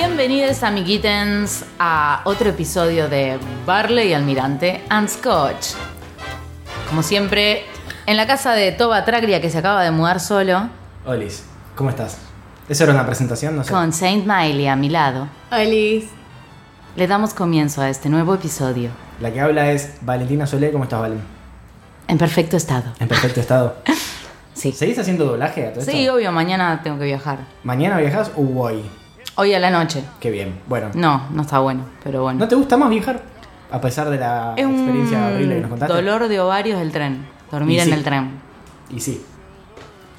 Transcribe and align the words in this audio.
Bienvenidos 0.00 0.62
amiguitens 0.62 1.64
a 1.78 2.20
otro 2.24 2.50
episodio 2.50 3.08
de 3.08 3.38
Barley 3.64 4.12
Almirante 4.12 4.82
and 4.90 5.08
Scotch. 5.08 5.68
Como 6.86 7.02
siempre, 7.02 7.62
en 8.04 8.18
la 8.18 8.26
casa 8.26 8.52
de 8.52 8.72
Toba 8.72 9.06
Tragria 9.06 9.40
que 9.40 9.48
se 9.48 9.56
acaba 9.56 9.82
de 9.82 9.90
mudar 9.92 10.20
solo, 10.20 10.68
Olis, 11.06 11.44
¿cómo 11.76 11.88
estás? 11.88 12.18
¿Eso 12.68 12.84
era 12.84 12.92
una 12.92 13.06
presentación? 13.06 13.56
No 13.56 13.64
sé. 13.64 13.72
con 13.72 13.90
Saint 13.94 14.26
Miley 14.26 14.66
a 14.66 14.76
mi 14.76 14.90
lado, 14.90 15.28
Olis. 15.50 16.04
le 16.94 17.06
damos 17.06 17.32
comienzo 17.32 17.80
a 17.80 17.88
este 17.88 18.10
nuevo 18.10 18.34
episodio 18.34 18.90
La 19.18 19.32
que 19.32 19.40
habla 19.40 19.72
es 19.72 19.94
Valentina 20.02 20.46
Solé. 20.46 20.72
¿Cómo 20.72 20.84
estás, 20.84 21.00
Valen? 21.00 21.22
en 22.06 22.18
perfecto 22.18 22.58
estado. 22.58 22.92
En 23.00 23.08
perfecto 23.08 23.40
estado. 23.40 23.76
Sí. 24.52 24.72
¿Seguís 24.72 24.98
haciendo 24.98 25.26
doblaje 25.26 25.66
a 25.66 25.70
todo 25.70 25.80
esto? 25.80 25.92
Sí, 25.92 26.08
obvio, 26.08 26.32
mañana 26.32 26.80
tengo 26.82 26.98
que 26.98 27.04
viajar. 27.04 27.40
¿Mañana 27.62 27.98
viajas 27.98 28.30
o 28.36 28.58
hoy? 28.58 28.82
Hoy 29.36 29.52
a 29.54 29.58
la 29.58 29.70
noche. 29.70 30.02
Qué 30.20 30.30
bien. 30.30 30.60
Bueno. 30.66 30.90
No, 30.94 31.26
no 31.30 31.42
está 31.42 31.58
bueno, 31.58 31.84
pero 32.02 32.22
bueno. 32.22 32.38
¿No 32.38 32.48
te 32.48 32.54
gusta 32.54 32.76
más 32.76 32.88
viajar? 32.88 33.22
A 33.70 33.80
pesar 33.80 34.08
de 34.10 34.18
la 34.18 34.54
es 34.56 34.64
experiencia 34.66 35.26
horrible 35.26 35.54
que 35.56 35.60
nos 35.60 35.70
contaste. 35.70 35.94
dolor 35.94 36.28
de 36.28 36.40
ovarios 36.40 36.78
del 36.78 36.92
tren. 36.92 37.26
Dormir 37.50 37.80
en 37.80 37.92
el 37.92 38.02
tren. 38.02 38.30
Y 38.90 39.00
sí. 39.00 39.22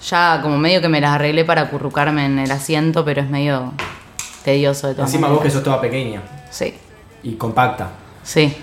Ya 0.08 0.40
como 0.44 0.58
medio 0.58 0.82
que 0.82 0.90
me 0.90 1.02
las 1.02 1.12
arreglé 1.12 1.46
para 1.46 1.64
acurrucarme 1.64 2.26
en 2.26 2.38
el 2.40 2.52
asiento, 2.52 3.04
pero 3.04 3.22
es 3.22 3.30
medio 3.30 3.74
tedioso 4.44 4.88
de 4.88 4.94
todas 4.96 5.10
Encima 5.10 5.28
vos 5.28 5.38
que 5.38 5.46
maneras. 5.46 5.54
sos 5.54 5.64
toda 5.64 5.82
pequeña 5.82 6.22
Sí, 6.52 6.74
y 7.24 7.34
compacta. 7.34 7.90
sí. 8.24 8.54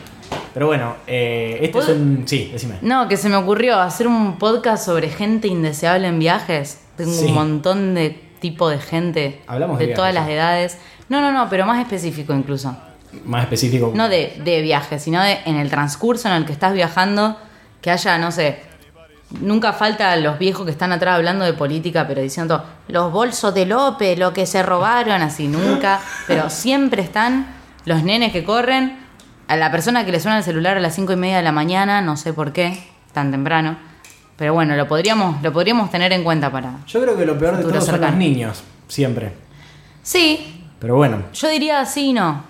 Pero 0.52 0.68
bueno, 0.68 0.94
eh, 1.08 1.58
este 1.62 1.78
es 1.80 1.84
¿Puedo- 1.86 1.96
un... 1.98 2.22
Sí, 2.26 2.48
decime. 2.52 2.76
No, 2.80 3.08
que 3.08 3.16
se 3.16 3.28
me 3.28 3.34
ocurrió 3.36 3.78
hacer 3.80 4.06
un 4.06 4.36
podcast 4.38 4.84
sobre 4.84 5.08
gente 5.08 5.48
indeseable 5.48 6.06
en 6.06 6.20
viajes. 6.20 6.80
Tengo 6.96 7.10
Sí. 7.12 7.24
un 7.26 7.34
montón 7.34 7.94
de 7.94 8.22
tipo 8.44 8.68
de 8.68 8.78
gente 8.78 9.40
Hablamos 9.46 9.78
de 9.78 9.86
todas 9.88 10.12
viajes, 10.12 10.28
las 10.28 10.36
edades. 10.36 10.78
No, 11.08 11.22
no, 11.22 11.32
no, 11.32 11.48
pero 11.48 11.64
más 11.64 11.80
específico 11.80 12.34
incluso. 12.34 12.76
Más 13.24 13.44
específico. 13.44 13.90
No 13.94 14.10
de, 14.10 14.38
de 14.44 14.60
viajes, 14.60 15.02
sino 15.02 15.22
de 15.22 15.38
en 15.46 15.56
el 15.56 15.70
transcurso 15.70 16.28
en 16.28 16.34
el 16.34 16.44
que 16.44 16.52
estás 16.52 16.74
viajando, 16.74 17.38
que 17.80 17.90
haya, 17.90 18.18
no 18.18 18.30
sé, 18.30 18.60
nunca 19.40 19.72
falta 19.72 20.14
los 20.16 20.38
viejos 20.38 20.66
que 20.66 20.72
están 20.72 20.92
atrás 20.92 21.14
hablando 21.14 21.46
de 21.46 21.54
política, 21.54 22.06
pero 22.06 22.20
diciendo 22.20 22.62
los 22.88 23.10
bolsos 23.10 23.54
de 23.54 23.64
López, 23.64 24.18
lo 24.18 24.34
que 24.34 24.44
se 24.44 24.62
robaron, 24.62 25.22
así 25.22 25.48
nunca, 25.48 26.00
pero 26.26 26.50
siempre 26.50 27.00
están 27.00 27.46
los 27.86 28.02
nenes 28.02 28.30
que 28.30 28.44
corren, 28.44 28.98
a 29.48 29.56
la 29.56 29.70
persona 29.70 30.04
que 30.04 30.12
le 30.12 30.20
suena 30.20 30.36
el 30.36 30.44
celular 30.44 30.76
a 30.76 30.80
las 30.80 30.94
cinco 30.94 31.14
y 31.14 31.16
media 31.16 31.38
de 31.38 31.44
la 31.44 31.52
mañana, 31.52 32.02
no 32.02 32.18
sé 32.18 32.34
por 32.34 32.52
qué, 32.52 32.78
tan 33.14 33.30
temprano. 33.30 33.78
Pero 34.36 34.52
bueno, 34.54 34.74
lo 34.76 34.88
podríamos, 34.88 35.40
lo 35.42 35.52
podríamos 35.52 35.90
tener 35.90 36.12
en 36.12 36.24
cuenta 36.24 36.50
para. 36.50 36.78
Yo 36.86 37.00
creo 37.02 37.16
que 37.16 37.24
lo 37.24 37.38
peor 37.38 37.56
de 37.56 37.62
todo 37.64 37.80
son 37.80 38.00
los 38.00 38.14
niños. 38.14 38.62
Siempre. 38.88 39.32
Sí, 40.02 40.64
Pero 40.78 40.96
bueno. 40.96 41.22
Yo 41.32 41.48
diría 41.48 41.84
sí 41.86 42.08
y 42.08 42.12
no. 42.12 42.42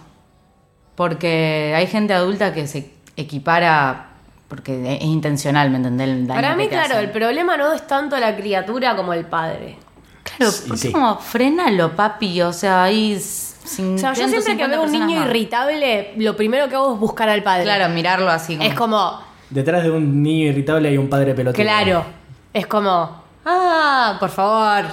Porque 0.95 1.73
hay 1.77 1.87
gente 1.87 2.15
adulta 2.15 2.53
que 2.55 2.67
se 2.67 2.93
equipara 3.17 4.11
porque 4.49 4.97
es 4.97 5.03
intencional, 5.03 5.71
¿me 5.71 5.79
entendés? 5.79 6.09
El 6.09 6.27
daño 6.27 6.41
Para 6.41 6.55
mí, 6.55 6.69
claro, 6.69 6.95
hacen. 6.95 7.05
el 7.05 7.11
problema 7.11 7.57
no 7.57 7.73
es 7.73 7.87
tanto 7.87 8.17
la 8.19 8.37
criatura 8.37 8.95
como 8.95 9.13
el 9.13 9.25
padre. 9.27 9.79
Claro, 10.23 10.53
Sí, 10.53 10.65
porque 10.69 10.81
sí. 10.83 10.93
como 10.93 11.17
frenalo, 11.19 11.95
papi. 11.97 12.43
O 12.43 12.53
sea, 12.53 12.85
ahí. 12.85 13.19
sin 13.19 13.97
O 13.97 13.99
sea, 13.99 14.13
yo 14.15 14.29
siempre 14.29 14.57
que 14.57 14.67
veo 14.67 14.83
un 14.83 14.93
niño 14.93 15.25
irritable, 15.25 16.13
lo 16.17 16.37
primero 16.37 16.69
que 16.69 16.77
hago 16.77 16.95
es 16.95 17.01
buscar 17.01 17.29
al 17.29 17.43
padre. 17.43 17.65
Claro, 17.65 17.89
mirarlo 17.93 18.31
así. 18.31 18.57
Como, 18.57 18.69
Es 18.69 18.75
como, 18.75 19.21
Detrás 19.51 19.83
de 19.85 19.91
un 19.91 20.23
niño 20.23 20.49
irritable 20.49 20.89
hay 20.89 20.99
un 20.99 21.09
padre 21.09 21.35
pelotudo. 21.35 21.63
claro. 21.63 22.05
Es 22.53 22.67
como, 22.67 23.23
ah, 23.45 24.17
por 24.21 24.31
favor. 24.31 24.85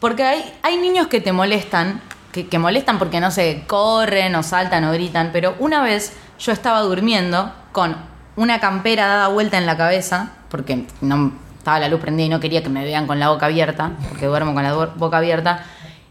Porque 0.00 0.22
hay, 0.24 0.54
hay 0.62 0.76
niños 0.78 1.06
que 1.08 1.20
te 1.20 1.32
molestan, 1.32 2.00
que, 2.32 2.46
que 2.48 2.58
molestan 2.58 2.98
porque 2.98 3.20
no 3.20 3.30
sé, 3.30 3.64
corren 3.66 4.34
o 4.36 4.42
saltan 4.42 4.84
o 4.84 4.92
gritan. 4.92 5.30
Pero 5.32 5.54
una 5.58 5.82
vez 5.82 6.16
yo 6.38 6.52
estaba 6.52 6.80
durmiendo 6.80 7.52
con 7.72 7.96
una 8.36 8.60
campera 8.60 9.06
dada 9.06 9.28
vuelta 9.28 9.58
en 9.58 9.66
la 9.66 9.76
cabeza, 9.76 10.30
porque 10.48 10.86
no 11.00 11.32
estaba 11.58 11.78
la 11.80 11.88
luz 11.88 12.00
prendida 12.00 12.26
y 12.26 12.28
no 12.30 12.40
quería 12.40 12.62
que 12.62 12.68
me 12.68 12.84
vean 12.84 13.06
con 13.06 13.18
la 13.18 13.28
boca 13.28 13.46
abierta, 13.46 13.92
porque 14.08 14.26
duermo 14.26 14.54
con 14.54 14.62
la 14.62 14.72
bo- 14.74 14.92
boca 14.96 15.18
abierta. 15.18 15.64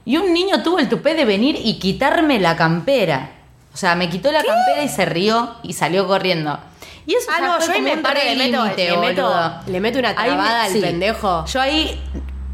Y 0.05 0.17
un 0.17 0.33
niño 0.33 0.61
tuvo 0.63 0.79
el 0.79 0.87
tupé 0.89 1.15
de 1.15 1.25
venir 1.25 1.57
y 1.63 1.79
quitarme 1.79 2.39
la 2.39 2.55
campera. 2.55 3.31
O 3.73 3.77
sea, 3.77 3.95
me 3.95 4.09
quitó 4.09 4.31
la 4.31 4.43
campera 4.43 4.83
y 4.83 4.89
se 4.89 5.05
rió 5.05 5.55
y 5.63 5.73
salió 5.73 6.07
corriendo. 6.07 6.59
Y 7.07 7.13
eso 7.15 7.31
Ah, 7.33 7.39
no, 7.41 7.55
fue 7.57 7.65
yo 7.67 7.71
ahí 7.73 7.81
me 7.81 7.93
un 7.95 8.01
paro 8.03 8.19
y 8.23 8.35
le 8.35 8.35
meto, 8.51 8.63
límite, 8.63 8.91
le, 8.91 8.97
meto, 8.97 9.33
le 9.65 9.79
meto 9.79 9.99
una 9.99 10.09
me- 10.09 10.15
trabada 10.15 10.63
al 10.65 10.71
sí. 10.71 10.81
pendejo. 10.81 11.45
Yo 11.45 11.61
ahí 11.61 11.99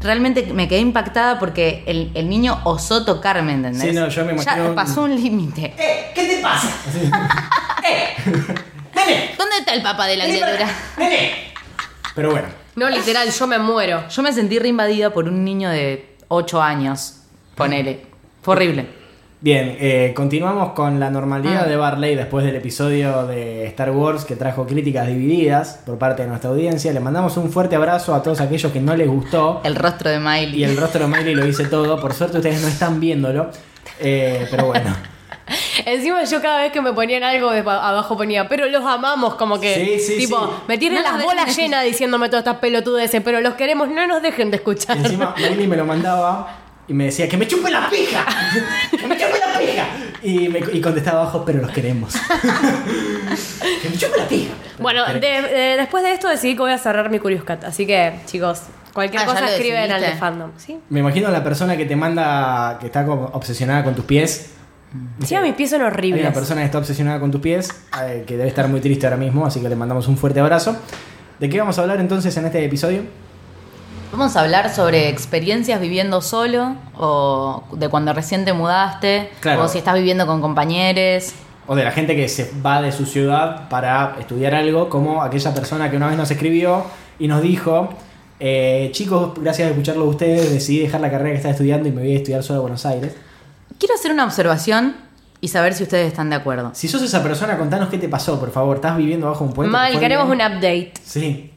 realmente 0.00 0.46
me 0.52 0.68
quedé 0.68 0.78
impactada 0.78 1.38
porque 1.38 1.82
el, 1.86 2.12
el 2.14 2.28
niño 2.28 2.60
osó 2.64 3.04
tocarme, 3.04 3.52
¿entendés? 3.54 3.82
Sí, 3.82 3.92
no, 3.92 4.08
yo 4.08 4.24
me 4.24 4.32
imagino 4.32 4.68
Ya 4.68 4.74
pasó 4.74 5.02
un 5.02 5.14
límite. 5.16 5.74
¡Eh! 5.76 6.12
¿Qué 6.14 6.24
te 6.24 6.40
pasa? 6.40 6.68
¡Eh! 7.86 8.14
¡Nene! 8.94 9.34
¿Dónde 9.36 9.58
está 9.58 9.74
el 9.74 9.82
papá 9.82 10.06
de 10.06 10.16
la 10.16 10.24
criatura? 10.24 10.68
¡Nene! 10.98 11.52
Pero 12.14 12.30
bueno. 12.30 12.48
No, 12.76 12.88
literal, 12.90 13.28
yo 13.30 13.46
me 13.48 13.58
muero. 13.58 14.08
Yo 14.08 14.22
me 14.22 14.32
sentí 14.32 14.58
reinvadida 14.58 15.10
por 15.10 15.24
un 15.28 15.44
niño 15.44 15.68
de 15.70 16.16
8 16.28 16.62
años. 16.62 17.16
Ponele. 17.56 18.06
Fue 18.42 18.54
horrible. 18.54 18.88
Bien, 19.44 19.76
eh, 19.78 20.14
continuamos 20.16 20.72
con 20.72 20.98
la 20.98 21.10
normalidad 21.10 21.64
Ah. 21.64 21.68
de 21.68 21.76
Barley 21.76 22.14
después 22.14 22.46
del 22.46 22.56
episodio 22.56 23.26
de 23.26 23.66
Star 23.66 23.90
Wars 23.90 24.24
que 24.24 24.36
trajo 24.36 24.66
críticas 24.66 25.06
divididas 25.06 25.80
por 25.84 25.98
parte 25.98 26.22
de 26.22 26.28
nuestra 26.28 26.48
audiencia. 26.48 26.90
Le 26.94 27.00
mandamos 27.00 27.36
un 27.36 27.52
fuerte 27.52 27.76
abrazo 27.76 28.14
a 28.14 28.22
todos 28.22 28.40
aquellos 28.40 28.72
que 28.72 28.80
no 28.80 28.96
les 28.96 29.06
gustó. 29.06 29.60
El 29.62 29.74
rostro 29.76 30.08
de 30.08 30.18
Miley. 30.18 30.60
Y 30.60 30.64
el 30.64 30.74
rostro 30.78 31.06
de 31.06 31.14
Miley 31.14 31.34
lo 31.34 31.46
hice 31.46 31.66
todo. 31.66 32.00
Por 32.00 32.14
suerte 32.14 32.38
ustedes 32.38 32.62
no 32.62 32.68
están 32.68 32.98
viéndolo. 33.00 33.50
Eh, 34.00 34.48
pero 34.50 34.64
bueno. 34.68 34.96
Encima 35.84 36.24
yo 36.24 36.40
cada 36.40 36.62
vez 36.62 36.72
que 36.72 36.80
me 36.80 36.94
ponían 36.94 37.22
algo 37.22 37.50
de 37.50 37.58
abajo 37.60 38.16
ponía, 38.16 38.48
pero 38.48 38.64
los 38.68 38.82
amamos, 38.82 39.34
como 39.34 39.60
que 39.60 39.74
Sí, 39.74 39.98
sí, 40.14 40.18
tipo, 40.20 40.38
sí. 40.42 40.52
me 40.68 40.78
tienen 40.78 41.02
No 41.02 41.12
las 41.18 41.22
bolas 41.22 41.54
llenas 41.54 41.84
diciéndome 41.84 42.28
todas 42.30 42.46
estas 42.46 42.60
pelotudeces, 42.60 43.20
pero 43.22 43.42
los 43.42 43.52
queremos, 43.52 43.88
no 43.90 44.06
nos 44.06 44.22
dejen 44.22 44.50
de 44.50 44.56
Y 44.56 44.60
escuchar. 44.60 44.96
encima 44.96 45.34
Miley 45.36 45.66
me 45.66 45.76
lo 45.76 45.84
mandaba 45.84 46.60
y 46.88 46.92
me 46.94 47.04
decía, 47.06 47.28
¡que 47.28 47.36
me 47.36 47.46
chupe 47.48 47.70
la 47.70 47.88
pija! 47.90 48.24
¡Que 48.90 49.06
me 49.06 49.16
chupe 49.16 49.38
la 49.38 49.58
pija! 49.58 49.86
Y, 50.22 50.48
me, 50.48 50.60
y 50.72 50.80
contestaba 50.80 51.22
abajo, 51.22 51.44
pero 51.44 51.60
los 51.60 51.70
queremos. 51.70 52.14
¡Que 53.82 53.88
me 53.88 53.96
chupe 53.96 54.16
la 54.18 54.28
pija! 54.28 54.52
Bueno, 54.78 55.04
de- 55.06 55.20
de- 55.20 55.76
después 55.78 56.02
de 56.02 56.12
esto 56.12 56.28
decidí 56.28 56.54
que 56.54 56.60
voy 56.60 56.72
a 56.72 56.78
cerrar 56.78 57.10
mi 57.10 57.18
Curious 57.18 57.44
Cat, 57.44 57.64
así 57.64 57.86
que 57.86 58.14
chicos, 58.26 58.62
cualquier 58.92 59.22
Ah, 59.22 59.24
ya 59.26 59.30
cosa 59.32 59.40
lo 59.42 59.48
escriben 59.48 59.90
al 59.90 60.00
de 60.00 60.12
fandom, 60.14 60.50
¿sí? 60.56 60.78
Me 60.90 61.00
imagino 61.00 61.28
a 61.28 61.30
la 61.30 61.42
persona 61.44 61.76
que 61.76 61.84
te 61.86 61.96
manda, 61.96 62.78
que 62.80 62.86
está 62.86 63.04
como 63.06 63.26
obsesionada 63.26 63.84
con 63.84 63.94
tus 63.94 64.04
pies. 64.04 64.50
Sí, 65.24 65.34
a 65.34 65.40
mis 65.40 65.54
pies 65.54 65.70
son 65.70 65.80
Hay 65.80 65.88
horribles. 65.88 66.22
una 66.22 66.32
persona 66.32 66.60
que 66.60 66.66
está 66.66 66.78
obsesionada 66.78 67.18
con 67.18 67.30
tus 67.30 67.40
pies, 67.40 67.68
eh, 68.02 68.24
que 68.26 68.36
debe 68.36 68.48
estar 68.48 68.68
muy 68.68 68.80
triste 68.80 69.06
ahora 69.06 69.16
mismo, 69.16 69.44
así 69.44 69.60
que 69.60 69.68
le 69.68 69.74
mandamos 69.76 70.06
un 70.06 70.16
fuerte 70.16 70.38
abrazo. 70.40 70.76
¿De 71.40 71.48
qué 71.48 71.58
vamos 71.58 71.76
a 71.78 71.82
hablar 71.82 71.98
entonces 72.00 72.36
en 72.36 72.46
este 72.46 72.64
episodio? 72.64 73.02
Vamos 74.16 74.36
a 74.36 74.42
hablar 74.42 74.72
sobre 74.72 75.08
experiencias 75.08 75.80
viviendo 75.80 76.22
solo 76.22 76.76
o 76.96 77.64
de 77.72 77.88
cuando 77.88 78.12
recién 78.12 78.44
te 78.44 78.52
mudaste 78.52 79.28
Claro. 79.40 79.64
o 79.64 79.68
si 79.68 79.78
estás 79.78 79.94
viviendo 79.96 80.24
con 80.24 80.40
compañeros. 80.40 81.32
O 81.66 81.74
de 81.74 81.82
la 81.82 81.90
gente 81.90 82.14
que 82.14 82.28
se 82.28 82.48
va 82.64 82.80
de 82.80 82.92
su 82.92 83.06
ciudad 83.06 83.68
para 83.68 84.14
estudiar 84.20 84.54
algo, 84.54 84.88
como 84.88 85.20
aquella 85.20 85.52
persona 85.52 85.90
que 85.90 85.96
una 85.96 86.06
vez 86.06 86.16
nos 86.16 86.30
escribió 86.30 86.84
y 87.18 87.26
nos 87.26 87.42
dijo 87.42 87.88
Eh, 88.38 88.90
chicos, 88.92 89.32
gracias 89.40 89.66
a 89.66 89.70
escucharlo 89.72 90.04
de 90.04 90.10
ustedes, 90.10 90.52
decidí 90.52 90.78
dejar 90.80 91.00
la 91.00 91.10
carrera 91.10 91.30
que 91.30 91.36
estaba 91.36 91.52
estudiando 91.52 91.88
y 91.88 91.92
me 91.92 92.02
voy 92.02 92.12
a 92.14 92.16
estudiar 92.18 92.42
solo 92.44 92.58
a 92.60 92.62
Buenos 92.62 92.86
Aires. 92.86 93.16
Quiero 93.80 93.94
hacer 93.96 94.12
una 94.12 94.24
observación 94.24 94.94
y 95.40 95.48
saber 95.48 95.74
si 95.74 95.82
ustedes 95.82 96.06
están 96.06 96.30
de 96.30 96.36
acuerdo. 96.36 96.70
Si 96.74 96.86
sos 96.86 97.02
esa 97.02 97.20
persona, 97.22 97.58
contanos 97.58 97.88
qué 97.88 97.98
te 97.98 98.08
pasó, 98.08 98.38
por 98.38 98.52
favor. 98.52 98.76
¿Estás 98.76 98.96
viviendo 98.96 99.28
bajo 99.28 99.42
un 99.44 99.52
puente? 99.52 99.70
¿Te 99.70 99.72
Mal, 99.72 99.98
queremos 99.98 100.28
bien? 100.30 100.40
un 100.40 100.52
update. 100.56 100.92
Sí, 101.04 101.50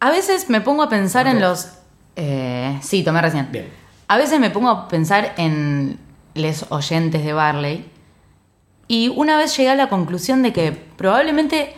A 0.00 0.10
veces 0.10 0.50
me 0.50 0.60
pongo 0.60 0.82
a 0.82 0.90
pensar 0.90 1.26
en 1.26 1.40
los... 1.40 1.68
eh, 2.16 2.78
sí, 2.82 3.02
tomé 3.02 3.22
recién. 3.22 3.48
bien. 3.50 3.68
A 4.08 4.16
veces 4.16 4.38
me 4.40 4.50
pongo 4.50 4.68
a 4.68 4.88
pensar 4.88 5.34
en 5.36 5.98
los 6.34 6.66
oyentes 6.70 7.24
de 7.24 7.32
Barley 7.32 7.86
y 8.88 9.08
una 9.08 9.36
vez 9.36 9.56
llegué 9.56 9.70
a 9.70 9.74
la 9.74 9.88
conclusión 9.88 10.42
de 10.42 10.52
que 10.52 10.72
probablemente 10.72 11.74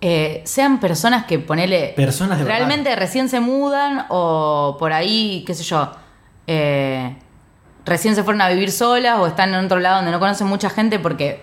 eh, 0.00 0.42
sean 0.44 0.80
personas 0.80 1.26
que 1.26 1.38
ponele... 1.38 1.92
Personas 1.96 2.38
de 2.38 2.44
verdad. 2.44 2.58
Realmente 2.58 2.96
recién 2.96 3.28
se 3.28 3.40
mudan 3.40 4.06
o 4.08 4.76
por 4.78 4.92
ahí, 4.92 5.44
qué 5.46 5.54
sé 5.54 5.64
yo, 5.64 5.92
eh, 6.46 7.16
recién 7.84 8.14
se 8.14 8.22
fueron 8.22 8.40
a 8.40 8.48
vivir 8.48 8.72
solas 8.72 9.18
o 9.18 9.26
están 9.26 9.54
en 9.54 9.64
otro 9.64 9.78
lado 9.78 9.96
donde 9.96 10.12
no 10.12 10.18
conocen 10.18 10.46
mucha 10.46 10.70
gente 10.70 10.98
porque 10.98 11.42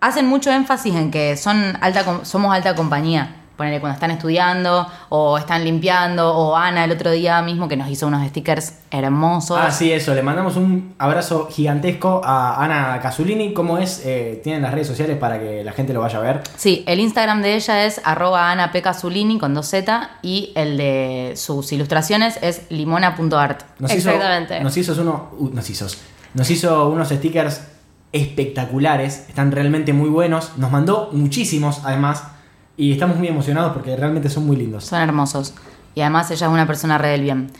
hacen 0.00 0.26
mucho 0.26 0.50
énfasis 0.50 0.94
en 0.94 1.10
que 1.10 1.36
son 1.36 1.76
alta, 1.80 2.24
somos 2.24 2.54
alta 2.54 2.74
compañía. 2.74 3.36
Ponele 3.56 3.78
cuando 3.80 3.94
están 3.94 4.10
estudiando 4.10 4.86
o 5.10 5.38
están 5.38 5.64
limpiando 5.64 6.34
o 6.34 6.56
Ana 6.56 6.84
el 6.84 6.90
otro 6.90 7.10
día 7.12 7.40
mismo 7.42 7.68
que 7.68 7.76
nos 7.76 7.88
hizo 7.88 8.06
unos 8.08 8.26
stickers 8.28 8.74
hermosos. 8.90 9.56
Ah, 9.60 9.70
sí, 9.70 9.92
eso. 9.92 10.12
Le 10.14 10.22
mandamos 10.22 10.56
un 10.56 10.94
abrazo 10.98 11.48
gigantesco 11.50 12.20
a 12.24 12.62
Ana 12.64 12.98
Casulini. 13.00 13.52
¿Cómo 13.54 13.78
es? 13.78 14.02
Eh, 14.04 14.40
Tienen 14.42 14.62
las 14.62 14.72
redes 14.74 14.88
sociales 14.88 15.16
para 15.18 15.38
que 15.38 15.62
la 15.62 15.72
gente 15.72 15.92
lo 15.92 16.00
vaya 16.00 16.18
a 16.18 16.22
ver. 16.22 16.40
Sí, 16.56 16.82
el 16.88 16.98
Instagram 16.98 17.42
de 17.42 17.54
ella 17.54 17.84
es 17.84 18.00
arroba 18.04 18.50
anapecazulini 18.50 19.38
con 19.38 19.54
2Z 19.54 20.08
y 20.22 20.52
el 20.56 20.76
de 20.76 21.34
sus 21.36 21.70
ilustraciones 21.72 22.38
es 22.42 22.62
limona.art. 22.70 23.62
Hizo- 23.80 23.92
Exactamente. 23.94 24.60
nos 24.60 24.76
hizo 24.76 25.00
uno, 25.00 25.30
uh, 25.38 25.48
nos 25.50 25.70
hizo, 25.70 25.86
nos 26.34 26.50
hizo 26.50 26.88
unos 26.88 27.08
stickers 27.08 27.60
espectaculares. 28.12 29.26
Están 29.28 29.52
realmente 29.52 29.92
muy 29.92 30.08
buenos. 30.08 30.52
Nos 30.56 30.70
mandó 30.70 31.10
muchísimos, 31.12 31.80
además. 31.84 32.24
Y 32.76 32.92
estamos 32.92 33.16
muy 33.16 33.28
emocionados 33.28 33.72
porque 33.72 33.94
realmente 33.96 34.28
son 34.28 34.46
muy 34.46 34.56
lindos. 34.56 34.84
Son 34.84 35.00
hermosos. 35.00 35.54
Y 35.94 36.00
además 36.00 36.30
ella 36.30 36.46
es 36.46 36.52
una 36.52 36.66
persona 36.66 36.98
re 36.98 37.08
del 37.08 37.22
bien. 37.22 37.50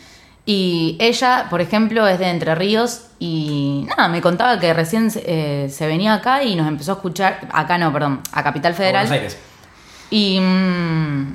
Y 0.45 0.97
ella, 0.99 1.47
por 1.49 1.61
ejemplo, 1.61 2.07
es 2.07 2.19
de 2.19 2.29
Entre 2.29 2.53
Ríos 2.53 3.07
y 3.17 3.85
nada, 3.87 4.07
me 4.09 4.21
contaba 4.21 4.59
que 4.59 4.73
recién 4.73 5.09
eh, 5.15 5.67
se 5.71 5.87
venía 5.87 6.13
acá 6.13 6.43
y 6.43 6.55
nos 6.55 6.67
empezó 6.67 6.91
a 6.91 6.95
escuchar, 6.95 7.47
acá 7.51 7.77
no, 7.79 7.91
perdón, 7.91 8.21
a 8.31 8.43
Capital 8.43 8.75
Federal. 8.75 9.07
Buenos 9.07 9.23
Aires. 9.23 9.39
Y, 10.11 10.39
mm, 10.39 11.33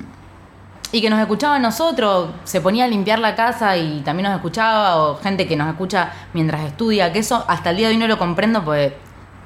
y 0.93 1.01
que 1.01 1.09
nos 1.09 1.19
escuchaba 1.19 1.55
a 1.55 1.59
nosotros, 1.59 2.29
se 2.45 2.61
ponía 2.61 2.85
a 2.85 2.87
limpiar 2.87 3.19
la 3.19 3.35
casa 3.35 3.75
y 3.75 3.99
también 4.01 4.29
nos 4.29 4.35
escuchaba, 4.35 5.03
o 5.03 5.17
gente 5.17 5.45
que 5.45 5.57
nos 5.57 5.67
escucha 5.67 6.13
mientras 6.33 6.61
estudia, 6.61 7.11
que 7.11 7.19
eso 7.19 7.43
hasta 7.49 7.71
el 7.71 7.77
día 7.77 7.87
de 7.89 7.95
hoy 7.95 7.99
no 7.99 8.07
lo 8.07 8.17
comprendo, 8.17 8.63
pues 8.63 8.93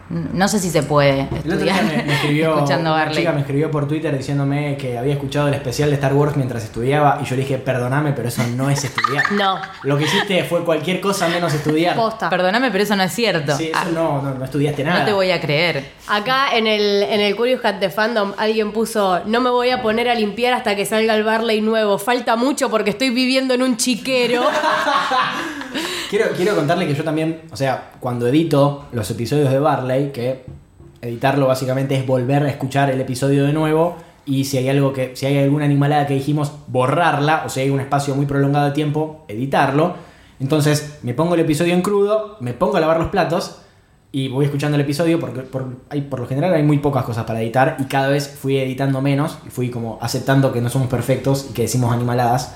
no 0.10 0.48
sé 0.48 0.60
si 0.60 0.70
se 0.70 0.84
puede 0.84 1.22
El 1.22 1.52
otro 1.54 1.58
día 1.58 1.76
estudiar 1.76 1.84
me, 1.84 2.04
me 2.04 2.14
escribió, 2.14 2.54
escuchando 2.56 2.92
una 2.92 3.00
Barley. 3.00 3.18
chica 3.18 3.32
me 3.32 3.40
escribió 3.42 3.72
por 3.72 3.88
Twitter 3.88 4.16
diciéndome 4.18 4.78
que 4.78 4.98
había 4.98 5.14
escuchado 5.14 5.48
el 5.48 5.54
especial 5.56 5.90
de 5.90 5.96
Star 5.96 6.14
Wars 6.14 6.36
mientras 6.36 6.64
estudiaba 6.64 7.20
y 7.22 7.26
yo 7.26 7.36
le 7.36 7.42
dije, 7.42 7.58
perdóname, 7.58 8.14
pero 8.14 8.28
eso 8.28 8.44
no 8.56 8.70
es 8.70 8.84
estudiar. 8.84 9.24
No. 9.32 9.60
Lo 9.84 9.98
que 9.98 10.06
hiciste 10.06 10.44
fue 10.44 10.64
cualquier 10.64 11.02
cosa 11.02 11.28
menos 11.28 11.54
estudiar. 11.54 11.96
Posta. 11.96 12.30
Perdóname, 12.30 12.72
pero 12.72 12.84
eso 12.84 12.96
no 12.96 13.04
es 13.04 13.14
cierto. 13.14 13.56
Sí, 13.58 13.72
Ah, 13.74 13.82
eso 13.84 13.92
no, 13.92 14.22
no, 14.22 14.36
no 14.36 14.46
estudiaste 14.46 14.84
nada. 14.84 15.00
no 15.00 15.06
te 15.06 15.14
voy 15.14 15.32
a 15.32 15.42
creer. 15.42 15.86
Acá 16.08 16.56
en 16.56 16.68
el, 16.68 17.04
en 17.04 17.20
el 17.22 17.36
Curious 17.36 17.62
Cat 17.62 17.80
de 17.80 17.90
Fandom 17.90 18.34
alguien 18.38 18.72
puso, 18.72 19.22
no 19.26 19.42
me 19.42 19.50
voy 19.50 19.72
a 19.72 19.82
poner 19.82 20.08
a 20.10 20.16
limpiar 20.16 20.54
hasta 20.54 20.76
que 20.76 20.86
salga 20.86 21.16
el 21.16 21.24
Barley 21.24 21.62
nuevo. 21.62 21.98
Falta 21.98 22.36
mucho 22.36 22.70
porque 22.70 22.92
estoy 22.92 23.10
viviendo 23.10 23.54
en 23.54 23.62
un 23.64 23.78
chiquero. 23.78 24.44
Quiero, 26.10 26.28
quiero 26.38 26.56
contarle 26.56 26.88
que 26.88 26.94
yo 26.94 27.04
también, 27.04 27.42
o 27.52 27.58
sea, 27.58 27.92
cuando 28.00 28.28
edito 28.28 28.86
los 28.92 29.10
episodios 29.10 29.50
de 29.52 29.60
Barley, 29.60 29.95
que 30.04 30.46
editarlo 31.02 31.48
básicamente 31.48 31.96
es 31.96 32.06
volver 32.06 32.44
a 32.44 32.50
escuchar 32.50 32.90
el 32.90 33.02
episodio 33.02 33.46
de 33.46 33.54
nuevo 33.54 33.98
y 34.26 34.46
si 34.46 34.58
hay 34.58 34.70
algo 34.70 34.92
que, 34.92 35.16
si 35.16 35.26
hay 35.26 35.38
alguna 35.38 35.66
animalada 35.66 36.08
que 36.08 36.16
dijimos, 36.16 36.52
borrarla, 36.68 37.44
o 37.46 37.50
si 37.50 37.62
hay 37.62 37.70
un 37.70 37.80
espacio 37.80 38.16
muy 38.16 38.26
prolongado 38.26 38.66
de 38.66 38.72
tiempo, 38.72 39.24
editarlo. 39.28 39.96
Entonces 40.40 41.00
me 41.04 41.14
pongo 41.14 41.36
el 41.36 41.42
episodio 41.42 41.74
en 41.74 41.82
crudo, 41.82 42.38
me 42.40 42.54
pongo 42.54 42.78
a 42.78 42.80
lavar 42.80 43.00
los 43.00 43.10
platos 43.10 43.62
y 44.12 44.30
voy 44.30 44.46
escuchando 44.46 44.76
el 44.76 44.82
episodio 44.82 45.20
porque 45.20 45.42
por, 45.42 45.78
hay, 45.90 46.02
por 46.02 46.20
lo 46.20 46.28
general 46.28 46.54
hay 46.54 46.64
muy 46.64 46.80
pocas 46.80 47.04
cosas 47.04 47.26
para 47.26 47.42
editar 47.42 47.78
y 47.80 47.84
cada 47.86 48.08
vez 48.08 48.28
fui 48.28 48.58
editando 48.58 49.02
menos 49.02 49.38
y 49.46 49.50
fui 49.50 49.70
como 49.70 50.00
aceptando 50.02 50.52
que 50.52 50.62
no 50.62 50.70
somos 50.70 50.88
perfectos 50.88 51.48
y 51.50 51.54
que 51.54 51.64
decimos 51.64 51.94
animaladas. 51.94 52.56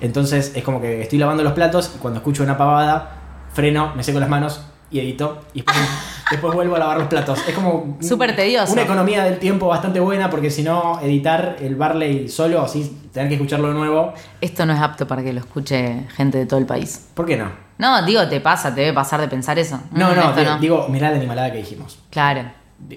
Entonces 0.00 0.52
es 0.54 0.62
como 0.62 0.80
que 0.80 1.02
estoy 1.02 1.18
lavando 1.18 1.42
los 1.42 1.52
platos 1.52 1.92
y 1.96 1.98
cuando 1.98 2.18
escucho 2.18 2.42
una 2.42 2.56
pavada, 2.56 3.18
freno, 3.52 3.92
me 3.96 4.04
seco 4.04 4.20
las 4.20 4.28
manos 4.28 4.62
y 4.90 5.00
edito. 5.00 5.40
Y 5.54 5.64
después 6.30 6.54
vuelvo 6.54 6.76
a 6.76 6.78
lavar 6.78 6.98
los 6.98 7.08
platos. 7.08 7.38
Es 7.48 7.54
como. 7.54 7.96
Súper 8.00 8.34
tedioso. 8.36 8.72
Una 8.72 8.82
economía 8.82 9.24
del 9.24 9.38
tiempo 9.38 9.66
bastante 9.68 10.00
buena 10.00 10.30
porque 10.30 10.50
si 10.50 10.62
no, 10.62 11.00
editar 11.00 11.56
el 11.60 11.76
Barley 11.76 12.28
solo, 12.28 12.62
así 12.62 13.08
tener 13.12 13.28
que 13.28 13.34
escucharlo 13.36 13.68
de 13.68 13.74
nuevo. 13.74 14.12
Esto 14.40 14.66
no 14.66 14.72
es 14.72 14.80
apto 14.80 15.06
para 15.06 15.22
que 15.22 15.32
lo 15.32 15.40
escuche 15.40 16.06
gente 16.16 16.38
de 16.38 16.46
todo 16.46 16.58
el 16.60 16.66
país. 16.66 17.08
¿Por 17.14 17.26
qué 17.26 17.36
no? 17.36 17.50
No, 17.78 18.04
digo, 18.04 18.26
te 18.28 18.40
pasa, 18.40 18.74
te 18.74 18.80
debe 18.82 18.92
pasar 18.92 19.20
de 19.20 19.28
pensar 19.28 19.58
eso. 19.58 19.80
No, 19.92 20.10
Mm, 20.10 20.16
no, 20.44 20.58
digo, 20.58 20.86
mirá 20.88 21.10
la 21.10 21.16
animalada 21.16 21.52
que 21.52 21.58
dijimos. 21.58 21.98
Claro. 22.10 22.42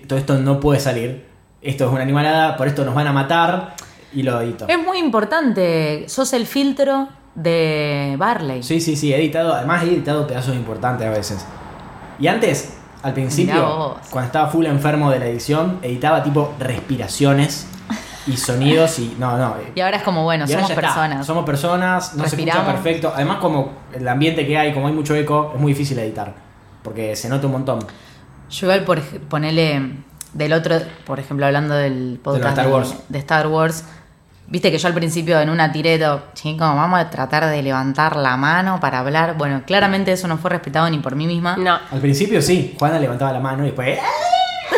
Todo 0.07 0.17
esto 0.17 0.37
no 0.39 0.59
puede 0.59 0.79
salir. 0.79 1.25
Esto 1.61 1.85
es 1.85 1.91
una 1.91 2.01
animalada, 2.01 2.57
por 2.57 2.67
esto 2.67 2.83
nos 2.83 2.95
van 2.95 3.05
a 3.07 3.13
matar 3.13 3.75
y 4.13 4.23
lo 4.23 4.41
edito. 4.41 4.65
Es 4.67 4.79
muy 4.83 4.97
importante. 4.97 6.05
Sos 6.09 6.33
el 6.33 6.47
filtro 6.47 7.07
de 7.35 8.15
Barley. 8.17 8.63
Sí, 8.63 8.81
sí, 8.81 8.95
sí, 8.95 9.13
he 9.13 9.17
editado, 9.17 9.53
además 9.53 9.83
he 9.83 9.87
editado 9.87 10.25
pedazos 10.27 10.55
importantes 10.55 11.07
a 11.07 11.11
veces. 11.11 11.45
Y 12.19 12.27
antes, 12.27 12.77
al 13.03 13.13
principio, 13.13 13.97
cuando 14.09 14.27
estaba 14.27 14.47
full 14.49 14.65
enfermo 14.65 15.09
de 15.11 15.19
la 15.19 15.25
edición, 15.27 15.79
editaba 15.81 16.21
tipo 16.23 16.53
respiraciones 16.59 17.67
y 18.27 18.37
sonidos 18.37 18.99
y 18.99 19.15
no, 19.17 19.37
no. 19.37 19.55
eh, 19.57 19.71
Y 19.75 19.79
ahora 19.81 19.97
es 19.97 20.03
como, 20.03 20.23
bueno, 20.23 20.47
somos 20.47 20.69
está. 20.69 20.81
personas. 20.81 21.25
Somos 21.25 21.43
personas, 21.45 22.13
no 22.13 22.23
se 22.23 22.29
Respiramos. 22.35 22.61
escucha 22.63 22.81
perfecto. 22.83 23.11
Además, 23.15 23.37
como 23.39 23.71
el 23.93 24.07
ambiente 24.07 24.45
que 24.45 24.57
hay, 24.57 24.73
como 24.73 24.87
hay 24.87 24.93
mucho 24.93 25.15
eco, 25.15 25.51
es 25.55 25.59
muy 25.61 25.73
difícil 25.73 25.97
editar. 25.99 26.33
Porque 26.83 27.15
se 27.15 27.29
nota 27.29 27.47
un 27.47 27.53
montón. 27.53 27.79
Yo 28.49 28.67
igual 28.67 28.83
por 28.83 29.01
ponele 29.01 29.97
del 30.33 30.53
otro, 30.53 30.75
por 31.05 31.19
ejemplo, 31.19 31.45
hablando 31.45 31.73
del 31.75 32.19
podcast 32.23 32.57
Star 32.57 32.67
Wars. 32.67 32.95
de 33.09 33.19
Star 33.19 33.47
Wars. 33.47 33.85
Viste 34.51 34.69
que 34.69 34.77
yo 34.77 34.89
al 34.89 34.93
principio 34.93 35.39
en 35.39 35.49
una 35.49 35.71
tireto, 35.71 36.23
chicos, 36.33 36.59
vamos 36.59 36.99
a 36.99 37.09
tratar 37.09 37.49
de 37.49 37.63
levantar 37.63 38.17
la 38.17 38.35
mano 38.35 38.81
para 38.81 38.99
hablar. 38.99 39.37
Bueno, 39.37 39.63
claramente 39.65 40.11
eso 40.11 40.27
no 40.27 40.37
fue 40.37 40.49
respetado 40.49 40.89
ni 40.89 40.99
por 40.99 41.15
mí 41.15 41.25
misma. 41.25 41.55
No. 41.55 41.79
Al 41.89 42.01
principio 42.01 42.41
sí, 42.41 42.75
Juana 42.77 42.99
levantaba 42.99 43.31
la 43.31 43.39
mano 43.39 43.63
y 43.63 43.67
después. 43.67 43.97
¡ah! 44.01 44.75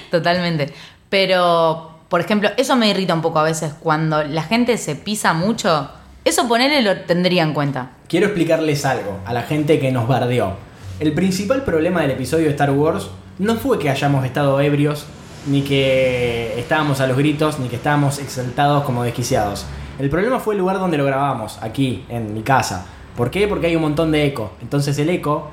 Totalmente. 0.10 0.74
Pero, 1.08 2.00
por 2.08 2.20
ejemplo, 2.20 2.50
eso 2.56 2.74
me 2.74 2.88
irrita 2.88 3.14
un 3.14 3.22
poco 3.22 3.38
a 3.38 3.44
veces 3.44 3.72
cuando 3.78 4.24
la 4.24 4.42
gente 4.42 4.76
se 4.78 4.96
pisa 4.96 5.32
mucho. 5.32 5.88
Eso 6.24 6.48
ponele 6.48 6.82
lo 6.82 7.02
tendría 7.02 7.44
en 7.44 7.54
cuenta. 7.54 7.90
Quiero 8.08 8.26
explicarles 8.26 8.84
algo 8.84 9.20
a 9.24 9.32
la 9.32 9.42
gente 9.42 9.78
que 9.78 9.92
nos 9.92 10.08
bardeó. 10.08 10.56
El 10.98 11.12
principal 11.12 11.62
problema 11.62 12.00
del 12.00 12.10
episodio 12.10 12.46
de 12.46 12.50
Star 12.50 12.72
Wars 12.72 13.10
no 13.38 13.54
fue 13.54 13.78
que 13.78 13.90
hayamos 13.90 14.24
estado 14.24 14.60
ebrios, 14.60 15.06
ni 15.46 15.62
que 15.62 16.58
estábamos 16.58 17.00
a 17.00 17.06
los 17.06 17.16
gritos, 17.16 17.58
ni 17.58 17.68
que 17.68 17.76
estábamos 17.76 18.18
exaltados 18.18 18.84
como 18.84 19.02
desquiciados. 19.02 19.66
El 19.98 20.10
problema 20.10 20.38
fue 20.40 20.54
el 20.54 20.60
lugar 20.60 20.78
donde 20.78 20.98
lo 20.98 21.04
grabamos, 21.04 21.58
aquí, 21.62 22.04
en 22.08 22.34
mi 22.34 22.42
casa. 22.42 22.86
¿Por 23.16 23.30
qué? 23.30 23.48
Porque 23.48 23.68
hay 23.68 23.76
un 23.76 23.82
montón 23.82 24.12
de 24.12 24.26
eco. 24.26 24.52
Entonces 24.60 24.98
el 24.98 25.08
eco 25.08 25.48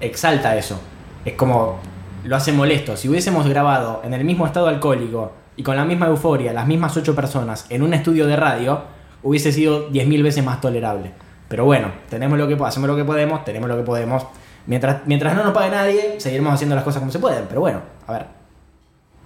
exalta 0.00 0.56
eso. 0.56 0.80
Es 1.24 1.34
como 1.34 1.78
lo 2.24 2.36
hace 2.36 2.52
molesto. 2.52 2.96
Si 2.96 3.08
hubiésemos 3.08 3.46
grabado 3.46 4.00
en 4.04 4.14
el 4.14 4.24
mismo 4.24 4.46
estado 4.46 4.68
alcohólico 4.68 5.32
y 5.56 5.62
con 5.62 5.76
la 5.76 5.84
misma 5.84 6.06
euforia, 6.06 6.52
las 6.52 6.66
mismas 6.66 6.96
ocho 6.96 7.14
personas, 7.14 7.66
en 7.68 7.82
un 7.82 7.92
estudio 7.92 8.26
de 8.26 8.36
radio, 8.36 8.82
hubiese 9.22 9.52
sido 9.52 9.90
10.000 9.90 10.22
veces 10.22 10.44
más 10.44 10.60
tolerable. 10.60 11.12
Pero 11.48 11.64
bueno, 11.64 11.90
tenemos 12.08 12.38
lo 12.38 12.46
que 12.46 12.56
hacemos 12.62 12.88
lo 12.88 12.96
que 12.96 13.04
podemos, 13.04 13.44
tenemos 13.44 13.68
lo 13.68 13.76
que 13.76 13.82
podemos. 13.82 14.24
Mientras, 14.66 15.06
mientras 15.06 15.34
no 15.34 15.44
nos 15.44 15.52
pague 15.52 15.70
nadie, 15.70 16.20
seguiremos 16.20 16.54
haciendo 16.54 16.74
las 16.74 16.84
cosas 16.84 17.00
como 17.00 17.10
se 17.10 17.18
pueden. 17.18 17.46
Pero 17.48 17.60
bueno, 17.60 17.80
a 18.06 18.12
ver. 18.12 18.37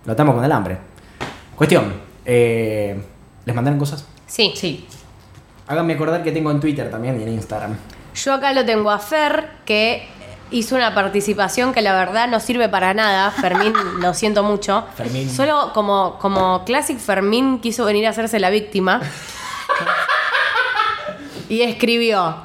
Lo 0.04 0.12
atamos 0.12 0.34
con 0.34 0.44
el 0.44 0.52
hambre. 0.52 0.78
Cuestión. 1.56 2.00
eh, 2.24 3.00
¿Les 3.44 3.54
mandaron 3.56 3.78
cosas? 3.78 4.06
Sí. 4.26 4.52
Sí. 4.56 4.86
Háganme 5.66 5.94
acordar 5.94 6.22
que 6.22 6.32
tengo 6.32 6.50
en 6.50 6.60
Twitter 6.60 6.90
también 6.90 7.18
y 7.20 7.24
en 7.24 7.30
Instagram. 7.30 7.76
Yo 8.14 8.34
acá 8.34 8.52
lo 8.52 8.64
tengo 8.64 8.90
a 8.90 8.98
Fer, 8.98 9.48
que 9.64 10.06
hizo 10.50 10.76
una 10.76 10.94
participación 10.94 11.72
que 11.72 11.80
la 11.82 11.94
verdad 11.94 12.28
no 12.28 12.40
sirve 12.40 12.68
para 12.68 12.94
nada. 12.94 13.30
Fermín, 13.30 13.72
lo 14.00 14.14
siento 14.14 14.42
mucho. 14.42 14.84
Fermín. 14.96 15.30
Solo 15.30 15.72
como, 15.72 16.18
como 16.18 16.64
Classic 16.64 16.98
Fermín 16.98 17.58
quiso 17.60 17.84
venir 17.84 18.06
a 18.06 18.10
hacerse 18.10 18.38
la 18.38 18.50
víctima. 18.50 19.00
y 21.48 21.62
escribió: 21.62 22.36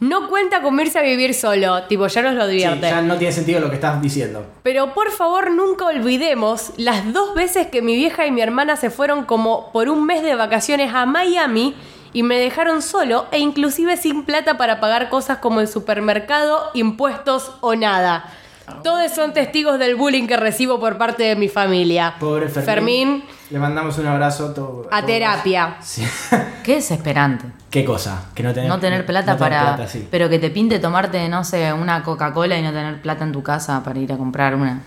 No 0.00 0.28
cuenta 0.28 0.62
con 0.62 0.78
irse 0.78 0.98
a 0.98 1.02
vivir 1.02 1.34
solo. 1.34 1.82
Tipo, 1.84 2.06
ya 2.06 2.22
nos 2.22 2.34
lo 2.34 2.42
Sí, 2.42 2.46
advierte. 2.62 2.88
ya 2.88 3.02
no 3.02 3.16
tiene 3.16 3.32
sentido 3.32 3.60
lo 3.60 3.68
que 3.68 3.74
estás 3.76 4.00
diciendo. 4.00 4.46
Pero 4.62 4.94
por 4.94 5.10
favor 5.10 5.50
nunca 5.50 5.86
olvidemos 5.86 6.72
las 6.76 7.12
dos 7.12 7.34
veces 7.34 7.66
que 7.66 7.82
mi 7.82 7.96
vieja 7.96 8.26
y 8.26 8.30
mi 8.30 8.40
hermana 8.40 8.76
se 8.76 8.90
fueron 8.90 9.24
como 9.24 9.72
por 9.72 9.88
un 9.88 10.04
mes 10.06 10.22
de 10.22 10.34
vacaciones 10.36 10.94
a 10.94 11.04
Miami 11.06 11.74
y 12.12 12.22
me 12.22 12.38
dejaron 12.38 12.80
solo 12.80 13.26
e 13.32 13.38
inclusive 13.38 13.96
sin 13.96 14.24
plata 14.24 14.56
para 14.56 14.80
pagar 14.80 15.08
cosas 15.10 15.38
como 15.38 15.60
el 15.60 15.68
supermercado, 15.68 16.70
impuestos 16.74 17.52
o 17.60 17.74
nada. 17.74 18.32
Todos 18.82 19.10
son 19.12 19.32
testigos 19.32 19.78
del 19.78 19.96
bullying 19.96 20.26
que 20.26 20.36
recibo 20.36 20.78
por 20.80 20.96
parte 20.98 21.22
de 21.24 21.36
mi 21.36 21.48
familia. 21.48 22.14
Pobre 22.18 22.48
Fermín. 22.48 23.24
Le 23.50 23.58
mandamos 23.58 23.96
un 23.98 24.06
abrazo 24.06 24.52
todo- 24.52 24.88
a 24.90 25.04
terapia. 25.04 25.76
Sí. 25.80 26.06
Qué 26.64 26.76
desesperante. 26.76 27.46
¿Qué 27.70 27.84
cosa? 27.84 28.26
Que 28.34 28.42
no 28.42 28.52
tener, 28.52 28.68
No 28.68 28.78
tener 28.78 29.06
plata 29.06 29.32
no 29.32 29.38
tener 29.38 29.50
para. 29.58 29.76
plata, 29.76 29.90
sí. 29.90 30.06
Pero 30.10 30.28
que 30.28 30.38
te 30.38 30.50
pinte 30.50 30.78
tomarte, 30.78 31.28
no 31.28 31.44
sé, 31.44 31.72
una 31.72 32.02
Coca-Cola 32.02 32.58
y 32.58 32.62
no 32.62 32.72
tener 32.72 33.00
plata 33.00 33.24
en 33.24 33.32
tu 33.32 33.42
casa 33.42 33.82
para 33.82 33.98
ir 33.98 34.12
a 34.12 34.16
comprar 34.16 34.54
una. 34.54 34.82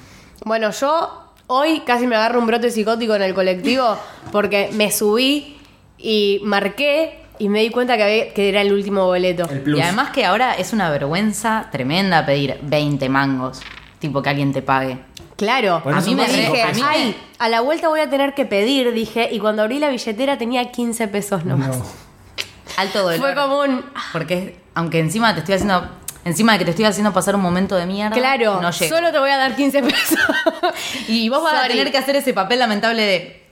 Bueno, 0.46 0.70
yo 0.72 1.32
hoy 1.48 1.82
casi 1.86 2.08
me 2.08 2.16
agarro 2.16 2.40
un 2.40 2.48
brote 2.48 2.70
psicótico 2.72 3.16
en 3.16 3.22
el 3.24 3.34
colectivo 3.34 3.98
porque 4.32 4.70
me 4.74 4.92
subí 4.92 5.58
y 5.98 6.40
marqué 6.44 7.21
y 7.42 7.50
me 7.50 7.60
di 7.62 7.70
cuenta 7.70 7.98
que, 7.98 8.04
había- 8.04 8.34
que 8.34 8.50
era 8.50 8.62
el 8.62 8.72
último 8.72 9.06
boleto. 9.06 9.48
El 9.50 9.62
plus. 9.62 9.78
Y 9.80 9.82
además 9.82 10.12
que 10.12 10.26
ahora 10.26 10.54
es 10.54 10.74
una 10.74 10.90
vergüenza 10.90 11.68
tremenda 11.72 12.26
pedir 12.26 12.58
20 12.62 13.10
mangos. 13.10 13.60
Tipo 14.00 14.22
que 14.22 14.30
alguien 14.30 14.54
te 14.54 14.62
pague. 14.62 14.98
Claro, 15.38 15.82
a 15.86 16.02
mí 16.02 16.14
me 16.16 16.28
dije, 16.28 16.62
en 16.62 16.68
a 16.70 16.72
mí 16.74 16.82
ay, 16.86 17.08
me- 17.08 17.16
a 17.46 17.50
la 17.50 17.62
vuelta 17.62 17.88
voy 17.88 18.00
a 18.00 18.10
tener 18.10 18.34
que 18.36 18.46
pedir, 18.46 18.94
dije, 18.94 19.30
y 19.32 19.40
cuando 19.40 19.64
abrí 19.64 19.80
la 19.80 19.90
billetera 19.90 20.38
tenía 20.38 20.72
15 20.72 21.08
pesos 21.08 21.46
nomás. 21.46 21.78
No. 21.78 21.86
Alto 22.78 23.02
dolor. 23.04 23.20
Fue 23.20 23.36
como 23.36 23.60
un, 23.62 23.84
Porque 24.14 24.58
aunque 24.76 25.00
encima 25.00 25.34
te 25.34 25.40
estoy 25.40 25.56
haciendo. 25.56 25.90
Encima 26.24 26.54
de 26.54 26.60
que 26.60 26.66
te 26.66 26.72
estoy 26.72 26.86
haciendo 26.86 27.12
pasar 27.12 27.36
un 27.36 27.42
momento 27.42 27.76
de 27.76 27.88
mierda. 27.88 28.16
claro, 28.16 28.62
No 28.62 28.70
llego. 28.70 28.96
solo 28.96 29.12
te 29.12 29.18
voy 29.18 29.32
a 29.32 29.38
dar 29.38 29.56
15 29.56 29.82
pesos. 29.82 30.20
Y 31.08 31.28
vos 31.30 31.42
vas 31.44 31.66
a 31.66 31.68
tener 31.68 31.92
que 31.92 31.98
hacer 31.98 32.16
ese 32.16 32.34
papel 32.34 32.60
lamentable 32.60 33.02
de. 33.02 33.44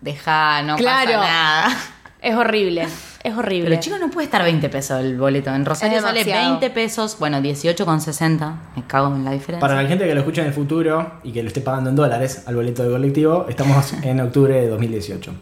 Deja, 0.00 0.62
no 0.62 0.76
Claro. 0.76 1.12
pasa 1.14 1.26
nada. 1.26 1.76
Es 2.22 2.34
horrible, 2.36 2.86
es 3.24 3.34
horrible. 3.34 3.70
Pero 3.70 3.80
chicos, 3.80 3.98
no 3.98 4.10
puede 4.10 4.26
estar 4.26 4.42
20 4.44 4.68
pesos 4.68 5.00
el 5.00 5.16
boleto. 5.16 5.52
En 5.52 5.64
Rosario 5.64 6.00
sale 6.00 6.24
demasiado. 6.24 6.60
20 6.60 6.70
pesos, 6.70 7.18
bueno, 7.18 7.38
18,60. 7.38 8.54
Me 8.76 8.82
cago 8.86 9.14
en 9.16 9.24
la 9.24 9.30
diferencia. 9.30 9.60
Para 9.60 9.82
la 9.82 9.88
gente 9.88 10.06
que 10.06 10.14
lo 10.14 10.20
escucha 10.20 10.42
en 10.42 10.48
el 10.48 10.52
futuro 10.52 11.20
y 11.24 11.32
que 11.32 11.42
lo 11.42 11.48
esté 11.48 11.62
pagando 11.62 11.88
en 11.88 11.96
dólares 11.96 12.44
al 12.46 12.54
boleto 12.54 12.84
de 12.84 12.90
colectivo, 12.90 13.46
estamos 13.48 13.94
en 14.02 14.20
octubre 14.20 14.54
de 14.60 14.68
2018. 14.68 15.32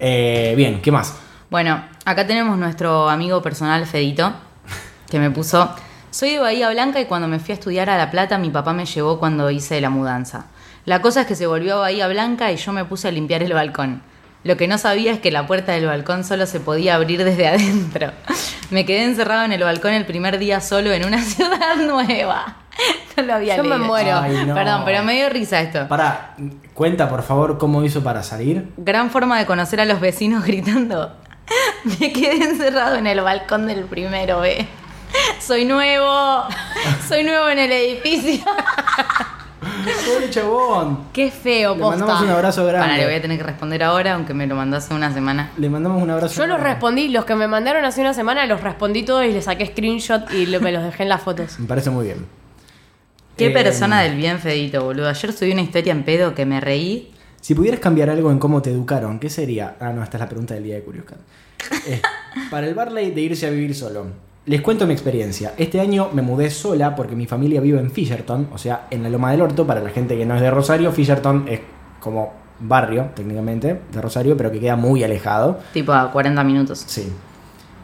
Eh, 0.00 0.54
bien, 0.56 0.80
¿qué 0.80 0.90
más? 0.90 1.14
Bueno, 1.50 1.84
acá 2.06 2.26
tenemos 2.26 2.56
nuestro 2.56 3.10
amigo 3.10 3.42
personal 3.42 3.84
Fedito, 3.84 4.32
que 5.10 5.18
me 5.18 5.30
puso, 5.30 5.74
soy 6.10 6.30
de 6.30 6.38
Bahía 6.38 6.70
Blanca 6.70 7.00
y 7.00 7.04
cuando 7.04 7.28
me 7.28 7.38
fui 7.38 7.52
a 7.52 7.54
estudiar 7.54 7.90
a 7.90 7.98
La 7.98 8.10
Plata 8.10 8.38
mi 8.38 8.48
papá 8.48 8.72
me 8.72 8.86
llevó 8.86 9.18
cuando 9.18 9.50
hice 9.50 9.78
la 9.82 9.90
mudanza. 9.90 10.46
La 10.86 11.02
cosa 11.02 11.22
es 11.22 11.26
que 11.26 11.34
se 11.34 11.46
volvió 11.46 11.74
a 11.74 11.80
Bahía 11.80 12.08
Blanca 12.08 12.50
y 12.50 12.56
yo 12.56 12.72
me 12.72 12.86
puse 12.86 13.08
a 13.08 13.10
limpiar 13.10 13.42
el 13.42 13.52
balcón. 13.52 14.00
Lo 14.42 14.56
que 14.56 14.66
no 14.68 14.78
sabía 14.78 15.12
es 15.12 15.20
que 15.20 15.30
la 15.30 15.46
puerta 15.46 15.72
del 15.72 15.86
balcón 15.86 16.24
solo 16.24 16.46
se 16.46 16.60
podía 16.60 16.94
abrir 16.94 17.24
desde 17.24 17.46
adentro. 17.48 18.12
Me 18.70 18.86
quedé 18.86 19.04
encerrado 19.04 19.44
en 19.44 19.52
el 19.52 19.62
balcón 19.62 19.92
el 19.92 20.06
primer 20.06 20.38
día 20.38 20.60
solo 20.60 20.92
en 20.92 21.04
una 21.04 21.22
ciudad 21.22 21.76
nueva. 21.76 22.56
No 23.16 23.22
lo 23.24 23.34
había 23.34 23.56
Yo 23.56 23.64
me 23.64 23.76
muero. 23.76 24.18
Ay, 24.18 24.44
no. 24.46 24.54
Perdón, 24.54 24.82
pero 24.86 25.02
me 25.02 25.14
dio 25.14 25.28
risa 25.28 25.60
esto. 25.60 25.86
Para, 25.88 26.34
cuenta 26.72 27.08
por 27.08 27.22
favor 27.22 27.58
cómo 27.58 27.84
hizo 27.84 28.02
para 28.02 28.22
salir. 28.22 28.68
Gran 28.78 29.10
forma 29.10 29.38
de 29.38 29.44
conocer 29.44 29.80
a 29.80 29.84
los 29.84 30.00
vecinos 30.00 30.44
gritando. 30.44 31.14
Me 32.00 32.12
quedé 32.12 32.44
encerrado 32.44 32.96
en 32.96 33.06
el 33.06 33.20
balcón 33.20 33.66
del 33.66 33.84
primero 33.84 34.40
B. 34.40 34.66
Soy 35.40 35.64
nuevo. 35.64 36.44
Soy 37.08 37.24
nuevo 37.24 37.48
en 37.48 37.58
el 37.58 37.72
edificio. 37.72 38.44
Pobre 39.60 40.30
chabón. 40.30 40.98
Qué 41.12 41.30
feo, 41.30 41.74
Le 41.74 41.80
mandamos 41.84 42.22
un 42.22 42.28
abrazo 42.30 42.64
grande. 42.66 42.86
Para, 42.88 42.98
le 42.98 43.04
voy 43.04 43.14
a 43.14 43.20
tener 43.22 43.36
que 43.38 43.44
responder 43.44 43.82
ahora, 43.82 44.14
aunque 44.14 44.32
me 44.34 44.46
lo 44.46 44.54
mandó 44.56 44.76
hace 44.78 44.94
una 44.94 45.12
semana. 45.12 45.50
Le 45.58 45.68
mandamos 45.68 46.02
un 46.02 46.10
abrazo. 46.10 46.34
Yo 46.34 46.46
los 46.46 46.60
respondí, 46.60 47.08
los 47.08 47.24
que 47.24 47.34
me 47.34 47.46
mandaron 47.46 47.84
hace 47.84 48.00
una 48.00 48.14
semana, 48.14 48.46
los 48.46 48.62
respondí 48.62 49.02
todos 49.04 49.24
y 49.26 49.32
les 49.32 49.44
saqué 49.44 49.66
screenshot 49.66 50.30
y 50.32 50.46
lo- 50.46 50.60
me 50.60 50.72
los 50.72 50.82
dejé 50.82 51.02
en 51.02 51.08
las 51.10 51.22
fotos. 51.22 51.58
Me 51.58 51.66
parece 51.66 51.90
muy 51.90 52.06
bien. 52.06 52.26
Qué 53.36 53.46
Eh, 53.46 53.50
persona 53.50 54.00
del 54.02 54.16
bien, 54.16 54.38
Fedito, 54.38 54.82
boludo. 54.84 55.08
Ayer 55.08 55.32
subí 55.32 55.52
una 55.52 55.62
historia 55.62 55.92
en 55.92 56.04
pedo 56.04 56.34
que 56.34 56.44
me 56.46 56.60
reí. 56.60 57.12
Si 57.40 57.54
pudieras 57.54 57.80
cambiar 57.80 58.10
algo 58.10 58.30
en 58.30 58.38
cómo 58.38 58.60
te 58.60 58.70
educaron, 58.70 59.18
¿qué 59.18 59.30
sería? 59.30 59.76
Ah, 59.80 59.92
no, 59.92 60.02
esta 60.02 60.18
es 60.18 60.20
la 60.20 60.28
pregunta 60.28 60.54
del 60.54 60.64
día 60.64 60.74
de 60.74 60.82
Curious 60.82 61.06
Cat. 61.06 61.18
Eh, 61.86 62.00
para 62.50 62.66
el 62.66 62.74
Barley 62.74 63.10
de 63.12 63.20
irse 63.20 63.46
a 63.46 63.50
vivir 63.50 63.74
solo. 63.74 64.06
Les 64.46 64.62
cuento 64.62 64.86
mi 64.86 64.94
experiencia. 64.94 65.52
Este 65.58 65.80
año 65.80 66.08
me 66.14 66.22
mudé 66.22 66.48
sola 66.48 66.96
porque 66.96 67.14
mi 67.14 67.26
familia 67.26 67.60
vive 67.60 67.78
en 67.78 67.90
Fisherton, 67.90 68.48
o 68.52 68.56
sea, 68.56 68.86
en 68.90 69.02
la 69.02 69.10
Loma 69.10 69.30
del 69.32 69.42
Orto. 69.42 69.66
Para 69.66 69.80
la 69.80 69.90
gente 69.90 70.16
que 70.16 70.24
no 70.24 70.34
es 70.34 70.40
de 70.40 70.50
Rosario, 70.50 70.90
Fisherton 70.92 71.44
es 71.46 71.60
como 72.00 72.32
barrio, 72.58 73.10
técnicamente, 73.14 73.82
de 73.92 74.00
Rosario, 74.00 74.38
pero 74.38 74.50
que 74.50 74.58
queda 74.58 74.76
muy 74.76 75.04
alejado. 75.04 75.58
Tipo 75.74 75.92
a 75.92 76.10
40 76.10 76.42
minutos. 76.44 76.82
Sí. 76.86 77.12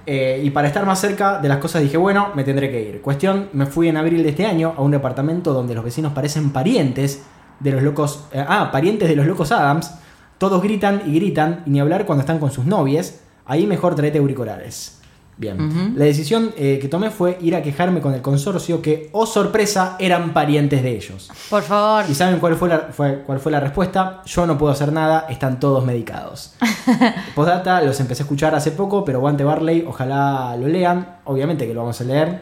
Eh, 0.06 0.40
y 0.42 0.50
para 0.50 0.68
estar 0.68 0.86
más 0.86 0.98
cerca 0.98 1.40
de 1.40 1.48
las 1.48 1.58
cosas 1.58 1.82
dije, 1.82 1.98
bueno, 1.98 2.28
me 2.34 2.42
tendré 2.42 2.70
que 2.70 2.80
ir. 2.80 3.02
Cuestión, 3.02 3.50
me 3.52 3.66
fui 3.66 3.88
en 3.88 3.98
abril 3.98 4.22
de 4.22 4.30
este 4.30 4.46
año 4.46 4.72
a 4.78 4.80
un 4.80 4.92
departamento 4.92 5.52
donde 5.52 5.74
los 5.74 5.84
vecinos 5.84 6.14
parecen 6.14 6.50
parientes 6.50 7.22
de 7.60 7.72
los 7.72 7.82
locos... 7.82 8.28
eh, 8.32 8.42
ah, 8.46 8.70
parientes 8.72 9.10
de 9.10 9.16
los 9.16 9.26
locos 9.26 9.52
Adams. 9.52 9.92
Todos 10.38 10.62
gritan 10.62 11.02
y 11.06 11.14
gritan, 11.16 11.64
y 11.66 11.70
ni 11.70 11.80
hablar 11.80 12.06
cuando 12.06 12.20
están 12.20 12.38
con 12.38 12.50
sus 12.50 12.64
novias. 12.64 13.20
Ahí 13.44 13.66
mejor 13.66 13.94
traete 13.94 14.18
auriculares. 14.18 14.96
Bien. 15.38 15.92
La 15.96 16.06
decisión 16.06 16.52
eh, 16.56 16.78
que 16.80 16.88
tomé 16.88 17.10
fue 17.10 17.36
ir 17.42 17.54
a 17.56 17.62
quejarme 17.62 18.00
con 18.00 18.14
el 18.14 18.22
consorcio 18.22 18.80
que, 18.80 19.10
oh 19.12 19.26
sorpresa, 19.26 19.96
eran 19.98 20.32
parientes 20.32 20.82
de 20.82 20.96
ellos. 20.96 21.30
Por 21.50 21.62
favor. 21.62 22.06
¿Y 22.08 22.14
saben 22.14 22.38
cuál 22.38 22.56
fue, 22.56 22.70
la, 22.70 22.78
fue- 22.90 23.22
cuál 23.26 23.38
fue 23.38 23.52
la 23.52 23.60
respuesta? 23.60 24.22
Yo 24.24 24.46
no 24.46 24.56
puedo 24.56 24.72
hacer 24.72 24.92
nada, 24.92 25.26
están 25.28 25.60
todos 25.60 25.84
medicados. 25.84 26.54
Postdata, 27.34 27.82
los 27.82 28.00
empecé 28.00 28.22
a 28.22 28.24
escuchar 28.24 28.54
hace 28.54 28.70
poco, 28.70 29.04
pero 29.04 29.20
Guante 29.20 29.44
Barley, 29.44 29.84
ojalá 29.86 30.56
lo 30.56 30.68
lean. 30.68 31.06
Obviamente 31.24 31.66
que 31.66 31.74
lo 31.74 31.80
vamos 31.80 32.00
a 32.00 32.04
leer, 32.04 32.40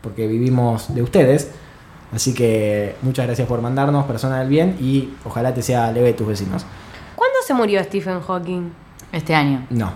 porque 0.00 0.26
vivimos 0.28 0.94
de 0.94 1.02
ustedes. 1.02 1.50
Así 2.14 2.34
que 2.34 2.94
muchas 3.02 3.26
gracias 3.26 3.48
por 3.48 3.60
mandarnos, 3.60 4.04
persona 4.06 4.38
del 4.38 4.48
bien, 4.48 4.76
y 4.80 5.10
ojalá 5.24 5.52
te 5.52 5.60
sea 5.62 5.90
leve 5.92 6.12
tus 6.12 6.26
vecinos. 6.28 6.64
¿Cuándo 7.16 7.36
se 7.44 7.52
murió 7.52 7.82
Stephen 7.82 8.20
Hawking? 8.20 8.70
Este 9.12 9.34
año. 9.34 9.66
No. 9.70 9.92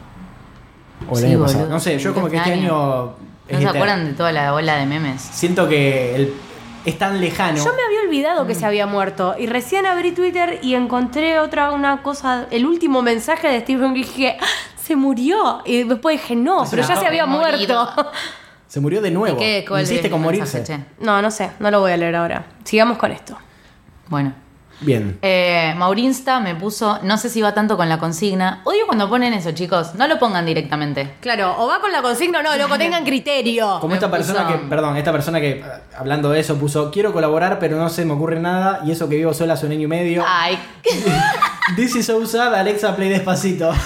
O 1.08 1.16
el 1.16 1.20
Sí, 1.24 1.26
año 1.28 1.38
boludo. 1.38 1.52
pasado. 1.54 1.68
No 1.70 1.80
sé, 1.80 1.98
yo 1.98 2.14
como 2.14 2.28
que 2.28 2.36
este 2.36 2.50
Este 2.52 2.62
año. 2.64 2.72
¿No 2.72 3.14
se 3.48 3.54
eterno. 3.54 3.70
acuerdan 3.70 4.04
de 4.06 4.12
toda 4.14 4.32
la 4.32 4.54
ola 4.54 4.76
de 4.76 4.86
memes? 4.86 5.20
Siento 5.20 5.68
que 5.68 6.14
el- 6.16 6.34
es 6.84 6.98
tan 6.98 7.20
lejano. 7.20 7.58
Yo 7.58 7.72
me 7.76 7.82
había 7.82 8.00
olvidado 8.08 8.44
Mm. 8.44 8.46
que 8.48 8.54
se 8.54 8.66
había 8.66 8.86
muerto 8.86 9.34
y 9.38 9.46
recién 9.46 9.86
abrí 9.86 10.12
Twitter 10.12 10.58
y 10.62 10.74
encontré 10.74 11.38
otra 11.38 11.70
una 11.72 12.02
cosa, 12.02 12.46
el 12.50 12.66
último 12.66 13.02
mensaje 13.02 13.48
de 13.48 13.60
Stephen 13.60 13.88
Hawking 13.88 14.00
y 14.00 14.04
dije, 14.04 14.36
"Ah, 14.40 14.46
se 14.80 14.96
murió. 14.96 15.60
Y 15.64 15.84
después 15.84 16.20
dije, 16.20 16.34
no, 16.34 16.64
pero 16.70 16.82
ya 16.82 16.96
se 16.96 17.06
había 17.06 17.26
muerto. 17.26 17.88
Se 18.66 18.80
murió 18.80 19.02
de 19.02 19.10
nuevo. 19.10 19.36
¿Qué? 19.38 19.66
¿Cuál 19.68 19.82
Insiste 19.82 20.06
es 20.06 20.10
con 20.10 20.22
morirse. 20.22 20.56
mensaje? 20.56 20.82
No, 20.98 21.20
no 21.20 21.30
sé, 21.30 21.50
no 21.60 21.70
lo 21.70 21.80
voy 21.80 21.92
a 21.92 21.96
leer 21.98 22.16
ahora. 22.16 22.46
Sigamos 22.64 22.96
con 22.96 23.12
esto. 23.12 23.36
Bueno. 24.08 24.32
Bien. 24.82 25.18
Eh, 25.22 25.74
Maurinsta 25.76 26.40
me 26.40 26.54
puso, 26.54 26.98
no 27.02 27.16
sé 27.18 27.28
si 27.28 27.40
va 27.40 27.54
tanto 27.54 27.76
con 27.76 27.88
la 27.88 27.98
consigna. 27.98 28.60
Odio 28.64 28.86
cuando 28.86 29.08
ponen 29.08 29.32
eso, 29.34 29.52
chicos. 29.52 29.94
No 29.94 30.06
lo 30.08 30.18
pongan 30.18 30.44
directamente. 30.44 31.14
Claro, 31.20 31.54
o 31.58 31.66
va 31.68 31.80
con 31.80 31.92
la 31.92 32.02
consigna 32.02 32.40
o 32.40 32.42
no, 32.42 32.56
loco, 32.56 32.76
tengan 32.78 33.04
criterio. 33.04 33.78
Como 33.80 33.88
Me 33.92 33.94
esta 33.94 34.10
persona 34.10 34.46
puso- 34.48 34.52
que, 34.60 34.66
perdón, 34.68 34.96
esta 34.96 35.12
persona 35.12 35.40
que, 35.40 35.64
hablando 35.96 36.30
de 36.30 36.40
eso, 36.40 36.56
puso, 36.58 36.90
quiero 36.90 37.12
colaborar, 37.12 37.58
pero 37.58 37.76
no 37.78 37.88
se 37.88 38.04
me 38.04 38.12
ocurre 38.14 38.40
nada, 38.40 38.80
y 38.84 38.90
eso 38.92 39.08
que 39.08 39.16
vivo 39.16 39.32
sola 39.34 39.54
hace 39.54 39.66
un 39.66 39.72
año 39.72 39.82
y 39.82 39.86
medio. 39.88 40.24
Ay, 40.26 40.58
This 41.76 41.96
is 41.96 42.06
so 42.06 42.24
sad, 42.26 42.54
Alexa, 42.54 42.94
play 42.96 43.08
despacito. 43.08 43.72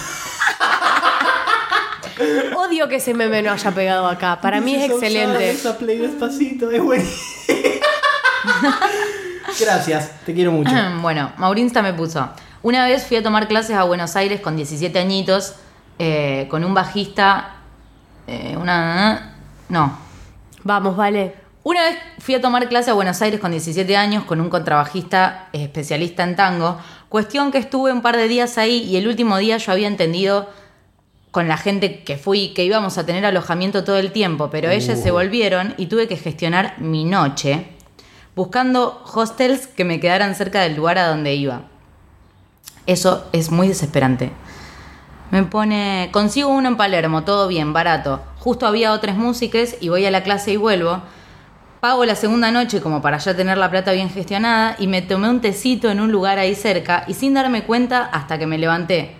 Odio 2.56 2.88
que 2.88 2.96
ese 2.96 3.12
meme 3.14 3.42
no 3.42 3.52
haya 3.52 3.70
pegado 3.72 4.06
acá. 4.08 4.40
Para 4.40 4.60
mí 4.60 4.74
es 4.74 4.86
so 4.90 4.94
sad, 4.98 5.04
excelente. 5.04 5.36
Alexa, 5.36 5.76
play 5.78 5.98
despacito, 5.98 6.70
es 6.70 6.82
buenísimo. 6.82 7.16
Gracias, 9.60 10.10
te 10.24 10.34
quiero 10.34 10.52
mucho. 10.52 10.70
bueno, 11.00 11.32
Maurinsta 11.36 11.82
me 11.82 11.92
puso. 11.92 12.28
Una 12.62 12.86
vez 12.86 13.06
fui 13.06 13.16
a 13.16 13.22
tomar 13.22 13.48
clases 13.48 13.76
a 13.76 13.84
Buenos 13.84 14.16
Aires 14.16 14.40
con 14.40 14.56
17 14.56 14.98
añitos, 14.98 15.54
eh, 15.98 16.46
con 16.50 16.64
un 16.64 16.74
bajista. 16.74 17.56
eh, 18.26 18.56
una. 18.56 19.34
No. 19.68 19.98
Vamos, 20.64 20.96
vale. 20.96 21.34
Una 21.62 21.82
vez 21.82 21.98
fui 22.18 22.34
a 22.34 22.40
tomar 22.40 22.68
clase 22.68 22.90
a 22.90 22.94
Buenos 22.94 23.20
Aires 23.22 23.40
con 23.40 23.50
17 23.50 23.96
años 23.96 24.24
con 24.24 24.40
un 24.40 24.50
contrabajista 24.50 25.48
eh, 25.52 25.64
especialista 25.64 26.22
en 26.24 26.36
tango. 26.36 26.78
Cuestión 27.08 27.50
que 27.50 27.58
estuve 27.58 27.92
un 27.92 28.02
par 28.02 28.16
de 28.16 28.28
días 28.28 28.58
ahí 28.58 28.84
y 28.84 28.96
el 28.96 29.08
último 29.08 29.36
día 29.38 29.56
yo 29.58 29.72
había 29.72 29.88
entendido 29.88 30.48
con 31.30 31.48
la 31.48 31.56
gente 31.56 32.02
que 32.02 32.16
fui 32.16 32.48
que 32.54 32.64
íbamos 32.64 32.98
a 32.98 33.06
tener 33.06 33.26
alojamiento 33.26 33.84
todo 33.84 33.98
el 33.98 34.10
tiempo, 34.12 34.48
pero 34.50 34.70
ellos 34.70 34.98
se 34.98 35.10
volvieron 35.10 35.74
y 35.76 35.86
tuve 35.86 36.08
que 36.08 36.16
gestionar 36.16 36.80
mi 36.80 37.04
noche 37.04 37.75
buscando 38.36 39.02
hostels 39.14 39.66
que 39.66 39.84
me 39.84 39.98
quedaran 39.98 40.34
cerca 40.34 40.60
del 40.60 40.76
lugar 40.76 40.98
a 40.98 41.08
donde 41.08 41.34
iba. 41.34 41.62
Eso 42.86 43.26
es 43.32 43.50
muy 43.50 43.66
desesperante. 43.66 44.30
Me 45.30 45.42
pone, 45.42 46.10
consigo 46.12 46.50
uno 46.50 46.68
en 46.68 46.76
Palermo, 46.76 47.24
todo 47.24 47.48
bien, 47.48 47.72
barato. 47.72 48.22
Justo 48.38 48.66
había 48.66 48.92
otras 48.92 49.16
músicas 49.16 49.76
y 49.80 49.88
voy 49.88 50.04
a 50.04 50.10
la 50.10 50.22
clase 50.22 50.52
y 50.52 50.56
vuelvo. 50.56 51.02
Pago 51.80 52.04
la 52.04 52.14
segunda 52.14 52.52
noche 52.52 52.80
como 52.80 53.02
para 53.02 53.18
ya 53.18 53.34
tener 53.34 53.58
la 53.58 53.70
plata 53.70 53.92
bien 53.92 54.10
gestionada 54.10 54.76
y 54.78 54.86
me 54.86 55.02
tomé 55.02 55.30
un 55.30 55.40
tecito 55.40 55.90
en 55.90 56.00
un 56.00 56.12
lugar 56.12 56.38
ahí 56.38 56.54
cerca 56.54 57.04
y 57.08 57.14
sin 57.14 57.34
darme 57.34 57.64
cuenta 57.64 58.04
hasta 58.04 58.38
que 58.38 58.46
me 58.46 58.58
levanté. 58.58 59.16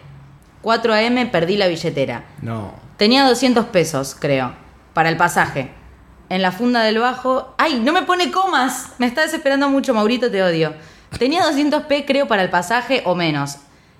4 0.60 0.92
a.m. 0.92 1.26
perdí 1.26 1.56
la 1.56 1.68
billetera. 1.68 2.24
No. 2.42 2.74
Tenía 2.98 3.26
200 3.26 3.66
pesos, 3.66 4.16
creo, 4.18 4.52
para 4.94 5.08
el 5.08 5.16
pasaje. 5.16 5.70
En 6.28 6.42
la 6.42 6.50
funda 6.52 6.82
del 6.82 6.98
bajo. 6.98 7.54
¡Ay! 7.58 7.80
No 7.80 7.92
me 7.92 8.02
pone 8.02 8.30
comas. 8.32 8.90
Me 8.98 9.06
está 9.06 9.22
desesperando 9.22 9.68
mucho, 9.68 9.94
Maurito, 9.94 10.30
te 10.30 10.42
odio. 10.42 10.74
Tenía 11.18 11.44
200 11.44 11.84
p, 11.84 12.04
creo, 12.04 12.26
para 12.26 12.42
el 12.42 12.50
pasaje 12.50 13.02
o 13.04 13.14
menos. 13.14 13.56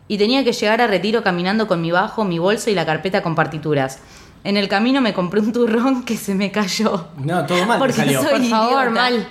Y 0.09 0.19
tenía 0.19 0.43
que 0.45 0.53
llegar 0.53 0.81
a 0.81 0.87
retiro 0.87 1.23
caminando 1.23 1.67
con 1.67 1.81
mi 1.81 1.91
bajo, 1.91 2.25
mi 2.25 2.39
bolso 2.39 2.71
y 2.71 2.75
la 2.75 2.85
carpeta 2.87 3.23
con 3.23 3.35
partituras. 3.35 3.99
En 4.45 4.57
el 4.57 4.69
camino 4.69 5.01
me 5.01 5.13
compré 5.15 5.41
un 5.41 5.53
turrón 5.53 6.05
que 6.05 6.17
se 6.17 6.35
me 6.35 6.51
cayó. 6.53 7.09
No, 7.17 7.47
todo 7.47 7.65
mal 7.67 7.79
te 7.79 7.81
Porque 7.81 7.93
salió. 7.95 8.23
soy 8.23 8.31
Por 8.31 8.45
favor, 8.49 8.71
idiota. 8.85 8.91
mal. 8.91 9.29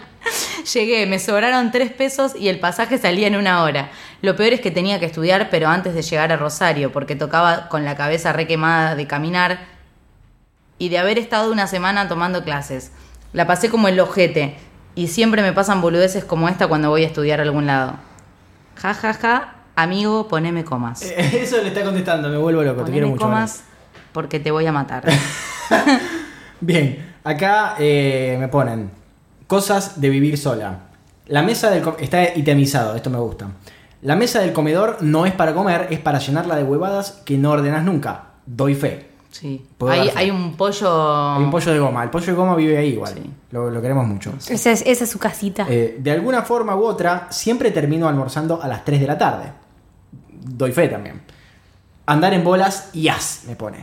Llegué, 0.74 1.06
me 1.06 1.20
sobraron 1.20 1.72
tres 1.72 1.92
pesos 1.94 2.34
y 2.36 2.48
el 2.50 2.60
pasaje 2.60 2.98
salía 2.98 3.28
en 3.28 3.36
una 3.36 3.62
hora. 3.64 3.92
Lo 4.22 4.36
peor 4.36 4.54
es 4.54 4.62
que 4.62 4.72
tenía 4.72 5.00
que 5.00 5.06
estudiar, 5.06 5.50
pero 5.52 5.68
antes 5.70 5.94
de 5.94 6.02
llegar 6.02 6.32
a 6.32 6.38
Rosario, 6.38 6.92
porque 6.92 7.16
tocaba 7.16 7.70
con 7.70 7.86
la 7.86 7.96
cabeza 7.96 8.34
re 8.34 8.48
quemada 8.48 8.96
de 8.96 9.06
caminar 9.06 9.60
y 10.78 10.90
de 10.90 10.98
haber 10.98 11.18
estado 11.18 11.52
una 11.52 11.68
semana 11.68 12.08
tomando 12.08 12.44
clases. 12.44 12.92
La 13.34 13.48
pasé 13.48 13.70
como 13.70 13.88
el 13.88 14.00
ojete 14.00 14.56
y 14.96 15.08
siempre 15.08 15.42
me 15.42 15.54
pasan 15.54 15.82
boludeces 15.82 16.24
como 16.24 16.50
esta 16.50 16.68
cuando 16.68 16.90
voy 16.90 17.04
a 17.04 17.08
estudiar 17.08 17.40
a 17.40 17.44
algún 17.44 17.66
lado. 17.66 17.96
Ja, 18.76 18.94
ja, 18.94 19.14
ja, 19.14 19.56
amigo, 19.76 20.28
poneme 20.28 20.64
comas. 20.64 21.02
Eh, 21.04 21.16
Eso 21.44 21.62
le 21.62 21.70
está 21.70 21.84
contestando, 21.84 22.30
me 22.30 22.38
vuelvo 22.38 22.64
loco, 22.64 22.84
te 22.84 22.92
quiero 22.92 23.08
Poneme 23.08 23.12
mucho. 23.12 23.26
comas 23.26 23.64
porque 24.14 24.40
te 24.40 24.52
voy 24.52 24.66
a 24.66 24.72
matar. 24.72 25.04
Bien, 26.62 27.14
acá 27.24 27.76
eh, 27.78 28.38
me 28.40 28.48
ponen 28.48 28.92
cosas 29.48 30.00
de 30.00 30.10
vivir 30.10 30.38
sola. 30.38 30.80
La 31.28 31.42
mesa 31.42 31.70
del 31.70 31.84
está 32.00 32.24
itemizado, 32.36 32.96
esto 32.96 33.10
me 33.10 33.18
gusta. 33.18 33.48
La 34.02 34.16
mesa 34.16 34.40
del 34.40 34.54
comedor 34.54 34.98
no 35.02 35.26
es 35.26 35.34
para 35.34 35.54
comer, 35.54 35.88
es 35.90 36.00
para 36.00 36.20
llenarla 36.20 36.56
de 36.56 36.64
huevadas 36.64 37.24
que 37.26 37.38
no 37.38 37.52
ordenas 37.52 37.84
nunca. 37.84 38.26
Doy 38.46 38.76
fe. 38.76 39.10
Sí. 39.38 39.66
Hay, 39.90 40.10
hay 40.16 40.32
un 40.32 40.56
pollo... 40.56 41.34
Hay 41.36 41.44
un 41.44 41.52
pollo 41.52 41.74
de 41.74 41.80
goma. 41.80 42.04
El 42.04 42.10
pollo 42.10 42.26
de 42.28 42.32
goma 42.34 42.56
vive 42.56 42.78
ahí 42.78 42.94
igual. 42.94 43.14
Sí. 43.16 43.30
Lo, 43.52 43.70
lo 43.70 43.82
queremos 43.82 44.08
mucho. 44.08 44.32
Esa 44.48 44.72
es, 44.72 44.82
esa 44.86 45.04
es 45.04 45.10
su 45.10 45.20
casita. 45.20 45.66
Eh, 45.70 45.98
de 46.00 46.12
alguna 46.12 46.42
forma 46.44 46.74
u 46.76 46.86
otra, 46.86 47.28
siempre 47.32 47.72
termino 47.72 48.08
almorzando 48.08 48.62
a 48.62 48.68
las 48.70 48.86
3 48.86 49.02
de 49.02 49.08
la 49.08 49.18
tarde. 49.18 49.52
Doy 50.32 50.72
fe 50.72 50.88
también. 50.88 51.22
Andar 52.06 52.34
en 52.34 52.46
bolas, 52.46 52.92
yas, 52.94 53.44
me 53.48 53.58
pone. 53.58 53.80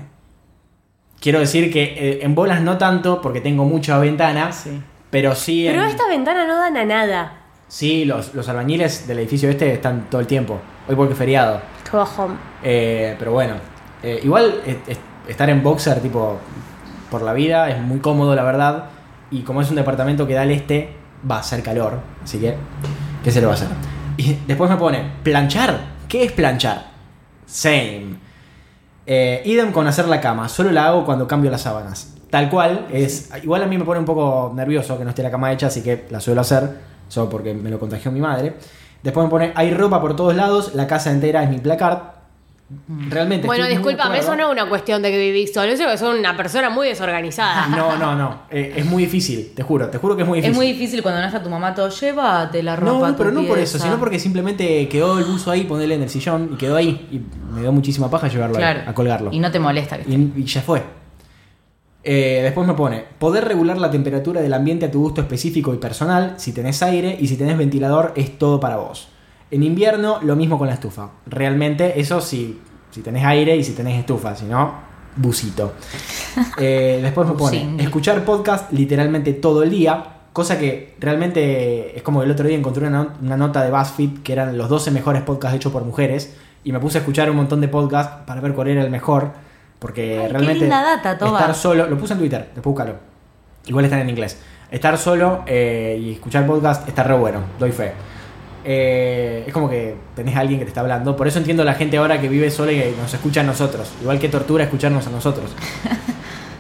Quiero 1.21 1.39
decir 1.41 1.71
que 1.71 1.83
eh, 1.83 2.19
en 2.23 2.35
bolas 2.35 2.63
no 2.63 2.79
tanto, 2.79 3.21
porque 3.21 3.43
tengo 3.43 3.65
muchas 3.65 4.01
ventanas, 4.01 4.57
Sí. 4.57 4.81
pero 5.11 5.35
sí. 5.35 5.65
Pero 5.69 5.83
en- 5.83 5.91
esta 5.91 6.09
ventana 6.09 6.47
no 6.47 6.57
dan 6.57 6.77
a 6.79 6.85
nada. 6.87 7.39
Sí, 7.69 8.07
los, 8.07 8.35
los 8.35 8.49
albañiles 8.49 9.07
del 9.07 9.19
edificio 9.19 9.51
este 9.51 9.73
están 9.75 10.09
todo 10.09 10.21
el 10.23 10.27
tiempo. 10.27 10.59
Hoy 10.89 10.97
porque 10.97 11.13
es 11.13 11.19
feriado. 11.19 11.61
Qué 11.91 11.97
bajón. 11.97 12.39
Eh, 12.63 13.17
pero 13.19 13.33
bueno, 13.33 13.55
eh, 14.03 14.21
igual 14.25 14.63
eh, 14.65 14.79
es- 14.87 14.99
estar 15.29 15.49
en 15.51 15.63
boxer 15.63 16.01
tipo 16.01 16.39
por 17.11 17.23
la 17.23 17.33
vida 17.33 17.69
es 17.69 17.81
muy 17.81 18.01
cómodo, 18.01 18.35
la 18.35 18.43
verdad. 18.43 18.85
Y 19.31 19.43
como 19.43 19.63
es 19.63 19.71
un 19.71 19.77
departamento 19.77 20.27
que 20.27 20.35
da 20.35 20.43
al 20.43 20.51
este, 20.51 20.95
va 21.31 21.37
a 21.37 21.41
hacer 21.41 21.63
calor. 21.63 22.01
Así 22.23 22.39
que, 22.39 22.57
¿qué 23.23 23.31
se 23.31 23.41
le 23.41 23.47
va 23.47 23.53
a 23.53 23.57
hacer? 23.57 23.69
Y 24.17 24.39
después 24.47 24.71
me 24.71 24.77
pone, 24.77 25.05
¿planchar? 25.23 25.79
¿Qué 26.09 26.25
es 26.25 26.33
planchar? 26.33 26.87
Same. 27.47 28.17
Eh, 29.07 29.43
idem 29.45 29.73
con 29.73 29.87
hacer 29.87 30.07
la 30.07 30.21
cama, 30.21 30.49
solo 30.49 30.71
la 30.71 30.87
hago 30.87 31.05
cuando 31.05 31.27
cambio 31.27 31.51
las 31.51 31.63
sábanas. 31.63 32.15
Tal 32.31 32.49
cual, 32.49 32.87
es. 32.91 33.31
Igual 33.43 33.63
a 33.63 33.67
mí 33.67 33.77
me 33.77 33.85
pone 33.85 34.01
un 34.01 34.07
poco 34.07 34.53
nervioso 34.55 34.97
que 34.97 35.05
no 35.05 35.11
esté 35.11 35.23
la 35.23 35.31
cama 35.31 35.53
hecha, 35.53 35.67
así 35.67 35.83
que 35.83 36.07
la 36.11 36.21
suelo 36.21 36.41
hacer, 36.41 36.79
solo 37.09 37.29
porque 37.29 37.53
me 37.53 37.69
lo 37.69 37.79
contagió 37.79 38.11
mi 38.11 38.21
madre. 38.21 38.57
Después 39.03 39.25
me 39.25 39.31
pone, 39.31 39.53
hay 39.55 39.73
ropa 39.75 40.01
por 40.01 40.17
todos 40.17 40.35
lados, 40.35 40.75
la 40.75 40.87
casa 40.87 41.11
entera 41.11 41.43
es 41.43 41.51
mi 41.51 41.59
placard. 41.59 42.22
Realmente. 43.09 43.47
Bueno, 43.47 43.67
discúlpame, 43.67 44.19
eso 44.19 44.35
no 44.37 44.47
es 44.47 44.53
una 44.53 44.69
cuestión 44.69 45.03
de 45.03 45.11
que 45.11 45.19
vivís 45.19 45.53
solo, 45.53 45.71
eso 45.71 45.91
es 45.91 46.03
una 46.03 46.37
persona 46.37 46.71
muy 46.71 46.89
desorganizada. 46.89 47.67
No, 47.77 47.97
no, 47.97 48.15
no. 48.15 48.43
eh, 48.51 48.75
es 48.77 48.87
muy 48.87 49.05
difícil, 49.05 49.53
te 49.55 49.63
juro, 49.63 49.89
te 49.89 49.99
juro 49.99 50.17
que 50.17 50.23
es 50.23 50.29
muy 50.29 50.39
difícil. 50.39 50.53
Es 50.53 50.57
muy 50.57 50.73
difícil 50.73 51.03
cuando 51.03 51.21
no 51.21 51.27
está 51.27 51.43
tu 51.43 51.51
mamá 51.51 51.75
todo, 51.75 51.89
llévate 51.89 52.63
la 52.63 52.77
ropa. 52.77 53.11
No, 53.11 53.17
pero 53.17 53.31
no 53.31 53.43
por 53.45 53.59
eso, 53.59 53.73
pieza". 53.73 53.87
sino 53.87 53.99
porque 53.99 54.19
simplemente 54.19 54.89
quedó 54.89 55.19
el 55.19 55.25
buzo 55.25 55.51
ahí, 55.51 55.65
ponerle 55.65 55.95
en 55.97 56.03
el 56.03 56.11
sillón 56.11 56.51
y 56.53 56.57
quedó 56.57 56.77
ahí. 56.77 57.09
Y 57.11 57.21
me 57.55 57.61
dio 57.63 57.73
muchísima 57.73 58.11
paja 58.11 58.29
llevarlo 58.29 58.59
ahí, 58.59 58.83
a 58.87 58.95
colgarlo. 58.95 59.31
Y 59.33 59.39
no 59.39 59.51
te 59.51 59.59
molesta 59.59 59.97
que 59.97 60.03
esté. 60.03 60.15
Y, 60.15 60.33
y 60.37 60.45
ya 60.45 60.61
fue. 60.63 60.83
Eh, 62.05 62.41
después 62.43 62.67
me 62.67 62.75
pone, 62.75 63.05
poder 63.19 63.45
regular 63.47 63.79
la 63.79 63.91
temperatura 63.91 64.41
del 64.41 64.53
ambiente 64.55 64.87
a 64.87 64.91
tu 64.91 65.01
gusto 65.01 65.21
específico 65.21 65.73
y 65.73 65.77
personal, 65.77 66.35
si 66.37 66.53
tenés 66.53 66.83
aire 66.83 67.17
y 67.21 67.29
si 67.29 67.37
tenés 67.37 67.57
ventilador 67.57 68.13
es 68.17 68.39
todo 68.39 68.59
para 68.59 68.77
vos. 68.77 69.09
En 69.53 69.63
invierno 69.63 70.19
lo 70.23 70.35
mismo 70.35 70.57
con 70.57 70.67
la 70.67 70.73
estufa. 70.73 71.11
Realmente 71.27 72.01
eso 72.01 72.23
si, 72.23 72.59
si 72.91 73.03
tenés 73.03 73.23
aire 73.27 73.55
y 73.55 73.63
si 73.63 73.75
tenés 73.75 73.99
estufa, 74.01 74.35
si 74.35 74.47
no, 74.47 74.73
busito. 75.17 75.75
Eh, 76.57 77.01
después 77.03 77.29
me 77.29 77.35
pone, 77.35 77.77
escuchar 77.79 78.25
podcast 78.25 78.73
literalmente 78.73 79.35
todo 79.35 79.63
el 79.63 79.69
día, 79.69 80.03
cosa 80.33 80.59
que 80.59 80.97
realmente 80.99 81.95
es 81.95 82.03
como 82.03 82.23
el 82.23 82.31
otro 82.31 82.49
día 82.49 82.57
encontré 82.57 82.87
una, 82.87 83.17
una 83.21 83.37
nota 83.37 83.63
de 83.63 83.71
BuzzFeed 83.71 84.23
que 84.23 84.33
eran 84.33 84.57
los 84.57 84.71
12 84.71 84.93
mejores 84.93 85.21
podcasts 85.21 85.57
hechos 85.57 85.71
por 85.73 85.85
mujeres 85.85 86.35
y 86.65 86.73
me 86.73 86.81
puse 86.81 86.97
a 86.97 87.01
escuchar 87.03 87.29
un 87.29 87.37
montón 87.37 87.61
de 87.61 87.69
podcasts 87.69 88.23
para 88.25 88.41
ver 88.41 88.55
cuál 88.55 88.69
era 88.69 88.83
el 88.83 88.89
mejor, 88.89 89.33
porque 89.79 90.21
Ay, 90.21 90.29
realmente 90.29 90.67
data, 90.67 91.13
estar 91.13 91.55
solo, 91.55 91.87
lo 91.87 91.99
puse 91.99 92.15
en 92.15 92.19
Twitter, 92.21 92.41
después 92.55 92.65
búscalo. 92.65 92.95
Igual 93.67 93.85
están 93.85 94.01
en 94.01 94.09
inglés. 94.09 94.39
Estar 94.71 94.97
solo 94.97 95.43
eh, 95.47 96.01
y 96.01 96.13
escuchar 96.13 96.47
podcast 96.47 96.89
está 96.89 97.03
re 97.03 97.15
bueno, 97.15 97.41
doy 97.59 97.73
fe. 97.73 97.93
Eh, 98.65 99.45
es 99.47 99.53
como 99.53 99.69
que 99.69 99.97
tenés 100.15 100.37
a 100.37 100.41
alguien 100.41 100.59
que 100.59 100.65
te 100.65 100.71
está 100.71 100.81
hablando. 100.83 101.17
Por 101.17 101.27
eso 101.27 101.39
entiendo 101.39 101.63
a 101.63 101.67
la 101.67 101.75
gente 101.75 101.97
ahora 101.97 102.21
que 102.21 102.29
vive 102.29 102.51
sola 102.51 102.73
y 102.73 102.79
que 102.79 102.95
nos 103.01 103.13
escucha 103.13 103.41
a 103.41 103.45
nosotros. 103.45 103.91
Igual 104.01 104.19
que 104.19 104.29
tortura 104.29 104.65
escucharnos 104.65 105.07
a 105.07 105.11
nosotros. 105.11 105.51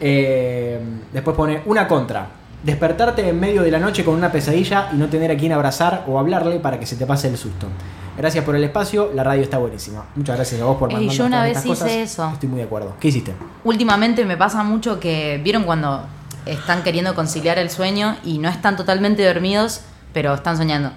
Eh, 0.05 0.81
después 1.12 1.37
pone 1.37 1.62
una 1.65 1.87
contra. 1.87 2.27
Despertarte 2.65 3.29
en 3.29 3.38
medio 3.38 3.62
de 3.62 3.71
la 3.71 3.79
noche 3.79 4.05
con 4.05 4.17
una 4.17 4.33
pesadilla 4.33 4.88
y 4.93 4.97
no 4.97 5.07
tener 5.09 5.31
a 5.31 5.37
quien 5.37 5.53
abrazar 5.53 6.05
o 6.09 6.19
hablarle 6.19 6.59
para 6.59 6.81
que 6.81 6.87
se 6.87 6.97
te 6.97 7.07
pase 7.07 7.29
el 7.29 7.38
susto. 7.38 7.69
Gracias 8.17 8.45
por 8.45 8.57
el 8.57 8.65
espacio, 8.65 9.12
la 9.15 9.23
radio 9.23 9.43
está 9.43 9.59
buenísima. 9.59 10.05
Muchas 10.17 10.35
gracias 10.35 10.61
a 10.61 10.65
vos 10.65 10.77
por 10.77 10.88
mandarnos 10.88 11.17
yo 11.17 11.25
una 11.25 11.45
vez 11.45 11.62
cosas. 11.62 11.88
hice 11.88 12.03
eso. 12.03 12.29
Estoy 12.33 12.49
muy 12.49 12.59
de 12.59 12.65
acuerdo. 12.65 12.97
¿Qué 12.99 13.09
hiciste? 13.09 13.33
Últimamente 13.62 14.25
me 14.25 14.37
pasa 14.37 14.65
mucho 14.65 14.99
que, 14.99 15.41
¿vieron 15.43 15.62
cuando 15.62 16.05
están 16.47 16.83
queriendo 16.83 17.15
conciliar 17.15 17.59
el 17.59 17.71
sueño 17.71 18.17
y 18.25 18.38
no 18.38 18.49
están 18.49 18.77
totalmente 18.77 19.25
dormidos, 19.25 19.83
pero 20.12 20.35
están 20.35 20.57
soñando? 20.57 20.91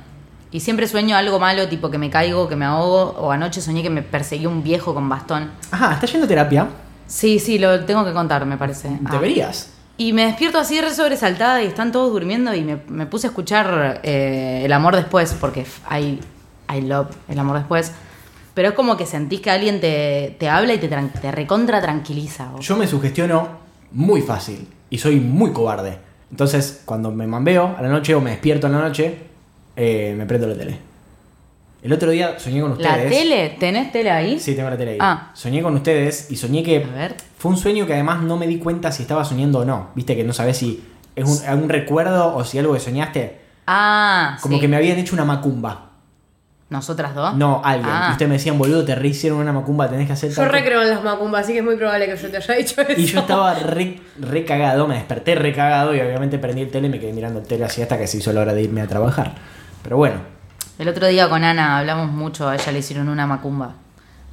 Y 0.52 0.60
siempre 0.62 0.88
sueño 0.88 1.16
algo 1.18 1.40
malo, 1.40 1.68
tipo 1.68 1.90
que 1.92 1.98
me 1.98 2.10
caigo, 2.10 2.48
que 2.48 2.56
me 2.56 2.66
ahogo, 2.66 3.16
o 3.20 3.32
anoche 3.32 3.62
soñé 3.62 3.84
que 3.84 3.90
me 3.90 4.02
perseguía 4.02 4.48
un 4.48 4.64
viejo 4.64 4.94
con 4.94 5.10
bastón. 5.10 5.52
Ajá, 5.72 5.94
¿estás 5.94 6.12
yendo 6.12 6.26
a 6.26 6.28
terapia? 6.30 6.68
Sí, 7.08 7.40
sí, 7.40 7.60
lo 7.60 7.84
tengo 7.86 8.06
que 8.06 8.14
contar, 8.14 8.46
me 8.46 8.58
parece. 8.58 8.90
Ah. 9.06 9.12
Deberías. 9.12 9.72
Y 9.98 10.12
me 10.14 10.26
despierto 10.26 10.58
así 10.60 10.80
re 10.82 10.94
sobresaltada 10.94 11.62
y 11.64 11.68
están 11.68 11.92
todos 11.92 12.12
durmiendo 12.12 12.54
y 12.54 12.62
me, 12.64 12.80
me 12.88 13.06
puse 13.06 13.28
a 13.28 13.30
escuchar 13.30 14.02
eh, 14.04 14.64
El 14.66 14.74
amor 14.74 14.96
después, 14.96 15.34
porque 15.40 15.66
hay 15.88 16.20
I 16.74 16.82
love 16.82 17.08
El 17.30 17.40
amor 17.40 17.58
después. 17.58 17.92
Pero 18.54 18.70
es 18.70 18.74
como 18.76 18.96
que 18.98 19.06
sentís 19.06 19.42
que 19.42 19.52
alguien 19.52 19.80
te, 19.82 20.36
te 20.40 20.50
habla 20.50 20.74
y 20.74 20.78
te, 20.80 20.88
te 20.88 21.32
recontra 21.32 21.82
tranquiliza. 21.82 22.52
o- 22.56 22.60
Yo 22.60 22.76
me 22.78 22.88
sugestiono 22.88 23.48
muy 23.92 24.22
fácil 24.22 24.68
y 24.90 24.98
soy 24.98 25.20
muy 25.20 25.52
cobarde. 25.52 25.98
Entonces, 26.32 26.82
cuando 26.86 27.12
me 27.12 27.28
mambeo 27.28 27.76
a 27.78 27.82
la 27.82 27.90
noche 27.90 28.16
o 28.16 28.22
me 28.22 28.32
despierto 28.32 28.68
a 28.68 28.70
la 28.70 28.80
noche, 28.80 29.18
eh, 29.76 30.14
me 30.18 30.26
prendo 30.26 30.48
la 30.48 30.56
tele. 30.56 30.78
El 31.84 31.94
otro 31.94 32.10
día 32.10 32.40
soñé 32.40 32.62
con 32.62 32.72
ustedes. 32.72 33.04
¿La 33.04 33.10
tele? 33.10 33.56
¿Tenés 33.60 33.92
tele 33.92 34.10
ahí? 34.10 34.40
Sí, 34.40 34.56
tengo 34.56 34.70
la 34.72 34.78
tele 34.78 34.92
ahí. 34.94 34.98
Ah. 35.00 35.30
Soñé 35.36 35.62
con 35.62 35.76
ustedes 35.76 36.32
y 36.32 36.36
soñé 36.36 36.64
que 36.64 36.84
A 36.84 36.88
ver. 36.96 37.16
fue 37.38 37.52
un 37.52 37.58
sueño 37.58 37.86
que 37.86 37.94
además 37.94 38.24
no 38.24 38.38
me 38.38 38.48
di 38.48 38.58
cuenta 38.58 38.92
si 38.92 39.04
estaba 39.04 39.24
soñando 39.24 39.60
o 39.60 39.66
no. 39.66 39.90
Viste 39.94 40.16
que 40.16 40.24
no 40.24 40.34
sabes 40.34 40.58
si 40.58 40.84
es 41.16 41.24
un, 41.30 41.48
algún 41.48 41.70
recuerdo 41.70 42.36
o 42.36 42.44
si 42.44 42.58
algo 42.58 42.74
que 42.74 42.80
soñaste. 42.80 43.38
Ah, 43.68 44.38
Como 44.42 44.56
sí. 44.56 44.62
que 44.62 44.68
me 44.68 44.78
habían 44.78 44.98
hecho 44.98 45.14
una 45.14 45.26
macumba. 45.26 45.92
¿Nosotras 46.72 47.14
dos? 47.14 47.36
No, 47.36 47.62
alguien. 47.64 47.88
Ah. 47.94 48.08
Y 48.10 48.12
ustedes 48.14 48.30
me 48.30 48.36
decían, 48.38 48.58
boludo, 48.58 48.84
te 48.84 48.96
rehicieron 48.96 49.38
una 49.38 49.54
macumba, 49.54 49.88
tenés 49.88 50.08
que 50.08 50.14
hacer 50.14 50.32
Yo 50.32 50.38
tal 50.38 50.46
re 50.46 50.52
cosa". 50.60 50.66
creo 50.66 50.82
en 50.82 50.90
las 50.90 51.04
macumbas, 51.04 51.44
así 51.44 51.54
que 51.54 51.60
es 51.60 51.66
muy 51.66 51.76
probable 51.76 52.08
que 52.08 52.18
yo 52.18 52.32
te 52.32 52.38
haya 52.38 52.54
dicho 52.56 52.82
eso. 52.82 53.00
Y 53.00 53.06
yo 53.06 53.20
estaba 53.20 53.54
re, 53.54 54.00
re 54.20 54.44
cagado, 54.44 54.88
me 54.88 54.96
desperté 54.96 55.36
re 55.36 55.54
cagado 55.54 55.94
y 55.94 56.00
obviamente 56.02 56.40
prendí 56.40 56.64
el 56.64 56.72
tele 56.72 56.88
y 56.88 56.90
me 56.90 57.00
quedé 57.00 57.14
mirando 57.14 57.40
el 57.42 57.46
tele 57.46 57.66
así 57.66 57.84
hasta 57.84 58.00
que 58.00 58.08
se 58.08 58.18
hizo 58.18 58.34
la 58.34 58.42
hora 58.42 58.54
de 58.56 58.64
irme 58.64 58.82
a 58.82 58.88
trabajar. 58.88 59.36
Pero 59.86 59.98
bueno, 59.98 60.16
El 60.78 60.90
otro 60.90 61.08
día 61.08 61.30
con 61.30 61.44
Ana 61.46 61.78
hablamos 61.78 62.12
mucho, 62.12 62.50
a 62.50 62.56
ella 62.56 62.72
le 62.74 62.80
hicieron 62.80 63.08
una 63.08 63.26
macumba. 63.26 63.76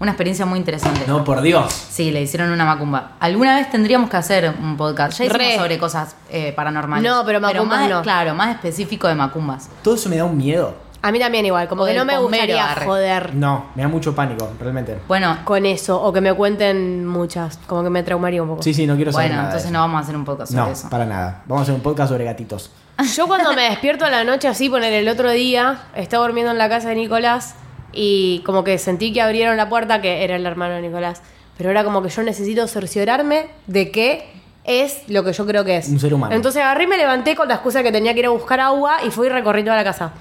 Una 0.00 0.10
experiencia 0.10 0.44
muy 0.46 0.58
interesante. 0.58 1.02
no, 1.06 1.22
por 1.22 1.40
Dios. 1.42 1.72
Sí, 1.72 2.10
le 2.10 2.20
hicieron 2.22 2.50
una 2.50 2.64
macumba. 2.64 3.12
Alguna 3.20 3.54
vez 3.54 3.70
tendríamos 3.70 4.10
que 4.10 4.16
hacer 4.16 4.52
un 4.60 4.76
podcast. 4.76 5.16
Ya 5.18 5.26
hicimos 5.26 5.38
Re. 5.40 5.56
sobre 5.58 5.78
cosas 5.78 6.16
eh, 6.30 6.52
paranormales. 6.56 7.08
No, 7.08 7.24
pero 7.24 7.40
macumbas 7.40 7.80
más, 7.82 7.88
no. 7.90 8.02
Claro, 8.02 8.34
más 8.34 8.50
específico 8.56 9.06
de 9.06 9.14
macumbas. 9.14 9.68
Todo 9.82 9.94
eso 9.94 10.08
me 10.08 10.16
da 10.16 10.24
un 10.24 10.36
miedo. 10.36 10.74
A 11.02 11.12
mí 11.12 11.18
también 11.20 11.44
igual, 11.46 11.68
como 11.68 11.82
O 11.82 11.84
que 11.84 11.90
del 11.92 11.98
no 11.98 12.04
me 12.04 12.16
bombero, 12.18 12.42
gustaría 12.42 12.70
arre. 12.70 12.86
joder 12.86 13.34
No, 13.34 13.66
me 13.76 13.82
da 13.82 13.88
mucho 13.88 14.14
pánico, 14.14 14.48
realmente. 14.58 14.98
Bueno, 15.06 15.36
con 15.44 15.66
eso, 15.66 16.00
o 16.02 16.12
que 16.12 16.20
me 16.20 16.32
cuenten 16.34 17.06
muchas, 17.06 17.58
como 17.66 17.82
que 17.84 17.90
me 17.90 18.02
traumaría 18.02 18.42
un 18.42 18.48
poco. 18.50 18.62
Sí, 18.62 18.72
sí, 18.74 18.86
no 18.86 18.96
quiero 18.96 19.12
saber 19.12 19.28
bueno, 19.28 19.42
nada 19.42 19.48
de 19.48 19.50
entonces 19.58 19.66
eso. 19.70 19.72
no 19.72 19.80
vamos 19.80 19.98
a 19.98 20.02
hacer 20.04 20.16
un 20.16 20.24
podcast 20.24 20.52
sobre 20.52 20.64
No, 20.64 20.70
eso. 20.72 20.88
para 20.90 21.04
nada. 21.06 21.42
Vamos 21.46 21.60
a 21.60 21.62
hacer 21.62 21.74
un 21.74 21.80
podcast 21.80 22.10
sobre 22.10 22.24
gatitos. 22.24 22.70
Yo 23.02 23.26
cuando 23.26 23.52
me 23.54 23.62
despierto 23.62 24.04
a 24.04 24.10
la 24.10 24.24
noche 24.24 24.48
así, 24.48 24.68
poner 24.68 24.92
el 24.92 25.08
otro 25.08 25.30
día, 25.30 25.82
estaba 25.94 26.24
durmiendo 26.24 26.52
en 26.52 26.58
la 26.58 26.68
casa 26.68 26.88
de 26.88 26.94
Nicolás 26.94 27.54
y 27.92 28.40
como 28.44 28.64
que 28.64 28.78
sentí 28.78 29.12
que 29.12 29.20
abrieron 29.20 29.56
la 29.56 29.68
puerta, 29.68 30.00
que 30.00 30.24
era 30.24 30.36
el 30.36 30.46
hermano 30.46 30.74
de 30.74 30.82
Nicolás, 30.82 31.22
pero 31.56 31.70
ahora 31.70 31.84
como 31.84 32.02
que 32.02 32.08
yo 32.08 32.22
necesito 32.22 32.66
cerciorarme 32.66 33.48
de 33.66 33.90
que 33.90 34.30
es 34.64 35.02
lo 35.08 35.24
que 35.24 35.32
yo 35.32 35.46
creo 35.46 35.64
que 35.64 35.76
es. 35.78 35.88
Un 35.88 35.98
ser 35.98 36.14
humano. 36.14 36.34
Entonces 36.34 36.62
agarré 36.62 36.84
y 36.84 36.86
me 36.86 36.96
levanté 36.96 37.34
con 37.34 37.48
la 37.48 37.54
excusa 37.54 37.82
que 37.82 37.90
tenía 37.90 38.14
que 38.14 38.20
ir 38.20 38.26
a 38.26 38.30
buscar 38.30 38.60
agua 38.60 38.98
y 39.04 39.10
fui 39.10 39.26
y 39.26 39.30
recorrí 39.30 39.64
toda 39.64 39.76
la 39.76 39.84
casa. 39.84 40.12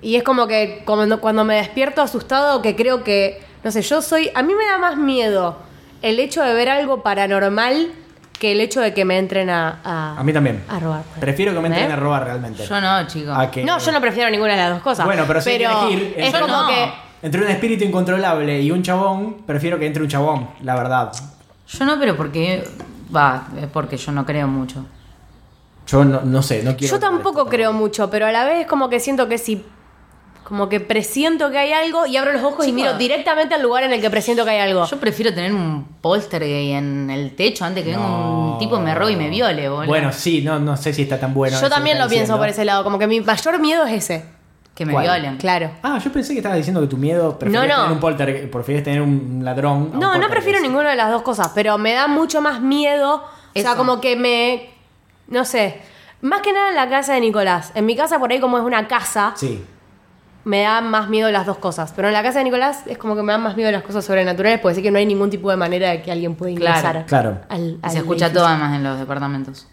Y 0.00 0.16
es 0.16 0.22
como 0.22 0.46
que 0.46 0.82
cuando, 0.84 1.20
cuando 1.20 1.44
me 1.44 1.56
despierto 1.56 2.02
asustado, 2.02 2.62
que 2.62 2.76
creo 2.76 3.04
que, 3.04 3.42
no 3.62 3.70
sé, 3.70 3.82
yo 3.82 4.00
soy, 4.00 4.30
a 4.34 4.42
mí 4.42 4.54
me 4.54 4.64
da 4.66 4.78
más 4.78 4.96
miedo 4.96 5.58
el 6.02 6.18
hecho 6.18 6.42
de 6.42 6.54
ver 6.54 6.68
algo 6.68 7.02
paranormal 7.02 7.92
que 8.38 8.52
el 8.52 8.60
hecho 8.60 8.80
de 8.80 8.92
que 8.92 9.04
me 9.04 9.16
entren 9.18 9.48
a, 9.50 9.80
a, 9.84 10.18
A 10.18 10.24
mí 10.24 10.32
también. 10.32 10.62
a 10.68 10.78
robar. 10.80 11.02
Prefiero 11.20 11.52
que 11.54 11.60
me 11.60 11.68
entren 11.68 11.90
¿Eh? 11.90 11.92
a 11.92 11.96
robar 11.96 12.24
realmente. 12.24 12.66
Yo 12.66 12.80
no, 12.80 13.06
chicos. 13.06 13.34
A 13.36 13.50
que- 13.50 13.64
No, 13.64 13.78
yo 13.78 13.92
no 13.92 14.00
prefiero 14.00 14.30
ninguna 14.30 14.52
de 14.52 14.58
las 14.58 14.70
dos 14.70 14.82
cosas. 14.82 15.06
Bueno, 15.06 15.24
pero 15.26 15.40
si 15.40 15.50
que 15.50 15.64
elegir, 15.64 16.14
es 16.16 16.26
entre- 16.26 16.40
como 16.40 16.62
no. 16.62 16.68
que 16.68 16.92
Entre 17.22 17.40
un 17.42 17.48
espíritu 17.48 17.84
incontrolable 17.84 18.60
y 18.60 18.70
un 18.70 18.82
chabón, 18.82 19.38
prefiero 19.46 19.78
que 19.78 19.86
entre 19.86 20.02
un 20.02 20.08
chabón, 20.08 20.48
la 20.62 20.74
verdad. 20.74 21.12
Yo 21.68 21.84
no, 21.86 21.98
pero 21.98 22.16
porque. 22.16 22.64
Va, 23.14 23.46
es 23.60 23.66
porque 23.68 23.96
yo 23.96 24.12
no 24.12 24.26
creo 24.26 24.46
mucho. 24.48 24.84
Yo 25.86 26.04
no, 26.04 26.22
no 26.22 26.42
sé, 26.42 26.62
no 26.62 26.76
quiero. 26.76 26.94
yo 26.96 27.00
tampoco 27.00 27.46
creo 27.46 27.72
mucho, 27.72 28.10
pero 28.10 28.26
a 28.26 28.32
la 28.32 28.44
vez 28.44 28.62
es 28.62 28.66
como 28.66 28.88
que 28.88 29.00
siento 29.00 29.28
que 29.28 29.38
si 29.38 29.64
como 30.44 30.68
que 30.68 30.78
presiento 30.78 31.50
que 31.50 31.58
hay 31.58 31.72
algo 31.72 32.06
y 32.06 32.16
abro 32.16 32.32
los 32.32 32.42
ojos 32.42 32.66
y 32.68 32.72
miro 32.72 32.94
directamente 32.98 33.54
al 33.54 33.62
lugar 33.62 33.82
en 33.84 33.92
el 33.92 34.00
que 34.00 34.10
presiento 34.10 34.44
que 34.44 34.50
hay 34.50 34.60
algo. 34.60 34.84
Yo 34.86 35.00
prefiero 35.00 35.34
tener 35.34 35.52
un 35.54 35.84
póster 36.00 36.42
gay 36.42 36.72
en 36.72 37.08
el 37.10 37.34
techo 37.34 37.64
antes 37.64 37.82
que 37.82 37.90
venga 37.92 38.02
No. 38.06 38.52
un 38.52 38.58
tipo 38.58 38.78
me 38.78 38.94
robe 38.94 39.12
y 39.12 39.16
me 39.16 39.30
viole, 39.30 39.68
boludo. 39.68 39.86
Bueno, 39.86 40.12
sí, 40.12 40.42
no, 40.42 40.58
no 40.58 40.76
sé 40.76 40.92
si 40.92 41.02
está 41.02 41.18
tan 41.18 41.32
bueno. 41.34 41.58
Yo 41.60 41.68
también 41.70 41.98
lo 41.98 42.08
pienso 42.08 42.36
por 42.36 42.48
ese 42.48 42.64
lado, 42.64 42.84
como 42.84 42.98
que 42.98 43.06
mi 43.06 43.20
mayor 43.20 43.58
miedo 43.58 43.84
es 43.86 43.92
ese. 44.04 44.24
que 44.74 44.84
me 44.84 44.92
¿Cuál? 44.92 45.04
violen. 45.04 45.36
Claro. 45.38 45.70
Ah, 45.84 45.98
yo 46.04 46.12
pensé 46.12 46.32
que 46.32 46.40
estabas 46.40 46.58
diciendo 46.58 46.80
que 46.80 46.88
tu 46.88 46.96
miedo 46.96 47.38
prefieres 47.38 47.68
No, 47.68 47.74
no. 47.76 47.80
tener 47.82 47.92
un 47.94 48.00
polter, 48.00 48.50
prefieres 48.50 48.82
tener 48.82 49.00
un 49.02 49.40
ladrón. 49.44 49.90
un 49.94 50.00
No, 50.00 50.18
no 50.18 50.28
prefiero 50.28 50.58
ninguna 50.60 50.90
de 50.90 50.96
las 50.96 51.10
dos 51.12 51.22
cosas, 51.22 51.52
pero 51.54 51.78
me 51.78 51.92
da 51.92 52.06
mucho 52.08 52.42
más 52.42 52.60
miedo. 52.60 53.22
O 53.56 53.60
sea, 53.60 53.76
como 53.76 54.00
que 54.00 54.16
me. 54.16 54.70
No 55.28 55.44
sé. 55.44 55.80
Más 56.22 56.40
que 56.40 56.52
nada 56.52 56.70
en 56.70 56.74
la 56.74 56.88
casa 56.88 57.14
de 57.14 57.20
Nicolás. 57.20 57.70
En 57.76 57.86
mi 57.86 57.94
casa, 57.94 58.18
por 58.18 58.32
ahí, 58.32 58.40
como 58.40 58.58
es 58.58 58.64
una 58.64 58.88
casa, 58.88 59.32
Sí. 59.36 59.64
Me 60.44 60.62
da 60.62 60.80
más 60.80 61.08
miedo 61.08 61.30
las 61.30 61.46
dos 61.46 61.58
cosas. 61.58 61.92
Pero 61.96 62.08
en 62.08 62.14
la 62.14 62.22
casa 62.22 62.38
de 62.38 62.44
Nicolás 62.44 62.82
es 62.86 62.98
como 62.98 63.16
que 63.16 63.22
me 63.22 63.32
dan 63.32 63.42
más 63.42 63.56
miedo 63.56 63.70
las 63.72 63.82
cosas 63.82 64.04
sobrenaturales, 64.04 64.60
porque 64.60 64.74
sé 64.76 64.82
que 64.82 64.90
no 64.90 64.98
hay 64.98 65.06
ningún 65.06 65.30
tipo 65.30 65.50
de 65.50 65.56
manera 65.56 65.90
de 65.90 66.02
que 66.02 66.12
alguien 66.12 66.34
pueda 66.34 66.54
Claro, 66.54 66.76
ingresar. 66.78 67.06
claro. 67.06 67.38
Al, 67.48 67.78
al 67.82 67.90
se 67.90 67.98
escucha 67.98 68.26
edificio. 68.26 68.40
todo 68.42 68.46
además 68.48 68.76
en 68.76 68.84
los 68.84 68.98
departamentos. 68.98 69.66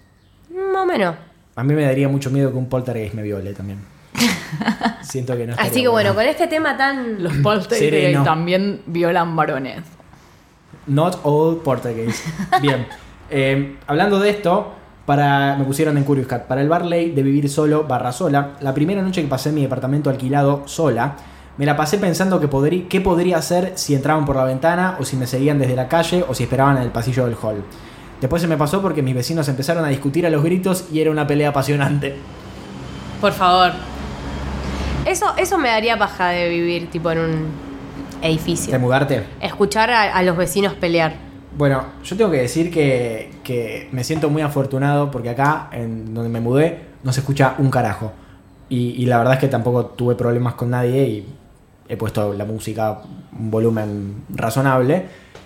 Más 0.49 0.84
o 0.84 0.86
menos. 0.86 1.15
A 1.55 1.63
mí 1.63 1.73
me 1.73 1.84
daría 1.84 2.07
mucho 2.07 2.29
miedo 2.29 2.51
que 2.51 2.57
un 2.57 2.67
poltergeist 2.69 3.13
me 3.15 3.21
viole 3.23 3.53
también. 3.53 3.79
Siento 5.01 5.36
que 5.38 5.47
no 5.47 5.55
Así 5.57 5.81
que 5.81 5.88
bueno, 5.88 6.13
con 6.13 6.25
este 6.25 6.47
tema 6.47 6.77
tan. 6.77 7.21
Los 7.23 7.34
Sereno. 7.69 8.23
también 8.23 8.81
violan 8.86 9.36
varones. 9.36 9.81
Not 10.88 11.19
all 11.23 11.57
poltergeist. 11.57 12.25
Bien. 12.62 12.88
Eh, 13.34 13.77
hablando 13.88 14.19
de 14.19 14.29
esto, 14.29 14.73
para 15.06 15.56
me 15.58 15.66
pusieron 15.66 15.98
en 15.98 16.04
Curious 16.04 16.28
Cat. 16.28 16.44
Para 16.46 16.62
el 16.62 16.70
Barley 16.70 17.12
de 17.12 17.24
vivir 17.24 17.50
solo 17.50 17.84
barra 17.86 18.12
sola, 18.12 18.52
la 18.62 18.74
primera 18.74 19.02
noche 19.02 19.22
que 19.22 19.28
pasé 19.28 19.50
en 19.50 19.56
mi 19.56 19.62
departamento 19.64 20.10
alquilado 20.10 20.64
sola, 20.66 21.16
me 21.58 21.66
la 21.66 21.76
pasé 21.76 21.98
pensando 21.98 22.40
que 22.40 22.50
podrí- 22.50 22.88
qué 22.88 23.02
podría 23.02 23.38
hacer 23.38 23.74
si 23.76 23.94
entraban 23.94 24.26
por 24.26 24.36
la 24.36 24.46
ventana, 24.46 24.96
o 25.00 25.06
si 25.06 25.18
me 25.18 25.28
seguían 25.28 25.60
desde 25.60 25.76
la 25.76 25.88
calle, 25.88 26.24
o 26.28 26.34
si 26.34 26.44
esperaban 26.44 26.78
en 26.78 26.84
el 26.84 26.90
pasillo 26.90 27.26
del 27.26 27.36
hall. 27.42 27.64
Después 28.22 28.42
se 28.42 28.48
me 28.48 28.56
pasó 28.58 28.82
porque 28.82 29.02
mis 29.02 29.16
vecinos 29.16 29.48
empezaron 29.50 29.84
a 29.84 29.88
discutir 29.90 30.26
a 30.26 30.30
los 30.30 30.44
gritos 30.44 30.86
y 30.92 31.00
era 31.02 31.12
una 31.12 31.26
pelea 31.28 31.50
apasionante. 31.50 32.16
Por 33.20 33.32
favor. 33.34 33.72
Eso, 35.06 35.26
eso 35.38 35.58
me 35.58 35.70
daría 35.70 35.98
paja 35.98 36.30
de 36.30 36.48
vivir, 36.48 36.90
tipo, 36.92 37.10
en 37.12 37.20
un 37.20 37.46
edificio. 38.22 38.72
¿De 38.72 38.78
mudarte? 38.80 39.26
Escuchar 39.42 39.90
a, 39.90 40.14
a 40.16 40.22
los 40.24 40.38
vecinos 40.38 40.74
pelear. 40.76 41.16
Bueno, 41.58 41.84
yo 42.04 42.16
tengo 42.16 42.32
que 42.32 42.38
decir 42.38 42.72
que, 42.72 43.32
que 43.44 43.90
me 43.92 44.04
siento 44.04 44.30
muy 44.30 44.42
afortunado 44.42 45.12
porque 45.12 45.30
acá, 45.30 45.70
en 45.72 46.14
donde 46.14 46.30
me 46.30 46.40
mudé, 46.40 46.80
no 47.04 47.12
se 47.12 47.20
escucha 47.20 47.56
un 47.58 47.70
carajo. 47.70 48.14
Y, 48.70 48.92
y 48.92 49.06
la 49.06 49.18
verdad 49.18 49.34
es 49.34 49.40
que 49.40 49.48
tampoco 49.48 49.86
tuve 49.88 50.16
problemas 50.16 50.54
con 50.54 50.70
nadie 50.70 51.04
y 51.04 51.28
he 51.90 51.98
puesto 51.98 52.34
la 52.34 52.46
música 52.46 52.88
a 52.88 53.02
un 53.38 53.52
volumen 53.52 54.24
razonable. 54.34 55.04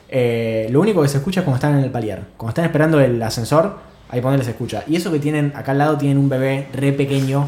Eh, 0.07 0.67
lo 0.69 0.79
único 0.79 1.01
que 1.01 1.07
se 1.07 1.17
escucha 1.17 1.39
es 1.39 1.43
cuando 1.43 1.55
están 1.55 1.77
en 1.77 1.83
el 1.83 1.89
palier. 1.89 2.21
Cuando 2.37 2.49
están 2.49 2.65
esperando 2.65 2.99
el 2.99 3.21
ascensor, 3.23 3.77
ahí 4.09 4.21
ponerle 4.21 4.45
se 4.45 4.51
escucha. 4.51 4.83
Y 4.87 4.95
eso 4.95 5.11
que 5.11 5.17
tienen, 5.19 5.53
acá 5.55 5.71
al 5.71 5.79
lado 5.79 5.97
tienen 5.97 6.19
un 6.19 6.29
bebé 6.29 6.67
re 6.73 6.93
pequeño. 6.93 7.47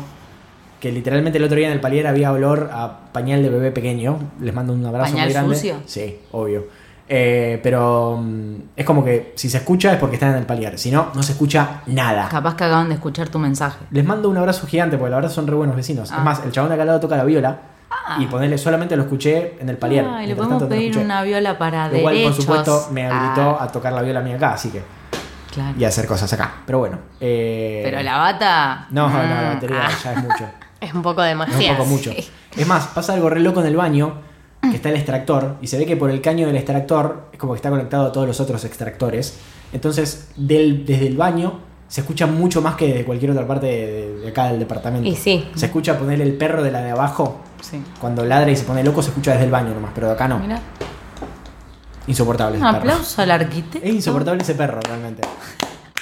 Que 0.80 0.92
literalmente 0.92 1.38
el 1.38 1.44
otro 1.44 1.58
día 1.58 1.68
en 1.68 1.74
el 1.74 1.80
palier 1.80 2.08
había 2.08 2.32
olor 2.32 2.70
a 2.72 3.12
pañal 3.12 3.44
de 3.44 3.50
bebé 3.50 3.72
pequeño. 3.72 4.20
Les 4.42 4.54
mando 4.54 4.74
un 4.74 4.86
abrazo 4.86 5.12
¿Pañal 5.12 5.26
muy 5.26 5.34
grande. 5.34 5.56
sucio? 5.56 5.76
Sí, 5.86 6.18
obvio. 6.32 6.66
Eh, 7.10 7.60
pero 7.64 8.18
mm, 8.22 8.56
es 8.76 8.86
como 8.86 9.04
que 9.04 9.34
si 9.36 9.50
se 9.50 9.58
escucha 9.58 9.94
es 9.94 10.00
porque 10.00 10.16
están 10.16 10.32
en 10.32 10.38
el 10.38 10.46
palier. 10.46 10.78
Si 10.78 10.92
no, 10.92 11.10
no 11.14 11.24
se 11.24 11.32
escucha 11.32 11.82
nada. 11.88 12.28
Capaz 12.30 12.56
que 12.56 12.66
acaban 12.66 12.90
de 12.90 12.96
escuchar 12.96 13.30
tu 13.30 13.40
mensaje. 13.40 13.78
Les 13.92 14.04
mando 14.06 14.30
un 14.30 14.38
abrazo 14.38 14.68
gigante 14.68 14.98
porque 14.98 15.12
la 15.12 15.16
verdad 15.18 15.32
son 15.32 15.48
re 15.48 15.56
buenos 15.56 15.76
vecinos. 15.76 16.12
Ah. 16.12 16.18
Es 16.18 16.24
más, 16.24 16.42
el 16.46 16.52
chabón 16.52 16.70
de 16.70 16.74
acá 16.76 16.84
al 16.84 16.88
lado 16.88 17.00
toca 17.00 17.16
la 17.18 17.24
viola. 17.24 17.58
Y 18.20 18.26
ponerle 18.26 18.58
solamente 18.58 18.96
lo 18.96 19.04
escuché 19.04 19.56
en 19.60 19.68
el 19.70 19.78
palier. 19.78 20.06
Ay, 20.10 20.28
le 20.28 20.36
podemos 20.36 20.64
pedir 20.64 20.98
una 20.98 21.24
viola 21.24 21.58
para 21.58 21.88
Igual, 21.98 22.14
derechos. 22.16 22.36
por 22.46 22.46
supuesto, 22.64 22.88
me 22.92 23.06
habilitó 23.06 23.58
Ah, 23.60 23.64
a 23.64 23.68
tocar 23.72 23.92
la 23.94 24.02
viola 24.02 24.20
a 24.20 24.24
mí 24.24 24.34
acá, 24.34 24.54
así 24.54 24.70
que. 24.70 24.82
claro. 25.54 25.74
Y 25.78 25.84
a 25.86 25.88
hacer 25.90 26.06
cosas 26.06 26.32
acá. 26.34 26.52
Pero 26.66 26.80
bueno. 26.80 27.00
eh, 27.20 27.82
Pero 27.84 28.02
la 28.04 28.18
bata. 28.18 28.88
No, 28.92 29.10
no, 29.10 29.18
la 29.18 29.24
mm, 29.52 29.54
batería 29.56 29.88
ah. 29.88 29.92
ya 30.04 30.12
es 30.14 30.24
mucho. 30.24 30.46
Es 30.80 30.94
un 30.94 31.02
poco 31.02 31.24
Es 31.24 31.30
demasiado. 31.30 31.72
un 31.72 31.78
poco 31.78 31.90
mucho. 31.90 32.12
Es 32.12 32.68
más, 32.68 32.88
pasa 32.88 33.14
algo 33.14 33.30
re 33.30 33.40
loco 33.40 33.62
en 33.62 33.68
el 33.68 33.76
baño, 33.76 34.14
que 34.70 34.76
está 34.78 34.90
el 34.90 34.96
extractor, 34.96 35.56
y 35.62 35.68
se 35.68 35.78
ve 35.78 35.86
que 35.86 35.96
por 35.98 36.10
el 36.10 36.22
caño 36.22 36.48
del 36.48 36.56
extractor 36.56 37.30
es 37.32 37.40
como 37.40 37.54
que 37.54 37.58
está 37.58 37.70
conectado 37.70 38.08
a 38.08 38.12
todos 38.12 38.28
los 38.28 38.40
otros 38.40 38.64
extractores. 38.66 39.38
Entonces, 39.74 40.30
del- 40.36 40.86
desde 40.86 41.08
el 41.08 41.18
baño 41.18 41.60
se 41.88 42.02
escucha 42.02 42.28
mucho 42.28 42.62
más 42.62 42.76
que 42.76 42.94
de 42.94 43.06
cualquier 43.06 43.32
otra 43.32 43.48
parte 43.48 43.66
de, 43.68 44.16
de 44.20 44.28
acá 44.30 44.48
del 44.50 44.60
departamento. 44.60 45.08
Y 45.08 45.16
sí. 45.16 45.48
Se 45.56 45.68
escucha 45.68 45.98
ponerle 45.98 46.26
el 46.26 46.34
perro 46.34 46.62
de 46.64 46.72
la 46.72 46.82
de 46.82 46.92
abajo. 46.92 47.38
Sí. 47.62 47.82
Cuando 48.00 48.24
ladra 48.26 48.52
y 48.52 48.56
se 48.56 48.64
pone 48.66 48.84
loco, 48.84 49.02
se 49.02 49.10
escucha 49.10 49.32
desde 49.32 49.46
el 49.46 49.52
baño 49.52 49.74
nomás, 49.74 49.92
pero 49.96 50.08
de 50.08 50.14
acá 50.14 50.28
no. 50.28 50.40
Mira. 50.40 50.60
Insoportable 52.08 52.58
Un 52.58 52.64
ese 52.64 52.74
perro. 52.74 52.80
aplauso 52.92 53.22
al 53.22 53.32
arquitecto. 53.32 53.86
Es 53.88 53.94
insoportable 53.94 54.42
ese 54.42 54.56
perro, 54.56 54.80
realmente. 54.82 55.22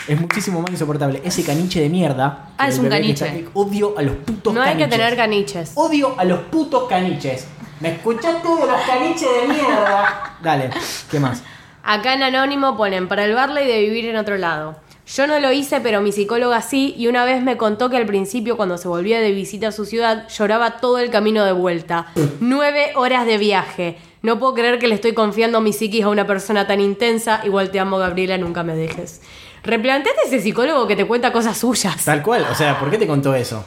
Es 0.08 0.21
muchísimo 0.21 0.62
más 0.62 0.69
insoportable. 0.69 1.19
Ese 1.25 1.43
caniche 1.43 1.82
de 1.82 1.89
mierda. 1.89 2.49
Ah, 2.60 2.67
es 2.67 2.78
un 2.78 2.88
caniche. 2.89 3.25
está- 3.28 3.49
Odio 3.56 3.97
a 3.97 4.04
los 4.04 4.15
putos 4.17 4.54
No 4.54 4.62
hay 4.62 4.73
que 4.75 4.82
caniches. 4.82 4.99
tener 4.99 5.15
caniches. 5.17 5.71
Odio 5.73 6.13
a 6.19 6.23
los 6.25 6.39
putos 6.41 6.88
caniches. 6.88 7.47
¿Me 7.86 7.91
escuchaste 7.91 8.48
de 8.48 8.65
los 8.65 8.82
caniches 8.88 9.30
de 9.41 9.48
mierda? 9.48 10.38
Dale, 10.41 10.71
¿qué 11.12 11.19
más? 11.19 11.43
Acá 11.84 12.15
en 12.15 12.24
Anónimo 12.24 12.76
ponen 12.76 13.08
para 13.08 13.26
el 13.26 13.36
Barley 13.36 13.67
de 13.67 13.80
vivir 13.82 14.08
en 14.08 14.15
otro 14.15 14.39
lado. 14.39 14.80
Yo 15.06 15.28
no 15.28 15.39
lo 15.39 15.52
hice, 15.52 15.82
pero 15.82 16.02
mi 16.02 16.12
psicóloga 16.12 16.63
sí, 16.63 16.95
y 16.98 17.06
una 17.06 17.26
vez 17.26 17.43
me 17.43 17.58
contó 17.58 17.91
que 17.91 17.98
al 17.98 18.08
principio, 18.08 18.58
cuando 18.58 18.80
se 18.80 18.88
volvía 18.88 19.19
de 19.19 19.34
visita 19.34 19.67
a 19.67 19.71
su 19.71 19.86
ciudad, 19.86 20.28
lloraba 20.30 20.78
todo 20.78 20.98
el 20.98 21.12
camino 21.12 21.45
de 21.45 21.52
vuelta. 21.52 22.08
Nueve 22.39 22.91
horas 22.95 23.28
de 23.28 23.38
viaje. 23.38 24.00
No 24.24 24.39
puedo 24.39 24.56
creer 24.56 24.80
que 24.80 24.88
le 24.88 24.95
estoy 24.95 25.13
confiando 25.13 25.62
mi 25.62 25.71
psiquis 25.71 26.06
a 26.06 26.10
una 26.10 26.26
persona 26.26 26.65
tan 26.65 26.82
intensa. 26.82 27.41
Igual 27.43 27.69
te 27.69 27.80
amo, 27.80 28.00
Gabriela, 28.00 28.39
nunca 28.39 28.63
me 28.63 28.76
dejes. 28.76 29.21
Replanteate 29.62 30.21
ese 30.26 30.41
psicólogo 30.41 30.88
que 30.88 30.95
te 30.95 31.06
cuenta 31.06 31.32
cosas 31.32 31.56
suyas. 31.56 32.04
Tal 32.04 32.24
cual, 32.24 32.48
o 32.52 32.56
sea, 32.56 32.80
¿por 32.80 32.89
qué 32.89 32.98
te 32.98 33.06
contó 33.06 33.36
eso? 33.36 33.63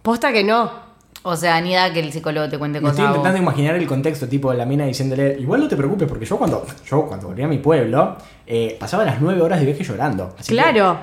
Posta 0.00 0.32
que 0.32 0.44
no. 0.44 0.91
O 1.24 1.36
sea, 1.36 1.60
ni 1.60 1.72
da 1.74 1.92
que 1.92 2.00
el 2.00 2.12
psicólogo 2.12 2.48
te 2.48 2.58
cuente 2.58 2.80
Me 2.80 2.88
cosas. 2.88 2.94
estoy 2.98 3.04
a 3.06 3.08
vos. 3.10 3.16
intentando 3.18 3.42
imaginar 3.42 3.74
el 3.76 3.86
contexto, 3.86 4.26
tipo 4.28 4.52
la 4.52 4.66
mina 4.66 4.84
diciéndole, 4.86 5.36
igual 5.38 5.60
no 5.60 5.68
te 5.68 5.76
preocupes, 5.76 6.08
porque 6.08 6.24
yo 6.24 6.36
cuando, 6.36 6.66
yo 6.84 7.06
cuando 7.06 7.28
volví 7.28 7.42
a 7.42 7.48
mi 7.48 7.58
pueblo, 7.58 8.16
eh, 8.46 8.76
pasaba 8.80 9.04
las 9.04 9.20
nueve 9.20 9.40
horas 9.40 9.60
de 9.60 9.66
viaje 9.66 9.84
llorando. 9.84 10.34
Así 10.38 10.48
que 10.48 10.60
Claro. 10.60 10.98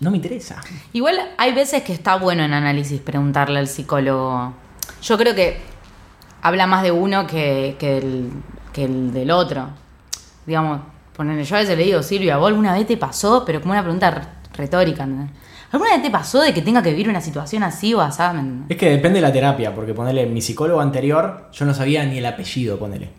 no 0.00 0.10
me 0.10 0.16
interesa. 0.16 0.56
Igual 0.94 1.16
hay 1.36 1.52
veces 1.52 1.82
que 1.82 1.92
está 1.92 2.16
bueno 2.16 2.42
en 2.44 2.54
análisis 2.54 2.98
preguntarle 3.00 3.58
al 3.58 3.68
psicólogo. 3.68 4.54
Yo 5.02 5.18
creo 5.18 5.34
que 5.34 5.58
habla 6.40 6.66
más 6.66 6.82
de 6.82 6.90
uno 6.92 7.26
que, 7.26 7.76
que, 7.78 7.98
el, 7.98 8.30
que 8.72 8.84
el 8.84 9.12
del 9.12 9.30
otro. 9.30 9.68
Digamos, 10.46 10.80
ponerle, 11.14 11.44
yo 11.44 11.56
a 11.56 11.58
veces 11.58 11.76
le 11.76 11.84
digo, 11.84 12.02
Silvia, 12.02 12.38
¿vos 12.38 12.48
alguna 12.48 12.72
vez 12.72 12.86
te 12.86 12.96
pasó? 12.96 13.44
Pero 13.44 13.60
como 13.60 13.72
una 13.72 13.82
pregunta 13.82 14.30
retórica, 14.54 15.02
¿entendés? 15.04 15.30
¿Alguna 15.70 15.92
vez 15.92 16.02
te 16.02 16.10
pasó 16.10 16.40
de 16.40 16.54
que 16.54 16.62
tenga 16.62 16.82
que 16.82 16.90
vivir 16.90 17.08
una 17.08 17.20
situación 17.20 17.62
así 17.62 17.92
o 17.94 18.02
entendés? 18.02 18.70
Es 18.70 18.76
que 18.76 18.90
depende 18.90 19.16
de 19.20 19.26
la 19.26 19.32
terapia, 19.32 19.74
porque 19.74 19.92
ponerle 19.92 20.26
mi 20.26 20.40
psicólogo 20.40 20.80
anterior, 20.80 21.48
yo 21.52 21.64
no 21.66 21.74
sabía 21.74 22.04
ni 22.04 22.18
el 22.18 22.26
apellido, 22.26 22.78
ponele. 22.78 23.10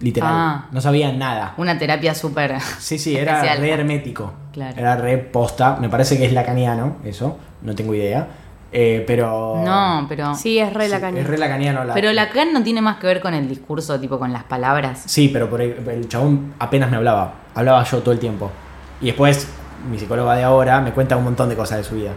Literal. 0.00 0.30
Ah. 0.32 0.66
No 0.70 0.80
sabía 0.80 1.12
nada. 1.12 1.54
Una 1.56 1.78
terapia 1.78 2.14
súper... 2.14 2.60
Sí, 2.78 2.98
sí, 2.98 3.16
era 3.16 3.36
especial. 3.36 3.58
re 3.60 3.70
hermético. 3.70 4.32
Claro. 4.52 4.78
Era 4.78 4.96
re 4.96 5.18
posta. 5.18 5.76
Me 5.80 5.88
parece 5.88 6.18
que 6.18 6.26
es 6.26 6.32
lacaniano, 6.32 6.96
eso. 7.04 7.38
No 7.62 7.74
tengo 7.74 7.94
idea. 7.94 8.28
Eh, 8.70 9.04
pero. 9.06 9.62
No, 9.64 10.04
pero... 10.08 10.34
Sí, 10.34 10.58
es 10.58 10.72
re 10.72 10.88
la 10.88 10.96
Sí, 10.96 11.02
caña. 11.02 11.20
Es 11.20 11.26
re 11.26 11.38
lacaniano. 11.38 11.84
La... 11.84 11.94
Pero 11.94 12.12
Lacan 12.12 12.52
no 12.52 12.62
tiene 12.62 12.80
más 12.80 12.96
que 12.96 13.06
ver 13.06 13.20
con 13.20 13.32
el 13.32 13.48
discurso, 13.48 13.98
tipo 14.00 14.18
con 14.18 14.32
las 14.32 14.44
palabras. 14.44 15.04
Sí, 15.06 15.30
pero 15.32 15.48
por 15.48 15.62
el, 15.62 15.76
el 15.88 16.08
chabón 16.08 16.54
apenas 16.58 16.90
me 16.90 16.96
hablaba. 16.96 17.34
Hablaba 17.54 17.84
yo 17.84 18.00
todo 18.00 18.12
el 18.12 18.18
tiempo. 18.18 18.50
Y 19.00 19.06
después, 19.06 19.48
mi 19.90 19.98
psicóloga 19.98 20.34
de 20.34 20.44
ahora 20.44 20.80
me 20.80 20.92
cuenta 20.92 21.16
un 21.16 21.24
montón 21.24 21.48
de 21.48 21.56
cosas 21.56 21.78
de 21.78 21.84
su 21.84 21.94
vida. 21.94 22.12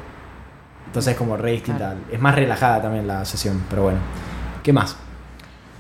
Entonces 0.88 1.14
es 1.14 1.18
como 1.18 1.38
re 1.38 1.52
distinta. 1.52 1.96
Es 2.12 2.20
más 2.20 2.36
relajada 2.36 2.82
también 2.82 3.08
la 3.08 3.26
sesión, 3.26 3.64
pero 3.70 3.84
bueno. 3.84 4.00
¿Qué 4.64 4.74
más? 4.74 4.98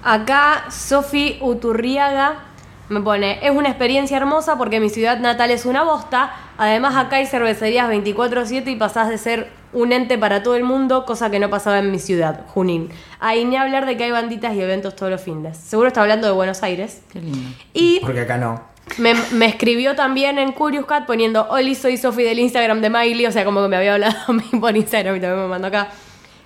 Acá 0.03 0.65
Sofi 0.69 1.37
Uturriaga 1.41 2.43
Me 2.89 3.01
pone, 3.01 3.45
es 3.45 3.51
una 3.51 3.67
experiencia 3.67 4.15
hermosa 4.15 4.57
porque 4.57 4.79
mi 4.79 4.89
ciudad 4.89 5.19
natal 5.19 5.51
es 5.51 5.65
una 5.65 5.83
bosta. 5.83 6.31
Además 6.57 6.95
acá 6.95 7.17
hay 7.17 7.25
cervecerías 7.25 7.89
24/7 7.89 8.71
y 8.71 8.75
pasás 8.77 9.09
de 9.09 9.17
ser 9.17 9.49
un 9.73 9.91
ente 9.91 10.17
para 10.17 10.41
todo 10.41 10.55
el 10.55 10.63
mundo, 10.63 11.05
cosa 11.05 11.29
que 11.29 11.37
no 11.39 11.49
pasaba 11.49 11.79
en 11.79 11.91
mi 11.91 11.99
ciudad, 11.99 12.45
Junín. 12.47 12.89
Ahí 13.19 13.43
ni 13.43 13.57
hablar 13.57 13.85
de 13.85 13.97
que 13.97 14.05
hay 14.05 14.11
banditas 14.11 14.53
y 14.55 14.61
eventos 14.61 14.95
todos 14.95 15.11
los 15.11 15.21
fines. 15.21 15.57
Seguro 15.57 15.89
está 15.89 16.01
hablando 16.01 16.27
de 16.27 16.33
Buenos 16.33 16.63
Aires. 16.63 17.01
Qué 17.11 17.19
lindo. 17.19 17.49
Y 17.73 17.99
Porque 17.99 18.21
acá 18.21 18.37
no. 18.37 18.61
Me, 18.97 19.13
me 19.33 19.45
escribió 19.45 19.95
también 19.95 20.39
en 20.39 20.51
Curious 20.51 20.85
Cat 20.85 21.05
poniendo, 21.05 21.47
Oli, 21.49 21.75
soy 21.75 21.97
Sofi 21.97 22.23
del 22.23 22.39
Instagram 22.39 22.81
de 22.81 22.89
Miley. 22.89 23.25
O 23.25 23.31
sea, 23.31 23.45
como 23.45 23.61
que 23.61 23.67
me 23.67 23.77
había 23.77 23.93
hablado 23.93 24.15
a 24.27 24.33
mí 24.33 24.43
por 24.59 24.75
Instagram 24.75 25.15
y 25.17 25.19
también 25.19 25.41
me 25.43 25.47
mandó 25.47 25.67
acá. 25.67 25.89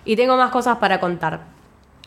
Y 0.06 0.15
tengo 0.15 0.36
más 0.38 0.51
cosas 0.51 0.77
para 0.77 0.99
contar. 0.99 1.41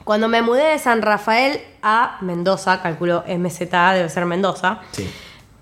Cuando 0.05 0.29
me 0.29 0.43
mudé 0.43 0.65
de 0.65 0.79
San 0.79 1.01
Rafael 1.01 1.61
a 1.83 2.19
Mendoza, 2.21 2.83
calculo 2.83 3.25
MZA, 3.27 3.95
debe 3.95 4.09
ser 4.11 4.27
Mendoza, 4.27 4.81
Sí. 4.91 5.09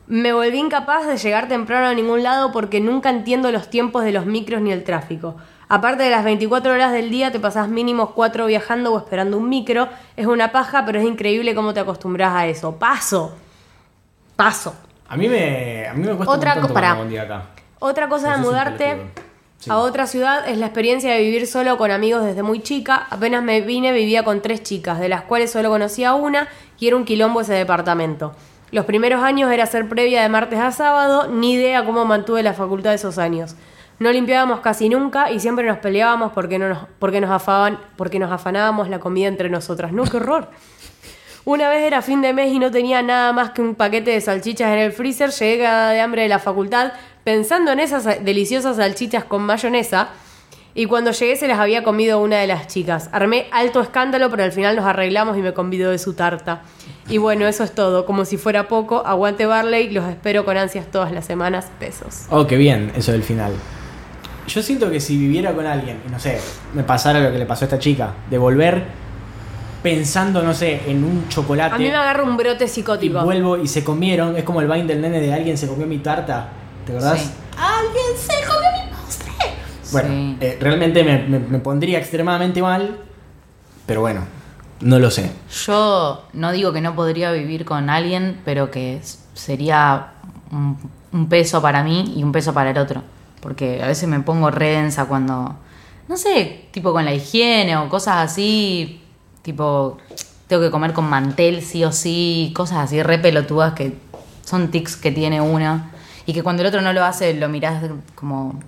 me 0.09 0.33
volví 0.33 0.59
incapaz 0.59 1.07
de 1.07 1.17
llegar 1.17 1.47
temprano 1.47 1.87
a 1.87 1.95
ningún 1.95 2.23
lado 2.25 2.51
porque 2.51 2.81
nunca 2.81 3.11
entiendo 3.11 3.53
los 3.53 3.71
tiempos 3.71 4.03
de 4.03 4.11
los 4.11 4.27
micros 4.27 4.61
ni 4.61 4.73
el 4.73 4.83
tráfico. 4.83 5.37
Aparte 5.69 6.03
de 6.03 6.11
las 6.11 6.25
24 6.25 6.73
horas 6.73 6.93
del 6.93 7.09
día, 7.11 7.31
te 7.31 7.39
pasás 7.41 7.69
mínimo 7.69 8.11
4 8.15 8.47
viajando 8.47 8.93
o 8.93 8.99
esperando 8.99 9.39
un 9.39 9.49
micro. 9.49 9.89
Es 10.17 10.27
una 10.27 10.51
paja, 10.53 10.85
pero 10.85 10.99
es 10.99 11.07
increíble 11.07 11.55
cómo 11.55 11.73
te 11.73 11.81
acostumbras 11.81 12.33
a 12.35 12.47
eso. 12.47 12.77
Paso. 12.77 13.35
Paso. 14.37 14.75
A 15.09 15.17
mí 15.17 15.29
me, 15.29 15.87
a 15.87 15.95
mí 15.95 16.07
me 16.07 16.15
cuesta 16.15 16.35
Otra 16.35 16.55
un 16.57 17.19
acá. 17.19 17.43
Otra 17.79 18.09
cosa 18.09 18.33
Eso 18.33 18.39
de 18.39 18.47
mudarte. 18.47 18.97
Sí. 19.59 19.71
a 19.71 19.79
otra 19.79 20.07
ciudad 20.07 20.49
es 20.49 20.59
la 20.59 20.67
experiencia 20.67 21.13
de 21.13 21.21
vivir 21.21 21.47
solo 21.47 21.77
con 21.79 21.91
amigos 21.91 22.25
desde 22.25 22.43
muy 22.43 22.61
chica. 22.63 23.07
Apenas 23.11 23.43
me 23.45 23.61
vine 23.61 23.93
vivía 23.93 24.25
con 24.25 24.41
tres 24.41 24.63
chicas, 24.63 24.99
de 24.99 25.09
las 25.09 25.23
cuales 25.23 25.53
solo 25.53 25.69
conocía 25.69 26.15
una 26.15 26.49
y 26.79 26.89
era 26.89 26.97
un 26.97 27.05
quilombo 27.05 27.43
ese 27.43 27.55
departamento. 27.55 28.35
Los 28.73 28.87
primeros 28.87 29.23
años 29.23 29.53
era 29.53 29.65
hacer 29.65 29.89
previa 29.89 30.23
de 30.23 30.31
martes 30.31 30.59
a 30.59 30.73
sábado, 30.73 31.29
ni 31.29 31.53
idea 31.53 31.85
cómo 31.85 32.07
mantuve 32.07 32.43
la 32.43 32.55
facultad 32.55 32.95
esos 32.95 33.19
años. 33.19 33.55
No 33.99 34.11
limpiábamos 34.11 34.61
casi 34.61 34.89
nunca 34.89 35.31
y 35.31 35.39
siempre 35.41 35.67
nos 35.67 35.79
peleábamos 35.79 36.33
porque, 36.33 36.59
no 36.59 36.71
nos, 36.71 36.79
porque, 36.99 37.21
nos, 37.21 37.31
afaban, 37.31 37.79
porque 37.97 38.19
nos 38.19 38.33
afanábamos 38.33 38.89
la 38.89 38.99
comida 38.99 39.29
entre 39.29 39.51
nosotras. 39.51 39.93
¡No, 39.93 40.05
qué 40.05 40.17
horror! 40.17 40.49
Una 41.45 41.69
vez 41.69 41.83
era 41.83 42.03
fin 42.03 42.23
de 42.23 42.33
mes 42.33 42.53
y 42.53 42.61
no 42.61 42.71
tenía 42.71 43.03
nada 43.03 43.33
más 43.33 43.51
que 43.51 43.63
un 43.63 43.75
paquete 43.75 44.13
de 44.13 44.21
salchichas 44.21 44.73
en 44.73 44.79
el 44.79 44.93
freezer, 44.93 45.31
llegué 45.31 45.63
de 45.63 46.01
hambre 46.01 46.23
de 46.23 46.29
la 46.29 46.39
facultad 46.39 46.93
pensando 47.25 47.73
en 47.73 47.81
esas 47.81 48.25
deliciosas 48.25 48.77
salchichas 48.77 49.25
con 49.25 49.43
mayonesa 49.43 50.11
y 50.75 50.87
cuando 50.87 51.11
llegué 51.11 51.35
se 51.37 51.49
las 51.49 51.59
había 51.59 51.83
comido 51.83 52.21
una 52.21 52.39
de 52.39 52.47
las 52.47 52.69
chicas. 52.69 53.11
Armé 53.13 53.47
alto 53.51 53.81
escándalo, 53.81 54.31
pero 54.31 54.45
al 54.45 54.53
final 54.53 54.77
nos 54.77 54.85
arreglamos 54.85 55.37
y 55.37 55.43
me 55.43 55.53
convidó 55.53 55.91
de 55.91 55.99
su 55.99 56.15
tarta. 56.15 56.63
Y 57.09 57.19
bueno, 57.19 57.47
eso 57.49 57.65
es 57.65 57.73
todo. 57.73 58.07
Como 58.07 58.25
si 58.25 58.37
fuera 58.37 58.69
poco, 58.69 59.05
aguante 59.05 59.45
Barley, 59.45 59.91
los 59.91 60.09
espero 60.09 60.45
con 60.45 60.57
ansias 60.57 60.87
todas 60.91 61.13
las 61.13 61.27
semanas. 61.27 61.71
Besos. 61.79 62.27
Oh, 62.31 62.47
qué 62.47 62.57
bien, 62.57 62.93
eso 62.97 63.13
del 63.13 63.23
final. 63.23 63.53
Yo 64.47 64.63
siento 64.63 64.91
que 64.91 65.01
si 65.01 65.19
viviera 65.19 65.53
con 65.53 65.67
alguien, 65.67 66.01
y 66.07 66.11
no 66.11 66.19
sé, 66.19 66.41
me 66.73 66.85
pasara 66.85 67.21
lo 67.21 67.33
que 67.33 67.39
le 67.39 67.47
pasó 67.47 67.65
a 67.65 67.67
esta 67.67 67.79
chica, 67.79 68.15
de 68.31 68.39
volver 68.39 68.85
pensando, 69.83 70.43
no 70.43 70.55
sé, 70.55 70.83
en 70.91 71.03
un 71.05 71.29
chocolate 71.29 71.75
A 71.75 71.79
mí 71.79 71.85
me 71.85 71.95
agarra 71.97 72.23
un 72.23 72.37
brote 72.37 72.65
y 72.65 72.69
psicótico. 72.69 73.23
vuelvo 73.23 73.57
y 73.57 73.67
se 73.67 73.83
comieron, 73.83 74.37
es 74.37 74.45
como 74.45 74.61
el 74.61 74.69
vain 74.69 74.87
del 74.87 75.01
nene 75.01 75.21
de 75.21 75.33
alguien 75.35 75.59
se 75.59 75.67
comió 75.67 75.87
mi 75.87 75.99
tarta, 75.99 76.49
¿te 76.87 76.93
acordás? 76.93 77.21
Sí. 77.21 77.31
¡Alguien 77.59 78.17
se 78.17 78.47
comió 78.47 78.71
mi 78.85 78.93
postre! 78.97 79.33
Bueno, 79.93 80.09
Sí. 80.09 80.37
eh, 80.41 80.59
realmente 80.61 81.03
me, 81.05 81.19
me- 81.27 81.39
me 81.41 81.59
pondría 81.59 81.99
extremadamente 81.99 82.63
mal, 82.63 82.99
pero 83.87 84.01
bueno, 84.03 84.23
no 84.81 84.99
lo 84.99 85.11
sé. 85.11 85.31
Yo 85.67 86.27
no 86.33 86.53
digo 86.53 86.73
que 86.73 86.81
no 86.81 86.95
podría 86.95 87.33
vivir 87.33 87.65
con 87.65 87.91
alguien, 87.91 88.41
pero 88.45 88.71
que 88.71 89.01
sería 89.35 90.13
un, 90.53 90.79
un 91.13 91.29
peso 91.29 91.61
para 91.61 91.83
mí 91.83 92.15
y 92.17 92.23
un 92.23 92.31
peso 92.33 92.55
para 92.55 92.71
el 92.71 92.79
otro. 92.79 93.03
Porque 93.41 93.83
a 93.83 93.87
veces 93.89 94.09
me 94.09 94.21
pongo 94.21 94.51
re 94.53 94.69
densa 94.71 95.07
cuando, 95.07 95.57
no 96.09 96.17
sé, 96.17 96.67
tipo 96.71 96.93
con 96.93 97.05
la 97.05 97.13
higiene 97.13 97.77
o 97.77 97.89
cosas 97.89 98.31
así, 98.31 99.02
tipo, 99.43 99.99
tengo 100.47 100.63
que 100.63 100.71
comer 100.71 100.93
con 100.93 101.09
mantel 101.09 101.63
sí 101.63 101.85
o 101.85 101.93
sí, 101.93 102.53
cosas 102.55 102.79
así 102.79 103.03
re 103.03 103.19
pelotudas 103.19 103.75
que 103.75 103.97
son 104.45 104.71
tics 104.71 104.97
que 104.97 105.11
tiene 105.13 105.41
una. 105.41 105.91
Y 106.27 106.33
que 106.33 106.43
cuando 106.43 106.63
el 106.63 106.69
otro 106.69 106.81
no 106.83 106.93
lo 106.93 107.05
hace, 107.05 107.35
lo 107.35 107.49
mirás 107.49 107.83
como, 108.15 108.61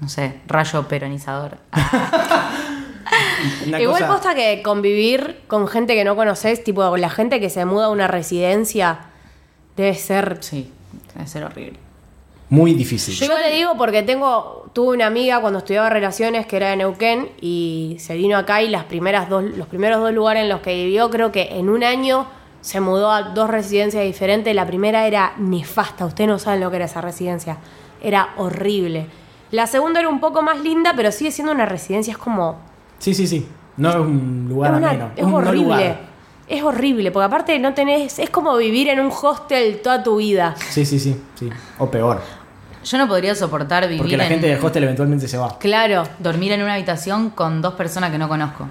no 0.00 0.08
sé, 0.08 0.40
rayo 0.46 0.86
peronizador. 0.88 1.58
Una 3.66 3.80
Igual 3.80 4.02
cosa- 4.02 4.12
posta 4.12 4.34
que 4.34 4.62
convivir 4.62 5.42
con 5.48 5.68
gente 5.68 5.94
que 5.94 6.04
no 6.04 6.16
conoces, 6.16 6.62
tipo 6.64 6.96
la 6.96 7.10
gente 7.10 7.40
que 7.40 7.50
se 7.50 7.64
muda 7.64 7.86
a 7.86 7.88
una 7.90 8.08
residencia, 8.08 8.98
debe 9.76 9.94
ser 9.94 10.38
Sí, 10.40 10.70
debe 11.14 11.26
ser 11.28 11.44
horrible. 11.44 11.78
Muy 12.48 12.74
difícil. 12.74 13.14
Yo 13.14 13.34
te 13.36 13.50
digo 13.50 13.76
porque 13.76 14.02
tengo, 14.02 14.65
tuve 14.76 14.94
una 14.94 15.06
amiga 15.06 15.40
cuando 15.40 15.60
estudiaba 15.60 15.88
relaciones 15.88 16.44
que 16.44 16.58
era 16.58 16.68
de 16.68 16.76
Neuquén 16.76 17.30
y 17.40 17.96
se 17.98 18.14
vino 18.14 18.36
acá 18.36 18.60
y 18.60 18.68
las 18.68 18.84
primeras 18.84 19.26
dos, 19.30 19.42
los 19.42 19.66
primeros 19.68 20.00
dos 20.00 20.12
lugares 20.12 20.42
en 20.42 20.50
los 20.50 20.60
que 20.60 20.74
vivió, 20.74 21.08
creo 21.08 21.32
que 21.32 21.48
en 21.52 21.70
un 21.70 21.82
año 21.82 22.26
se 22.60 22.80
mudó 22.80 23.10
a 23.10 23.22
dos 23.22 23.48
residencias 23.48 24.04
diferentes. 24.04 24.54
La 24.54 24.66
primera 24.66 25.06
era 25.06 25.32
nefasta, 25.38 26.04
ustedes 26.04 26.28
no 26.28 26.38
saben 26.38 26.60
lo 26.60 26.68
que 26.68 26.76
era 26.76 26.84
esa 26.84 27.00
residencia. 27.00 27.56
Era 28.02 28.34
horrible. 28.36 29.06
La 29.50 29.66
segunda 29.66 30.00
era 30.00 30.10
un 30.10 30.20
poco 30.20 30.42
más 30.42 30.60
linda, 30.60 30.92
pero 30.94 31.10
sigue 31.10 31.30
siendo 31.30 31.52
una 31.54 31.64
residencia, 31.64 32.10
es 32.10 32.18
como. 32.18 32.58
Sí, 32.98 33.14
sí, 33.14 33.26
sí. 33.26 33.48
No 33.78 33.88
es 33.88 33.96
un 33.96 34.44
lugar 34.46 34.72
es 34.72 34.76
una- 34.76 34.90
ameno. 34.90 35.10
es 35.16 35.24
un 35.24 35.32
horrible. 35.32 35.96
es 36.48 36.62
horrible, 36.62 37.10
porque 37.12 37.24
aparte 37.24 37.58
no 37.58 37.72
tenés. 37.72 38.18
Es 38.18 38.28
como 38.28 38.54
vivir 38.58 38.88
en 38.90 39.00
un 39.00 39.10
hostel 39.10 39.80
toda 39.82 40.02
tu 40.02 40.16
vida. 40.16 40.54
Sí, 40.68 40.84
sí, 40.84 40.98
sí, 40.98 41.18
sí. 41.34 41.48
O 41.78 41.90
peor. 41.90 42.20
Yo 42.86 42.98
no 42.98 43.08
podría 43.08 43.34
soportar 43.34 43.84
vivir 43.84 43.98
Porque 43.98 44.16
la 44.16 44.24
en- 44.24 44.30
gente 44.30 44.46
del 44.46 44.64
hostel 44.64 44.84
eventualmente 44.84 45.26
se 45.28 45.36
va. 45.36 45.58
Claro. 45.58 46.04
dormir 46.20 46.52
en 46.52 46.62
una 46.62 46.74
habitación 46.74 47.30
con 47.30 47.60
dos 47.60 47.74
personas 47.74 48.10
que 48.10 48.18
no 48.18 48.28
conozco. 48.28 48.68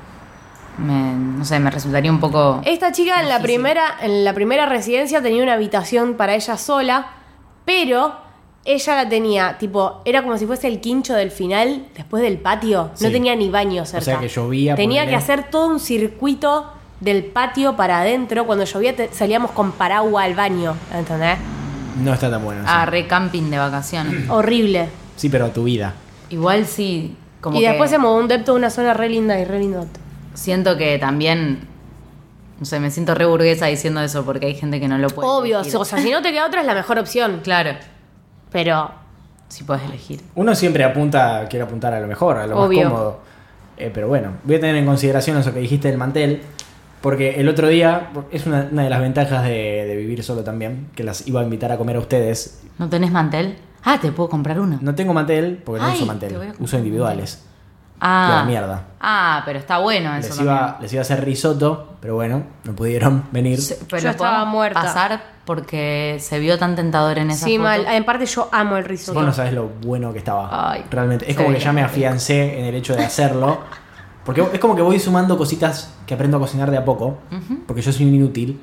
Me, 0.78 1.14
no 1.14 1.44
sé, 1.46 1.60
me 1.60 1.70
resultaría 1.72 2.12
un 2.12 2.20
poco... 2.20 2.62
Esta 2.66 2.92
chica 2.92 3.22
en 3.22 3.30
la 3.30 3.40
primera, 3.42 3.96
en 4.02 4.24
la 4.26 4.34
primera 4.34 4.66
residencia 4.66 5.22
tenía 5.22 5.42
una 5.44 5.54
habitación 5.54 6.16
para 6.16 6.36
ella 6.36 6.58
sola, 6.58 7.08
pero 7.66 8.14
ella 8.66 8.96
la 8.96 9.08
tenía, 9.10 9.58
tipo, 9.58 10.02
era 10.06 10.22
como 10.24 10.38
si 10.38 10.46
fuese 10.46 10.68
el 10.68 10.82
quincho 10.82 11.14
del 11.14 11.32
final, 11.32 11.86
después 11.96 12.24
del 12.24 12.38
patio. 12.40 12.92
Sí. 12.96 13.06
No 13.06 13.12
tenía 13.12 13.36
ni 13.36 13.50
baño 13.50 13.86
cerca. 13.86 14.04
sea 14.06 14.20
que 14.20 14.28
llovía, 14.28 14.76
Tenía 14.76 15.08
que 15.08 15.16
hacer 15.16 15.50
todo 15.50 15.68
un 15.68 15.80
circuito 15.80 16.72
del 17.00 17.26
patio 17.26 17.76
para 17.76 18.00
adentro. 18.00 18.46
Cuando 18.46 18.64
llovía 18.66 18.96
te- 18.96 19.10
salíamos 19.14 19.52
con 19.52 19.72
paraguas 19.74 20.26
al 20.26 20.36
baño, 20.36 20.76
¿entendés? 20.94 21.38
No 21.96 22.14
está 22.14 22.30
tan 22.30 22.44
bueno. 22.44 22.62
sí. 22.62 22.68
Ah, 22.70 22.86
re 22.86 23.08
camping 23.08 23.50
de 23.50 23.58
vacaciones. 23.58 24.30
Horrible. 24.30 24.90
Sí, 25.16 25.30
pero 25.30 25.46
a 25.46 25.50
tu 25.54 25.64
vida. 25.64 25.94
Igual 26.30 26.66
sí, 26.66 27.16
como 27.42 27.58
y 27.58 27.62
que 27.62 27.70
después 27.70 27.90
se 27.90 27.98
mudó 27.98 28.18
un 28.18 28.28
depto 28.28 28.52
a 28.52 28.56
una 28.56 28.70
zona 28.70 28.94
re 28.94 29.10
linda 29.10 29.40
y 29.40 29.46
re 29.46 29.60
lindo. 29.60 29.86
siento 30.34 30.78
que 30.78 30.98
también... 31.00 31.68
No 32.60 32.66
sé, 32.66 32.80
me 32.80 32.90
siento 32.90 33.14
re 33.16 33.26
burguesa 33.26 33.66
diciendo 33.66 34.00
eso 34.02 34.24
porque 34.24 34.46
hay 34.46 34.56
gente 34.56 34.80
que 34.80 34.88
no 34.88 34.98
lo 34.98 35.10
puede 35.10 35.28
Obvio, 35.28 35.60
elegir. 35.60 35.76
o 35.78 35.84
sea, 35.86 36.00
si 36.00 36.10
no 36.10 36.22
te 36.22 36.32
queda 36.32 36.46
otra 36.48 36.62
es 36.62 36.68
la 36.68 36.74
mejor 36.74 36.98
opción. 37.00 37.42
Claro, 37.44 37.72
Pero 38.52 38.92
si 39.50 39.64
puedes 39.66 39.84
elegir. 39.84 40.22
Uno 40.36 40.56
siempre 40.56 40.84
apunta, 40.86 41.46
quiere 41.50 41.66
apuntar 41.66 41.94
a 41.94 42.00
lo 42.00 42.08
mejor, 42.08 42.38
a 42.38 42.48
lo 42.48 42.58
Obvio. 42.58 42.84
más 42.84 42.92
cómodo. 42.94 43.20
Eh, 43.78 43.92
pero 43.94 44.08
bueno, 44.08 44.32
voy 44.46 44.56
a 44.56 44.60
tener 44.62 44.78
en 44.78 44.86
consideración 44.86 45.38
eso 45.38 45.54
que 45.54 45.60
dijiste 45.60 45.90
del 45.90 45.98
mantel. 45.98 46.42
Porque 47.06 47.40
el 47.40 47.48
otro 47.48 47.68
día, 47.68 48.10
es 48.32 48.48
una, 48.48 48.68
una 48.72 48.84
de 48.84 48.90
las 48.90 49.00
ventajas 49.00 49.44
de, 49.44 49.86
de 49.88 49.96
vivir 49.96 50.24
solo 50.24 50.44
también, 50.44 50.90
que 50.96 51.04
las 51.04 51.28
iba 51.28 51.40
a 51.40 51.44
invitar 51.44 51.72
a 51.72 51.78
comer 51.78 51.98
a 51.98 52.00
ustedes. 52.00 52.64
¿No 52.80 52.90
tenés 52.90 53.12
mantel? 53.12 53.58
Ah, 53.84 54.00
te 54.02 54.12
puedo 54.12 54.28
comprar 54.30 54.60
uno. 54.60 54.80
No 54.82 54.96
tengo 54.96 55.14
mantel, 55.14 55.62
porque 55.64 55.82
no 55.82 55.88
Ay, 55.88 55.94
uso 55.94 56.04
te 56.04 56.08
mantel, 56.08 56.54
uso 56.60 56.78
individuales. 56.80 57.46
ah, 58.02 58.38
la 58.40 58.46
mierda. 58.46 58.84
Ah, 59.00 59.44
pero 59.46 59.60
está 59.60 59.78
bueno 59.78 60.10
eso 60.16 60.30
Les 60.30 60.38
también. 60.38 60.56
iba, 60.56 60.78
les 60.82 60.94
iba 60.94 61.02
a 61.02 61.04
hacer 61.04 61.24
risotto, 61.24 61.96
pero 62.02 62.16
bueno, 62.16 62.42
no 62.64 62.74
pudieron 62.76 63.26
venir. 63.32 63.60
Pero 63.88 64.02
Yo 64.02 64.10
estaba 64.10 64.44
muerta. 64.46 64.82
pasar 64.82 65.22
porque 65.46 66.18
se 66.20 66.40
vio 66.40 66.58
tan 66.58 66.76
tentador 66.76 67.20
en 67.20 67.30
esa 67.30 67.46
sí, 67.46 67.52
foto. 67.58 67.64
mal. 67.66 67.86
En 67.88 68.04
parte 68.04 68.26
yo 68.26 68.50
amo 68.52 68.78
el 68.78 68.86
risotto. 68.86 69.20
Vos 69.20 69.28
no 69.28 69.32
sabés 69.32 69.54
lo 69.54 69.68
bueno 69.84 70.12
que 70.12 70.18
estaba. 70.18 70.72
Ay, 70.72 70.84
Realmente. 70.90 71.30
Es 71.30 71.38
como 71.38 71.54
que 71.54 71.60
ya 71.60 71.72
me 71.72 71.84
afiancé 71.84 72.58
en 72.60 72.66
el 72.66 72.74
hecho 72.74 72.96
de 72.96 73.06
hacerlo. 73.06 73.60
Porque 74.26 74.42
es 74.42 74.60
como 74.60 74.76
que 74.76 74.82
voy 74.82 75.00
sumando 75.00 75.38
cositas 75.38 75.94
que 76.08 76.14
aprendo 76.16 76.38
a 76.38 76.40
cocinar 76.40 76.72
de 76.72 76.78
a 76.78 76.84
poco. 76.86 77.20
Porque 77.68 77.82
yo 77.82 77.92
soy 77.94 78.06
un 78.08 78.16
inútil. 78.16 78.60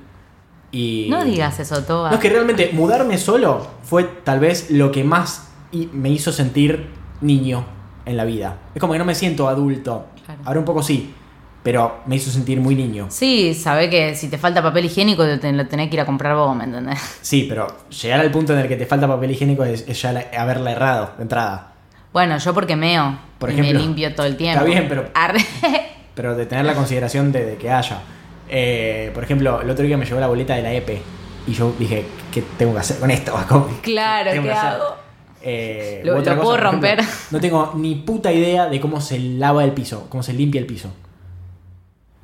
Y. 0.72 1.06
No 1.10 1.24
digas 1.24 1.58
eso, 1.60 1.82
Toba. 1.84 2.08
No, 2.10 2.14
es 2.16 2.20
que 2.20 2.30
realmente 2.30 2.70
mudarme 2.72 3.18
solo 3.18 3.66
fue 3.84 4.04
tal 4.04 4.40
vez 4.40 4.70
lo 4.70 4.90
que 4.90 5.04
más 5.04 5.48
me 5.92 6.10
hizo 6.10 6.32
sentir 6.32 6.88
niño 7.20 7.64
en 8.04 8.16
la 8.16 8.24
vida. 8.24 8.58
Es 8.74 8.80
como 8.80 8.92
que 8.94 8.98
no 8.98 9.04
me 9.04 9.14
siento 9.14 9.48
adulto. 9.48 10.06
Claro. 10.24 10.40
Ahora 10.44 10.58
un 10.60 10.64
poco 10.64 10.82
sí. 10.82 11.14
Pero 11.62 12.00
me 12.06 12.16
hizo 12.16 12.28
sentir 12.32 12.60
muy 12.60 12.74
niño. 12.74 13.06
Sí, 13.10 13.54
sabe 13.54 13.88
que 13.88 14.16
si 14.16 14.26
te 14.28 14.36
falta 14.36 14.60
papel 14.64 14.86
higiénico 14.86 15.22
lo 15.24 15.38
tenés 15.38 15.88
que 15.88 15.94
ir 15.94 16.00
a 16.00 16.06
comprar 16.06 16.34
vos, 16.34 16.56
¿me 16.56 16.64
entendés? 16.64 16.98
Sí, 17.20 17.46
pero 17.48 17.68
llegar 17.88 18.18
al 18.18 18.32
punto 18.32 18.52
en 18.52 18.58
el 18.58 18.66
que 18.68 18.74
te 18.76 18.84
falta 18.84 19.06
papel 19.06 19.30
higiénico 19.30 19.62
es, 19.62 19.84
es 19.86 20.02
ya 20.02 20.10
la- 20.12 20.24
haberla 20.36 20.72
errado 20.72 21.12
de 21.18 21.22
entrada. 21.22 21.74
Bueno, 22.12 22.36
yo 22.38 22.52
porque 22.52 22.74
meo 22.74 23.16
Por 23.42 23.50
y 23.50 23.52
ejemplo. 23.60 23.78
me 23.78 23.84
limpio 23.84 24.14
todo 24.14 24.26
el 24.26 24.36
tiempo. 24.36 24.58
Está 24.60 24.64
bien, 24.70 24.86
pero- 24.88 25.10
Arre. 25.14 25.40
pero 26.14 26.34
de 26.34 26.46
tener 26.46 26.64
la 26.64 26.74
consideración 26.74 27.30
de, 27.32 27.44
de 27.44 27.56
que 27.56 27.70
haya. 27.70 28.00
Eh, 28.48 29.10
por 29.14 29.22
ejemplo, 29.24 29.60
el 29.60 29.68
otro 29.70 29.84
día 29.84 29.96
me 29.96 30.04
llegó 30.04 30.18
la 30.20 30.26
boleta 30.28 30.54
de 30.54 30.62
la 30.62 30.72
EPE 30.74 31.00
Y 31.46 31.52
yo 31.54 31.74
dije, 31.78 32.04
¿qué 32.30 32.42
tengo 32.58 32.74
que 32.74 32.80
hacer 32.80 32.98
con 32.98 33.10
esto? 33.10 33.32
¿Cómo- 33.48 33.68
Claro, 33.82 34.30
¿qué 34.32 34.50
hago? 34.52 34.96
Eh, 35.44 36.02
Lo- 36.04 36.14
u 36.14 36.18
otra 36.18 36.34
lo 36.34 36.40
cosa, 36.42 36.44
puedo 36.60 36.68
ejemplo, 36.68 36.88
romper. 36.90 37.04
no 37.32 37.40
tengo 37.40 37.72
ni 37.76 37.94
puta 37.96 38.32
idea 38.32 38.68
de 38.68 38.80
cómo 38.80 39.00
se 39.00 39.18
lava 39.18 39.64
el 39.64 39.72
piso, 39.72 40.06
cómo 40.08 40.22
se 40.22 40.32
limpia 40.34 40.60
el 40.60 40.66
piso. 40.66 40.92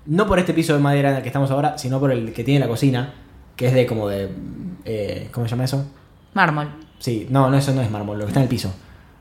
No 0.07 0.27
por 0.27 0.39
este 0.39 0.55
piso 0.55 0.73
de 0.75 0.79
madera 0.81 1.11
en 1.11 1.17
el 1.17 1.23
que 1.23 1.29
estamos 1.29 1.51
ahora, 1.51 1.77
sino 1.79 2.01
por 2.01 2.13
el 2.13 2.33
que 2.33 2.45
tiene 2.45 2.61
la 2.61 2.69
cocina, 2.69 3.15
que 3.57 3.67
es 3.67 3.75
de 3.75 3.87
como 3.87 4.09
de... 4.09 4.31
eh, 4.85 5.29
¿Cómo 5.33 5.47
se 5.47 5.51
llama 5.51 5.65
eso? 5.65 5.85
Mármol. 6.35 6.69
Sí, 6.99 7.27
no, 7.31 7.51
no, 7.51 7.57
eso 7.59 7.73
no 7.75 7.83
es 7.83 7.91
mármol, 7.91 8.19
lo 8.19 8.25
que 8.25 8.29
está 8.31 8.41
en 8.41 8.45
el 8.45 8.49
piso. 8.49 8.73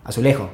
Azulejo. 0.04 0.50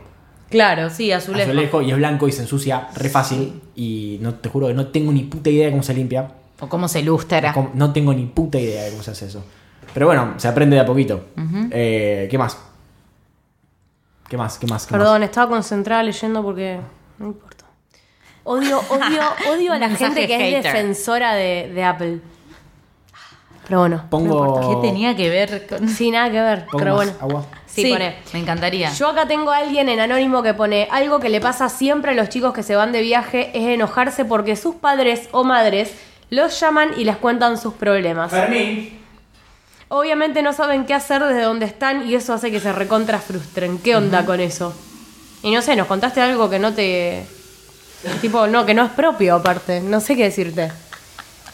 Claro, 0.54 0.90
sí, 0.90 1.12
azulejo. 1.12 1.50
Azulejo 1.52 1.82
y 1.82 1.92
es 1.92 1.98
blanco 1.98 2.28
y 2.28 2.32
se 2.32 2.42
ensucia 2.44 2.88
re 2.96 3.10
fácil. 3.10 3.62
Y 3.76 4.18
no 4.22 4.36
te 4.36 4.48
juro 4.50 4.68
que 4.68 4.74
no 4.74 4.88
tengo 4.88 5.12
ni 5.12 5.24
puta 5.24 5.50
idea 5.50 5.66
de 5.66 5.72
cómo 5.72 5.84
se 5.84 5.94
limpia. 5.94 6.30
O 6.60 6.70
cómo 6.70 6.88
se 6.88 7.02
lustra. 7.04 7.52
Cómo- 7.54 7.72
No 7.74 7.92
tengo 7.92 8.14
ni 8.14 8.26
puta 8.26 8.60
idea 8.60 8.84
de 8.84 8.92
cómo 8.92 9.04
se 9.04 9.12
hace 9.12 9.26
eso. 9.26 9.44
Pero 9.94 10.06
bueno, 10.08 10.36
se 10.38 10.48
aprende 10.48 10.76
de 10.76 10.82
a 10.82 10.86
poquito. 10.86 11.26
Eh, 11.72 12.28
¿Qué 12.32 12.38
más? 12.38 12.58
¿Qué 14.30 14.38
más? 14.38 14.58
¿Qué 14.58 14.68
más? 14.68 14.88
¿Qué 14.88 14.94
más? 14.94 15.02
Perdón, 15.02 15.24
estaba 15.24 15.50
concentrada 15.50 16.02
leyendo 16.04 16.42
porque 16.42 16.80
no 17.20 17.28
importa. 17.28 17.66
Odio, 18.46 18.80
odio, 18.90 19.22
odio 19.52 19.74
a 19.74 19.80
la 19.80 19.90
gente 19.90 20.28
que 20.28 20.58
es 20.58 20.64
defensora 20.64 21.34
de, 21.36 21.72
de 21.74 21.84
Apple. 21.84 22.20
Pero 23.68 23.80
bueno, 23.80 24.04
Pongo. 24.10 24.82
¿Qué 24.82 24.88
tenía 24.88 25.16
que 25.16 25.30
ver 25.30 25.68
con.? 25.68 25.88
sí, 25.90 26.12
nada 26.12 26.30
que 26.30 26.42
ver. 26.42 26.66
pongo 26.66 26.78
Pero 26.80 26.96
más 26.96 27.06
bueno. 27.06 27.20
agua. 27.22 27.46
Sí, 27.66 27.86
pone. 27.92 28.16
me 28.34 28.40
encantaría. 28.40 28.92
Yo 28.94 29.08
acá 29.08 29.28
tengo 29.28 29.52
a 29.52 29.58
alguien 29.58 29.90
en 29.90 30.00
anónimo 30.00 30.44
que 30.44 30.54
pone 30.54 30.88
algo 30.92 31.20
que 31.20 31.30
le 31.30 31.42
pasa 31.42 31.70
siempre 31.70 32.12
a 32.12 32.14
los 32.14 32.30
chicos 32.30 32.54
que 32.54 32.62
se 32.62 32.76
van 32.76 32.92
de 32.92 33.02
viaje 33.02 33.50
es 33.56 33.68
enojarse 33.68 34.26
porque 34.26 34.56
sus 34.56 34.76
padres 34.76 35.28
o 35.32 35.44
madres 35.44 35.92
los 36.30 36.60
llaman 36.60 36.92
y 36.98 37.04
les 37.06 37.18
cuentan 37.18 37.58
sus 37.58 37.74
problemas. 37.74 38.32
Fermín. 38.32 39.00
Obviamente 39.88 40.42
no 40.42 40.54
saben 40.54 40.86
qué 40.86 40.94
hacer 40.94 41.24
desde 41.24 41.44
donde 41.44 41.66
están 41.66 42.08
y 42.08 42.16
eso 42.16 42.34
hace 42.34 42.52
que 42.52 42.60
se 42.60 42.72
recontra 42.74 43.20
frustren. 43.20 43.78
¿Qué 43.78 43.96
onda 43.96 44.26
con 44.26 44.40
eso? 44.40 44.74
Y 45.44 45.52
no 45.52 45.62
sé, 45.62 45.76
nos 45.76 45.88
contaste 45.88 46.22
algo 46.22 46.50
que 46.50 46.60
no 46.60 46.74
te... 46.74 47.26
Tipo, 48.22 48.48
no, 48.48 48.66
que 48.66 48.74
no 48.74 48.86
es 48.86 48.92
propio 48.92 49.36
aparte. 49.36 49.82
No 49.82 50.00
sé 50.00 50.16
qué 50.16 50.24
decirte. 50.24 50.72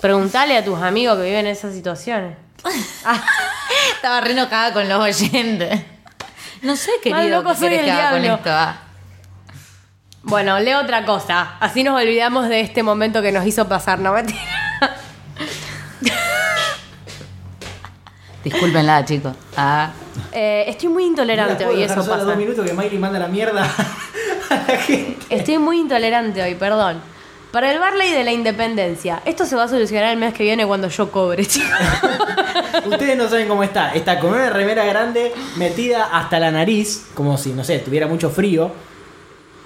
Preguntale 0.02 0.58
a 0.58 0.64
tus 0.64 0.82
amigos 0.82 1.18
que 1.18 1.24
viven 1.24 1.46
en 1.46 1.52
esas 1.52 1.74
situaciones. 1.74 2.36
Estaba 3.96 4.22
re 4.22 4.32
enojada 4.32 4.74
con 4.74 4.88
los 4.88 5.00
oyentes. 5.00 5.82
No 6.62 6.76
sé, 6.76 6.92
Más 6.92 7.02
querido, 7.22 7.38
loco 7.42 7.52
qué 7.54 7.58
soy 7.60 7.74
el 7.76 7.86
que 7.86 7.92
haga 7.92 8.12
con 8.12 8.22
diablo. 8.22 8.38
esto. 8.38 8.50
ah. 8.52 8.78
Bueno, 10.24 10.60
leo 10.60 10.80
otra 10.82 11.06
cosa. 11.06 11.56
Así 11.60 11.84
nos 11.84 12.00
olvidamos 12.00 12.50
de 12.50 12.60
este 12.62 12.84
momento 12.84 13.22
que 13.22 13.32
nos 13.32 13.46
hizo 13.46 13.68
pasar, 13.68 14.00
no 14.00 14.12
mentira. 14.14 14.40
Discúlpenla, 18.44 19.04
chicos. 19.06 19.36
Ah. 19.58 19.92
Eh, 20.32 20.66
estoy 20.68 20.90
muy 20.90 21.06
intolerante 21.06 21.66
hoy, 21.66 21.84
eso 21.84 21.96
Solo 21.96 22.08
pasa. 22.14 22.24
dos 22.26 22.38
minutos 22.38 22.66
que 22.66 22.74
Miley 22.74 22.98
manda 22.98 23.20
la 23.20 23.28
mierda 23.28 23.64
a 24.50 24.54
la 24.56 24.78
gente. 24.78 25.18
Estoy 25.30 25.58
muy 25.58 25.80
intolerante 25.80 26.42
hoy, 26.42 26.56
perdón. 26.56 27.02
Para 27.52 27.72
el 27.72 27.80
Barley 27.80 28.12
de 28.12 28.24
la 28.24 28.32
Independencia, 28.32 29.22
esto 29.26 29.44
se 29.46 29.56
va 29.56 29.64
a 29.64 29.68
solucionar 29.68 30.12
el 30.12 30.18
mes 30.18 30.34
que 30.36 30.44
viene 30.44 30.68
cuando 30.68 30.88
yo 30.88 31.12
cobre, 31.12 31.46
chicos. 31.48 31.70
Ustedes 32.86 33.18
no 33.18 33.28
saben 33.28 33.48
cómo 33.48 33.64
está. 33.64 33.94
Está 33.96 34.20
con 34.20 34.32
una 34.34 34.52
remera 34.52 34.86
grande 34.86 35.34
metida 35.58 36.10
hasta 36.12 36.40
la 36.40 36.52
nariz, 36.52 37.08
como 37.16 37.38
si, 37.40 37.52
no 37.54 37.64
sé, 37.64 37.80
tuviera 37.80 38.06
mucho 38.08 38.30
frío. 38.30 38.72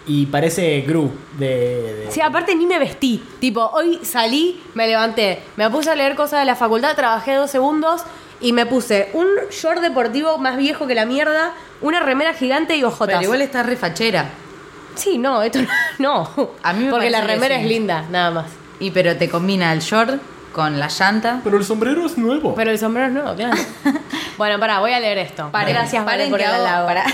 Y 0.05 0.25
parece 0.27 0.81
Gru 0.81 1.11
de. 1.37 2.05
de- 2.05 2.11
Sí, 2.11 2.19
aparte 2.21 2.55
ni 2.55 2.65
me 2.65 2.79
vestí. 2.79 3.23
Tipo, 3.39 3.69
hoy 3.73 3.99
salí, 4.03 4.61
me 4.73 4.87
levanté, 4.87 5.41
me 5.55 5.69
puse 5.69 5.89
a 5.91 5.95
leer 5.95 6.15
cosas 6.15 6.39
de 6.39 6.45
la 6.45 6.55
facultad, 6.55 6.95
trabajé 6.95 7.35
dos 7.35 7.49
segundos 7.51 8.01
y 8.41 8.51
me 8.51 8.65
puse 8.65 9.09
un 9.13 9.27
short 9.49 9.79
deportivo 9.81 10.37
más 10.37 10.57
viejo 10.57 10.87
que 10.87 10.95
la 10.95 11.05
mierda, 11.05 11.53
una 11.81 12.01
remera 12.01 12.33
gigante 12.33 12.75
y 12.75 12.83
ojotas. 12.83 13.07
Pero 13.15 13.21
igual 13.23 13.41
está 13.41 13.63
re 13.63 13.77
fachera. 13.77 14.29
Sí, 14.95 15.17
no, 15.17 15.41
esto 15.41 15.59
no. 15.99 16.29
A 16.63 16.73
mí 16.73 16.85
me 16.85 16.91
Porque 16.91 17.09
la 17.09 17.19
parece 17.21 17.27
que 17.27 17.39
remera 17.41 17.55
sí. 17.57 17.61
es 17.63 17.67
linda, 17.69 18.05
nada 18.11 18.31
más. 18.31 18.45
Y 18.79 18.91
pero 18.91 19.15
te 19.17 19.29
combina 19.29 19.71
el 19.73 19.79
short 19.79 20.21
con 20.51 20.79
la 20.79 20.87
llanta. 20.87 21.41
Pero 21.43 21.57
el 21.57 21.65
sombrero 21.65 22.05
es 22.05 22.17
nuevo. 22.17 22.53
Pero 22.55 22.71
el 22.71 22.77
sombrero 22.79 23.07
es 23.07 23.13
nuevo, 23.13 23.33
claro. 23.35 23.57
bueno, 24.37 24.59
pará, 24.59 24.79
voy 24.79 24.91
a 24.93 24.99
leer 24.99 25.17
esto. 25.17 25.49
Gracias, 25.51 26.05
Vale, 26.05 26.29
paren 26.29 26.29
por 26.29 26.41
el 26.41 26.47
hago- 26.47 26.65
halago. 26.67 26.87
pará. 26.87 27.05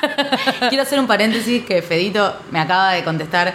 Quiero 0.68 0.82
hacer 0.82 1.00
un 1.00 1.06
paréntesis 1.06 1.64
que 1.64 1.82
Fedito 1.82 2.34
me 2.50 2.60
acaba 2.60 2.92
de 2.92 3.02
contestar 3.04 3.54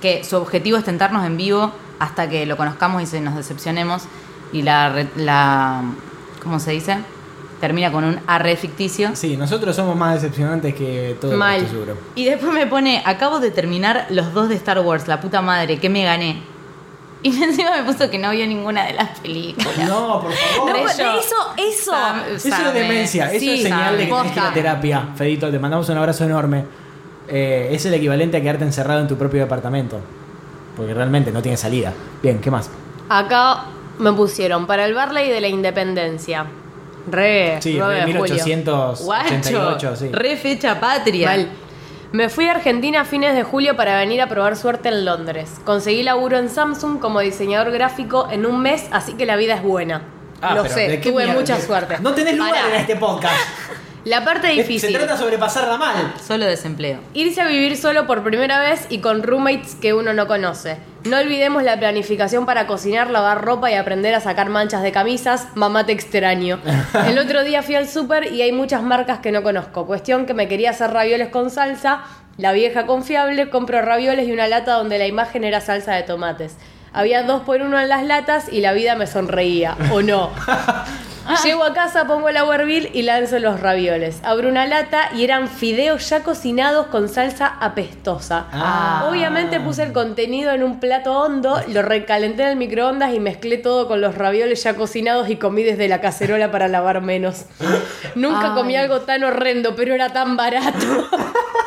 que 0.00 0.24
su 0.24 0.36
objetivo 0.36 0.78
es 0.78 0.84
tentarnos 0.84 1.24
en 1.24 1.36
vivo 1.36 1.72
hasta 2.00 2.28
que 2.28 2.44
lo 2.46 2.56
conozcamos 2.56 3.02
y 3.02 3.06
se 3.06 3.20
nos 3.20 3.36
decepcionemos. 3.36 4.02
Y 4.52 4.62
la, 4.62 4.88
re- 4.90 5.08
la 5.16 5.82
¿cómo 6.42 6.58
se 6.58 6.72
dice? 6.72 6.98
Termina 7.62 7.92
con 7.92 8.02
un 8.02 8.18
arre 8.26 8.56
ficticio. 8.56 9.10
Sí, 9.14 9.36
nosotros 9.36 9.76
somos 9.76 9.94
más 9.94 10.20
decepcionantes 10.20 10.74
que 10.74 11.16
todo 11.20 11.36
Mal. 11.36 11.58
esto, 11.60 11.70
seguro. 11.70 11.96
Y 12.16 12.24
después 12.24 12.52
me 12.52 12.66
pone, 12.66 13.00
acabo 13.06 13.38
de 13.38 13.52
terminar 13.52 14.06
los 14.10 14.34
dos 14.34 14.48
de 14.48 14.56
Star 14.56 14.80
Wars, 14.80 15.06
la 15.06 15.20
puta 15.20 15.40
madre, 15.42 15.78
que 15.78 15.88
me 15.88 16.02
gané. 16.02 16.42
Y 17.22 17.28
encima 17.40 17.70
me 17.80 17.84
puso 17.84 18.10
que 18.10 18.18
no 18.18 18.32
vio 18.32 18.44
ninguna 18.48 18.84
de 18.84 18.94
las 18.94 19.20
películas. 19.20 19.78
No, 19.78 20.22
por 20.22 20.32
favor. 20.32 20.70
No, 20.72 20.88
eso, 20.88 21.02
eso. 21.56 21.92
Sam- 21.92 22.24
Eso 22.34 22.48
es 22.48 22.74
demencia, 22.74 23.26
eso 23.30 23.38
Sí, 23.38 23.50
es 23.50 23.62
señal 23.62 23.96
de 23.96 24.06
que 24.06 24.10
tienes 24.12 24.32
que 24.32 24.32
ir 24.32 24.40
a 24.40 24.42
Posta. 24.42 24.54
terapia. 24.54 25.08
Fedito, 25.14 25.48
te 25.48 25.58
mandamos 25.60 25.88
un 25.88 25.98
abrazo 25.98 26.24
enorme. 26.24 26.64
Eh, 27.28 27.68
es 27.70 27.86
el 27.86 27.94
equivalente 27.94 28.38
a 28.38 28.40
quedarte 28.42 28.64
encerrado 28.64 29.00
en 29.02 29.06
tu 29.06 29.16
propio 29.16 29.38
departamento. 29.40 30.00
Porque 30.76 30.94
realmente 30.94 31.30
no 31.30 31.40
tiene 31.42 31.56
salida. 31.56 31.92
Bien, 32.20 32.40
¿qué 32.40 32.50
más? 32.50 32.68
Acá 33.08 33.66
me 34.00 34.12
pusieron 34.14 34.66
para 34.66 34.84
el 34.84 34.94
Barley 34.94 35.30
de 35.30 35.40
la 35.40 35.46
Independencia. 35.46 36.44
Re, 37.06 37.58
Sí, 37.60 37.74
9 37.78 37.94
de 37.94 38.00
de 38.06 38.12
julio. 38.18 38.34
1888, 38.34 39.64
Guacho, 39.64 39.96
sí. 39.96 40.08
re 40.12 40.36
fecha 40.36 40.78
patria. 40.80 41.28
Mal. 41.30 41.48
Me 42.12 42.28
fui 42.28 42.46
a 42.46 42.52
Argentina 42.52 43.00
a 43.00 43.04
fines 43.04 43.34
de 43.34 43.42
julio 43.42 43.74
para 43.74 43.96
venir 43.96 44.20
a 44.20 44.28
probar 44.28 44.54
suerte 44.56 44.88
en 44.90 45.04
Londres. 45.06 45.50
Conseguí 45.64 46.02
laburo 46.02 46.36
en 46.38 46.50
Samsung 46.50 46.98
como 47.00 47.20
diseñador 47.20 47.72
gráfico 47.72 48.28
en 48.30 48.44
un 48.44 48.60
mes, 48.60 48.84
así 48.92 49.14
que 49.14 49.24
la 49.24 49.36
vida 49.36 49.54
es 49.54 49.62
buena. 49.62 50.02
Ah, 50.42 50.54
Lo 50.54 50.66
sé, 50.68 50.88
¿de 50.88 50.98
tuve 50.98 51.24
mierda? 51.24 51.40
mucha 51.40 51.60
suerte. 51.60 51.96
No 52.00 52.12
tenés 52.12 52.36
lugar 52.36 52.52
Pará. 52.54 52.68
en 52.74 52.80
este 52.80 52.96
podcast. 52.96 53.34
La 54.04 54.24
parte 54.24 54.48
difícil. 54.48 54.90
Se 54.90 54.98
trata 54.98 55.16
sobre 55.16 55.38
pasarla 55.38 55.76
mal. 55.78 56.12
Solo 56.26 56.44
desempleo. 56.44 56.98
Irse 57.14 57.40
a 57.40 57.46
vivir 57.46 57.76
solo 57.76 58.04
por 58.06 58.24
primera 58.24 58.58
vez 58.60 58.86
y 58.88 58.98
con 58.98 59.22
roommates 59.22 59.76
que 59.76 59.94
uno 59.94 60.12
no 60.12 60.26
conoce. 60.26 60.76
No 61.04 61.18
olvidemos 61.18 61.64
la 61.64 61.78
planificación 61.78 62.46
para 62.46 62.68
cocinar, 62.68 63.10
lavar 63.10 63.44
ropa 63.44 63.70
y 63.70 63.74
aprender 63.74 64.14
a 64.14 64.20
sacar 64.20 64.48
manchas 64.50 64.82
de 64.82 64.92
camisas. 64.92 65.48
Mamá 65.56 65.84
te 65.84 65.92
extraño. 65.92 66.60
El 67.08 67.18
otro 67.18 67.42
día 67.42 67.62
fui 67.62 67.74
al 67.74 67.88
súper 67.88 68.32
y 68.32 68.42
hay 68.42 68.52
muchas 68.52 68.84
marcas 68.84 69.18
que 69.18 69.32
no 69.32 69.42
conozco. 69.42 69.84
Cuestión 69.86 70.26
que 70.26 70.34
me 70.34 70.46
quería 70.46 70.70
hacer 70.70 70.90
ravioles 70.90 71.28
con 71.28 71.50
salsa. 71.50 72.04
La 72.36 72.52
vieja 72.52 72.86
confiable, 72.86 73.50
compro 73.50 73.82
ravioles 73.82 74.28
y 74.28 74.32
una 74.32 74.46
lata 74.46 74.74
donde 74.74 74.98
la 74.98 75.06
imagen 75.06 75.42
era 75.42 75.60
salsa 75.60 75.94
de 75.94 76.04
tomates. 76.04 76.56
Había 76.92 77.24
dos 77.24 77.42
por 77.42 77.60
uno 77.62 77.80
en 77.80 77.88
las 77.88 78.04
latas 78.04 78.52
y 78.52 78.60
la 78.60 78.72
vida 78.72 78.94
me 78.94 79.06
sonreía. 79.06 79.76
¿O 79.90 80.02
no? 80.02 80.30
Llego 81.44 81.64
a 81.64 81.72
casa, 81.72 82.06
pongo 82.06 82.28
el 82.28 82.36
agua 82.36 82.54
a 82.54 82.58
hervir 82.58 82.90
y 82.92 83.02
lanzo 83.02 83.38
los 83.38 83.60
ravioles. 83.60 84.20
Abro 84.22 84.48
una 84.48 84.66
lata 84.66 85.10
y 85.14 85.24
eran 85.24 85.48
fideos 85.48 86.08
ya 86.08 86.22
cocinados 86.22 86.88
con 86.88 87.08
salsa 87.08 87.46
apestosa. 87.60 88.46
Ah. 88.52 89.06
Obviamente 89.08 89.60
puse 89.60 89.82
el 89.82 89.92
contenido 89.92 90.52
en 90.52 90.62
un 90.62 90.80
plato 90.80 91.12
hondo, 91.12 91.60
lo 91.68 91.82
recalenté 91.82 92.42
en 92.42 92.48
el 92.50 92.56
microondas 92.56 93.14
y 93.14 93.20
mezclé 93.20 93.58
todo 93.58 93.88
con 93.88 94.00
los 94.00 94.14
ravioles 94.16 94.62
ya 94.62 94.74
cocinados 94.74 95.30
y 95.30 95.36
comí 95.36 95.62
desde 95.62 95.88
la 95.88 96.00
cacerola 96.00 96.50
para 96.50 96.68
lavar 96.68 97.00
menos. 97.00 97.46
Nunca 98.14 98.50
Ay. 98.50 98.54
comí 98.54 98.76
algo 98.76 99.00
tan 99.00 99.24
horrendo, 99.24 99.74
pero 99.74 99.94
era 99.94 100.10
tan 100.10 100.36
barato. 100.36 101.08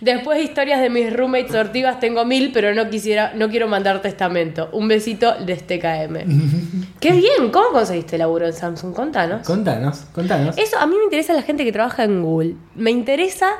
Después 0.00 0.42
historias 0.42 0.80
de 0.80 0.90
mis 0.90 1.12
roommates 1.12 1.52
sortivas 1.52 2.00
tengo 2.00 2.24
mil, 2.24 2.50
pero 2.52 2.74
no 2.74 2.88
quisiera, 2.90 3.32
no 3.34 3.48
quiero 3.48 3.68
mandar 3.68 4.02
testamento. 4.02 4.68
Un 4.72 4.88
besito 4.88 5.34
de 5.34 5.52
este 5.52 5.78
KM. 5.78 6.18
Qué 7.00 7.12
bien, 7.12 7.50
¿cómo 7.50 7.70
conseguiste 7.72 8.18
laburo 8.18 8.46
en 8.46 8.52
Samsung? 8.52 8.94
Contanos. 8.94 9.46
Contanos, 9.46 10.06
contanos. 10.12 10.56
Eso 10.58 10.78
a 10.78 10.86
mí 10.86 10.94
me 10.96 11.04
interesa 11.04 11.32
la 11.32 11.42
gente 11.42 11.64
que 11.64 11.72
trabaja 11.72 12.04
en 12.04 12.22
Google. 12.22 12.56
Me 12.74 12.90
interesa 12.90 13.50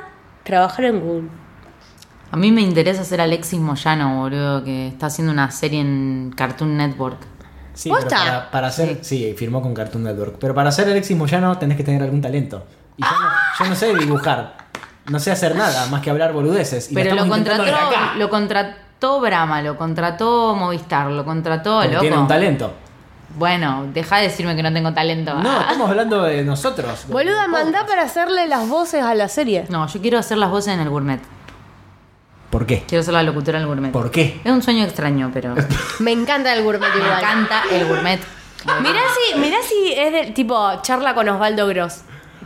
trabajar 0.43 0.85
en 0.85 0.99
Google. 1.01 1.29
A 2.31 2.37
mí 2.37 2.51
me 2.51 2.61
interesa 2.61 3.03
ser 3.03 3.21
Alexis 3.21 3.59
Moyano, 3.59 4.21
boludo, 4.21 4.63
que 4.63 4.87
está 4.87 5.05
haciendo 5.05 5.31
una 5.31 5.51
serie 5.51 5.81
en 5.81 6.33
Cartoon 6.35 6.77
Network. 6.77 7.19
Sí, 7.73 7.89
pero 7.89 8.01
¿Posta? 8.01 8.17
para, 8.17 8.51
para 8.51 8.71
ser. 8.71 8.99
Sí, 9.01 9.35
firmó 9.37 9.61
con 9.61 9.73
Cartoon 9.73 10.03
Network. 10.03 10.37
Pero 10.39 10.55
para 10.55 10.71
ser 10.71 10.87
Alexis 10.87 11.15
Moyano 11.15 11.57
tenés 11.57 11.77
que 11.77 11.83
tener 11.83 12.01
algún 12.01 12.21
talento. 12.21 12.65
Y 12.97 13.03
yo, 13.03 13.09
no, 13.09 13.29
yo 13.59 13.69
no 13.69 13.75
sé 13.75 13.93
dibujar. 13.95 14.62
No 15.07 15.19
sé 15.19 15.31
hacer 15.31 15.55
nada 15.55 15.87
más 15.87 16.01
que 16.01 16.09
hablar 16.09 16.31
boludeces. 16.33 16.91
Y 16.91 16.93
Pero 16.95 17.15
lo 17.15 17.27
contrató, 17.27 17.63
lo 18.17 18.29
contrató 18.29 19.19
Brahma, 19.19 19.61
lo 19.61 19.75
contrató 19.77 20.55
Movistar, 20.55 21.07
lo 21.11 21.25
contrató, 21.25 21.75
Porque 21.77 21.89
loco. 21.89 22.01
tiene 22.01 22.17
un 22.17 22.27
talento. 22.27 22.73
Bueno, 23.35 23.87
deja 23.93 24.17
de 24.17 24.23
decirme 24.23 24.55
que 24.55 24.63
no 24.63 24.71
tengo 24.71 24.93
talento. 24.93 25.33
No, 25.35 25.59
estamos 25.61 25.89
hablando 25.89 26.21
de 26.23 26.43
nosotros. 26.43 27.07
de- 27.07 27.13
Boluda, 27.13 27.47
mandá 27.47 27.85
para 27.85 28.03
hacerle 28.03 28.47
las 28.47 28.67
voces 28.69 29.03
a 29.03 29.13
la 29.15 29.27
serie. 29.27 29.65
No, 29.69 29.87
yo 29.87 30.01
quiero 30.01 30.19
hacer 30.19 30.37
las 30.37 30.49
voces 30.51 30.73
en 30.73 30.79
el 30.79 30.89
gourmet. 30.89 31.19
¿Por 32.49 32.65
qué? 32.67 32.83
Quiero 32.87 33.03
ser 33.03 33.15
la 33.15 33.23
locutora 33.23 33.57
del 33.57 33.67
gourmet. 33.67 33.91
¿Por 33.91 34.11
qué? 34.11 34.39
Es 34.43 34.51
un 34.51 34.61
sueño 34.61 34.83
extraño, 34.83 35.31
pero 35.33 35.55
me 35.55 35.63
Me 35.99 36.11
encanta 36.11 36.53
el 36.53 36.63
gourmet 36.63 36.89
igual. 36.95 37.19
encanta 37.19 37.63
el 37.71 37.85
gourmet. 37.87 38.19
Mirá 38.81 38.99
si, 39.33 39.39
mirá 39.39 39.57
si 39.67 39.91
es 39.93 40.11
del 40.13 40.33
tipo 40.33 40.55
charla 40.83 41.13
con 41.15 41.27
Osvaldo 41.27 41.67
Gross. 41.67 42.01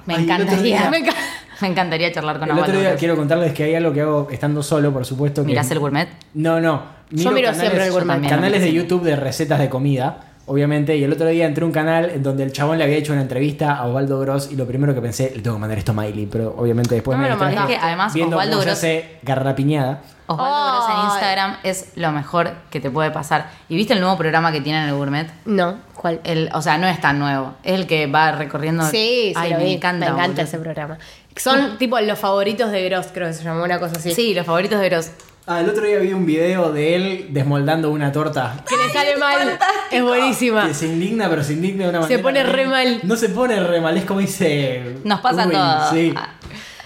Me 0.08 0.16
Ay, 0.16 0.24
encantaría. 0.24 0.62
día- 0.64 0.89
Me, 0.89 0.99
Me 1.01 1.08
enca- 1.08 1.16
encantaría 1.62 2.12
charlar 2.12 2.39
con 2.39 2.49
El 2.51 2.58
otro 2.60 2.80
día 2.80 2.95
quiero 2.95 3.16
contarles 3.16 3.53
que 3.53 3.64
hay 3.64 3.76
algo 3.76 3.91
que 3.93 4.01
hago 4.01 4.28
estando 4.32 4.62
solo, 4.64 4.91
por 4.93 5.05
supuesto. 5.05 5.41
Que 5.41 5.47
¿Mirás 5.47 5.70
el 5.72 5.80
gourmet? 5.80 6.08
No, 6.34 6.60
no. 6.60 6.84
Yo 7.10 7.32
miro 7.32 7.53
siempre 7.53 7.86
el 7.86 7.91
gourmet. 7.91 8.28
Canales 8.28 8.62
de. 8.62 8.74
YouTube 8.74 9.03
de 9.03 9.16
recetas 9.16 9.60
de 9.60 9.70
comida, 9.70 10.20
obviamente. 10.48 10.98
Y 10.98 11.04
el 11.04 11.14
otro 11.14 11.28
día 11.28 11.45
entré 11.45 11.64
a 11.64 11.68
un 11.68 11.72
canal 11.72 12.10
en 12.10 12.24
donde 12.24 12.43
el 12.43 12.52
chabón 12.52 12.80
le 12.80 12.84
había 12.84 12.98
hecho 12.98 13.14
una 13.14 13.22
entrevista 13.22 13.76
a 13.76 13.86
Osvaldo 13.86 14.20
Gross. 14.20 14.50
Y 14.52 14.56
lo 14.56 14.66
primero 14.66 14.95
que 14.95 15.02
pensé, 15.02 15.32
le 15.36 15.41
tengo 15.43 15.58
que 15.58 15.62
mandar 15.62 15.78
esto 15.78 15.91
a 15.91 15.95
Miley. 15.95 16.26
Pero 16.26 16.56
obviamente 16.58 16.95
después 16.95 17.16
No 17.18 17.24
me 17.24 17.30
lo. 17.30 17.36
Es 17.48 17.66
que 17.68 17.78
además 17.78 18.14
viendo 18.14 18.36
Osvaldo 18.38 18.58
cómo 18.58 18.64
se 18.64 18.68
Gross- 18.70 18.78
hace 18.78 19.20
garrapiñada. 19.24 20.02
Osvaldo 20.30 20.74
Gross 20.74 20.89
en. 20.89 21.06
Instagram 21.12 21.56
es 21.64 21.91
lo 21.95 22.12
mejor 22.12 22.52
que 22.70 22.80
te 22.82 22.89
puede 22.89 23.12
pasar. 23.12 23.50
¿Y 23.70 23.76
viste 23.78 23.93
el 23.93 24.02
nuevo 24.02 24.18
programa 24.18 24.52
que 24.52 24.60
tiene 24.60 24.84
en 24.84 24.89
el 24.89 24.95
gourmet? 24.95 25.28
No, 25.45 25.76
¿cuál? 25.93 26.20
El, 26.26 26.50
o 26.54 26.62
sea, 26.62 26.78
no 26.78 26.88
es 26.88 27.00
tan 27.00 27.18
nuevo. 27.20 27.54
Es 27.64 27.74
el 27.80 27.88
que 27.88 28.08
va 28.08 28.34
recorriendo. 28.34 28.84
Sí, 28.88 29.30
sí, 29.30 29.34
Ay, 29.38 29.52
lo 29.52 29.58
me 29.60 29.64
vi. 29.66 29.74
encanta. 29.76 30.06
Me 30.08 30.12
encanta 30.12 30.28
boludo. 30.28 30.41
ese 30.43 30.58
programa. 30.58 30.98
Son 31.38 31.78
tipo 31.78 32.00
los 32.00 32.18
favoritos 32.20 32.72
de 32.72 32.89
Gross, 32.89 33.08
creo 33.14 33.28
que 33.28 33.34
se 33.34 33.43
llamó 33.43 33.64
una 33.64 33.80
cosa 33.80 33.98
así. 33.98 34.12
Sí, 34.14 34.34
los 34.34 34.45
favoritos 34.45 34.80
de 34.82 34.89
Gross. 34.89 35.12
Ah, 35.50 35.62
el 35.62 35.70
otro 35.70 35.86
día 35.86 36.00
vi 36.00 36.12
un 36.12 36.26
video 36.26 36.74
de 36.74 36.95
él 36.95 37.28
desmoldando 37.30 37.89
una 37.89 38.12
torta. 38.12 38.66
Que 38.68 38.76
le 38.76 38.89
sale 38.91 39.16
mal. 39.16 39.38
fantástico. 39.38 39.86
Es 39.91 40.04
buenísima. 40.04 40.68
Que 40.68 40.74
se 40.74 40.88
indigna, 40.88 41.30
pero 41.30 41.41
se 41.43 41.54
indigna 41.54 41.86
de 41.86 41.89
una 41.91 42.00
Se 42.04 42.18
manera. 42.18 42.24
pone 42.24 42.43
re 42.43 42.68
mal. 42.68 43.00
No 43.04 43.16
se 43.16 43.30
pone 43.30 43.60
re 43.62 43.80
mal, 43.80 43.95
es 43.95 44.04
como 44.04 44.20
dice. 44.20 44.98
Nos 45.06 45.22
pasa 45.22 45.45
Uy, 45.48 45.54
todo. 45.54 45.89
Sí. 45.91 46.14
Ah, 46.18 46.30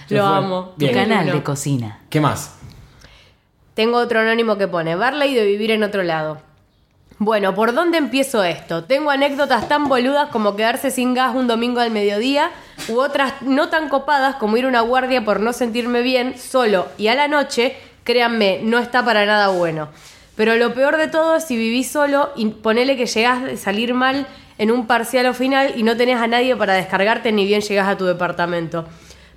Se 0.06 0.14
Lo 0.14 0.28
fue. 0.28 0.36
amo. 0.36 0.74
Tu 0.78 0.92
canal 0.92 1.26
No. 1.26 1.32
de 1.34 1.42
cocina. 1.42 1.98
¿Qué 2.08 2.20
más? 2.20 2.54
Tengo 3.74 3.98
otro 3.98 4.20
anónimo 4.20 4.56
que 4.58 4.68
pone, 4.68 4.94
Barley 4.94 5.34
de 5.34 5.44
vivir 5.44 5.72
en 5.72 5.82
otro 5.82 6.04
lado. 6.04 6.40
Bueno, 7.18 7.54
¿por 7.54 7.72
dónde 7.74 7.98
empiezo 7.98 8.44
esto? 8.44 8.84
Tengo 8.84 9.10
anécdotas 9.10 9.68
tan 9.68 9.88
boludas 9.88 10.28
como 10.28 10.54
quedarse 10.56 10.90
sin 10.90 11.14
gas 11.14 11.34
un 11.34 11.46
domingo 11.48 11.80
al 11.80 11.90
mediodía, 11.90 12.50
u 12.88 12.98
otras 13.00 13.42
no 13.42 13.68
tan 13.70 13.88
copadas 13.88 14.36
como 14.36 14.56
ir 14.56 14.66
a 14.66 14.68
una 14.68 14.80
guardia 14.82 15.24
por 15.24 15.40
no 15.40 15.52
sentirme 15.52 16.02
bien, 16.02 16.36
solo 16.38 16.86
y 16.98 17.08
a 17.08 17.14
la 17.14 17.28
noche, 17.28 17.76
créanme, 18.04 18.60
no 18.62 18.78
está 18.78 19.04
para 19.04 19.26
nada 19.26 19.48
bueno. 19.48 19.88
Pero 20.36 20.56
lo 20.56 20.72
peor 20.74 20.96
de 20.96 21.08
todo 21.08 21.36
es 21.36 21.44
si 21.44 21.56
vivís 21.56 21.90
solo 21.90 22.30
y 22.36 22.46
ponele 22.46 22.96
que 22.96 23.06
llegás 23.06 23.42
de 23.42 23.56
salir 23.56 23.94
mal 23.94 24.26
en 24.58 24.70
un 24.70 24.86
parcial 24.86 25.26
o 25.26 25.34
final 25.34 25.74
y 25.76 25.82
no 25.82 25.96
tenés 25.96 26.18
a 26.20 26.26
nadie 26.26 26.56
para 26.56 26.74
descargarte 26.74 27.32
ni 27.32 27.44
bien 27.44 27.60
llegás 27.60 27.88
a 27.88 27.96
tu 27.96 28.06
departamento. 28.06 28.86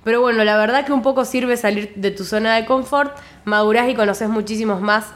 Pero 0.04 0.20
bueno, 0.20 0.44
la 0.44 0.56
verdad 0.56 0.86
que 0.86 0.92
un 0.92 1.02
poco 1.02 1.24
sirve 1.24 1.56
salir 1.56 1.92
de 1.96 2.12
tu 2.12 2.24
zona 2.24 2.54
de 2.54 2.64
confort, 2.64 3.16
madurás 3.44 3.88
y 3.88 3.94
conoces 3.94 4.28
muchísimos 4.28 4.80
más, 4.80 5.06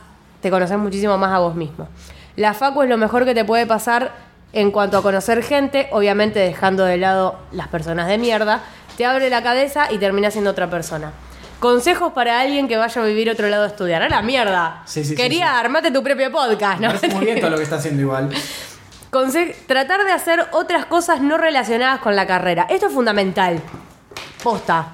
te 0.43 0.51
conoces 0.51 0.79
muchísimo 0.79 1.17
más 1.17 1.33
a 1.33 1.39
vos 1.39 1.55
mismo. 1.55 1.89
La 2.37 2.55
facu 2.55 2.83
es 2.83 2.89
lo 2.89 2.99
mejor 2.99 3.25
que 3.25 3.35
te 3.35 3.45
puede 3.45 3.67
pasar 3.67 4.13
en 4.53 4.71
cuanto 4.71 4.99
a 4.99 5.03
conocer 5.03 5.43
gente, 5.43 5.89
obviamente 5.93 6.41
dejando 6.41 6.85
de 6.85 6.97
lado 6.97 7.39
las 7.53 7.69
personas 7.69 8.09
de 8.09 8.19
mierda, 8.19 8.63
te 8.97 9.07
abre 9.07 9.31
la 9.31 9.43
cabeza 9.43 9.93
y 9.93 9.99
terminas 9.99 10.33
siendo 10.33 10.51
otra 10.51 10.69
persona. 10.69 11.13
Consejos 11.61 12.13
para 12.15 12.41
alguien 12.41 12.67
que 12.69 12.77
vaya 12.77 13.03
a 13.03 13.05
vivir 13.05 13.29
a 13.29 13.33
otro 13.35 13.49
lado 13.49 13.65
a 13.65 13.67
estudiar. 13.69 14.03
¡A 14.03 14.09
la 14.09 14.23
mierda! 14.23 14.83
Sí, 14.87 15.05
sí, 15.05 15.15
Quería 15.15 15.47
sí. 15.47 15.57
armate 15.59 15.91
tu 15.91 16.03
propio 16.03 16.33
podcast, 16.33 16.81
¿no? 16.81 16.89
parece 16.89 17.09
muy 17.09 17.25
bien 17.27 17.39
todo 17.41 17.51
lo 17.51 17.57
que 17.59 17.65
está 17.65 17.77
haciendo 17.77 18.01
igual. 18.03 18.31
Conse- 19.11 19.55
tratar 19.67 20.05
de 20.05 20.13
hacer 20.13 20.47
otras 20.53 20.87
cosas 20.87 21.21
no 21.21 21.37
relacionadas 21.37 22.01
con 22.01 22.17
la 22.17 22.27
carrera. 22.27 22.67
Esto 22.71 22.87
es 22.87 22.93
fundamental. 22.93 23.61
Posta. 24.43 24.93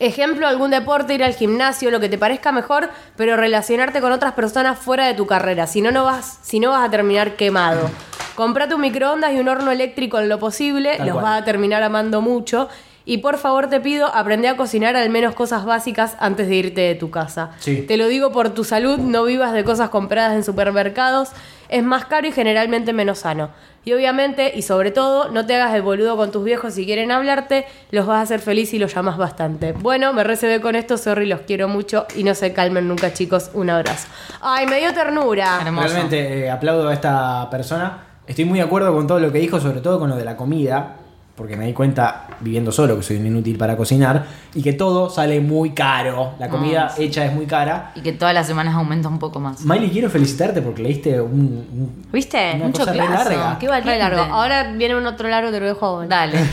Ejemplo, 0.00 0.46
algún 0.46 0.70
deporte, 0.70 1.14
ir 1.14 1.24
al 1.24 1.34
gimnasio, 1.34 1.90
lo 1.90 1.98
que 2.00 2.08
te 2.08 2.18
parezca 2.18 2.52
mejor, 2.52 2.90
pero 3.16 3.36
relacionarte 3.36 4.00
con 4.00 4.12
otras 4.12 4.32
personas 4.34 4.78
fuera 4.78 5.06
de 5.06 5.14
tu 5.14 5.26
carrera. 5.26 5.66
Si 5.66 5.80
no, 5.80 5.90
no 5.90 6.04
vas, 6.04 6.38
si 6.42 6.60
no 6.60 6.70
vas 6.70 6.86
a 6.86 6.90
terminar 6.90 7.32
quemado. 7.36 7.90
Comprate 8.36 8.74
un 8.74 8.80
microondas 8.82 9.32
y 9.32 9.40
un 9.40 9.48
horno 9.48 9.70
eléctrico 9.72 10.20
en 10.20 10.28
lo 10.28 10.38
posible, 10.38 10.96
Tal 10.98 11.06
los 11.06 11.14
cual. 11.14 11.24
vas 11.24 11.42
a 11.42 11.44
terminar 11.44 11.82
amando 11.82 12.20
mucho. 12.20 12.68
Y 13.08 13.18
por 13.18 13.38
favor 13.38 13.70
te 13.70 13.80
pido, 13.80 14.14
aprende 14.14 14.48
a 14.48 14.56
cocinar 14.58 14.94
al 14.94 15.08
menos 15.08 15.34
cosas 15.34 15.64
básicas 15.64 16.14
antes 16.20 16.46
de 16.46 16.56
irte 16.56 16.82
de 16.82 16.94
tu 16.94 17.10
casa. 17.10 17.52
Sí. 17.58 17.80
Te 17.88 17.96
lo 17.96 18.06
digo 18.06 18.32
por 18.32 18.50
tu 18.50 18.64
salud, 18.64 18.98
no 18.98 19.24
vivas 19.24 19.54
de 19.54 19.64
cosas 19.64 19.88
compradas 19.88 20.34
en 20.34 20.44
supermercados. 20.44 21.30
Es 21.70 21.82
más 21.82 22.04
caro 22.04 22.26
y 22.26 22.32
generalmente 22.32 22.92
menos 22.92 23.20
sano. 23.20 23.48
Y 23.86 23.94
obviamente, 23.94 24.52
y 24.54 24.60
sobre 24.60 24.90
todo, 24.90 25.30
no 25.30 25.46
te 25.46 25.54
hagas 25.54 25.74
el 25.74 25.80
boludo 25.80 26.18
con 26.18 26.30
tus 26.30 26.44
viejos 26.44 26.74
si 26.74 26.84
quieren 26.84 27.10
hablarte, 27.10 27.64
los 27.92 28.06
vas 28.06 28.18
a 28.18 28.20
hacer 28.20 28.40
feliz 28.40 28.74
y 28.74 28.78
los 28.78 28.94
llamas 28.94 29.16
bastante. 29.16 29.72
Bueno, 29.72 30.12
me 30.12 30.22
recibí 30.22 30.60
con 30.60 30.76
esto, 30.76 30.98
sorry, 30.98 31.24
los 31.24 31.40
quiero 31.40 31.66
mucho 31.66 32.04
y 32.14 32.24
no 32.24 32.34
se 32.34 32.52
calmen 32.52 32.88
nunca, 32.88 33.14
chicos. 33.14 33.50
Un 33.54 33.70
abrazo. 33.70 34.06
Ay, 34.42 34.66
me 34.66 34.80
dio 34.80 34.92
ternura. 34.92 35.60
Hermoso. 35.62 35.88
Realmente 35.88 36.40
eh, 36.40 36.50
aplaudo 36.50 36.88
a 36.88 36.92
esta 36.92 37.48
persona. 37.50 38.02
Estoy 38.26 38.44
muy 38.44 38.58
de 38.58 38.66
acuerdo 38.66 38.94
con 38.94 39.06
todo 39.06 39.18
lo 39.18 39.32
que 39.32 39.38
dijo, 39.38 39.58
sobre 39.58 39.80
todo 39.80 39.98
con 39.98 40.10
lo 40.10 40.16
de 40.16 40.26
la 40.26 40.36
comida, 40.36 40.96
porque 41.38 41.56
me 41.56 41.64
di 41.66 41.72
cuenta 41.72 42.26
viviendo 42.40 42.70
solo 42.72 42.96
que 42.96 43.02
soy 43.02 43.16
un 43.16 43.26
inútil 43.28 43.56
para 43.56 43.76
cocinar 43.76 44.26
y 44.54 44.62
que 44.62 44.72
todo 44.74 45.08
sale 45.08 45.40
muy 45.40 45.70
caro. 45.70 46.32
La 46.38 46.48
comida 46.50 46.88
Ah, 46.90 46.94
sí. 46.94 47.04
hecha 47.04 47.24
es 47.24 47.32
muy 47.32 47.46
cara. 47.46 47.92
Y 47.94 48.00
que 48.02 48.12
todas 48.12 48.34
las 48.34 48.46
semanas 48.46 48.74
aumenta 48.74 49.08
un 49.08 49.18
poco 49.18 49.38
más. 49.40 49.64
Miley, 49.64 49.88
quiero 49.90 50.10
felicitarte 50.10 50.60
porque 50.60 50.82
leíste 50.82 51.20
un, 51.20 51.30
un- 51.32 52.06
¿Viste? 52.12 52.52
Una 52.56 52.64
Mucho 52.66 52.80
cosa 52.80 52.92
re 52.92 52.98
larga. 52.98 53.56
Qué 53.58 53.66
Re 53.66 53.70
valiente. 53.70 53.98
largo. 53.98 54.22
Ahora 54.34 54.72
viene 54.72 54.96
un 54.96 55.06
otro 55.06 55.28
largo, 55.28 55.50
te 55.50 55.60
lo 55.60 55.66
dejo 55.66 55.86
a 55.86 55.90
vos. 55.92 56.08
Dale. 56.08 56.38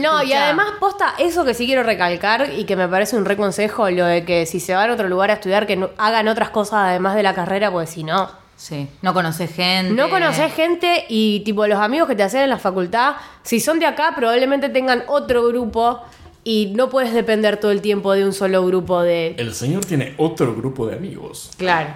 No, 0.00 0.22
y 0.22 0.32
además, 0.32 0.66
posta, 0.78 1.14
eso 1.18 1.44
que 1.44 1.54
sí 1.54 1.66
quiero 1.66 1.82
recalcar 1.82 2.50
y 2.56 2.62
que 2.64 2.76
me 2.76 2.86
parece 2.86 3.16
un 3.16 3.24
reconsejo, 3.24 3.90
lo 3.90 4.06
de 4.06 4.24
que 4.24 4.46
si 4.46 4.60
se 4.60 4.76
van 4.76 4.88
a 4.90 4.92
otro 4.92 5.08
lugar 5.08 5.30
a 5.30 5.34
estudiar, 5.34 5.66
que 5.66 5.74
no- 5.76 5.90
hagan 5.98 6.28
otras 6.28 6.50
cosas 6.50 6.82
además 6.84 7.16
de 7.16 7.24
la 7.24 7.34
carrera, 7.34 7.72
pues 7.72 7.90
si 7.90 8.04
no. 8.04 8.28
Sí. 8.60 8.86
No 9.00 9.14
conoces 9.14 9.50
gente. 9.54 9.94
No 9.94 10.10
conoces 10.10 10.52
gente 10.52 11.06
y 11.08 11.40
tipo 11.46 11.66
los 11.66 11.78
amigos 11.78 12.06
que 12.06 12.14
te 12.14 12.22
hacen 12.22 12.42
en 12.42 12.50
la 12.50 12.58
facultad, 12.58 13.14
si 13.42 13.58
son 13.58 13.78
de 13.78 13.86
acá, 13.86 14.12
probablemente 14.14 14.68
tengan 14.68 15.02
otro 15.08 15.46
grupo 15.48 16.02
y 16.44 16.70
no 16.76 16.90
puedes 16.90 17.14
depender 17.14 17.56
todo 17.56 17.70
el 17.70 17.80
tiempo 17.80 18.12
de 18.12 18.22
un 18.22 18.34
solo 18.34 18.66
grupo 18.66 19.00
de... 19.00 19.34
El 19.38 19.54
señor 19.54 19.86
tiene 19.86 20.12
otro 20.18 20.54
grupo 20.54 20.86
de 20.86 20.96
amigos. 20.96 21.50
Claro. 21.56 21.88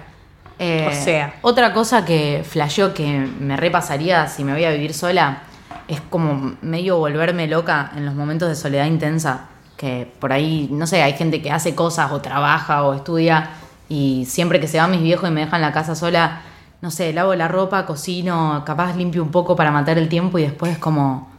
Eh, 0.57 0.87
O 0.89 1.03
sea. 1.03 1.35
Otra 1.43 1.71
cosa 1.71 2.03
que 2.03 2.43
flasheó 2.43 2.95
que 2.95 3.05
me 3.05 3.57
repasaría 3.57 4.25
si 4.27 4.43
me 4.43 4.53
voy 4.53 4.63
a 4.63 4.71
vivir 4.71 4.95
sola 4.95 5.43
es 5.87 6.01
como 6.01 6.55
medio 6.63 6.97
volverme 6.97 7.45
loca 7.45 7.91
en 7.95 8.07
los 8.07 8.15
momentos 8.15 8.49
de 8.49 8.55
soledad 8.55 8.87
intensa. 8.87 9.49
Que 9.77 10.11
por 10.19 10.33
ahí, 10.33 10.67
no 10.71 10.87
sé, 10.87 11.03
hay 11.03 11.13
gente 11.13 11.43
que 11.43 11.51
hace 11.51 11.75
cosas 11.75 12.11
o 12.11 12.21
trabaja 12.21 12.83
o 12.85 12.95
estudia 12.95 13.51
y 13.87 14.25
siempre 14.27 14.59
que 14.59 14.67
se 14.67 14.79
van 14.79 14.89
mis 14.89 15.03
viejos 15.03 15.29
y 15.29 15.31
me 15.31 15.41
dejan 15.41 15.61
la 15.61 15.71
casa 15.71 15.93
sola, 15.93 16.41
no 16.85 16.91
sé, 16.91 17.11
lavo 17.13 17.33
la 17.33 17.47
ropa, 17.47 17.83
cocino, 17.87 18.61
capaz 18.63 18.95
limpio 18.95 19.23
un 19.23 19.31
poco 19.31 19.55
para 19.55 19.71
matar 19.71 19.97
el 19.97 20.07
tiempo 20.07 20.37
y 20.37 20.43
después 20.43 20.71
es 20.73 20.77
como. 20.77 21.31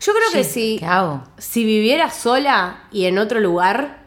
Yo 0.00 0.12
creo 0.14 0.32
que 0.32 0.44
si, 0.44 0.78
¿Qué 0.78 0.86
hago? 0.86 1.22
si 1.36 1.62
viviera 1.62 2.08
sola 2.10 2.84
y 2.90 3.04
en 3.04 3.18
otro 3.18 3.38
lugar, 3.38 3.98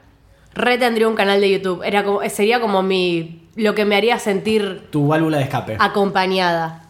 re 0.56 0.80
tendría 0.80 1.08
un 1.08 1.14
canal 1.14 1.40
de 1.40 1.52
YouTube. 1.52 1.84
Era 1.84 2.04
como, 2.04 2.28
sería 2.30 2.60
como 2.60 2.82
mi 2.82 3.48
lo 3.56 3.76
que 3.76 3.86
me 3.86 3.96
haría 3.96 4.18
sentir 4.18 4.88
Tu 4.90 5.06
válvula 5.08 5.38
de 5.38 5.44
escape. 5.44 5.78
acompañada. 5.80 6.82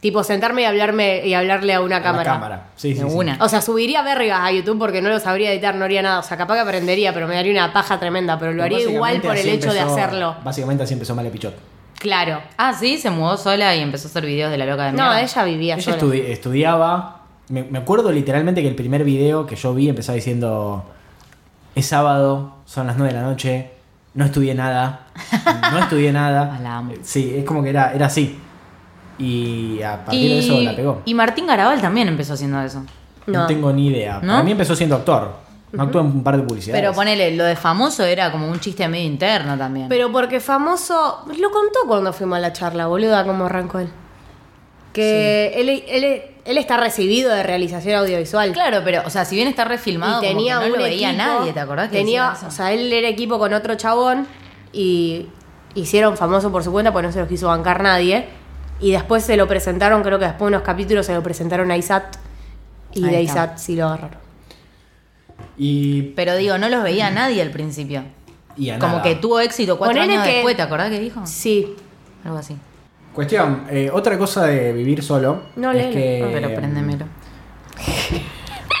Tipo, 0.00 0.24
sentarme 0.24 0.62
y 0.62 0.64
hablarme 0.64 1.24
y 1.24 1.34
hablarle 1.34 1.72
a 1.74 1.80
una 1.82 1.98
A 1.98 2.02
cámara. 2.02 2.32
cámara. 2.32 2.66
Sí, 2.74 2.96
sí, 2.96 3.02
una. 3.04 3.38
O 3.40 3.48
sea, 3.48 3.62
subiría 3.62 4.02
vergas 4.02 4.40
a 4.42 4.50
YouTube 4.50 4.76
porque 4.76 5.00
no 5.00 5.08
lo 5.08 5.20
sabría 5.20 5.52
editar, 5.52 5.76
no 5.76 5.84
haría 5.84 6.02
nada. 6.02 6.18
O 6.18 6.24
sea, 6.24 6.36
capaz 6.36 6.54
que 6.54 6.60
aprendería, 6.62 7.14
pero 7.14 7.28
me 7.28 7.36
daría 7.36 7.52
una 7.52 7.72
paja 7.72 8.00
tremenda. 8.00 8.36
Pero 8.40 8.52
lo 8.54 8.64
haría 8.64 8.80
igual 8.80 9.20
por 9.22 9.36
el 9.36 9.48
hecho 9.48 9.72
de 9.72 9.78
hacerlo. 9.78 10.34
Básicamente 10.42 10.82
así 10.82 10.94
empezó 10.94 11.14
Malepichot. 11.14 11.54
Claro. 11.98 12.40
Ah, 12.56 12.72
sí, 12.74 12.98
se 12.98 13.10
mudó 13.10 13.36
sola 13.36 13.74
y 13.76 13.80
empezó 13.80 14.08
a 14.08 14.10
hacer 14.10 14.26
videos 14.26 14.50
de 14.50 14.58
la 14.58 14.66
loca 14.66 14.84
de 14.86 14.92
No, 14.92 15.04
mierda. 15.04 15.20
ella 15.22 15.44
vivía 15.44 15.74
Ella 15.74 15.82
sola. 15.82 15.96
estudi- 15.98 16.24
estudiaba. 16.26 17.18
Me, 17.48 17.62
me 17.64 17.78
acuerdo 17.78 18.10
literalmente 18.10 18.62
que 18.62 18.68
el 18.68 18.74
primer 18.74 19.04
video 19.04 19.46
que 19.46 19.56
yo 19.56 19.72
vi 19.74 19.88
empezaba 19.88 20.16
diciendo: 20.16 20.84
Es 21.74 21.86
sábado, 21.86 22.56
son 22.66 22.86
las 22.86 22.96
9 22.96 23.12
de 23.12 23.20
la 23.20 23.26
noche, 23.26 23.70
no 24.14 24.24
estudié 24.24 24.54
nada. 24.54 25.06
No 25.70 25.78
estudié 25.78 26.12
nada. 26.12 26.54
Ah, 26.56 26.60
la 26.62 26.76
amo. 26.78 26.92
Sí, 27.02 27.34
es 27.36 27.44
como 27.44 27.62
que 27.62 27.70
era, 27.70 27.92
era 27.92 28.06
así. 28.06 28.38
Y 29.18 29.80
a 29.82 30.04
partir 30.04 30.28
de 30.30 30.38
eso 30.38 30.60
la 30.60 30.74
pegó. 30.74 31.02
y 31.04 31.14
Martín 31.14 31.46
Garabal 31.46 31.80
también 31.80 32.08
empezó 32.08 32.32
haciendo 32.34 32.60
eso. 32.62 32.84
No. 33.26 33.40
No. 33.42 33.46
tengo 33.46 33.72
ni 33.72 33.86
idea. 33.88 34.18
¿No? 34.22 34.32
Para 34.32 34.42
mí 34.42 34.50
empezó 34.52 34.74
siendo 34.74 34.96
actor. 34.96 35.36
No 35.72 35.84
actuó 35.84 36.02
en 36.02 36.08
un 36.08 36.22
par 36.22 36.36
de 36.36 36.42
publicidades. 36.42 36.80
Pero 36.80 36.92
ponele, 36.92 37.34
lo 37.34 37.44
de 37.44 37.56
famoso 37.56 38.04
era 38.04 38.30
como 38.30 38.48
un 38.48 38.60
chiste 38.60 38.86
medio 38.88 39.06
interno 39.06 39.56
también. 39.56 39.88
Pero 39.88 40.12
porque 40.12 40.38
famoso. 40.38 41.24
Lo 41.38 41.50
contó 41.50 41.80
cuando 41.86 42.12
fuimos 42.12 42.36
a 42.36 42.40
la 42.40 42.52
charla, 42.52 42.86
boluda, 42.86 43.24
como 43.24 43.46
arrancó 43.46 43.78
él. 43.78 43.88
Que 44.92 45.54
él, 45.56 45.82
él, 45.88 46.22
él 46.44 46.58
está 46.58 46.76
recibido 46.76 47.32
de 47.32 47.42
realización 47.42 47.96
audiovisual. 47.96 48.52
claro, 48.52 48.82
pero, 48.84 49.02
o 49.06 49.10
sea, 49.10 49.24
si 49.24 49.36
bien 49.36 49.48
está 49.48 49.64
refilmado, 49.64 50.22
y 50.22 50.26
tenía 50.26 50.56
como 50.56 50.64
que 50.64 50.68
no 50.68 50.74
un 50.74 50.80
lo 50.80 50.84
veía 50.84 51.10
equipo, 51.10 51.24
nadie, 51.24 51.52
¿te 51.52 51.60
acordás? 51.60 51.88
que 51.88 51.96
Tenía, 51.96 52.34
o 52.46 52.50
sea, 52.50 52.72
él 52.72 52.92
era 52.92 53.08
equipo 53.08 53.38
con 53.38 53.54
otro 53.54 53.74
chabón 53.76 54.26
y 54.72 55.28
hicieron 55.74 56.16
famoso 56.16 56.52
por 56.52 56.62
su 56.62 56.72
cuenta 56.72 56.92
porque 56.92 57.06
no 57.06 57.12
se 57.12 57.20
los 57.20 57.28
quiso 57.28 57.48
bancar 57.48 57.82
nadie. 57.82 58.26
Y 58.80 58.90
después 58.90 59.24
se 59.24 59.36
lo 59.36 59.46
presentaron, 59.46 60.02
creo 60.02 60.18
que 60.18 60.26
después 60.26 60.50
de 60.50 60.56
unos 60.56 60.66
capítulos 60.66 61.06
se 61.06 61.14
lo 61.14 61.22
presentaron 61.22 61.70
a 61.70 61.76
Isat. 61.76 62.16
Y 62.92 63.04
Ahí 63.04 63.10
de 63.10 63.22
está. 63.22 63.44
Isat 63.44 63.58
sí 63.58 63.76
lo 63.76 63.86
agarraron. 63.86 64.21
Y, 65.58 66.02
Pero 66.16 66.36
digo, 66.36 66.56
no 66.58 66.68
los 66.68 66.82
veía 66.82 67.10
nadie 67.10 67.42
al 67.42 67.50
principio. 67.50 68.02
y 68.56 68.70
a 68.70 68.78
Como 68.78 68.92
nada. 68.98 69.02
que 69.02 69.14
tuvo 69.16 69.40
éxito 69.40 69.78
cuatro 69.78 69.94
Ponele 69.94 70.14
años 70.14 70.26
que- 70.26 70.34
después, 70.34 70.56
¿te 70.56 70.62
acordás 70.62 70.90
que 70.90 71.00
dijo? 71.00 71.20
Sí. 71.26 71.74
Algo 72.24 72.38
así. 72.38 72.56
Cuestión, 73.14 73.64
eh, 73.70 73.90
otra 73.92 74.16
cosa 74.18 74.46
de 74.46 74.72
vivir 74.72 75.02
solo 75.02 75.42
No, 75.56 75.70
es 75.72 75.86
que 75.94 76.26
Pero 76.32 76.54
préndemelo. 76.54 77.04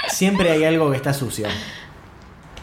siempre 0.08 0.50
hay 0.50 0.64
algo 0.64 0.90
que 0.90 0.96
está 0.96 1.12
sucio. 1.12 1.46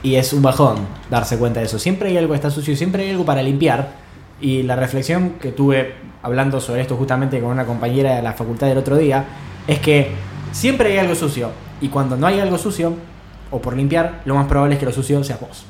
Y 0.01 0.16
es 0.16 0.32
un 0.34 0.41
bajón 0.41 0.78
darse 1.10 1.38
cuenta 1.38 1.60
de 1.60 1.66
eso. 1.66 1.78
Siempre 1.78 2.10
hay 2.10 2.18
algo 2.18 2.32
que 2.32 2.36
está 2.38 2.49
sucio, 2.49 2.76
siempre 2.76 3.03
hay 3.03 3.12
algo 3.12 3.26
para 3.26 3.43
limpiar. 3.43 3.89
Y 4.41 4.64
la 4.64 4.76
reflexión 4.78 5.32
que 5.41 5.51
tuve 5.51 5.95
hablando 6.24 6.62
sobre 6.62 6.82
esto 6.82 6.95
justamente 6.95 7.39
con 7.41 7.51
una 7.51 7.66
compañera 7.66 8.16
de 8.16 8.22
la 8.22 8.34
facultad 8.34 8.68
del 8.68 8.78
otro 8.78 8.95
día 8.97 9.26
es 9.68 9.80
que 9.80 10.12
siempre 10.53 10.93
hay 10.93 10.97
algo 10.99 11.16
sucio. 11.16 11.51
Y 11.82 11.89
cuando 11.89 12.16
no 12.16 12.28
hay 12.28 12.39
algo 12.39 12.57
sucio, 12.57 12.93
o 13.52 13.60
por 13.62 13.76
limpiar, 13.76 14.22
lo 14.26 14.36
más 14.36 14.47
probable 14.47 14.76
es 14.76 14.80
que 14.80 14.86
lo 14.86 14.91
sucio 14.91 15.24
sea 15.24 15.38
vos. 15.38 15.66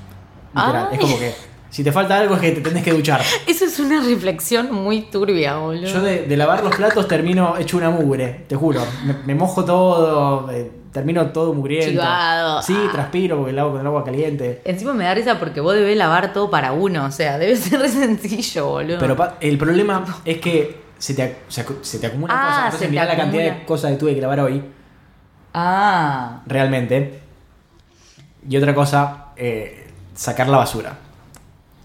Literal. 0.56 0.90
Es 0.92 1.00
como 1.00 1.18
que 1.20 1.34
si 1.70 1.84
te 1.84 1.92
falta 1.92 2.18
algo 2.18 2.36
es 2.36 2.42
que 2.42 2.52
te 2.54 2.62
tenés 2.62 2.84
que 2.84 2.92
duchar. 2.92 3.22
Eso 3.48 3.66
es 3.66 3.80
una 3.80 4.02
reflexión 4.04 4.72
muy 4.74 5.02
turbia, 5.04 5.58
boludo. 5.58 5.86
Yo 5.88 6.02
de, 6.02 6.24
de 6.26 6.38
lavar 6.38 6.64
los 6.64 6.76
platos 6.76 7.08
termino 7.08 7.56
hecho 7.58 7.78
una 7.78 7.90
mugre, 7.92 8.46
te 8.48 8.56
juro. 8.56 8.82
Me, 9.06 9.14
me 9.26 9.36
mojo 9.36 9.64
todo, 9.64 10.50
eh, 10.52 10.72
termino 10.92 11.28
todo 11.28 11.54
mugriento. 11.54 11.92
Chivado. 11.92 12.62
Sí, 12.64 12.76
transpiro 12.92 13.38
porque 13.38 13.54
lavo 13.54 13.72
con 13.72 13.82
el 13.82 13.86
agua 13.88 14.04
caliente. 14.04 14.62
Encima 14.66 14.94
me 14.94 15.04
da 15.04 15.14
risa 15.14 15.38
porque 15.40 15.62
vos 15.62 15.76
debés 15.76 15.96
lavar 15.96 16.34
todo 16.34 16.50
para 16.50 16.72
uno, 16.72 17.06
o 17.06 17.12
sea, 17.12 17.38
debe 17.38 17.56
ser 17.56 17.80
re 17.80 17.90
sencillo, 17.90 18.66
boludo. 18.68 18.98
Pero 19.00 19.16
pa- 19.16 19.36
el 19.40 19.58
problema 19.60 20.04
es 20.26 20.40
que 20.40 20.82
se 20.98 21.14
te, 21.14 21.38
se, 21.48 22.00
te 22.00 22.08
acumula 22.08 22.34
Ah, 22.36 22.46
cosas. 22.48 22.66
Entonces 22.66 22.90
mirá 22.90 23.06
la 23.06 23.16
cantidad 23.16 23.44
de 23.44 23.66
cosas 23.66 23.92
que 23.92 23.98
tuve 23.98 24.16
que 24.16 24.22
lavar 24.22 24.40
hoy, 24.40 24.64
Ah, 25.54 26.42
realmente. 26.48 27.22
Y 28.48 28.58
otra 28.58 28.74
cosa, 28.76 29.26
eh, 29.36 29.88
sacar 30.16 30.48
la 30.48 30.58
basura. 30.58 30.90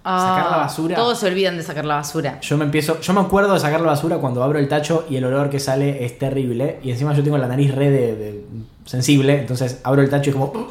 Sacar 0.04 0.50
la 0.50 0.54
Ah, 0.56 0.58
basura. 0.58 0.96
Todos 0.96 1.18
se 1.18 1.26
olvidan 1.28 1.56
de 1.56 1.62
sacar 1.62 1.86
la 1.86 1.94
basura. 1.96 2.38
Yo 2.40 2.58
me 2.58 2.64
empiezo, 2.66 3.00
yo 3.00 3.12
me 3.14 3.20
acuerdo 3.22 3.54
de 3.54 3.60
sacar 3.60 3.80
la 3.80 3.86
basura 3.86 4.18
cuando 4.18 4.42
abro 4.42 4.58
el 4.58 4.68
tacho 4.68 5.06
y 5.08 5.16
el 5.16 5.24
olor 5.24 5.48
que 5.48 5.58
sale 5.58 6.04
es 6.04 6.18
terrible. 6.18 6.78
Y 6.82 6.90
encima 6.90 7.14
yo 7.14 7.22
tengo 7.24 7.38
la 7.38 7.46
nariz 7.48 7.74
re 7.74 7.90
de, 7.90 8.14
de- 8.14 8.44
sensible, 8.84 9.38
entonces 9.40 9.80
abro 9.82 10.02
el 10.02 10.10
tacho 10.10 10.28
y 10.28 10.32
como 10.34 10.44
"Uh, 10.46 10.66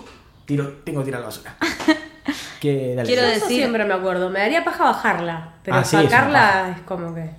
tiro, 0.45 0.71
tengo 0.86 0.99
que 0.99 1.05
tirar 1.05 1.21
la 1.21 1.27
basura. 1.27 1.55
que, 2.61 2.93
dale. 2.95 3.07
Quiero 3.07 3.23
eso 3.23 3.45
decir- 3.45 3.57
siempre 3.57 3.86
me 3.86 3.93
acuerdo. 3.95 4.29
Me 4.29 4.38
daría 4.39 4.63
paja 4.63 4.84
bajarla. 4.84 5.53
Pero 5.63 5.77
Ah, 5.77 5.84
sí, 5.84 5.95
es 5.97 6.03
sacarla 6.03 6.75
es 6.77 6.81
como 6.84 7.15
que. 7.15 7.31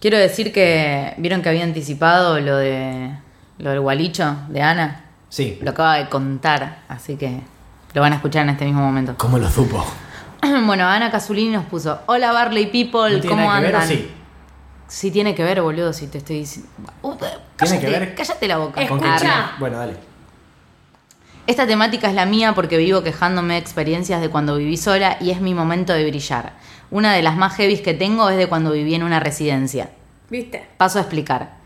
Quiero 0.00 0.16
decir 0.16 0.52
que 0.52 1.12
vieron 1.18 1.42
que 1.42 1.48
había 1.48 1.64
anticipado 1.64 2.38
lo 2.40 2.56
de 2.56 3.10
lo 3.58 3.70
del 3.70 3.80
gualicho 3.80 4.36
de 4.48 4.62
Ana. 4.62 5.04
Sí. 5.30 5.58
Lo 5.62 5.70
acaba 5.70 5.96
de 5.96 6.08
contar, 6.08 6.82
así 6.88 7.16
que 7.16 7.40
lo 7.94 8.00
van 8.02 8.12
a 8.12 8.16
escuchar 8.16 8.42
en 8.42 8.50
este 8.50 8.64
mismo 8.64 8.82
momento. 8.82 9.14
¿Cómo 9.16 9.38
lo 9.38 9.48
supo? 9.48 9.82
bueno, 10.66 10.86
Ana 10.86 11.10
Casulini 11.10 11.50
nos 11.50 11.64
puso: 11.66 12.00
Hola 12.06 12.32
Barley 12.32 12.66
People, 12.66 13.14
¿No 13.14 13.20
tiene 13.20 13.28
¿cómo 13.28 13.48
nada 13.48 13.60
que 13.60 13.66
ver 13.66 13.76
o 13.76 13.82
sí? 13.82 14.10
Sí 14.88 15.12
tiene 15.12 15.36
que 15.36 15.44
ver, 15.44 15.62
boludo, 15.62 15.92
si 15.92 16.08
te 16.08 16.18
estoy 16.18 16.40
diciendo. 16.40 16.68
Uh, 17.02 17.14
¿Tiene 17.56 17.80
que 17.80 17.88
ver? 17.88 18.14
cállate 18.16 18.48
la 18.48 18.58
boca. 18.58 18.82
Escucha. 18.82 19.52
Bueno, 19.60 19.78
dale. 19.78 19.94
Esta 21.46 21.66
temática 21.66 22.08
es 22.08 22.14
la 22.14 22.26
mía 22.26 22.54
porque 22.54 22.76
vivo 22.76 23.02
quejándome 23.02 23.54
de 23.54 23.60
experiencias 23.60 24.20
de 24.20 24.28
cuando 24.28 24.56
viví 24.56 24.76
sola 24.76 25.16
y 25.20 25.30
es 25.30 25.40
mi 25.40 25.54
momento 25.54 25.92
de 25.92 26.08
brillar. 26.08 26.54
Una 26.90 27.12
de 27.12 27.22
las 27.22 27.36
más 27.36 27.54
heavies 27.54 27.82
que 27.82 27.94
tengo 27.94 28.28
es 28.30 28.36
de 28.36 28.48
cuando 28.48 28.72
viví 28.72 28.94
en 28.96 29.04
una 29.04 29.20
residencia. 29.20 29.90
¿Viste? 30.28 30.66
Paso 30.76 30.98
a 30.98 31.02
explicar. 31.02 31.59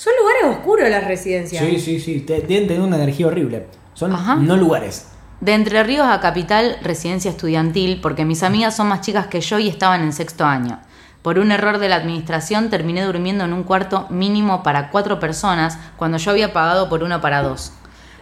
Son 0.00 0.14
lugares 0.18 0.58
oscuros 0.58 0.88
las 0.88 1.04
residencias. 1.04 1.62
Sí, 1.62 1.78
sí, 1.78 2.00
sí. 2.00 2.20
Deben 2.20 2.66
tener 2.66 2.80
una 2.80 2.96
energía 2.96 3.26
horrible. 3.26 3.66
Son 3.92 4.10
Ajá. 4.10 4.36
no 4.36 4.56
lugares. 4.56 5.08
De 5.42 5.52
Entre 5.52 5.82
Ríos 5.82 6.06
a 6.08 6.20
Capital, 6.20 6.78
residencia 6.82 7.30
estudiantil, 7.30 8.00
porque 8.00 8.24
mis 8.24 8.42
amigas 8.42 8.74
son 8.74 8.88
más 8.88 9.02
chicas 9.02 9.26
que 9.26 9.42
yo 9.42 9.58
y 9.58 9.68
estaban 9.68 10.00
en 10.00 10.14
sexto 10.14 10.46
año. 10.46 10.80
Por 11.20 11.38
un 11.38 11.52
error 11.52 11.76
de 11.76 11.90
la 11.90 11.96
administración 11.96 12.70
terminé 12.70 13.04
durmiendo 13.04 13.44
en 13.44 13.52
un 13.52 13.62
cuarto 13.62 14.06
mínimo 14.08 14.62
para 14.62 14.88
cuatro 14.88 15.20
personas 15.20 15.76
cuando 15.98 16.16
yo 16.16 16.30
había 16.30 16.54
pagado 16.54 16.88
por 16.88 17.02
uno 17.02 17.20
para 17.20 17.42
dos. 17.42 17.74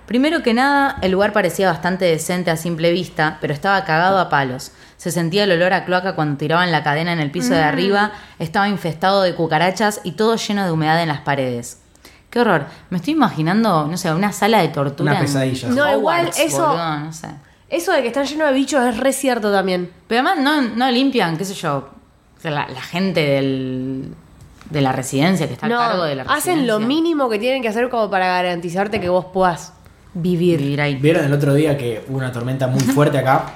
Primero 0.09 0.43
que 0.43 0.55
nada, 0.55 0.97
el 1.03 1.13
lugar 1.13 1.35
parecía 1.35 1.69
bastante 1.71 2.07
decente 2.07 2.51
a 2.51 2.57
simple 2.57 2.91
vista, 2.93 3.37
pero 3.43 3.53
estaba 3.53 3.85
cagado 3.85 4.19
a 4.19 4.31
palos. 4.31 4.73
Se 4.97 5.11
sentía 5.11 5.45
el 5.45 5.53
olor 5.53 5.75
a 5.75 5.85
cloaca 5.85 6.15
cuando 6.15 6.39
tiraban 6.39 6.73
la 6.73 6.83
cadena 6.83 7.13
en 7.13 7.21
el 7.21 7.31
piso 7.31 7.53
de 7.53 7.61
arriba, 7.63 8.13
estaba 8.39 8.71
infestado 8.71 9.21
de 9.21 9.35
cucarachas 9.35 10.01
y 10.05 10.13
todo 10.13 10.37
lleno 10.37 10.65
de 10.65 10.73
humedad 10.73 11.03
en 11.03 11.09
las 11.09 11.21
paredes. 11.21 11.83
Qué 12.31 12.41
horror. 12.41 12.65
Me 12.89 12.97
estoy 12.97 13.13
imaginando, 13.13 13.87
no 13.87 13.97
sé, 13.99 14.11
una 14.13 14.33
sala 14.33 14.61
de 14.63 14.69
tortura. 14.69 15.13
Una 15.13 15.21
en 15.21 15.27
pesadilla. 15.27 15.69
No, 15.69 15.93
igual 15.93 16.31
eso- 16.39 16.67
boludo, 16.69 16.99
no 17.01 17.13
sé. 17.13 17.29
Eso 17.69 17.93
de 17.93 18.01
que 18.01 18.09
están 18.09 18.25
llenos 18.25 18.49
de 18.49 18.55
bichos 18.55 18.83
es 18.87 18.97
re 18.97 19.13
cierto 19.13 19.53
también. 19.53 19.91
Pero 20.07 20.27
además 20.27 20.43
no, 20.43 20.63
no 20.75 20.91
limpian, 20.91 21.37
qué 21.37 21.45
sé 21.45 21.53
yo, 21.53 21.91
la, 22.43 22.67
la 22.67 22.81
gente 22.81 23.21
del, 23.21 24.15
de 24.71 24.81
la 24.81 24.93
residencia 24.93 25.47
que 25.47 25.53
está 25.53 25.69
no, 25.69 25.79
a 25.79 25.89
cargo 25.89 26.05
de 26.05 26.15
la 26.15 26.25
residencia. 26.25 26.53
hacen 26.55 26.67
lo 26.67 26.81
mínimo 26.81 27.29
que 27.29 27.39
tienen 27.39 27.61
que 27.61 27.69
hacer 27.69 27.91
como 27.91 28.11
para 28.11 28.27
garantizarte 28.27 29.01
que 29.01 29.11
vos 29.11 29.27
puedas 29.35 29.75
vivir. 30.15 30.61
Vivir 30.61 30.81
ahí. 30.81 30.95
¿Vieron 30.97 31.25
el 31.25 31.33
otro 31.33 31.55
día 31.55 31.77
que 31.77 32.05
hubo 32.09 32.19
una 32.19 32.33
tormenta 32.33 32.67
muy 32.67 32.81
fuerte 32.81 33.19
acá? 33.19 33.47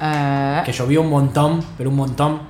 Eh, 0.00 0.62
Que 0.64 0.72
llovió 0.72 1.00
un 1.02 1.10
montón, 1.10 1.62
pero 1.76 1.90
un 1.90 1.96
montón. 1.96 2.40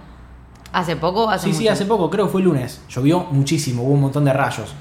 ¿Hace 0.72 0.96
poco? 0.96 1.28
Hace 1.28 1.48
Sí, 1.48 1.54
sí, 1.54 1.68
hace 1.68 1.84
poco, 1.84 2.08
creo 2.08 2.26
que 2.26 2.32
fue 2.32 2.40
el 2.40 2.46
lunes. 2.46 2.80
Llovió 2.88 3.20
muchísimo, 3.30 3.82
hubo 3.82 3.92
un 3.92 4.00
montón 4.02 4.24
de 4.24 4.32
rayos. 4.32 4.74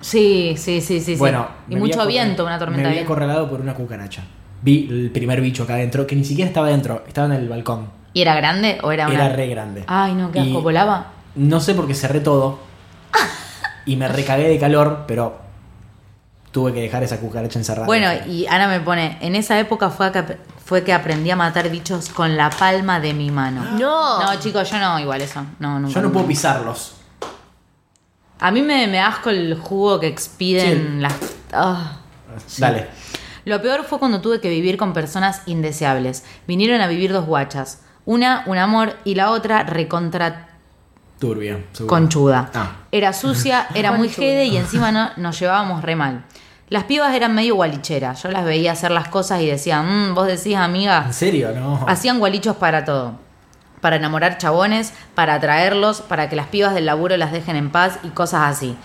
Sí, 0.00 0.54
sí, 0.56 0.80
sí, 0.80 1.00
sí. 1.00 1.14
sí. 1.14 1.16
Bueno, 1.16 1.46
y 1.68 1.74
me 1.74 1.80
mucho 1.80 2.06
viento, 2.06 2.42
una 2.44 2.54
Me 2.54 2.58
tormenta 2.58 2.82
de 2.82 2.88
había 2.88 3.00
viento. 3.02 3.14
correlado 3.14 3.48
por 3.48 3.60
una 3.60 3.74
cucaracha. 3.74 4.24
Vi 4.62 4.88
el 4.90 5.10
primer 5.10 5.40
bicho 5.40 5.62
acá 5.62 5.74
adentro, 5.74 6.06
que 6.06 6.16
ni 6.16 6.24
siquiera 6.24 6.48
estaba 6.48 6.66
adentro, 6.68 7.04
estaba 7.06 7.26
en 7.28 7.40
el 7.40 7.48
balcón. 7.48 7.88
¿Y 8.12 8.22
era 8.22 8.34
grande 8.34 8.78
o 8.82 8.90
era 8.90 9.06
una.? 9.06 9.14
Era 9.26 9.28
re 9.36 9.46
grande. 9.48 9.84
Ay, 9.86 10.14
no, 10.14 10.32
qué 10.32 10.40
Y 10.40 10.48
asco, 10.50 10.62
volaba. 10.62 11.08
No 11.36 11.60
sé 11.60 11.74
por 11.74 11.86
qué 11.86 11.94
cerré 11.94 12.20
todo. 12.20 12.58
y 13.86 13.96
me 13.96 14.08
recagué 14.08 14.48
de 14.48 14.58
calor, 14.58 15.04
pero 15.06 15.38
tuve 16.56 16.72
que 16.72 16.80
dejar 16.80 17.02
esa 17.02 17.20
cucaracha 17.20 17.58
encerrada. 17.58 17.84
Bueno, 17.84 18.08
y 18.26 18.46
Ana 18.46 18.66
me 18.66 18.80
pone: 18.80 19.18
En 19.20 19.36
esa 19.36 19.58
época 19.58 19.90
fue 19.90 20.10
que, 20.10 20.38
fue 20.64 20.82
que 20.84 20.94
aprendí 20.94 21.30
a 21.30 21.36
matar 21.36 21.68
bichos 21.68 22.08
con 22.08 22.34
la 22.34 22.48
palma 22.48 22.98
de 22.98 23.12
mi 23.12 23.30
mano. 23.30 23.62
No. 23.78 24.22
No, 24.22 24.40
chicos, 24.40 24.70
yo 24.70 24.78
no, 24.78 24.98
igual 24.98 25.20
eso. 25.20 25.44
No, 25.58 25.78
nunca. 25.78 25.92
Yo 25.94 26.00
no 26.00 26.10
puedo 26.10 26.26
pisarlos. 26.26 26.94
A 28.40 28.50
mí 28.50 28.62
me, 28.62 28.86
me 28.86 28.98
asco 29.00 29.28
el 29.28 29.54
jugo 29.60 30.00
que 30.00 30.06
expiden 30.06 30.94
Sí. 30.94 31.00
las. 31.02 31.14
Ah. 31.52 31.98
Dale. 32.56 32.88
Lo 33.44 33.60
peor 33.60 33.84
fue 33.84 33.98
cuando 33.98 34.22
tuve 34.22 34.40
que 34.40 34.48
vivir 34.48 34.78
con 34.78 34.94
personas 34.94 35.42
indeseables. 35.44 36.24
Vinieron 36.46 36.80
a 36.80 36.86
vivir 36.86 37.12
dos 37.12 37.26
guachas. 37.26 37.82
Una, 38.06 38.44
un 38.46 38.56
amor, 38.56 38.96
y 39.04 39.14
la 39.14 39.30
otra, 39.30 39.62
recontra 39.64 40.48
Turbia. 41.18 41.64
seguro. 41.72 41.86
conchuda. 41.94 42.50
Ah. 42.54 42.76
Era 42.92 43.12
sucia, 43.12 43.66
era 43.74 43.92
muy 43.92 44.08
jede 44.08 44.46
y 44.46 44.56
encima 44.56 44.90
no, 44.90 45.10
nos 45.18 45.38
llevábamos 45.38 45.82
re 45.82 45.96
mal. 45.96 46.24
Las 46.68 46.84
pibas 46.84 47.14
eran 47.14 47.34
medio 47.34 47.54
gualicheras. 47.54 48.22
Yo 48.22 48.30
las 48.30 48.44
veía 48.44 48.72
hacer 48.72 48.90
las 48.90 49.08
cosas 49.08 49.40
y 49.40 49.46
decía, 49.46 49.82
"Mm, 49.82 50.14
vos 50.14 50.26
decís, 50.26 50.56
amiga. 50.56 51.04
¿En 51.06 51.12
serio? 51.12 51.52
No. 51.54 51.84
Hacían 51.86 52.18
gualichos 52.18 52.56
para 52.56 52.84
todo. 52.84 53.14
Para 53.80 53.96
enamorar 53.96 54.36
chabones, 54.38 54.92
para 55.14 55.34
atraerlos, 55.34 56.00
para 56.00 56.28
que 56.28 56.34
las 56.34 56.48
pibas 56.48 56.74
del 56.74 56.86
laburo 56.86 57.16
las 57.16 57.30
dejen 57.30 57.54
en 57.56 57.70
paz 57.70 58.00
y 58.02 58.08
cosas 58.08 58.50
así. 58.50 58.76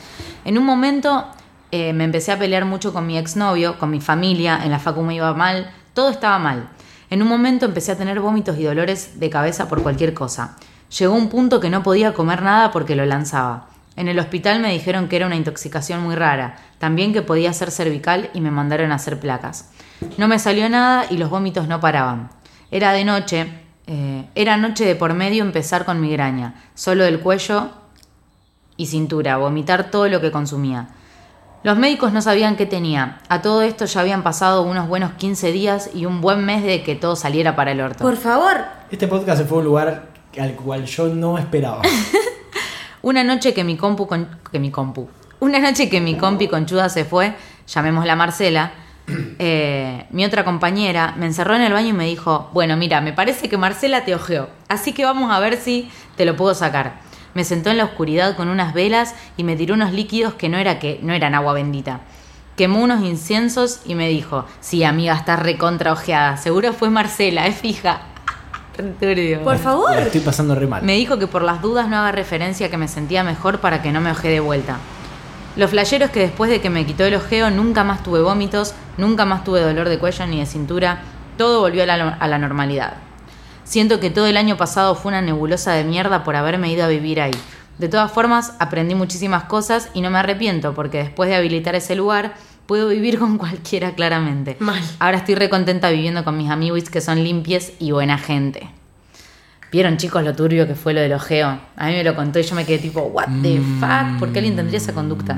En 0.45 0.57
un 0.59 0.65
momento 0.65 1.25
eh, 1.71 1.93
me 1.93 2.03
empecé 2.03 2.31
a 2.33 2.37
pelear 2.37 2.65
mucho 2.65 2.93
con 2.93 3.07
mi 3.07 3.17
exnovio, 3.17 3.79
con 3.79 3.89
mi 3.89 4.01
familia, 4.01 4.59
en 4.63 4.71
la 4.71 4.77
facu 4.79 5.01
me 5.01 5.15
iba 5.15 5.33
mal, 5.33 5.71
todo 5.93 6.09
estaba 6.11 6.37
mal. 6.37 6.69
En 7.09 7.21
un 7.21 7.27
momento 7.29 7.65
empecé 7.65 7.93
a 7.93 7.97
tener 7.97 8.19
vómitos 8.19 8.57
y 8.57 8.63
dolores 8.63 9.19
de 9.19 9.29
cabeza 9.29 9.67
por 9.69 9.81
cualquier 9.81 10.13
cosa. 10.13 10.55
Llegó 10.99 11.13
un 11.15 11.29
punto 11.29 11.59
que 11.61 11.69
no 11.69 11.81
podía 11.81 12.13
comer 12.13 12.41
nada 12.41 12.71
porque 12.71 12.95
lo 12.95 13.05
lanzaba. 13.05 13.67
En 13.95 14.07
el 14.07 14.19
hospital 14.19 14.61
me 14.61 14.71
dijeron 14.71 15.07
que 15.07 15.17
era 15.17 15.25
una 15.25 15.35
intoxicación 15.35 16.01
muy 16.01 16.15
rara, 16.15 16.57
también 16.79 17.13
que 17.13 17.21
podía 17.21 17.51
ser 17.53 17.71
cervical 17.71 18.29
y 18.33 18.41
me 18.41 18.51
mandaron 18.51 18.91
a 18.91 18.95
hacer 18.95 19.19
placas. 19.19 19.69
No 20.17 20.27
me 20.27 20.39
salió 20.39 20.69
nada 20.69 21.05
y 21.09 21.17
los 21.17 21.29
vómitos 21.29 21.67
no 21.67 21.79
paraban. 21.79 22.29
Era 22.71 22.93
de 22.93 23.03
noche, 23.03 23.47
eh, 23.87 24.25
era 24.33 24.57
noche 24.57 24.85
de 24.85 24.95
por 24.95 25.13
medio 25.13 25.43
empezar 25.43 25.83
con 25.85 25.99
migraña, 25.99 26.55
solo 26.73 27.03
del 27.03 27.19
cuello 27.19 27.69
y 28.77 28.85
cintura, 28.87 29.37
vomitar 29.37 29.91
todo 29.91 30.07
lo 30.07 30.21
que 30.21 30.31
consumía. 30.31 30.87
Los 31.63 31.77
médicos 31.77 32.11
no 32.11 32.23
sabían 32.23 32.55
qué 32.55 32.65
tenía. 32.65 33.19
A 33.29 33.43
todo 33.43 33.61
esto 33.61 33.85
ya 33.85 34.01
habían 34.01 34.23
pasado 34.23 34.63
unos 34.63 34.87
buenos 34.87 35.13
15 35.13 35.51
días 35.51 35.91
y 35.93 36.07
un 36.07 36.19
buen 36.19 36.43
mes 36.43 36.63
de 36.63 36.81
que 36.81 36.95
todo 36.95 37.15
saliera 37.15 37.55
para 37.55 37.73
el 37.73 37.81
orto. 37.81 38.03
Por 38.03 38.17
favor. 38.17 38.65
Este 38.89 39.07
podcast 39.07 39.41
se 39.41 39.45
fue 39.47 39.57
a 39.57 39.59
un 39.59 39.65
lugar 39.65 40.07
al 40.39 40.55
cual 40.55 40.85
yo 40.85 41.07
no 41.09 41.37
esperaba. 41.37 41.81
Una 43.03 43.23
noche 43.23 43.53
que 43.53 43.63
mi 43.63 43.77
compu 43.77 44.05
con, 44.07 44.27
que 44.51 44.59
mi 44.59 44.69
compu. 44.69 45.09
Una 45.39 45.59
noche 45.59 45.89
que 45.89 46.01
mi 46.01 46.17
compi 46.17 46.47
conchuda 46.47 46.87
se 46.87 47.03
fue, 47.03 47.33
llamémosla 47.67 48.15
Marcela, 48.15 48.73
eh, 49.39 50.05
mi 50.11 50.23
otra 50.23 50.45
compañera 50.45 51.15
me 51.17 51.25
encerró 51.25 51.55
en 51.55 51.63
el 51.63 51.73
baño 51.73 51.89
y 51.89 51.93
me 51.93 52.05
dijo, 52.05 52.49
bueno, 52.53 52.77
mira, 52.77 53.01
me 53.01 53.11
parece 53.11 53.49
que 53.49 53.57
Marcela 53.57 54.05
te 54.05 54.13
ojeó, 54.13 54.49
así 54.69 54.93
que 54.93 55.03
vamos 55.03 55.31
a 55.31 55.39
ver 55.39 55.57
si 55.57 55.89
te 56.15 56.25
lo 56.25 56.35
puedo 56.35 56.53
sacar. 56.53 57.01
Me 57.33 57.43
sentó 57.43 57.71
en 57.71 57.77
la 57.77 57.85
oscuridad 57.85 58.35
con 58.35 58.49
unas 58.49 58.73
velas 58.73 59.15
y 59.35 59.43
me 59.43 59.55
tiró 59.55 59.73
unos 59.73 59.93
líquidos 59.93 60.35
que 60.35 60.49
no, 60.49 60.57
era 60.57 60.79
que, 60.79 60.99
no 61.01 61.13
eran 61.13 61.33
agua 61.33 61.53
bendita. 61.53 62.01
Quemó 62.55 62.81
unos 62.81 63.03
inciensos 63.03 63.81
y 63.85 63.95
me 63.95 64.09
dijo, 64.09 64.45
sí, 64.59 64.83
amiga, 64.83 65.15
estás 65.15 65.39
recontra 65.39 65.93
ojeada. 65.93 66.37
Seguro 66.37 66.73
fue 66.73 66.89
Marcela, 66.89 67.47
es 67.47 67.55
fija. 67.55 68.01
Turbio. 68.75 69.43
Por 69.43 69.57
favor. 69.57 69.91
La 69.91 70.03
estoy 70.03 70.21
pasando 70.21 70.55
re 70.55 70.67
mal. 70.67 70.83
Me 70.83 70.95
dijo 70.95 71.19
que 71.19 71.27
por 71.27 71.41
las 71.41 71.61
dudas 71.61 71.87
no 71.87 71.97
haga 71.97 72.11
referencia 72.11 72.69
que 72.69 72.77
me 72.77 72.87
sentía 72.87 73.23
mejor 73.23 73.59
para 73.59 73.81
que 73.81 73.91
no 73.91 74.01
me 74.01 74.11
ojee 74.11 74.31
de 74.31 74.39
vuelta. 74.39 74.77
Lo 75.55 75.67
flashero 75.67 76.05
es 76.05 76.11
que 76.11 76.21
después 76.21 76.49
de 76.49 76.61
que 76.61 76.69
me 76.69 76.85
quitó 76.85 77.03
el 77.03 77.15
ojeo 77.15 77.49
nunca 77.49 77.83
más 77.83 78.03
tuve 78.03 78.21
vómitos, 78.21 78.73
nunca 78.97 79.25
más 79.25 79.43
tuve 79.43 79.61
dolor 79.61 79.89
de 79.89 79.99
cuello 79.99 80.25
ni 80.27 80.39
de 80.39 80.45
cintura, 80.45 81.01
todo 81.37 81.59
volvió 81.59 81.83
a 81.83 81.85
la, 81.85 82.09
a 82.09 82.27
la 82.27 82.37
normalidad. 82.37 82.93
Siento 83.65 83.99
que 83.99 84.09
todo 84.09 84.27
el 84.27 84.37
año 84.37 84.55
pasado 84.57 84.95
fue 84.95 85.09
una 85.09 85.21
nebulosa 85.21 85.73
de 85.73 85.83
mierda 85.83 86.23
por 86.23 86.35
haberme 86.35 86.71
ido 86.71 86.85
a 86.85 86.87
vivir 86.87 87.19
ahí. 87.19 87.33
De 87.77 87.89
todas 87.89 88.11
formas, 88.11 88.53
aprendí 88.59 88.95
muchísimas 88.95 89.43
cosas 89.43 89.89
y 89.93 90.01
no 90.01 90.09
me 90.09 90.19
arrepiento 90.19 90.73
porque 90.73 90.99
después 90.99 91.29
de 91.29 91.35
habilitar 91.35 91.75
ese 91.75 91.95
lugar, 91.95 92.35
puedo 92.65 92.89
vivir 92.89 93.19
con 93.19 93.37
cualquiera 93.37 93.93
claramente. 93.95 94.57
Mal. 94.59 94.81
Ahora 94.99 95.17
estoy 95.17 95.35
recontenta 95.35 95.89
viviendo 95.89 96.23
con 96.23 96.37
mis 96.37 96.49
amigos 96.49 96.89
que 96.89 97.01
son 97.01 97.23
limpies 97.23 97.73
y 97.79 97.91
buena 97.91 98.17
gente. 98.17 98.69
¿Vieron, 99.71 99.97
chicos, 99.97 100.23
lo 100.23 100.35
turbio 100.35 100.67
que 100.67 100.75
fue 100.75 100.93
lo 100.93 100.99
del 100.99 101.13
ojeo? 101.13 101.59
A 101.77 101.87
mí 101.87 101.93
me 101.93 102.03
lo 102.03 102.13
contó 102.13 102.39
y 102.39 102.43
yo 102.43 102.55
me 102.55 102.65
quedé 102.65 102.79
tipo, 102.79 103.01
¿What 103.01 103.27
the 103.41 103.61
fuck? 103.79 104.19
¿Por 104.19 104.33
qué 104.33 104.39
alguien 104.39 104.57
tendría 104.57 104.77
esa 104.77 104.93
conducta? 104.93 105.37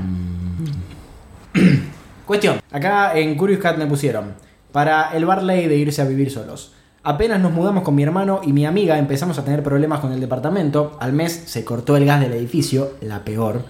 Cuestión. 2.26 2.60
Acá 2.72 3.16
en 3.16 3.36
Curious 3.36 3.60
Cat 3.60 3.76
me 3.78 3.86
pusieron. 3.86 4.34
Para 4.72 5.14
el 5.14 5.24
Barley 5.24 5.68
de 5.68 5.76
irse 5.76 6.02
a 6.02 6.04
vivir 6.04 6.32
solos. 6.32 6.72
Apenas 7.04 7.38
nos 7.38 7.52
mudamos 7.52 7.84
con 7.84 7.94
mi 7.94 8.02
hermano 8.02 8.40
y 8.42 8.52
mi 8.52 8.66
amiga 8.66 8.98
empezamos 8.98 9.38
a 9.38 9.44
tener 9.44 9.62
problemas 9.62 10.00
con 10.00 10.12
el 10.12 10.20
departamento. 10.20 10.96
Al 11.00 11.12
mes 11.12 11.44
se 11.46 11.64
cortó 11.64 11.96
el 11.96 12.06
gas 12.06 12.20
del 12.20 12.32
edificio, 12.32 12.94
la 13.02 13.24
peor. 13.24 13.64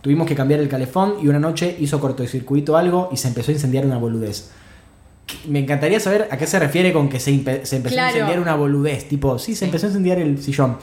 Tuvimos 0.00 0.26
que 0.26 0.34
cambiar 0.34 0.60
el 0.60 0.68
calefón 0.68 1.14
y 1.22 1.28
una 1.28 1.38
noche 1.38 1.76
hizo 1.78 2.00
cortocircuito 2.00 2.76
algo 2.76 3.08
y 3.12 3.16
se 3.16 3.28
empezó 3.28 3.50
a 3.50 3.54
incendiar 3.54 3.84
una 3.84 3.98
boludez. 3.98 4.50
Me 5.46 5.60
encantaría 5.60 6.00
saber 6.00 6.28
a 6.30 6.36
qué 6.36 6.46
se 6.46 6.58
refiere 6.58 6.92
con 6.92 7.08
que 7.08 7.20
se, 7.20 7.30
se 7.64 7.76
empezó 7.76 7.94
a 7.94 7.96
Claro. 7.96 8.12
incendiar 8.16 8.40
una 8.40 8.54
boludez. 8.56 9.06
Tipo, 9.08 9.38
sí, 9.38 9.54
se 9.54 9.66
empezó 9.66 9.86
a 9.86 9.90
incendiar 9.90 10.18
el 10.18 10.42
sillón. 10.42 10.76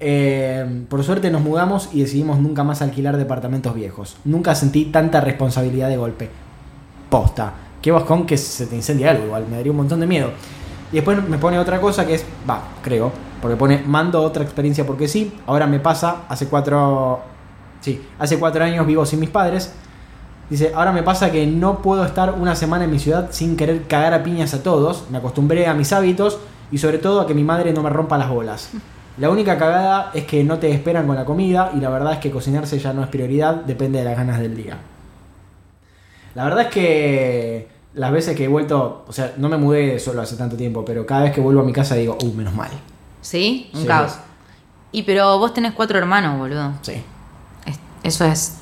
Eh, 0.00 0.84
por 0.88 1.02
suerte 1.04 1.30
nos 1.30 1.42
mudamos 1.42 1.88
y 1.92 2.00
decidimos 2.00 2.38
nunca 2.40 2.64
más 2.64 2.82
alquilar 2.82 3.16
departamentos 3.16 3.74
viejos. 3.74 4.16
Nunca 4.24 4.54
sentí 4.54 4.86
tanta 4.86 5.20
responsabilidad 5.20 5.88
de 5.88 5.96
golpe. 5.96 6.28
Posta. 7.08 7.52
Qué 7.80 7.90
bajón 7.90 8.26
que 8.26 8.36
se 8.36 8.66
te 8.66 8.76
incendia 8.76 9.10
algo, 9.10 9.26
igual. 9.26 9.46
Me 9.50 9.56
daría 9.56 9.72
un 9.72 9.78
montón 9.78 10.00
de 10.00 10.06
miedo. 10.06 10.30
Y 10.92 10.96
después 10.96 11.26
me 11.28 11.38
pone 11.38 11.58
otra 11.58 11.80
cosa 11.80 12.06
que 12.06 12.14
es, 12.14 12.24
va, 12.48 12.62
creo, 12.82 13.10
porque 13.40 13.56
pone, 13.56 13.82
mando 13.86 14.22
otra 14.22 14.44
experiencia 14.44 14.86
porque 14.86 15.08
sí. 15.08 15.32
Ahora 15.46 15.66
me 15.66 15.80
pasa, 15.80 16.22
hace 16.28 16.46
cuatro, 16.46 17.20
sí, 17.82 18.00
hace 18.18 18.38
cuatro 18.38 18.64
años 18.64 18.86
vivo 18.86 19.04
sin 19.04 19.20
mis 19.20 19.28
padres. 19.28 19.74
Dice, 20.48 20.72
ahora 20.74 20.92
me 20.92 21.02
pasa 21.02 21.30
que 21.30 21.46
no 21.46 21.78
puedo 21.82 22.04
estar 22.04 22.32
una 22.32 22.56
semana 22.56 22.84
en 22.84 22.90
mi 22.90 22.98
ciudad 22.98 23.28
sin 23.30 23.56
querer 23.56 23.82
cagar 23.86 24.14
a 24.14 24.22
piñas 24.22 24.54
a 24.54 24.62
todos. 24.62 25.04
Me 25.10 25.18
acostumbré 25.18 25.66
a 25.66 25.74
mis 25.74 25.92
hábitos 25.92 26.38
y 26.70 26.78
sobre 26.78 26.98
todo 26.98 27.20
a 27.20 27.26
que 27.26 27.34
mi 27.34 27.44
madre 27.44 27.72
no 27.72 27.82
me 27.82 27.90
rompa 27.90 28.16
las 28.18 28.28
bolas. 28.30 28.70
La 29.18 29.28
única 29.28 29.58
cagada 29.58 30.10
es 30.14 30.24
que 30.24 30.42
no 30.42 30.58
te 30.58 30.70
esperan 30.70 31.06
con 31.06 31.16
la 31.16 31.26
comida 31.26 31.70
y 31.76 31.80
la 31.80 31.90
verdad 31.90 32.14
es 32.14 32.18
que 32.18 32.30
cocinarse 32.30 32.78
ya 32.78 32.94
no 32.94 33.02
es 33.02 33.08
prioridad, 33.08 33.56
depende 33.56 33.98
de 33.98 34.06
las 34.06 34.16
ganas 34.16 34.40
del 34.40 34.56
día. 34.56 34.78
La 36.34 36.44
verdad 36.44 36.62
es 36.62 36.68
que 36.68 37.68
las 37.94 38.10
veces 38.10 38.34
que 38.36 38.44
he 38.44 38.48
vuelto, 38.48 39.04
o 39.06 39.12
sea, 39.12 39.34
no 39.36 39.48
me 39.50 39.58
mudé 39.58 39.98
solo 39.98 40.22
hace 40.22 40.36
tanto 40.36 40.56
tiempo, 40.56 40.84
pero 40.84 41.04
cada 41.04 41.24
vez 41.24 41.32
que 41.32 41.40
vuelvo 41.42 41.60
a 41.60 41.64
mi 41.64 41.72
casa 41.74 41.94
digo, 41.94 42.16
uh, 42.22 42.32
menos 42.32 42.54
mal. 42.54 42.70
¿Sí? 43.20 43.70
Un 43.74 43.80
Sí. 43.82 43.86
caos. 43.86 44.18
Y 44.92 45.02
pero 45.02 45.38
vos 45.38 45.52
tenés 45.54 45.72
cuatro 45.72 45.98
hermanos, 45.98 46.38
boludo. 46.38 46.72
Sí. 46.82 47.02
Es- 48.02 48.14
Eso 48.14 48.24
es 48.24 48.56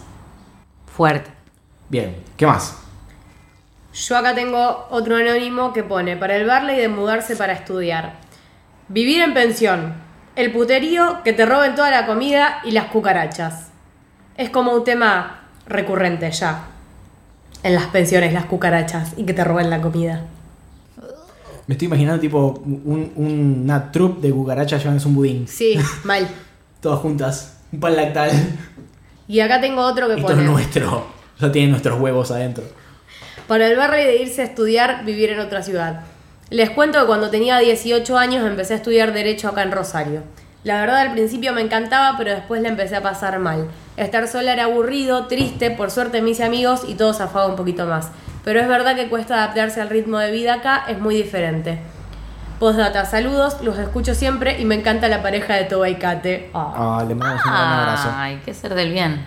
fuerte. 0.94 1.30
Bien, 1.88 2.16
¿qué 2.36 2.46
más? 2.46 2.76
Yo 3.92 4.16
acá 4.16 4.34
tengo 4.34 4.86
otro 4.90 5.16
anónimo 5.16 5.72
que 5.72 5.82
pone, 5.82 6.16
para 6.16 6.36
el 6.36 6.46
Barley 6.46 6.78
de 6.78 6.88
mudarse 6.88 7.34
para 7.36 7.52
estudiar. 7.52 8.14
Vivir 8.88 9.22
en 9.22 9.34
pensión. 9.34 9.94
El 10.36 10.52
puterío, 10.52 11.22
que 11.24 11.32
te 11.32 11.44
roben 11.44 11.74
toda 11.74 11.90
la 11.90 12.06
comida 12.06 12.60
y 12.64 12.70
las 12.70 12.86
cucarachas. 12.86 13.66
Es 14.36 14.48
como 14.50 14.72
un 14.72 14.84
tema 14.84 15.40
recurrente 15.66 16.30
ya. 16.30 16.66
En 17.62 17.74
las 17.74 17.86
pensiones, 17.86 18.32
las 18.32 18.46
cucarachas 18.46 19.12
y 19.16 19.24
que 19.24 19.34
te 19.34 19.44
roben 19.44 19.68
la 19.70 19.80
comida. 19.82 20.24
Me 21.66 21.74
estoy 21.74 21.86
imaginando 21.86 22.20
tipo 22.20 22.60
un- 22.64 23.12
un- 23.16 23.62
una 23.64 23.90
troupe 23.92 24.26
de 24.28 24.32
cucarachas 24.32 24.80
llevándose 24.80 25.08
un 25.08 25.14
budín. 25.14 25.48
Sí, 25.48 25.78
mal. 26.04 26.26
Todas 26.80 27.00
juntas. 27.00 27.56
Un 27.72 27.80
pan 27.80 27.96
lactal. 27.96 28.30
Y 29.30 29.38
acá 29.38 29.60
tengo 29.60 29.82
otro 29.82 30.08
que 30.08 30.14
Esto 30.14 30.32
es 30.32 30.38
nuestro. 30.38 31.06
Ya 31.38 31.52
tienen 31.52 31.70
nuestros 31.70 32.00
huevos 32.00 32.32
adentro. 32.32 32.64
Para 33.46 33.68
el 33.68 33.76
Barley 33.76 34.04
de 34.04 34.16
irse 34.16 34.42
a 34.42 34.44
estudiar, 34.44 35.04
vivir 35.04 35.30
en 35.30 35.38
otra 35.38 35.62
ciudad. 35.62 36.00
Les 36.50 36.70
cuento 36.70 36.98
que 36.98 37.06
cuando 37.06 37.30
tenía 37.30 37.58
18 37.58 38.18
años 38.18 38.44
empecé 38.44 38.72
a 38.72 38.76
estudiar 38.78 39.12
Derecho 39.12 39.46
acá 39.46 39.62
en 39.62 39.70
Rosario. 39.70 40.24
La 40.64 40.80
verdad 40.80 41.02
al 41.02 41.12
principio 41.12 41.52
me 41.52 41.60
encantaba, 41.60 42.18
pero 42.18 42.32
después 42.32 42.60
la 42.60 42.70
empecé 42.70 42.96
a 42.96 43.02
pasar 43.02 43.38
mal. 43.38 43.68
Estar 43.96 44.26
sola 44.26 44.52
era 44.52 44.64
aburrido, 44.64 45.28
triste, 45.28 45.70
por 45.70 45.92
suerte 45.92 46.18
hice 46.28 46.42
amigos 46.42 46.82
y 46.88 46.94
todo 46.94 47.14
zafaba 47.14 47.46
un 47.46 47.54
poquito 47.54 47.86
más. 47.86 48.08
Pero 48.42 48.58
es 48.58 48.66
verdad 48.66 48.96
que 48.96 49.08
cuesta 49.08 49.36
adaptarse 49.36 49.80
al 49.80 49.90
ritmo 49.90 50.18
de 50.18 50.32
vida 50.32 50.54
acá, 50.54 50.86
es 50.88 50.98
muy 50.98 51.14
diferente. 51.14 51.78
Postdata, 52.60 53.06
saludos, 53.06 53.56
los 53.62 53.78
escucho 53.78 54.14
siempre 54.14 54.60
y 54.60 54.66
me 54.66 54.74
encanta 54.74 55.08
la 55.08 55.22
pareja 55.22 55.54
de 55.54 55.64
Toba 55.64 55.88
y 55.88 55.94
Kate. 55.94 56.50
Ah. 56.52 56.98
Ah, 57.00 57.04
le 57.08 57.14
mandamos 57.14 57.42
un 57.46 57.50
gran 57.50 57.72
abrazo. 57.72 58.08
Ay, 58.14 58.42
qué 58.44 58.52
ser 58.52 58.74
del 58.74 58.92
bien. 58.92 59.24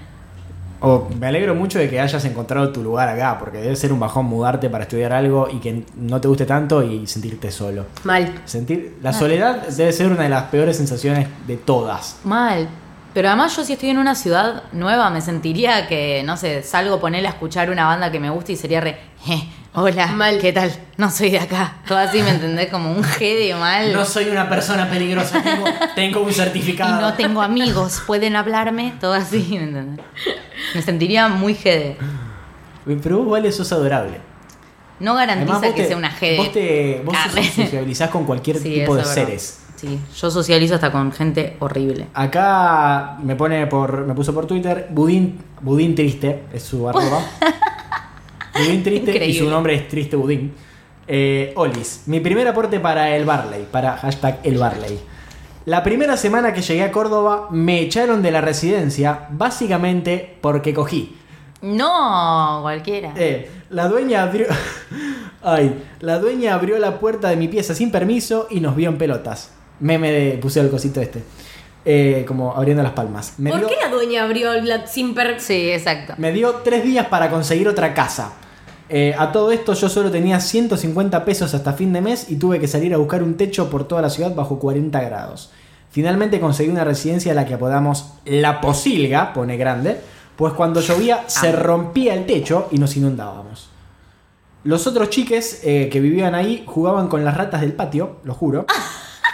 Oh, 0.80 1.08
me 1.20 1.26
alegro 1.26 1.56
mucho 1.56 1.80
de 1.80 1.90
que 1.90 2.00
hayas 2.00 2.24
encontrado 2.26 2.72
tu 2.72 2.84
lugar 2.84 3.10
acá, 3.10 3.40
porque 3.40 3.58
debe 3.58 3.76
ser 3.76 3.92
un 3.92 4.00
bajón 4.00 4.26
mudarte 4.28 4.70
para 4.70 4.84
estudiar 4.84 5.14
algo 5.14 5.48
y 5.52 5.58
que 5.60 5.84
no 5.96 6.22
te 6.22 6.28
guste 6.28 6.46
tanto 6.46 6.84
y 6.84 7.08
sentirte 7.08 7.50
solo. 7.50 7.88
Mal. 8.04 8.32
Sentir 8.46 8.98
la 9.02 9.12
soledad 9.14 9.66
debe 9.68 9.92
ser 9.94 10.12
una 10.12 10.22
de 10.22 10.30
las 10.30 10.44
peores 10.44 10.78
sensaciones 10.78 11.28
de 11.48 11.58
todas. 11.58 12.20
Mal. 12.26 12.68
Pero 13.16 13.30
además 13.30 13.56
yo 13.58 13.64
si 13.64 13.74
estoy 13.74 13.90
en 13.90 13.98
una 13.98 14.14
ciudad 14.14 14.62
nueva 14.74 15.10
me 15.10 15.22
sentiría 15.22 15.88
que, 15.88 16.22
no 16.24 16.38
sé, 16.38 16.62
salgo 16.62 16.96
a 16.98 17.00
ponerle 17.00 17.30
a 17.30 17.32
escuchar 17.32 17.72
una 17.72 17.86
banda 17.88 18.12
que 18.12 18.20
me 18.20 18.30
gusta 18.30 18.52
y 18.52 18.58
sería 18.58 18.80
re, 18.80 18.98
"Eh, 19.28 19.44
hola, 19.74 20.08
Mal. 20.08 20.40
¿qué 20.40 20.54
tal? 20.54 20.72
No 20.98 21.10
soy 21.10 21.32
de 21.32 21.40
acá. 21.40 21.76
Todo 21.88 21.98
así, 21.98 22.22
¿me 22.22 22.30
entendés? 22.30 22.70
Como 22.70 22.92
un 22.92 23.04
G 23.04 23.20
de 23.20 23.56
mal. 23.56 23.94
No 23.94 24.06
soy 24.06 24.30
una 24.30 24.48
persona 24.50 24.90
peligrosa, 24.90 25.42
tengo, 25.42 25.66
tengo 25.96 26.22
un 26.22 26.30
y 26.30 26.34
certificado. 26.34 27.02
no 27.02 27.14
tengo 27.14 27.42
amigos, 27.42 28.02
pueden 28.06 28.36
hablarme, 28.36 28.94
todo 29.00 29.14
así, 29.14 29.46
¿me 29.52 29.64
entendés? 29.64 30.06
Me 30.76 30.82
sentiría 30.82 31.28
muy 31.28 31.54
GD. 31.54 31.96
Pero 33.02 33.20
vos, 33.24 33.32
Vale, 33.32 33.52
sos 33.52 33.72
adorable. 33.72 34.20
No 35.00 35.16
garantiza 35.16 35.58
Además, 35.58 35.74
que 35.76 35.82
te- 35.82 35.88
sea 35.88 35.98
una 35.98 36.10
GD. 36.12 36.38
Vos, 36.38 36.52
te, 36.52 37.02
vos 37.06 37.16
sociabilizás 37.56 38.10
con 38.10 38.26
cualquier 38.26 38.58
Sí, 38.58 38.76
tipo 38.76 38.94
de 38.96 39.02
verdad. 39.02 39.14
seres. 39.14 39.60
Sí, 39.76 40.00
yo 40.18 40.32
socializo 40.32 40.76
hasta 40.76 40.92
con 40.92 41.12
gente 41.12 41.58
horrible. 41.60 42.08
Acá 42.14 43.18
me 43.22 43.36
pone 43.36 43.68
por. 43.68 44.06
me 44.06 44.14
puso 44.14 44.34
por 44.34 44.46
Twitter 44.48 44.88
Budín, 44.92 45.40
Budín 45.62 45.94
Triste, 45.96 46.44
es 46.54 46.64
su 46.64 46.88
arroba. 46.88 47.20
Budín 48.56 48.84
Triste 48.84 49.26
y 49.26 49.34
su 49.34 49.50
nombre 49.50 49.76
es 49.76 49.88
Triste 49.88 50.16
Budín. 50.16 50.54
Eh, 51.08 51.54
Olis, 51.56 52.04
mi 52.06 52.20
primer 52.20 52.48
aporte 52.48 52.80
para 52.80 53.16
el 53.16 53.26
Barley, 53.26 53.68
para 53.70 53.98
hashtag 53.98 54.40
el 54.44 54.58
Barley. 54.58 55.00
La 55.66 55.84
primera 55.84 56.18
semana 56.18 56.54
que 56.54 56.62
llegué 56.62 56.84
a 56.84 56.92
Córdoba 56.92 57.48
me 57.50 57.80
echaron 57.82 58.22
de 58.22 58.32
la 58.32 58.42
residencia 58.42 59.28
básicamente 59.32 60.38
porque 60.42 60.74
cogí. 60.74 61.18
No, 61.62 62.60
cualquiera. 62.62 63.14
Eh, 63.16 63.50
la 63.70 63.88
dueña 63.88 64.24
abrió. 64.24 64.48
Ay, 65.42 65.82
la 66.00 66.20
dueña 66.20 66.54
abrió 66.54 66.78
la 66.80 67.00
puerta 67.00 67.30
de 67.30 67.38
mi 67.38 67.48
pieza 67.48 67.74
sin 67.74 67.92
permiso 67.92 68.48
y 68.50 68.60
nos 68.60 68.76
vio 68.76 68.90
en 68.90 68.98
pelotas. 68.98 69.52
Meme 69.80 70.12
de. 70.12 70.38
puse 70.38 70.60
el 70.60 70.70
cosito 70.70 71.02
este. 71.02 71.24
Eh, 71.86 72.24
como 72.28 72.54
abriendo 72.54 72.84
las 72.84 72.94
palmas. 72.94 73.36
Me 73.38 73.50
¿Por 73.50 73.60
dio, 73.60 73.70
qué 73.70 73.76
la 73.82 73.90
dueña 73.90 74.24
abrió 74.24 74.54
la 74.62 74.88
sin 74.88 75.14
per... 75.14 75.42
Sí, 75.42 75.72
exacto. 75.72 76.14
me 76.18 76.32
dio 76.32 76.56
tres 76.64 76.84
días 76.84 77.08
para 77.08 77.30
conseguir 77.30 77.68
otra 77.68 77.94
casa. 77.94 78.34
Eh, 78.90 79.16
a 79.18 79.32
todo 79.32 79.52
esto 79.52 79.74
yo 79.74 79.90
solo 79.90 80.12
tenía 80.12 80.40
150 80.40 81.26
pesos 81.26 81.54
hasta 81.54 81.74
fin 81.74 81.94
de 81.94 82.02
mes 82.02 82.30
y 82.30 82.36
tuve 82.36 82.60
que 82.60 82.68
salir 82.68 82.94
a 82.94 82.98
buscar 82.98 83.24
un 83.24 83.36
techo 83.36 83.70
por 83.70 83.88
toda 83.88 84.02
la 84.02 84.10
ciudad 84.10 84.36
bajo 84.36 84.60
40 84.60 85.00
grados. 85.02 85.52
Finalmente 85.90 86.40
conseguí 86.40 86.70
una 86.70 86.84
residencia 86.84 87.32
a 87.32 87.36
la 87.36 87.46
que 87.46 87.54
apodamos 87.54 88.14
La 88.26 88.62
Posilga, 88.62 89.32
pone 89.34 89.58
grande, 89.58 90.00
pues 90.36 90.54
cuando 90.54 90.82
llovía 90.82 91.24
se 91.28 91.52
rompía 91.52 92.14
el 92.14 92.26
techo 92.26 92.68
y 92.72 92.80
nos 92.80 92.98
inundábamos. 92.98 93.70
Los 94.64 94.88
otros 94.88 95.10
chiques 95.10 95.62
eh, 95.64 95.90
que 95.92 96.00
vivían 96.00 96.36
ahí 96.36 96.64
jugaban 96.66 97.10
con 97.10 97.24
las 97.24 97.38
ratas 97.38 97.62
del 97.62 97.74
patio, 97.74 98.18
lo 98.24 98.34
juro. 98.34 98.66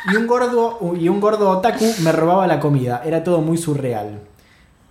Y 0.10 0.16
un 0.16 0.28
gordo, 0.28 0.96
y 0.98 1.10
un 1.10 1.20
gordo 1.20 1.50
otaku 1.50 1.86
me 2.04 2.14
robaba 2.14 2.48
la 2.48 2.62
comida. 2.62 3.02
Era 3.04 3.22
todo 3.22 3.42
muy 3.42 3.58
surreal. 3.58 4.29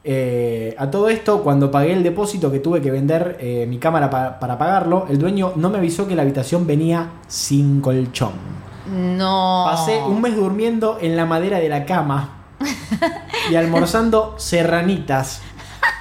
Eh, 0.05 0.75
a 0.79 0.91
todo 0.91 1.09
esto, 1.09 1.43
cuando 1.43 1.71
pagué 1.71 1.93
el 1.93 2.03
depósito 2.03 2.51
que 2.51 2.61
tuve 2.61 2.81
que 2.81 2.91
vender 2.91 3.37
eh, 3.41 3.67
mi 3.69 3.79
cámara 3.79 4.09
pa- 4.09 4.39
para 4.39 4.57
pagarlo, 4.57 5.07
el 5.11 5.19
dueño 5.19 5.53
no 5.57 5.69
me 5.71 5.79
avisó 5.79 6.07
que 6.09 6.15
la 6.15 6.23
habitación 6.23 6.67
venía 6.67 7.11
sin 7.27 7.81
colchón. 7.81 8.33
No. 8.91 9.65
Pasé 9.69 9.99
un 9.99 10.21
mes 10.23 10.35
durmiendo 10.37 10.99
en 11.01 11.17
la 11.17 11.27
madera 11.27 11.59
de 11.59 11.69
la 11.69 11.85
cama 11.85 12.45
y 13.51 13.55
almorzando 13.57 14.35
serranitas 14.39 15.43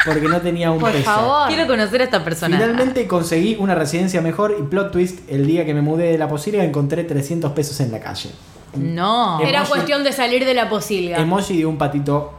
porque 0.05 0.29
no 0.29 0.39
tenía 0.39 0.71
un 0.71 0.79
Por 0.79 0.91
peso. 0.93 1.03
favor. 1.03 1.47
Quiero 1.49 1.67
conocer 1.67 1.99
a 2.01 2.03
esta 2.05 2.23
persona. 2.23 2.55
Finalmente 2.57 3.05
conseguí 3.07 3.57
una 3.59 3.75
residencia 3.75 4.21
mejor 4.21 4.55
y 4.57 4.63
plot 4.63 4.91
twist, 4.93 5.19
el 5.29 5.45
día 5.45 5.65
que 5.65 5.73
me 5.73 5.81
mudé 5.81 6.11
de 6.13 6.17
la 6.17 6.29
posibilidad 6.29 6.65
encontré 6.65 7.03
300 7.03 7.51
pesos 7.51 7.77
en 7.81 7.91
la 7.91 7.99
calle. 7.99 8.29
No. 8.77 9.35
Emoji. 9.39 9.49
Era 9.49 9.65
cuestión 9.65 10.03
de 10.05 10.13
salir 10.13 10.45
de 10.45 10.53
la 10.53 10.69
posilga. 10.69 11.17
Emoji 11.17 11.57
de 11.57 11.65
un 11.65 11.77
patito 11.77 12.31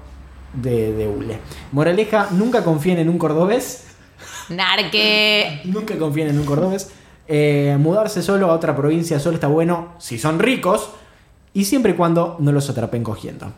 de, 0.52 0.92
de 0.92 1.08
hule. 1.08 1.38
Moraleja, 1.72 2.28
nunca 2.30 2.64
confíen 2.64 2.98
en 2.98 3.08
un 3.08 3.18
cordobés. 3.18 3.84
Narque. 4.48 5.60
Nunca 5.64 5.96
confíen 5.98 6.28
en 6.28 6.38
un 6.38 6.46
cordobés. 6.46 6.90
Eh, 7.26 7.76
mudarse 7.78 8.22
solo 8.22 8.50
a 8.50 8.54
otra 8.54 8.74
provincia 8.74 9.20
solo 9.20 9.34
está 9.34 9.48
bueno 9.48 9.92
si 9.98 10.18
son 10.18 10.38
ricos 10.38 10.88
y 11.52 11.66
siempre 11.66 11.92
y 11.92 11.94
cuando 11.94 12.36
no 12.38 12.52
los 12.52 12.70
atrapen 12.70 13.04
cogiendo. 13.04 13.52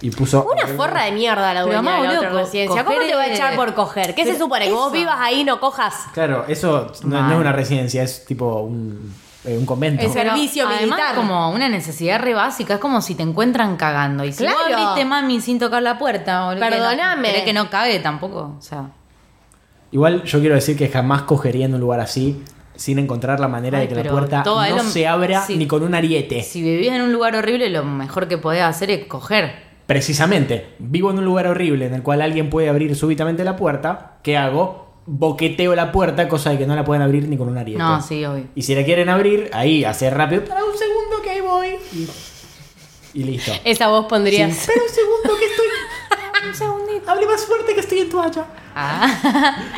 Y 0.00 0.10
puso. 0.10 0.44
Una 0.44 0.66
forra 0.66 1.04
de 1.04 1.12
mierda 1.12 1.54
la 1.54 1.62
dueña 1.62 1.80
mamá, 1.80 2.02
de 2.02 2.08
la 2.08 2.18
otra 2.18 2.30
residencia. 2.30 2.84
¿Cómo 2.84 2.98
te 2.98 3.14
va 3.14 3.22
a 3.22 3.32
echar 3.32 3.54
por 3.54 3.72
coger? 3.74 4.16
¿Qué 4.16 4.24
se 4.24 4.36
supone? 4.36 4.64
Que 4.64 4.72
vos 4.72 4.92
vivas 4.92 5.16
ahí 5.18 5.42
y 5.42 5.44
no 5.44 5.60
cojas. 5.60 5.94
Claro, 6.12 6.44
eso 6.48 6.90
no, 7.04 7.22
no 7.22 7.34
es 7.34 7.40
una 7.40 7.52
residencia, 7.52 8.02
es 8.02 8.24
tipo 8.24 8.62
un, 8.62 9.14
eh, 9.44 9.56
un 9.58 9.66
convento. 9.66 10.02
Es 10.04 10.12
Pero 10.12 10.30
servicio 10.30 10.66
además, 10.66 10.82
militar. 10.98 11.14
como 11.16 11.50
una 11.50 11.68
necesidad 11.68 12.20
re 12.20 12.34
básica, 12.34 12.74
es 12.74 12.80
como 12.80 13.00
si 13.00 13.14
te 13.14 13.22
encuentran 13.22 13.76
cagando. 13.76 14.24
Y 14.24 14.32
si 14.32 14.44
vos 14.44 14.52
Claro. 14.54 14.74
abriste 14.76 15.04
mami 15.04 15.40
sin 15.40 15.58
tocar 15.58 15.82
la 15.82 15.98
puerta, 15.98 16.46
boludo, 16.46 16.60
que 16.68 16.78
no- 16.78 17.44
que 17.44 17.52
no 17.52 17.70
cague 17.70 17.98
tampoco. 18.00 18.54
O 18.58 18.62
sea. 18.62 18.90
Igual 19.90 20.22
yo 20.24 20.40
quiero 20.40 20.54
decir 20.54 20.76
que 20.76 20.88
jamás 20.88 21.22
cogería 21.22 21.66
en 21.66 21.74
un 21.74 21.80
lugar 21.80 22.00
así 22.00 22.42
sin 22.74 22.98
encontrar 22.98 23.38
la 23.40 23.48
manera 23.48 23.78
Ay, 23.78 23.84
de 23.84 23.88
que 23.90 23.94
la 23.96 24.02
pero 24.02 24.14
puerta 24.14 24.42
no 24.44 24.76
lo- 24.76 24.82
se 24.84 25.06
abra 25.06 25.44
ni 25.48 25.66
con 25.66 25.82
un 25.82 25.94
ariete. 25.94 26.42
Si 26.42 26.62
vivís 26.62 26.88
en 26.90 27.02
un 27.02 27.12
lugar 27.12 27.36
horrible, 27.36 27.68
lo 27.68 27.84
mejor 27.84 28.28
que 28.28 28.38
podés 28.38 28.62
hacer 28.62 28.90
es 28.90 29.04
coger. 29.06 29.70
Precisamente, 29.86 30.74
vivo 30.78 31.10
en 31.10 31.18
un 31.18 31.24
lugar 31.26 31.46
horrible 31.48 31.86
en 31.86 31.94
el 31.94 32.02
cual 32.02 32.22
alguien 32.22 32.48
puede 32.48 32.70
abrir 32.70 32.96
súbitamente 32.96 33.44
la 33.44 33.56
puerta. 33.56 34.12
¿Qué 34.22 34.38
hago? 34.38 34.91
Boqueteo 35.04 35.74
la 35.74 35.90
puerta, 35.90 36.28
cosa 36.28 36.50
de 36.50 36.58
que 36.58 36.66
no 36.66 36.76
la 36.76 36.84
pueden 36.84 37.02
abrir 37.02 37.28
ni 37.28 37.36
con 37.36 37.48
un 37.48 37.58
ariete. 37.58 37.82
No, 37.82 38.00
sí, 38.00 38.24
obvio. 38.24 38.46
Y 38.54 38.62
si 38.62 38.74
la 38.74 38.84
quieren 38.84 39.08
abrir, 39.08 39.50
ahí, 39.52 39.84
hacer 39.84 40.14
rápido. 40.16 40.44
Para 40.44 40.64
un 40.64 40.76
segundo 40.78 41.22
que 41.22 41.30
ahí 41.30 41.40
voy. 41.40 41.76
Y, 41.92 42.08
y 43.20 43.24
listo. 43.24 43.52
Esa 43.64 43.88
voz 43.88 44.06
pondrías. 44.06 44.50
Espera 44.50 44.80
un 44.82 44.94
segundo 44.94 45.38
que 45.38 45.46
estoy. 45.46 45.66
un 46.48 46.54
segundito. 46.54 47.10
Hable 47.10 47.26
más 47.26 47.44
fuerte 47.44 47.74
que 47.74 47.80
estoy 47.80 47.98
en 48.00 48.10
toalla. 48.10 48.46
Ah. 48.74 49.56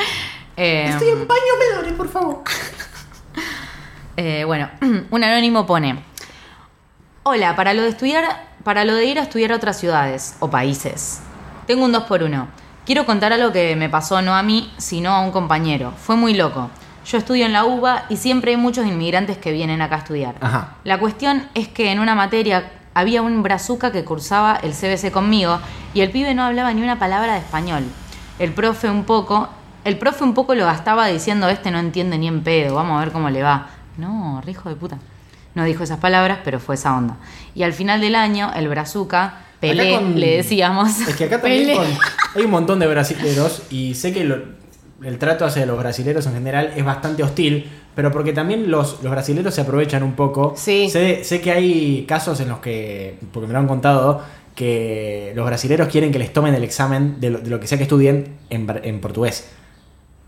Eh, 0.57 0.87
Estoy 0.89 1.09
en 1.09 1.27
baño 1.27 1.41
menores, 1.69 1.93
por 1.93 2.07
favor. 2.09 2.43
Eh, 4.17 4.45
bueno, 4.45 4.69
un 5.11 5.23
anónimo 5.25 5.65
pone: 5.65 6.01
Hola, 7.23 7.53
para 7.57 7.73
lo 7.73 7.81
de 7.81 7.89
estudiar, 7.89 8.47
para 8.63 8.85
lo 8.85 8.95
de 8.95 9.03
ir 9.03 9.19
a 9.19 9.23
estudiar 9.23 9.51
a 9.51 9.57
otras 9.57 9.77
ciudades 9.77 10.37
o 10.39 10.49
países. 10.49 11.19
Tengo 11.67 11.83
un 11.83 11.91
2 11.91 12.03
por 12.03 12.23
1 12.23 12.47
Quiero 12.85 13.07
contar 13.07 13.33
algo 13.33 13.51
que 13.51 13.75
me 13.75 13.89
pasó 13.89 14.21
no 14.21 14.35
a 14.35 14.43
mí, 14.43 14.71
sino 14.77 15.09
a 15.09 15.21
un 15.21 15.31
compañero. 15.31 15.91
Fue 15.97 16.15
muy 16.15 16.35
loco. 16.35 16.69
Yo 17.07 17.17
estudio 17.17 17.47
en 17.47 17.53
la 17.53 17.65
UBA 17.65 18.05
y 18.09 18.17
siempre 18.17 18.51
hay 18.51 18.57
muchos 18.57 18.85
inmigrantes 18.85 19.39
que 19.39 19.51
vienen 19.51 19.81
acá 19.81 19.95
a 19.95 19.97
estudiar. 19.99 20.35
Ajá. 20.39 20.75
La 20.83 20.99
cuestión 20.99 21.47
es 21.55 21.67
que 21.67 21.91
en 21.91 21.99
una 21.99 22.13
materia 22.13 22.71
había 22.93 23.23
un 23.23 23.41
brazuca 23.41 23.91
que 23.91 24.05
cursaba 24.05 24.59
el 24.61 24.73
CBC 24.73 25.11
conmigo 25.11 25.59
y 25.95 26.01
el 26.01 26.11
pibe 26.11 26.35
no 26.35 26.43
hablaba 26.43 26.71
ni 26.73 26.83
una 26.83 26.99
palabra 26.99 27.33
de 27.33 27.39
español. 27.39 27.85
El 28.37 28.53
profe 28.53 28.87
un 28.87 29.03
poco, 29.03 29.49
el 29.83 29.97
profe 29.97 30.23
un 30.23 30.35
poco 30.35 30.53
lo 30.53 30.65
gastaba 30.65 31.07
diciendo 31.07 31.49
este 31.49 31.71
no 31.71 31.79
entiende 31.79 32.19
ni 32.19 32.27
en 32.27 32.43
pedo, 32.43 32.75
vamos 32.75 32.97
a 32.97 32.99
ver 32.99 33.11
cómo 33.11 33.31
le 33.31 33.41
va. 33.41 33.67
No, 33.97 34.41
re 34.45 34.51
hijo 34.51 34.69
de 34.69 34.75
puta. 34.75 34.99
No 35.55 35.63
dijo 35.63 35.83
esas 35.83 35.99
palabras, 35.99 36.39
pero 36.43 36.59
fue 36.59 36.75
esa 36.75 36.95
onda. 36.95 37.15
Y 37.55 37.63
al 37.63 37.73
final 37.73 37.99
del 37.99 38.13
año, 38.13 38.51
el 38.55 38.67
brazuca, 38.67 39.39
Pelé, 39.59 39.95
con- 39.95 40.19
le 40.19 40.37
decíamos. 40.37 40.99
Es 41.07 41.15
que 41.15 41.25
acá 41.25 41.41
también 41.41 41.75
con- 41.75 41.85
hay 42.35 42.43
un 42.43 42.51
montón 42.51 42.79
de 42.79 42.87
brasileros 42.87 43.63
y 43.71 43.95
sé 43.95 44.13
que 44.13 44.23
lo- 44.23 44.41
el 45.03 45.17
trato 45.19 45.45
hacia 45.45 45.65
los 45.65 45.77
brasileros 45.77 46.25
en 46.27 46.33
general 46.33 46.73
es 46.75 46.83
bastante 46.85 47.21
hostil, 47.23 47.69
pero 47.95 48.11
porque 48.11 48.33
también 48.33 48.69
los, 48.71 49.01
los 49.03 49.11
brasileros 49.11 49.53
se 49.53 49.61
aprovechan 49.61 50.03
un 50.03 50.13
poco. 50.13 50.53
Sí. 50.57 50.89
Sé, 50.89 51.23
sé 51.23 51.41
que 51.41 51.51
hay 51.51 52.05
casos 52.07 52.39
en 52.39 52.49
los 52.49 52.59
que, 52.59 53.17
porque 53.31 53.47
me 53.47 53.53
lo 53.53 53.59
han 53.59 53.67
contado, 53.67 54.23
que 54.55 55.33
los 55.35 55.45
brasileros 55.45 55.89
quieren 55.89 56.11
que 56.11 56.19
les 56.19 56.31
tomen 56.31 56.53
el 56.55 56.63
examen 56.63 57.19
de 57.19 57.29
lo, 57.29 57.39
de 57.39 57.49
lo 57.49 57.59
que 57.59 57.67
sea 57.67 57.77
que 57.77 57.83
estudien 57.83 58.37
en, 58.49 58.67
en 58.83 59.01
portugués. 59.01 59.49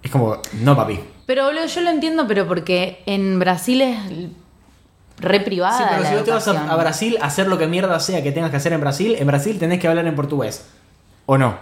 Es 0.04 0.12
como, 0.12 0.38
no 0.62 0.76
papi. 0.76 1.00
Pero 1.26 1.46
boludo, 1.46 1.66
yo 1.66 1.82
lo 1.82 1.90
entiendo, 1.90 2.26
pero 2.28 2.48
porque 2.48 3.02
en 3.06 3.40
Brasil 3.40 3.82
es 3.82 3.98
re 5.20 5.40
privada. 5.40 5.78
Sí, 5.78 5.84
pero 5.90 6.02
la 6.04 6.10
si 6.10 6.16
vos 6.16 6.24
te 6.24 6.32
vas 6.32 6.48
a, 6.48 6.76
Brasil 6.76 7.18
a 7.22 7.26
hacer 7.26 7.48
lo 7.48 7.58
que 7.58 7.68
mierda 7.68 8.00
sea 8.00 8.22
que 8.24 8.32
tengas 8.32 8.52
que 8.52 8.58
hacer 8.58 8.74
en 8.74 8.82
Brasil, 8.82 9.16
en 9.18 9.28
Brasil 9.28 9.58
tenés 9.60 9.80
que 9.80 9.88
hablar 9.88 10.06
en 10.08 10.16
portugués. 10.16 10.66
¿O 11.26 11.38
no? 11.38 11.58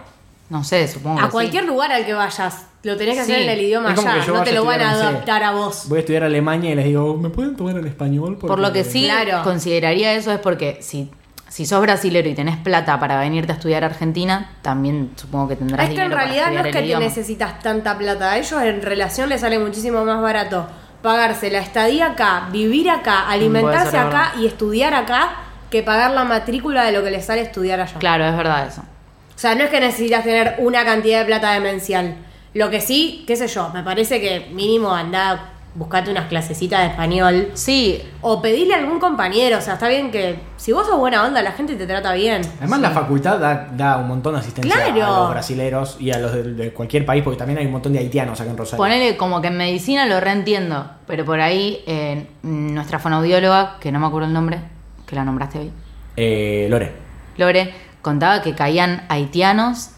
No 0.48 0.62
sé, 0.62 0.86
supongo 0.86 1.16
que 1.16 1.22
A 1.22 1.26
sí. 1.26 1.32
cualquier 1.32 1.64
lugar 1.64 1.90
al 1.90 2.06
que 2.06 2.14
vayas, 2.14 2.66
lo 2.84 2.96
tenés 2.96 3.16
que 3.16 3.20
hacer 3.22 3.42
en 3.42 3.50
el 3.50 3.60
idioma 3.60 3.90
allá. 3.90 4.24
No 4.28 4.42
te 4.44 4.52
lo 4.52 4.64
van 4.64 4.80
a 4.80 4.92
adaptar 4.92 5.42
a 5.42 5.50
vos. 5.50 5.86
Voy 5.88 5.96
a 5.96 6.00
estudiar 6.00 6.22
Alemania 6.22 6.70
y 6.70 6.74
les 6.76 6.84
digo, 6.84 7.16
¿me 7.16 7.30
pueden 7.30 7.56
tomar 7.56 7.76
en 7.76 7.86
español? 7.86 8.36
Por 8.38 8.58
lo 8.58 8.72
que 8.72 8.84
sí 8.84 9.04
Claro. 9.04 9.42
consideraría 9.42 10.12
eso 10.12 10.30
es 10.30 10.38
porque 10.38 10.78
si, 10.82 11.10
si 11.48 11.66
sos 11.66 11.80
brasilero 11.80 12.28
y 12.28 12.34
tenés 12.34 12.58
plata 12.58 13.00
para 13.00 13.18
venirte 13.18 13.50
a 13.52 13.54
estudiar 13.56 13.82
a 13.82 13.86
Argentina, 13.86 14.52
también 14.62 15.10
supongo 15.16 15.48
que 15.48 15.56
tendrás 15.56 15.88
Es 15.88 15.94
que 15.94 16.00
en 16.02 16.10
dinero 16.10 16.14
para 16.14 16.24
realidad 16.26 16.52
no 16.52 16.68
es 16.68 16.72
que 16.72 16.78
el 16.78 16.90
te 16.92 16.98
necesitas 17.00 17.58
tanta 17.58 17.98
plata. 17.98 18.30
A 18.30 18.38
ellos 18.38 18.62
en 18.62 18.82
relación 18.82 19.28
les 19.28 19.40
sale 19.40 19.58
muchísimo 19.58 20.04
más 20.04 20.22
barato 20.22 20.68
pagarse 21.06 21.52
la 21.52 21.60
estadía 21.60 22.06
acá, 22.06 22.48
vivir 22.50 22.90
acá, 22.90 23.28
alimentarse 23.28 23.92
ser 23.92 24.00
acá 24.00 24.10
verdad. 24.10 24.40
y 24.40 24.46
estudiar 24.48 24.92
acá 24.92 25.36
que 25.70 25.84
pagar 25.84 26.10
la 26.10 26.24
matrícula 26.24 26.82
de 26.82 26.90
lo 26.90 27.04
que 27.04 27.12
les 27.12 27.24
sale 27.24 27.42
estudiar 27.42 27.78
allá. 27.78 27.96
Claro, 28.00 28.26
es 28.26 28.36
verdad 28.36 28.66
eso. 28.66 28.80
O 28.80 29.38
sea, 29.38 29.54
no 29.54 29.62
es 29.62 29.70
que 29.70 29.78
necesitas 29.78 30.24
tener 30.24 30.56
una 30.58 30.84
cantidad 30.84 31.20
de 31.20 31.26
plata 31.26 31.52
demencial. 31.52 32.16
Lo 32.54 32.70
que 32.70 32.80
sí, 32.80 33.22
qué 33.24 33.36
sé 33.36 33.46
yo, 33.46 33.68
me 33.68 33.84
parece 33.84 34.20
que 34.20 34.48
mínimo 34.50 34.92
anda, 34.92 35.52
buscate 35.76 36.10
unas 36.10 36.26
clasecitas 36.26 36.80
de 36.80 36.86
español. 36.86 37.48
Sí, 37.54 38.02
O 38.22 38.40
pedirle 38.42 38.74
a 38.74 38.78
algún 38.78 38.98
compañero, 38.98 39.58
o 39.58 39.60
sea, 39.60 39.74
está 39.74 39.88
bien 39.88 40.10
que 40.10 40.40
si 40.56 40.72
vos 40.72 40.86
sos 40.86 40.98
buena 40.98 41.22
onda, 41.24 41.42
la 41.42 41.52
gente 41.52 41.76
te 41.76 41.86
trata 41.86 42.12
bien. 42.14 42.42
Además, 42.58 42.80
la 42.80 42.90
facultad 42.90 43.38
da, 43.38 43.68
da 43.72 43.98
un 43.98 44.08
montón 44.08 44.32
de 44.34 44.40
asistencia 44.40 44.74
Claro. 44.74 45.04
a 45.04 45.18
los 45.20 45.30
brasileros 45.30 45.96
y 46.00 46.10
a 46.10 46.18
los 46.18 46.32
de, 46.32 46.42
de 46.54 46.72
cualquier 46.72 47.04
país, 47.06 47.22
porque 47.22 47.38
también 47.38 47.58
hay 47.58 47.66
un 47.66 47.72
montón 47.72 47.92
de 47.92 47.98
haitianos 48.00 48.40
acá 48.40 48.50
en 48.50 48.56
Rosario. 48.56 48.78
ponele 48.82 49.16
como 49.16 49.40
que 49.40 49.48
en 49.48 49.56
medicina 49.58 50.06
lo 50.06 50.18
reentiendo, 50.18 50.90
pero 51.06 51.24
por 51.24 51.40
ahí 51.40 51.82
eh, 51.86 52.26
nuestra 52.42 52.98
fonoaudióloga, 52.98 53.76
que 53.78 53.92
no 53.92 54.00
me 54.00 54.06
acuerdo 54.06 54.26
el 54.28 54.32
nombre, 54.32 54.58
que 55.06 55.14
la 55.14 55.24
nombraste 55.24 55.58
hoy, 55.58 55.72
Eh, 56.16 56.66
Lore. 56.70 56.92
Lore, 57.36 57.74
contaba 58.02 58.40
que 58.40 58.54
caían 58.54 59.04
haitianos 59.10 59.90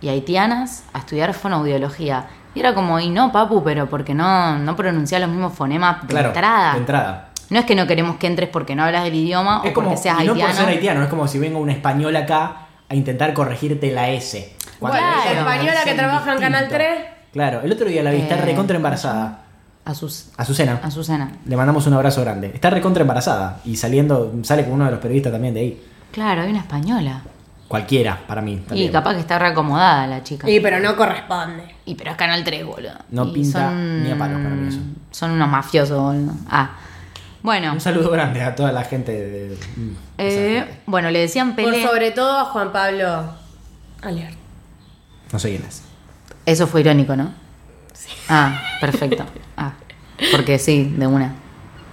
y 0.00 0.08
haitianas 0.08 0.84
a 0.94 1.00
estudiar 1.00 1.34
fonoaudiología. 1.34 2.26
Y 2.54 2.60
era 2.60 2.74
como, 2.74 2.98
y 2.98 3.10
no, 3.10 3.30
papu, 3.30 3.62
pero 3.62 3.88
porque 3.88 4.14
no, 4.14 4.58
no 4.58 4.74
pronunciás 4.76 5.20
los 5.20 5.30
mismos 5.30 5.52
fonemas 5.54 6.02
de 6.02 6.08
Claro, 6.08 6.28
entrada. 6.28 6.72
de 6.72 6.78
entrada. 6.78 7.28
No 7.50 7.58
es 7.60 7.64
que 7.64 7.74
no 7.74 7.86
queremos 7.86 8.16
que 8.16 8.26
entres 8.26 8.48
porque 8.50 8.74
no 8.76 8.84
hablas 8.84 9.06
el 9.06 9.14
idioma 9.14 9.62
Es 9.64 9.70
o 9.70 9.74
como, 9.74 9.88
porque 9.88 10.02
seas 10.02 10.20
y 10.22 10.26
no 10.26 10.32
haitiano. 10.32 10.52
por 10.54 10.60
ser 10.60 10.68
haitiano, 10.68 11.02
es 11.02 11.08
como 11.08 11.28
si 11.28 11.38
venga 11.38 11.58
un 11.58 11.70
español 11.70 12.14
acá 12.16 12.56
a 12.88 12.94
intentar 12.94 13.32
corregirte 13.32 13.90
la 13.92 14.10
S. 14.10 14.54
Cuando 14.78 14.98
La 15.00 15.24
es 15.32 15.38
española 15.38 15.80
que 15.84 15.94
trabaja 15.94 16.32
en. 16.34 16.40
Canal 16.40 16.68
3. 16.68 16.98
Claro, 17.32 17.60
el 17.62 17.72
otro 17.72 17.86
día 17.88 18.02
la 18.02 18.10
vi, 18.10 18.20
está 18.20 18.36
Eh, 18.36 18.42
recontra 18.42 18.76
embarazada. 18.76 19.40
Azucena. 19.84 20.80
Azucena. 20.82 21.30
Le 21.46 21.56
mandamos 21.56 21.86
un 21.86 21.94
abrazo 21.94 22.20
grande. 22.20 22.50
Está 22.54 22.68
recontra 22.70 23.02
embarazada 23.02 23.60
y 23.64 23.76
saliendo, 23.76 24.32
sale 24.42 24.64
con 24.64 24.74
uno 24.74 24.84
de 24.84 24.90
los 24.90 25.00
periodistas 25.00 25.32
también 25.32 25.54
de 25.54 25.60
ahí. 25.60 25.82
Claro, 26.12 26.42
hay 26.42 26.50
una 26.50 26.60
española. 26.60 27.22
Cualquiera, 27.68 28.18
para 28.26 28.40
mí. 28.40 28.54
Y 28.54 28.56
también. 28.60 28.92
capaz 28.92 29.14
que 29.14 29.20
está 29.20 29.38
reacomodada 29.38 30.06
la 30.06 30.22
chica. 30.24 30.46
Sí, 30.46 30.58
pero 30.60 30.80
no 30.80 30.96
corresponde. 30.96 31.74
Y 31.84 31.94
pero 31.94 32.12
es 32.12 32.16
Canal 32.16 32.42
3, 32.42 32.64
boludo. 32.64 32.94
No 33.10 33.26
Y 33.26 33.32
pinta 33.32 33.70
ni 33.70 34.10
a 34.10 34.16
palos 34.16 34.40
para 34.42 34.54
mí 34.54 34.68
eso. 34.68 34.80
Son 35.10 35.30
unos 35.32 35.48
mafiosos, 35.48 36.00
boludo. 36.00 36.32
Ah. 36.48 36.70
Bueno, 37.42 37.72
Un 37.72 37.80
saludo 37.80 38.10
grande 38.10 38.42
a 38.42 38.54
toda 38.56 38.72
la 38.72 38.82
gente 38.84 39.12
de. 39.12 39.58
eh, 40.18 40.80
bueno, 40.86 41.10
le 41.10 41.20
decían 41.20 41.54
Por 41.54 41.66
Pelé. 41.66 41.86
sobre 41.86 42.10
todo 42.10 42.38
a 42.38 42.44
Juan 42.46 42.72
Pablo 42.72 43.32
Alier. 44.02 44.32
No 45.32 45.38
sé 45.38 45.50
quién 45.50 45.62
es. 45.62 45.82
Eso 46.46 46.66
fue 46.66 46.80
irónico, 46.80 47.14
¿no? 47.16 47.32
Ah, 48.28 48.60
perfecto. 48.80 49.24
Ah, 49.56 49.72
porque 50.32 50.58
sí, 50.58 50.94
de 50.96 51.06
una. 51.06 51.32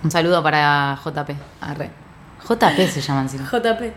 Un 0.03 0.09
saludo 0.11 0.41
para 0.43 0.97
JP. 1.03 1.31
Arre. 1.61 1.89
JP 2.47 2.87
se 2.89 3.01
llama 3.01 3.21
encima. 3.21 3.43
JP. 3.51 3.91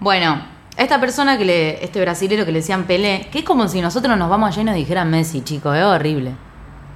Bueno, 0.00 0.42
esta 0.76 1.00
persona 1.00 1.38
que 1.38 1.44
le, 1.44 1.84
este 1.84 2.00
brasilero 2.00 2.44
que 2.44 2.52
le 2.52 2.58
decían 2.58 2.84
Pelé, 2.84 3.28
que 3.32 3.38
es 3.40 3.44
como 3.44 3.66
si 3.68 3.80
nosotros 3.80 4.16
nos 4.18 4.28
vamos 4.28 4.48
allá 4.48 4.62
y 4.62 4.64
nos 4.64 4.74
dijeran 4.74 5.10
Messi, 5.10 5.42
chicos, 5.42 5.76
es 5.76 5.82
horrible. 5.84 6.32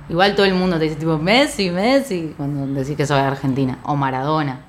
Igual 0.09 0.35
todo 0.35 0.47
el 0.47 0.55
mundo 0.55 0.77
te 0.79 0.85
dice 0.85 0.97
tipo 0.97 1.19
Messi, 1.19 1.71
Messi, 1.71 2.35
cuando 2.37 2.67
decís 2.81 2.97
que 2.97 3.07
sos 3.07 3.17
de 3.17 3.23
Argentina, 3.23 3.79
o 3.85 3.95
Maradona. 3.97 4.61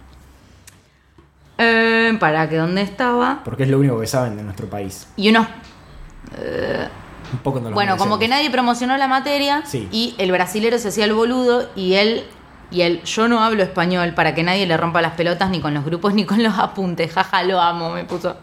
Eh, 1.58 2.16
para 2.20 2.48
que 2.50 2.58
dónde 2.58 2.82
estaba. 2.82 3.42
Porque 3.44 3.64
es 3.64 3.70
lo 3.70 3.80
único 3.80 4.00
que 4.00 4.08
saben 4.08 4.38
de 4.38 4.44
nuestro 4.44 4.68
país. 4.68 5.08
Y 5.16 5.30
unos 5.30 5.48
Un 7.34 7.40
poco 7.40 7.60
no 7.60 7.72
Bueno, 7.72 7.98
como 7.98 8.18
que 8.20 8.28
nadie 8.28 8.50
promocionó 8.50 8.98
la 8.98 9.08
materia 9.08 9.64
Sí. 9.66 9.88
y 9.92 10.16
el 10.18 10.32
brasilero 10.32 10.78
se 10.80 10.88
hacía 10.90 11.06
el 11.06 11.14
boludo 11.14 11.70
y 11.76 11.94
él 11.96 12.24
y 12.72 12.82
él 12.84 13.02
yo 13.04 13.28
no 13.28 13.44
hablo 13.44 13.64
español 13.64 14.14
para 14.14 14.34
que 14.34 14.44
nadie 14.44 14.66
le 14.66 14.78
rompa 14.78 15.02
las 15.02 15.14
pelotas 15.14 15.50
ni 15.50 15.60
con 15.60 15.74
los 15.74 15.84
grupos 15.84 16.14
ni 16.14 16.24
con 16.26 16.42
los 16.42 16.58
apuntes. 16.58 17.12
Jaja, 17.12 17.44
lo 17.44 17.60
amo, 17.60 17.92
me 17.92 18.06
puso. 18.06 18.38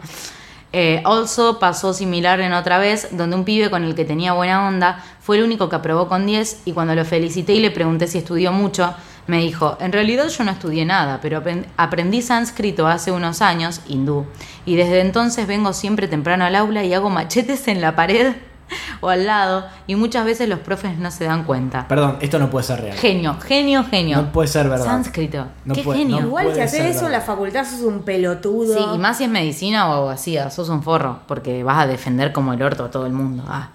Eh, 0.73 1.01
also 1.05 1.59
pasó 1.59 1.95
similar 1.95 2.41
en 2.41 2.53
otra 2.53 2.79
vez, 2.79 3.09
donde 3.13 3.37
un 3.37 3.45
pibe 3.45 3.71
con 3.71 3.85
el 3.85 3.95
que 3.95 4.05
tenía 4.05 4.35
buena 4.35 4.69
onda 4.69 5.03
fue 5.21 5.39
el 5.39 5.45
único 5.45 5.69
que 5.69 5.77
aprobó 5.77 6.09
con 6.09 6.27
10 6.27 6.63
y 6.67 6.73
cuando 6.73 6.95
lo 6.95 7.05
felicité 7.05 7.55
y 7.55 7.61
le 7.61 7.71
pregunté 7.71 8.07
si 8.07 8.19
estudió 8.19 8.53
mucho, 8.53 8.95
Me 9.27 9.43
dijo, 9.43 9.77
en 9.79 9.93
realidad 9.93 10.29
yo 10.29 10.43
no 10.43 10.53
estudié 10.53 10.87
nada, 10.87 11.19
pero 11.21 11.43
aprendí 11.77 12.23
sánscrito 12.23 12.87
hace 12.87 13.13
unos 13.13 13.43
años, 13.43 13.83
hindú, 13.87 14.25
y 14.65 14.77
desde 14.77 15.01
entonces 15.01 15.47
vengo 15.47 15.75
siempre 15.75 16.09
temprano 16.09 16.47
al 16.47 16.57
aula 16.57 16.83
y 16.83 16.95
hago 16.95 17.11
machetes 17.11 17.69
en 17.69 17.83
la 17.83 17.95
pared 17.95 18.37
o 19.01 19.09
al 19.09 19.27
lado, 19.27 19.67
y 19.87 19.95
muchas 19.95 20.25
veces 20.25 20.49
los 20.49 20.59
profes 20.61 20.99
no 20.99 21.11
se 21.11 21.25
dan 21.25 21.45
cuenta. 21.45 21.87
Perdón, 21.89 22.17
esto 22.21 22.39
no 22.39 22.51
puede 22.51 22.65
ser 22.65 22.81
real. 22.81 22.97
Genio, 22.97 23.37
genio, 23.41 23.85
genio. 23.85 24.17
No 24.23 24.33
puede 24.33 24.49
ser 24.49 24.69
verdad. 24.69 24.85
Sánscrito. 24.85 25.47
No 25.65 25.75
Qué 25.75 25.83
puede- 25.83 26.01
genio. 26.01 26.21
no 26.21 26.27
Igual 26.27 26.55
si 26.55 26.61
haces 26.61 26.97
eso 26.97 27.07
en 27.07 27.13
la 27.13 27.21
facultad 27.21 27.65
sos 27.65 27.81
un 27.81 28.03
pelotudo. 28.03 28.75
Sí, 28.75 28.85
y 28.95 28.99
más 28.99 29.19
si 29.19 29.25
es 29.25 29.31
medicina 29.31 29.89
o 29.89 29.93
abogacía, 29.93 30.51
sos 30.51 30.69
un 30.69 30.83
forro, 30.83 31.21
porque 31.27 31.63
vas 31.63 31.79
a 31.85 31.87
defender 31.87 32.33
como 32.33 32.53
el 32.53 32.63
orto 32.63 32.85
a 32.85 32.91
todo 32.91 33.07
el 33.07 33.13
mundo. 33.13 33.45
Ah. 33.49 33.71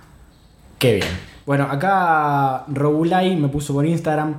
Qué 0.80 0.96
bien. 0.96 1.34
Bueno, 1.46 1.68
acá 1.70 2.64
Robulai 2.68 3.36
me 3.36 3.48
puso 3.50 3.74
por 3.74 3.86
Instagram. 3.86 4.36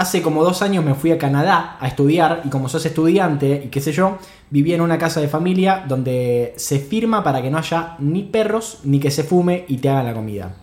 Hace 0.00 0.22
como 0.22 0.42
dos 0.42 0.62
años 0.62 0.82
me 0.82 0.94
fui 0.94 1.12
a 1.12 1.18
Canadá 1.18 1.76
a 1.78 1.86
estudiar 1.86 2.40
y 2.44 2.48
como 2.48 2.70
sos 2.70 2.86
estudiante 2.86 3.64
y 3.66 3.68
qué 3.68 3.82
sé 3.82 3.92
yo, 3.92 4.16
vivía 4.48 4.74
en 4.74 4.80
una 4.80 4.96
casa 4.96 5.20
de 5.20 5.28
familia 5.28 5.84
donde 5.86 6.54
se 6.56 6.78
firma 6.78 7.22
para 7.22 7.42
que 7.42 7.50
no 7.50 7.58
haya 7.58 7.96
ni 7.98 8.22
perros 8.22 8.78
ni 8.84 8.98
que 8.98 9.10
se 9.10 9.24
fume 9.24 9.66
y 9.68 9.76
te 9.76 9.90
hagan 9.90 10.06
la 10.06 10.14
comida. 10.14 10.54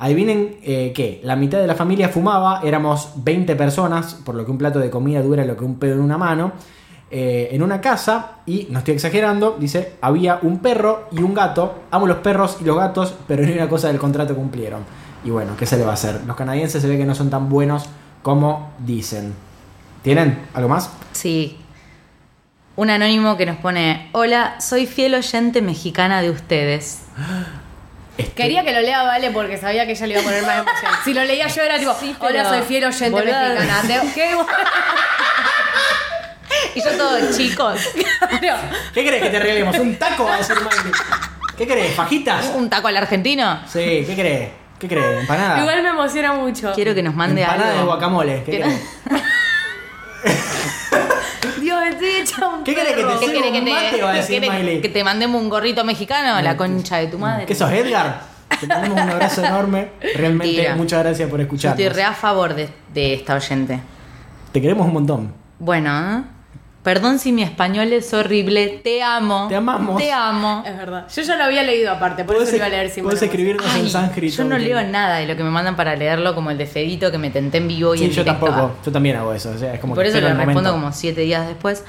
Adivinen 0.00 0.56
eh, 0.64 0.90
qué, 0.92 1.20
la 1.22 1.36
mitad 1.36 1.60
de 1.60 1.68
la 1.68 1.76
familia 1.76 2.08
fumaba, 2.08 2.60
éramos 2.64 3.12
20 3.18 3.54
personas, 3.54 4.14
por 4.14 4.34
lo 4.34 4.44
que 4.44 4.50
un 4.50 4.58
plato 4.58 4.80
de 4.80 4.90
comida 4.90 5.22
dura 5.22 5.44
lo 5.44 5.56
que 5.56 5.64
un 5.64 5.78
pedo 5.78 5.94
en 5.94 6.00
una 6.00 6.18
mano, 6.18 6.50
eh, 7.08 7.50
en 7.52 7.62
una 7.62 7.80
casa, 7.80 8.38
y 8.46 8.66
no 8.70 8.80
estoy 8.80 8.94
exagerando, 8.94 9.58
dice, 9.60 9.92
había 10.00 10.40
un 10.42 10.58
perro 10.58 11.04
y 11.12 11.22
un 11.22 11.34
gato, 11.34 11.82
amo 11.92 12.08
los 12.08 12.16
perros 12.16 12.58
y 12.60 12.64
los 12.64 12.76
gatos, 12.76 13.14
pero 13.28 13.44
ni 13.44 13.52
una 13.52 13.68
cosa 13.68 13.86
del 13.86 13.98
contrato 13.98 14.34
cumplieron. 14.34 14.82
Y 15.22 15.30
bueno, 15.30 15.52
¿qué 15.56 15.66
se 15.66 15.76
le 15.76 15.84
va 15.84 15.92
a 15.92 15.94
hacer? 15.94 16.22
Los 16.26 16.34
canadienses 16.34 16.82
se 16.82 16.88
ve 16.88 16.98
que 16.98 17.04
no 17.04 17.14
son 17.14 17.30
tan 17.30 17.48
buenos 17.48 17.88
como 18.22 18.72
dicen. 18.78 19.34
¿Tienen 20.02 20.46
algo 20.54 20.68
más? 20.68 20.90
Sí. 21.12 21.58
Un 22.76 22.88
anónimo 22.90 23.36
que 23.36 23.44
nos 23.46 23.56
pone, 23.58 24.08
hola, 24.12 24.60
soy 24.60 24.86
fiel 24.86 25.14
oyente 25.14 25.60
mexicana 25.60 26.22
de 26.22 26.30
ustedes. 26.30 27.02
Este- 28.16 28.32
Quería 28.34 28.64
que 28.64 28.72
lo 28.72 28.80
lea 28.80 29.02
Vale 29.02 29.30
porque 29.30 29.58
sabía 29.58 29.84
que 29.86 29.92
ella 29.92 30.06
le 30.06 30.12
iba 30.14 30.20
a 30.22 30.24
poner 30.24 30.42
más 30.44 30.58
emoción. 30.58 30.92
Si 31.04 31.14
lo 31.14 31.24
leía 31.24 31.46
yo 31.48 31.62
era 31.62 31.78
tipo, 31.78 31.94
pero- 32.00 32.26
hola, 32.40 32.48
soy 32.48 32.62
fiel 32.62 32.84
oyente 32.84 33.22
mexicana. 33.24 33.82
Te- 33.86 34.12
¿Qué? 34.14 34.30
Y 36.74 36.82
yo 36.82 36.90
todos 36.96 37.36
chicos. 37.36 37.80
¿Qué 38.94 39.06
crees 39.06 39.22
que 39.22 39.30
te 39.30 39.38
regalemos? 39.38 39.76
¿Un 39.78 39.96
taco? 39.96 40.28
A. 40.28 40.38
¿Qué 41.56 41.66
crees? 41.66 41.94
¿Fajitas? 41.94 42.46
¿Un 42.54 42.68
taco 42.70 42.88
al 42.88 42.96
argentino? 42.96 43.60
Sí, 43.66 44.04
¿qué 44.06 44.14
crees? 44.14 44.50
¿Qué 44.80 44.88
crees? 44.88 45.20
¿Empanada? 45.20 45.60
Igual 45.60 45.82
me 45.82 45.88
emociona 45.90 46.32
mucho. 46.32 46.72
Quiero 46.74 46.94
que 46.94 47.02
nos 47.02 47.14
mande 47.14 47.42
Empanada 47.42 47.74
de 47.74 47.82
guacamole. 47.84 48.42
¿Qué 48.44 48.60
crees? 48.60 48.80
Dios, 51.60 51.78
estoy 51.90 52.08
hecha 52.08 52.48
un 52.48 52.64
¿Qué 52.64 52.74
querés 52.74 52.94
que 52.94 53.02
te. 53.04 53.08
¿Qué 53.08 53.18
sirva 53.26 53.32
querés 53.32 53.52
que 53.52 53.58
un 53.58 53.64
mate? 53.74 53.96
te, 53.96 54.02
Va 54.02 54.10
a 54.10 54.14
decir 54.14 54.40
querés 54.40 54.58
Miley. 54.58 54.80
que 54.80 54.88
te 54.88 55.04
mandemos 55.04 55.40
un 55.40 55.48
gorrito 55.48 55.84
mexicano? 55.84 56.40
La 56.42 56.56
concha 56.56 56.96
de 56.96 57.06
tu 57.08 57.18
madre. 57.18 57.46
¿Qué 57.46 57.54
sos, 57.54 57.70
Edgar? 57.70 58.22
Te 58.58 58.66
mandamos 58.66 59.00
un 59.02 59.10
abrazo 59.10 59.44
enorme. 59.44 59.90
Realmente, 60.14 60.46
Mentira. 60.54 60.76
muchas 60.76 61.02
gracias 61.04 61.28
por 61.30 61.38
Yo 61.38 61.42
escucharnos. 61.44 61.78
estoy 61.80 61.94
re 61.96 62.02
a 62.04 62.12
favor 62.14 62.54
de, 62.54 62.68
de 62.92 63.14
esta 63.14 63.34
oyente. 63.34 63.80
Te 64.52 64.60
queremos 64.60 64.86
un 64.86 64.92
montón. 64.94 65.32
Bueno, 65.58 66.18
¿eh? 66.18 66.22
Perdón 66.92 67.20
si 67.20 67.30
mi 67.30 67.44
español 67.44 67.92
es 67.92 68.12
horrible. 68.12 68.80
Te 68.82 69.00
amo. 69.00 69.46
Te 69.48 69.54
amamos. 69.54 69.96
Te 69.96 70.10
amo. 70.10 70.64
Es 70.66 70.76
verdad. 70.76 71.06
Yo 71.14 71.22
ya 71.22 71.36
lo 71.36 71.44
había 71.44 71.62
leído 71.62 71.92
aparte, 71.92 72.24
por 72.24 72.34
eso 72.34 72.50
lo 72.50 72.56
iba 72.56 72.66
a 72.66 72.68
leer 72.68 72.90
sin 72.90 73.04
Puedes 73.04 73.22
escribirnos 73.22 73.64
en 73.76 73.82
Ay, 73.82 73.88
sánscrito. 73.88 74.38
yo 74.38 74.44
no 74.44 74.58
leo 74.58 74.82
nada 74.82 75.18
de 75.18 75.26
lo 75.28 75.36
que 75.36 75.44
me 75.44 75.50
mandan 75.50 75.76
para 75.76 75.94
leerlo, 75.94 76.34
como 76.34 76.50
el 76.50 76.58
de 76.58 76.66
Fedito 76.66 77.12
que 77.12 77.18
me 77.18 77.30
tenté 77.30 77.58
en 77.58 77.68
vivo 77.68 77.94
y 77.94 77.98
Sí, 77.98 78.04
en 78.06 78.10
yo 78.10 78.24
directo. 78.24 78.44
tampoco. 78.46 78.74
Yo 78.84 78.90
también 78.90 79.14
hago 79.18 79.32
eso. 79.32 79.50
O 79.50 79.56
sea, 79.58 79.72
es 79.72 79.78
como 79.78 79.94
Por 79.94 80.02
que 80.02 80.10
eso 80.10 80.20
le 80.20 80.26
respondo 80.34 80.52
momento. 80.54 80.72
como 80.72 80.92
siete 80.92 81.20
días 81.20 81.46
después. 81.46 81.84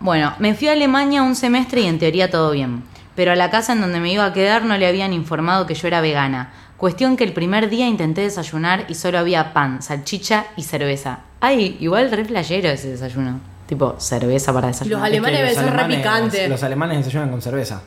Bueno, 0.00 0.34
me 0.38 0.52
fui 0.54 0.68
a 0.68 0.72
Alemania 0.72 1.22
un 1.22 1.34
semestre 1.34 1.80
y 1.80 1.86
en 1.86 1.98
teoría 1.98 2.30
todo 2.30 2.50
bien. 2.50 2.82
Pero 3.14 3.32
a 3.32 3.36
la 3.36 3.48
casa 3.50 3.72
en 3.72 3.80
donde 3.80 4.00
me 4.00 4.12
iba 4.12 4.26
a 4.26 4.34
quedar 4.34 4.66
no 4.66 4.76
le 4.76 4.86
habían 4.86 5.14
informado 5.14 5.64
que 5.66 5.72
yo 5.74 5.88
era 5.88 6.02
vegana. 6.02 6.52
Cuestión 6.76 7.16
que 7.16 7.24
el 7.24 7.32
primer 7.32 7.70
día 7.70 7.86
intenté 7.88 8.20
desayunar 8.20 8.84
y 8.88 8.96
solo 8.96 9.18
había 9.18 9.54
pan, 9.54 9.80
salchicha 9.80 10.44
y 10.58 10.62
cerveza. 10.64 11.20
Ay, 11.40 11.78
igual 11.80 12.10
re 12.10 12.26
playero 12.26 12.68
ese 12.68 12.88
desayuno. 12.90 13.40
Tipo, 13.66 13.96
cerveza 13.98 14.52
para 14.52 14.68
desayunar. 14.68 14.98
Los 15.00 15.06
alemanes 15.06 15.40
Es 15.40 15.48
que 15.48 15.54
deben 15.60 15.72
ser 15.74 15.88
re 15.88 15.96
picantes. 15.96 16.48
Los 16.48 16.62
alemanes 16.62 16.98
desayunan 16.98 17.30
con 17.30 17.42
cerveza. 17.42 17.82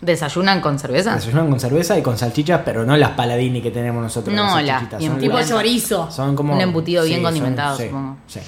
¿Desayunan 0.00 0.60
con 0.60 0.78
cerveza? 0.78 1.14
Desayunan 1.14 1.48
con 1.50 1.58
cerveza 1.60 1.98
y 1.98 2.02
con 2.02 2.18
salchichas, 2.18 2.60
pero 2.64 2.84
no 2.84 2.96
las 2.96 3.10
paladini 3.10 3.60
que 3.62 3.70
tenemos 3.70 4.02
nosotros. 4.02 4.34
No, 4.34 4.60
las 4.60 4.82
las 4.90 4.98
bien 4.98 5.12
son 5.12 5.20
Tipo 5.20 5.32
Bueno. 5.34 5.48
chorizo. 5.48 6.10
Son 6.10 6.36
como. 6.36 6.54
Un 6.54 6.60
embutido 6.60 7.04
bien 7.04 7.16
son- 7.16 7.24
condimentado, 7.24 7.76
sí, 7.76 7.84
supongo. 7.86 8.16
Sí. 8.26 8.40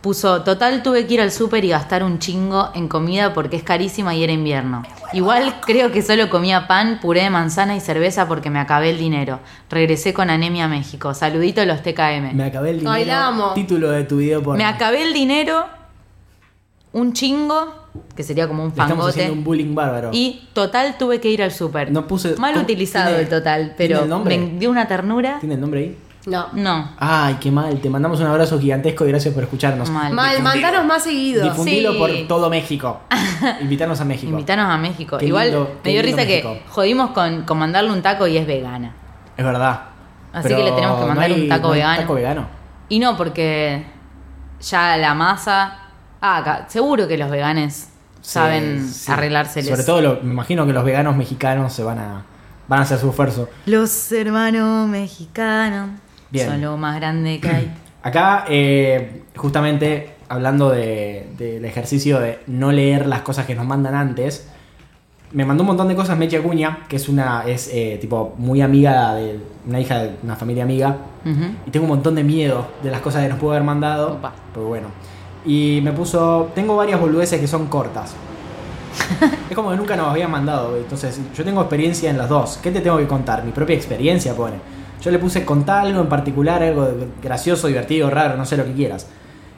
Puso, 0.00 0.42
total 0.42 0.82
tuve 0.82 1.06
que 1.06 1.12
ir 1.14 1.20
al 1.20 1.30
súper 1.30 1.62
y 1.62 1.68
gastar 1.68 2.02
un 2.02 2.18
chingo 2.18 2.70
en 2.74 2.88
comida 2.88 3.34
porque 3.34 3.56
es 3.56 3.62
carísima 3.62 4.14
y 4.14 4.24
era 4.24 4.32
invierno. 4.32 4.82
Igual 5.12 5.56
creo 5.60 5.92
que 5.92 6.00
solo 6.00 6.30
comía 6.30 6.66
pan, 6.66 7.00
puré 7.02 7.22
de 7.24 7.28
manzana 7.30 7.76
y 7.76 7.80
cerveza 7.80 8.26
porque 8.26 8.48
me 8.48 8.58
acabé 8.60 8.88
el 8.90 8.96
dinero. 8.98 9.40
Regresé 9.68 10.14
con 10.14 10.30
anemia 10.30 10.64
a 10.64 10.68
México. 10.68 11.12
Saludito 11.12 11.60
a 11.60 11.66
los 11.66 11.82
TKM. 11.82 12.32
Me 12.32 12.44
acabé 12.44 12.70
el 12.70 12.76
dinero. 12.78 12.92
Ay, 12.94 13.04
la 13.04 13.26
amo. 13.26 13.52
Título 13.52 13.90
de 13.90 14.04
tu 14.04 14.16
video 14.16 14.42
por. 14.42 14.56
Me 14.56 14.64
acabé 14.64 15.02
el 15.02 15.12
dinero, 15.12 15.66
un 16.92 17.12
chingo, 17.12 17.74
que 18.16 18.22
sería 18.22 18.48
como 18.48 18.62
un 18.64 18.70
Estamos 18.70 19.08
haciendo 19.08 19.32
fangote. 19.34 19.38
un 19.38 19.44
bullying 19.44 19.74
bárbaro. 19.74 20.10
Y 20.12 20.48
total 20.52 20.96
tuve 20.98 21.20
que 21.20 21.28
ir 21.30 21.42
al 21.42 21.52
súper. 21.52 21.90
No 21.92 22.06
puse- 22.06 22.36
Mal 22.36 22.52
¿cómo? 22.52 22.64
utilizado 22.64 23.08
¿Tiene- 23.08 23.22
el 23.22 23.28
total, 23.28 23.74
pero 23.76 24.02
el 24.04 24.24
me 24.24 24.38
dio 24.58 24.70
una 24.70 24.86
ternura. 24.88 25.38
¿Tiene 25.40 25.54
el 25.54 25.60
nombre 25.60 25.80
ahí? 25.80 25.98
No. 26.26 26.48
No. 26.52 26.90
Ay, 26.98 27.38
qué 27.40 27.50
mal. 27.50 27.80
Te 27.80 27.88
mandamos 27.88 28.20
un 28.20 28.26
abrazo 28.26 28.60
gigantesco 28.60 29.06
y 29.06 29.08
gracias 29.08 29.32
por 29.32 29.42
escucharnos. 29.42 29.88
Mal. 29.88 30.12
Mal, 30.12 30.42
mandanos 30.42 30.84
más 30.84 31.02
seguido. 31.04 31.42
Difundilo 31.44 31.92
Sí. 31.92 31.98
por 31.98 32.10
todo 32.28 32.50
México. 32.50 33.00
Invitarnos 33.62 34.00
a 34.00 34.04
México. 34.04 34.30
Invitanos 34.32 34.66
a 34.68 34.76
México. 34.76 35.16
Qué 35.16 35.26
Igual 35.26 35.46
lindo- 35.50 35.76
me 35.82 35.90
dio 35.92 36.02
risa 36.02 36.16
México. 36.18 36.52
que 36.52 36.62
jodimos 36.68 37.10
con, 37.12 37.44
con 37.44 37.58
mandarle 37.58 37.90
un 37.90 38.02
taco 38.02 38.26
y 38.26 38.36
es 38.36 38.46
vegana. 38.46 38.92
Es 39.36 39.44
verdad. 39.44 39.80
Así 40.32 40.42
Pero 40.48 40.58
que 40.58 40.64
le 40.64 40.72
tenemos 40.72 40.96
que 40.96 41.00
no 41.02 41.06
mandar 41.08 41.24
hay- 41.30 41.40
un 41.42 41.48
taco 41.48 41.68
no 41.68 41.72
vegano. 41.74 42.00
taco 42.02 42.14
vegano. 42.14 42.46
Y 42.90 42.98
no, 42.98 43.16
porque 43.16 43.86
ya 44.60 44.96
la 44.98 45.14
masa. 45.14 45.76
Ah, 46.20 46.38
acá, 46.38 46.66
seguro 46.68 47.08
que 47.08 47.16
los 47.16 47.30
veganes 47.30 47.88
saben 48.20 48.86
Sí, 48.86 49.10
arreglárseles. 49.10 49.70
Sobre 49.70 49.84
todo, 49.84 50.00
lo- 50.02 50.20
me 50.22 50.32
imagino 50.32 50.66
que 50.66 50.72
los 50.72 50.84
veganos 50.84 51.16
mexicanos 51.16 51.72
se 51.72 51.82
van 51.82 51.98
a, 51.98 52.24
van 52.68 52.80
a 52.80 52.82
hacer 52.82 52.98
su 52.98 53.08
esfuerzo. 53.10 53.48
Los 53.66 54.12
hermanos 54.12 54.88
mexicanos 54.88 55.90
Bien. 56.30 56.48
son 56.48 56.60
lo 56.60 56.76
más 56.76 56.96
grande 56.96 57.40
que 57.40 57.48
hay. 57.48 57.74
Acá, 58.02 58.44
eh, 58.48 59.22
justamente 59.36 60.14
hablando 60.28 60.70
de- 60.70 61.28
del 61.38 61.64
ejercicio 61.64 62.20
de 62.20 62.40
no 62.46 62.70
leer 62.72 63.06
las 63.06 63.22
cosas 63.22 63.46
que 63.46 63.54
nos 63.54 63.66
mandan 63.66 63.94
antes, 63.94 64.46
me 65.32 65.44
mandó 65.44 65.62
un 65.62 65.68
montón 65.68 65.88
de 65.88 65.94
cosas 65.94 66.18
Mechi 66.18 66.36
Acuña, 66.36 66.80
que 66.88 66.96
es 66.96 67.08
una 67.08 67.44
es 67.46 67.68
eh, 67.72 67.98
tipo 68.00 68.34
muy 68.36 68.62
amiga 68.62 69.14
de 69.14 69.38
una 69.66 69.80
hija 69.80 69.98
de 70.02 70.16
una 70.24 70.34
familia 70.36 70.64
amiga, 70.64 70.96
y 71.66 71.70
tengo 71.70 71.84
un 71.84 71.90
montón 71.90 72.14
de 72.16 72.24
miedo 72.24 72.66
de 72.82 72.90
las 72.90 73.00
cosas 73.00 73.22
que 73.22 73.28
nos 73.28 73.38
pudo 73.38 73.50
haber 73.52 73.62
mandado, 73.62 74.14
Opa. 74.14 74.32
pero 74.52 74.66
bueno. 74.66 74.88
Y 75.44 75.80
me 75.82 75.92
puso, 75.92 76.50
tengo 76.54 76.76
varias 76.76 77.00
boludeces 77.00 77.40
que 77.40 77.46
son 77.46 77.66
cortas. 77.66 78.14
es 79.50 79.56
como 79.56 79.70
que 79.70 79.76
nunca 79.76 79.96
nos 79.96 80.08
habían 80.08 80.30
mandado, 80.30 80.76
entonces 80.76 81.20
yo 81.34 81.44
tengo 81.44 81.60
experiencia 81.60 82.10
en 82.10 82.18
las 82.18 82.28
dos. 82.28 82.58
¿Qué 82.62 82.70
te 82.70 82.80
tengo 82.80 82.98
que 82.98 83.06
contar? 83.06 83.44
Mi 83.44 83.52
propia 83.52 83.76
experiencia 83.76 84.34
pone. 84.34 84.56
Yo 85.00 85.10
le 85.10 85.18
puse 85.18 85.44
contar 85.44 85.86
algo 85.86 86.00
en 86.02 86.08
particular, 86.08 86.62
algo 86.62 86.88
gracioso, 87.22 87.68
divertido, 87.68 88.10
raro, 88.10 88.36
no 88.36 88.44
sé 88.44 88.56
lo 88.56 88.64
que 88.64 88.74
quieras. 88.74 89.06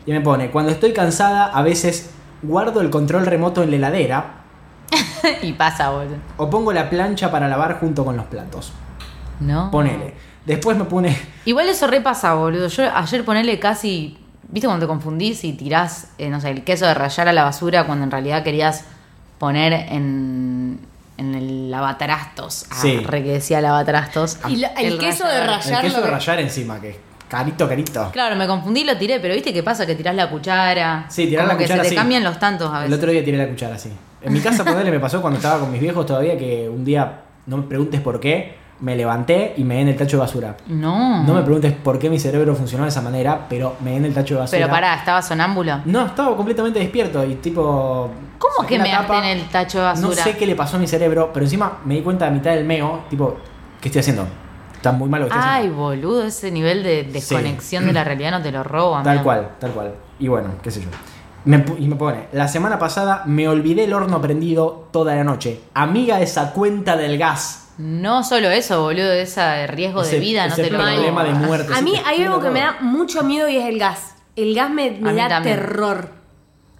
Y 0.06 0.12
me 0.12 0.20
pone, 0.20 0.50
cuando 0.50 0.70
estoy 0.70 0.92
cansada 0.92 1.46
a 1.46 1.62
veces 1.62 2.10
guardo 2.42 2.80
el 2.80 2.90
control 2.90 3.26
remoto 3.26 3.62
en 3.62 3.70
la 3.70 3.76
heladera 3.76 4.44
y 5.42 5.52
pasa, 5.52 5.90
boludo. 5.90 6.16
o 6.36 6.50
pongo 6.50 6.72
la 6.72 6.90
plancha 6.90 7.30
para 7.30 7.48
lavar 7.48 7.80
junto 7.80 8.04
con 8.04 8.16
los 8.16 8.26
platos. 8.26 8.72
No. 9.40 9.70
Ponele. 9.70 10.14
Después 10.46 10.76
me 10.76 10.84
pone... 10.84 11.16
Igual 11.44 11.68
eso 11.68 11.86
repasa, 11.86 12.34
boludo. 12.34 12.68
Yo 12.68 12.84
ayer 12.94 13.24
ponele 13.24 13.58
casi. 13.58 14.18
¿Viste 14.52 14.66
cuando 14.68 14.86
te 14.86 14.88
confundís 14.88 15.42
y 15.44 15.54
tirás, 15.54 16.08
eh, 16.18 16.28
no 16.28 16.40
sé, 16.40 16.50
el 16.50 16.62
queso 16.62 16.86
de 16.86 16.94
rayar 16.94 17.26
a 17.26 17.32
la 17.32 17.42
basura 17.42 17.84
cuando 17.84 18.04
en 18.04 18.10
realidad 18.10 18.44
querías 18.44 18.84
poner 19.38 19.72
en, 19.72 20.78
en 21.16 21.34
el 21.34 21.70
lavatrastos? 21.70 22.66
Ah, 22.70 22.76
Sí. 22.80 22.98
re 22.98 23.22
que 23.24 23.32
decía 23.32 23.60
lavatrastos. 23.60 24.38
Y 24.48 24.56
la- 24.56 24.68
el 24.68 24.98
queso 24.98 25.26
de 25.26 25.40
rallar- 25.46 25.84
El 25.84 25.90
queso 25.90 26.00
de 26.02 26.10
rayar 26.10 26.40
encima, 26.40 26.80
que 26.80 26.90
es 26.90 26.96
carito, 27.28 27.66
carito. 27.68 28.10
Claro, 28.12 28.36
me 28.36 28.46
confundí 28.46 28.82
y 28.82 28.84
lo 28.84 28.96
tiré, 28.98 29.18
pero 29.20 29.32
¿viste 29.34 29.52
qué 29.54 29.62
pasa? 29.62 29.86
Que 29.86 29.94
tirás 29.94 30.14
la 30.14 30.28
cuchara. 30.28 31.06
Sí, 31.08 31.34
Como 31.34 31.46
la 31.48 31.56
que 31.56 31.64
cuchara, 31.64 31.82
se 31.82 31.88
te 31.88 31.88
sí. 31.90 31.96
cambian 31.96 32.22
los 32.22 32.38
tantos 32.38 32.70
a 32.72 32.76
El 32.78 32.90
veces. 32.90 32.98
otro 32.98 33.10
día 33.10 33.24
tiré 33.24 33.38
la 33.38 33.48
cuchara, 33.48 33.78
sí. 33.78 33.90
En 34.20 34.32
mi 34.34 34.40
casa, 34.40 34.64
ponerle 34.64 34.90
me 34.90 35.00
pasó 35.00 35.20
cuando 35.22 35.38
estaba 35.38 35.58
con 35.60 35.72
mis 35.72 35.80
viejos 35.80 36.04
todavía 36.06 36.36
que 36.36 36.68
un 36.68 36.84
día, 36.84 37.20
no 37.46 37.56
me 37.56 37.62
preguntes 37.64 38.00
por 38.02 38.20
qué, 38.20 38.54
me 38.82 38.96
levanté 38.96 39.54
y 39.56 39.64
me 39.64 39.80
en 39.80 39.88
el 39.88 39.96
tacho 39.96 40.16
de 40.16 40.22
basura. 40.22 40.56
No. 40.66 41.22
No 41.22 41.34
me 41.34 41.42
preguntes 41.42 41.72
por 41.72 41.98
qué 41.98 42.10
mi 42.10 42.18
cerebro 42.18 42.54
funcionó 42.54 42.82
de 42.82 42.90
esa 42.90 43.00
manera, 43.00 43.46
pero 43.48 43.76
me 43.80 43.96
en 43.96 44.04
el 44.04 44.12
tacho 44.12 44.34
de 44.34 44.40
basura. 44.40 44.58
Pero 44.58 44.70
pará, 44.70 44.94
¿estaba 44.96 45.22
sonámbulo? 45.22 45.80
No, 45.84 46.06
estaba 46.06 46.36
completamente 46.36 46.80
despierto 46.80 47.24
y 47.24 47.36
tipo. 47.36 48.10
¿Cómo 48.38 48.66
que 48.66 48.78
me 48.78 48.90
tapa. 48.90 49.18
en 49.18 49.38
el 49.38 49.48
tacho 49.48 49.78
de 49.78 49.84
basura? 49.84 50.08
No 50.08 50.14
sé 50.14 50.36
qué 50.36 50.46
le 50.46 50.56
pasó 50.56 50.76
a 50.76 50.80
mi 50.80 50.88
cerebro, 50.88 51.30
pero 51.32 51.46
encima 51.46 51.78
me 51.84 51.94
di 51.94 52.02
cuenta 52.02 52.26
a 52.26 52.30
mitad 52.30 52.50
del 52.50 52.64
meo, 52.64 53.04
tipo, 53.08 53.36
¿qué 53.80 53.88
estoy 53.88 54.00
haciendo? 54.00 54.26
Está 54.74 54.90
muy 54.90 55.08
mal 55.08 55.20
lo 55.20 55.28
que 55.28 55.34
estoy 55.34 55.48
Ay, 55.48 55.58
haciendo. 55.58 55.80
boludo, 55.80 56.24
ese 56.24 56.50
nivel 56.50 56.82
de 56.82 57.04
desconexión 57.04 57.86
de 57.86 57.92
la 57.92 58.02
realidad 58.02 58.32
no 58.32 58.42
te 58.42 58.50
lo 58.50 58.64
roban. 58.64 59.04
Tal 59.04 59.16
man. 59.16 59.24
cual, 59.24 59.48
tal 59.60 59.70
cual. 59.70 59.94
Y 60.18 60.26
bueno, 60.26 60.48
qué 60.60 60.72
sé 60.72 60.80
yo. 60.80 60.88
Me 61.44 61.64
y 61.78 61.86
me 61.86 61.94
pone, 61.94 62.26
la 62.32 62.48
semana 62.48 62.80
pasada 62.80 63.22
me 63.26 63.46
olvidé 63.48 63.84
el 63.84 63.92
horno 63.92 64.20
prendido 64.20 64.88
toda 64.90 65.14
la 65.14 65.22
noche. 65.22 65.60
Amiga 65.74 66.20
esa 66.20 66.52
cuenta 66.52 66.96
del 66.96 67.16
gas. 67.16 67.61
No 67.78 68.22
solo 68.22 68.50
eso, 68.50 68.82
boludo, 68.82 69.12
ese 69.12 69.66
riesgo 69.66 70.02
Ese- 70.02 70.16
de 70.16 70.20
vida 70.20 70.46
no 70.46 70.54
te 70.54 70.70
lo 70.70 70.78
problema 70.78 71.24
de 71.24 71.34
muerte. 71.34 71.72
A 71.74 71.80
mí 71.80 71.94
hay 72.04 72.22
algo 72.22 72.40
que 72.40 72.50
me 72.50 72.60
da 72.60 72.76
mucho 72.80 73.22
miedo 73.22 73.48
y 73.48 73.56
es 73.56 73.64
el 73.66 73.78
gas. 73.78 74.14
El 74.36 74.54
gas 74.54 74.70
me, 74.70 74.90
da 74.98 75.28
también. 75.28 75.56
terror. 75.56 76.08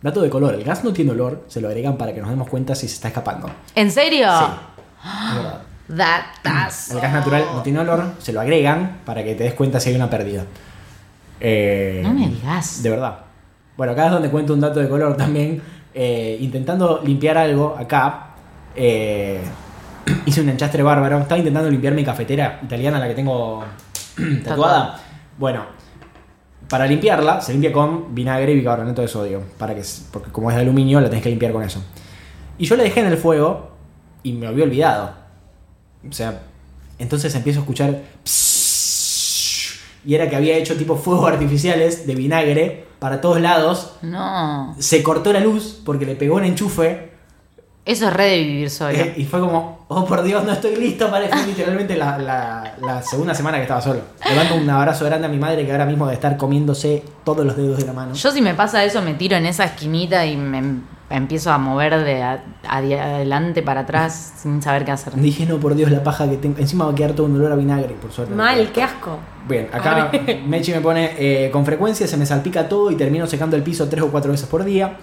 Dato 0.03 0.21
de 0.21 0.31
color, 0.31 0.55
el 0.55 0.65
gas 0.65 0.83
no 0.85 0.93
tiene 0.93 1.13
olor, 1.13 1.45
se 1.49 1.61
lo 1.61 1.69
agregan 1.69 1.97
para 1.97 2.13
que 2.13 2.21
nos 2.21 2.29
demos 2.31 2.49
cuenta 2.49 2.75
si 2.75 2.89
se 2.89 2.95
está 2.95 3.09
escapando. 3.09 3.49
¿En 3.75 3.91
serio? 3.91 4.29
Sí. 4.39 4.45
es 5.89 5.95
that's 6.43 6.91
El 6.91 7.01
gas 7.01 7.13
natural 7.13 7.45
no 7.55 7.63
tiene 7.63 7.79
olor, 7.81 8.13
se 8.19 8.33
lo 8.33 8.41
agregan 8.41 8.99
para 9.05 9.23
que 9.23 9.35
te 9.35 9.45
des 9.45 9.55
cuenta 9.55 9.79
si 9.81 9.91
hay 9.91 9.97
una 9.97 10.11
pérdida. 10.11 10.45
Eh, 11.41 12.01
No 12.03 12.13
me 12.15 12.29
digas. 12.29 12.83
De 12.83 12.91
verdad. 12.91 13.19
Bueno, 13.77 13.93
acá 13.93 14.07
es 14.07 14.13
donde 14.13 14.31
cuento 14.31 14.53
un 14.55 14.61
dato 14.61 14.81
de 14.81 14.89
color 14.89 15.17
también. 15.17 15.63
Eh, 15.95 16.39
intentando 16.41 17.01
limpiar 17.05 17.37
algo 17.37 17.77
acá, 17.79 18.29
eh, 18.75 19.41
hice 20.27 20.41
un 20.41 20.49
enchastre 20.49 20.83
bárbaro. 20.83 21.19
Estaba 21.19 21.39
intentando 21.39 21.71
limpiar 21.71 21.95
mi 21.95 22.05
cafetera 22.05 22.61
italiana, 22.63 22.99
la 22.99 23.09
que 23.09 23.15
tengo 23.15 23.65
tatuada. 24.45 25.01
Bueno, 25.39 25.65
para 26.69 26.87
limpiarla, 26.87 27.41
se 27.41 27.53
limpia 27.53 27.73
con 27.73 28.15
vinagre 28.15 28.53
y 28.53 28.57
bicarbonato 28.57 29.03
de 29.03 29.09
sodio. 29.09 29.43
Para 29.59 29.75
que, 29.75 29.83
porque 30.11 30.31
como 30.31 30.51
es 30.51 30.57
de 30.57 30.63
aluminio, 30.63 31.01
la 31.01 31.09
tenés 31.09 31.23
que 31.23 31.31
limpiar 31.31 31.53
con 31.53 31.63
eso. 31.63 31.83
Y 32.59 32.67
yo 32.67 32.77
la 32.77 32.83
dejé 32.83 33.01
en 33.01 33.07
el 33.07 33.17
fuego 33.17 33.73
y 34.23 34.33
me 34.33 34.47
había 34.47 34.65
olvidado. 34.65 35.13
O 36.09 36.13
sea, 36.13 36.43
entonces 36.99 37.35
empiezo 37.35 37.61
a 37.61 37.63
escuchar. 37.63 38.01
psss, 38.25 39.81
Y 40.05 40.17
era 40.17 40.29
que 40.29 40.35
había 40.35 40.57
hecho 40.57 40.77
tipo 40.77 40.97
fuegos 40.97 41.31
artificiales 41.31 42.09
de 42.09 42.15
vinagre 42.17 42.87
para 42.99 43.21
todos 43.21 43.41
lados. 43.41 43.97
No. 44.03 44.75
Se 44.79 45.03
cortó 45.03 45.33
la 45.33 45.41
luz 45.41 45.81
porque 45.85 46.07
le 46.07 46.17
pegó 46.17 46.37
un 46.37 46.45
enchufe. 46.45 47.12
Eso 47.85 48.07
es 48.07 48.15
re 48.15 48.25
de 48.27 48.39
vivir 48.45 48.71
solo. 48.71 48.91
eh, 48.97 49.15
y 49.17 49.25
fue 49.25 49.41
como, 49.41 49.85
oh 49.89 50.05
por 50.05 50.23
Dios, 50.23 50.45
no 50.45 50.53
estoy 50.53 50.77
listo 50.77 51.11
para 51.11 51.27
Fue 51.29 51.47
literalmente 51.47 51.97
la, 51.97 52.17
la- 52.17 52.75
la 52.81 53.03
segunda 53.03 53.35
semana 53.35 53.57
que 53.57 53.63
estaba 53.65 53.81
solo. 53.81 54.01
Le 54.29 54.37
mando 54.37 54.55
un 54.55 54.71
abrazo 54.71 55.05
grande 55.05 55.27
a 55.27 55.31
mi 55.31 55.39
madre 55.39 55.67
que 55.67 55.73
ahora 55.73 55.85
mismo 55.87 56.05
debe 56.07 56.15
estar 56.15 56.37
comiéndose 56.37 57.03
todos 57.25 57.45
los 57.45 57.57
dedos 57.57 57.79
de 57.79 57.85
la 57.87 57.93
mano. 57.93 58.15
Yo 58.15 58.31
si 58.31 58.41
me 58.41 58.55
pasa 58.55 58.85
eso 58.85 59.03
me 59.03 59.15
tiro 59.15 59.37
en 59.37 59.47
esa 59.47 59.65
esquinita 59.65 60.25
y 60.25 60.37
me 60.37 60.59
em- 60.59 60.81
empiezo 61.11 61.51
a 61.51 61.59
mover 61.59 62.05
de 62.05 62.23
a- 62.23 62.43
adelante 62.69 63.63
para 63.63 63.81
atrás 63.81 64.33
sin 64.41 64.63
saber 64.63 64.85
qué 64.85 64.93
hacer. 64.93 65.15
Dije, 65.17 65.45
no, 65.47 65.59
por 65.59 65.75
Dios, 65.75 65.91
la 65.91 66.03
paja 66.05 66.29
que 66.31 66.37
tengo. 66.37 66.59
Encima 66.59 66.85
va 66.87 66.93
a 66.93 66.95
quedar 66.95 67.13
todo 67.13 67.27
un 67.27 67.37
olor 67.37 67.53
a 67.53 67.57
vinagre, 67.57 67.95
por 68.01 68.13
suerte. 68.13 68.33
no 68.33 68.43
Mal, 68.43 68.71
qué 68.73 68.83
asco. 68.83 69.19
Bien, 69.49 69.69
acá 69.73 70.11
Mechi 70.47 70.71
me 70.73 70.81
pone, 70.81 71.15
eh, 71.19 71.51
con 71.51 71.67
frecuencia 71.67 72.07
se 72.07 72.17
me 72.17 72.27
salpica 72.27 72.69
todo 72.69 72.91
y 72.93 72.97
termino 72.97 73.27
secando 73.27 73.57
el 73.57 73.63
piso 73.65 73.89
tres 73.89 74.03
o 74.05 74.09
cuatro 74.11 74.31
veces 74.31 74.47
por 74.49 74.63
día. 74.65 74.97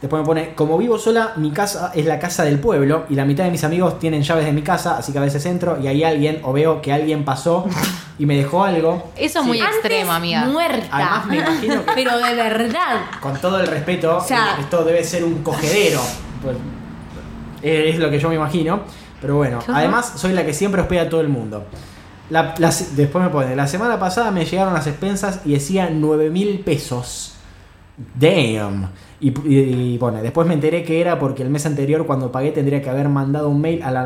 Después 0.00 0.20
me 0.22 0.26
pone, 0.26 0.54
como 0.54 0.78
vivo 0.78 0.96
sola, 0.96 1.32
mi 1.36 1.50
casa 1.50 1.90
es 1.92 2.06
la 2.06 2.20
casa 2.20 2.44
del 2.44 2.60
pueblo 2.60 3.04
y 3.08 3.16
la 3.16 3.24
mitad 3.24 3.42
de 3.44 3.50
mis 3.50 3.64
amigos 3.64 3.98
tienen 3.98 4.22
llaves 4.22 4.44
de 4.44 4.52
mi 4.52 4.62
casa, 4.62 4.96
así 4.98 5.10
que 5.12 5.18
a 5.18 5.22
veces 5.22 5.44
entro 5.46 5.76
y 5.82 5.88
hay 5.88 6.04
alguien 6.04 6.40
o 6.44 6.52
veo 6.52 6.80
que 6.80 6.92
alguien 6.92 7.24
pasó 7.24 7.66
y 8.16 8.24
me 8.24 8.36
dejó 8.36 8.62
algo. 8.62 9.10
Eso 9.16 9.40
es 9.40 9.44
muy 9.46 9.58
Antes 9.60 9.76
extremo, 9.78 10.12
amiga. 10.12 10.44
Muerta. 10.44 10.86
Además 10.92 11.26
me 11.26 11.36
imagino 11.38 11.84
que- 11.84 11.92
Pero 11.96 12.16
de 12.16 12.34
verdad. 12.36 13.00
Con 13.20 13.36
todo 13.40 13.58
el 13.60 13.66
respeto, 13.66 14.18
O 14.18 14.20
sea- 14.20 14.56
esto 14.60 14.84
debe 14.84 15.02
ser 15.02 15.24
un 15.24 15.42
cogedero. 15.42 16.00
Pues, 16.42 16.56
eh, 17.62 17.90
es 17.92 17.98
lo 17.98 18.08
que 18.08 18.20
yo 18.20 18.28
me 18.28 18.36
imagino. 18.36 18.80
Pero 19.20 19.34
bueno, 19.34 19.58
además 19.66 20.12
soy 20.14 20.32
la 20.32 20.46
que 20.46 20.54
siempre 20.54 20.80
hospeda 20.80 21.02
a 21.02 21.08
todo 21.08 21.20
el 21.22 21.28
mundo. 21.28 21.64
La- 22.30 22.54
la- 22.58 22.72
después 22.94 23.24
me 23.24 23.30
pone, 23.30 23.56
la 23.56 23.66
semana 23.66 23.98
pasada 23.98 24.30
me 24.30 24.44
llegaron 24.44 24.74
las 24.74 24.86
expensas 24.86 25.40
y 25.44 25.54
decía 25.54 25.88
9 25.92 26.30
mil 26.30 26.60
pesos. 26.60 27.34
Damn. 28.18 28.88
Y, 29.20 29.98
pone, 29.98 30.22
después 30.22 30.46
me 30.46 30.54
enteré 30.54 30.84
que 30.84 31.00
era 31.00 31.18
porque 31.18 31.42
el 31.42 31.50
mes 31.50 31.66
anterior 31.66 32.06
cuando 32.06 32.30
pagué 32.30 32.52
tendría 32.52 32.80
que 32.80 32.88
haber 32.88 33.08
mandado 33.08 33.48
un 33.48 33.60
mail 33.60 33.82
a 33.82 33.90
la, 33.90 34.02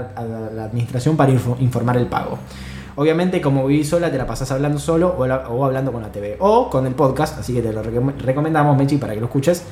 administración 0.64 1.16
para 1.18 1.30
info- 1.32 1.56
informar 1.60 1.98
el 1.98 2.06
pago. 2.06 2.38
Obviamente 2.96 3.40
como 3.42 3.66
viví 3.66 3.84
sola 3.84 4.10
te 4.10 4.16
la 4.18 4.26
pasás 4.26 4.50
hablando 4.52 4.78
solo 4.78 5.08
o, 5.18 5.22
o 5.24 5.64
hablando 5.64 5.92
con 5.92 6.00
la 6.02 6.10
TV 6.10 6.36
o 6.40 6.70
con 6.70 6.86
el 6.86 6.94
podcast, 6.94 7.38
así 7.38 7.52
que 7.54 7.60
te 7.62 7.72
lo 7.72 7.82
recom- 7.82 8.16
recomendamos 8.18 8.76
Mechi 8.76 8.96
para 8.96 9.12
que 9.14 9.20
lo 9.20 9.26
escuches. 9.26 9.64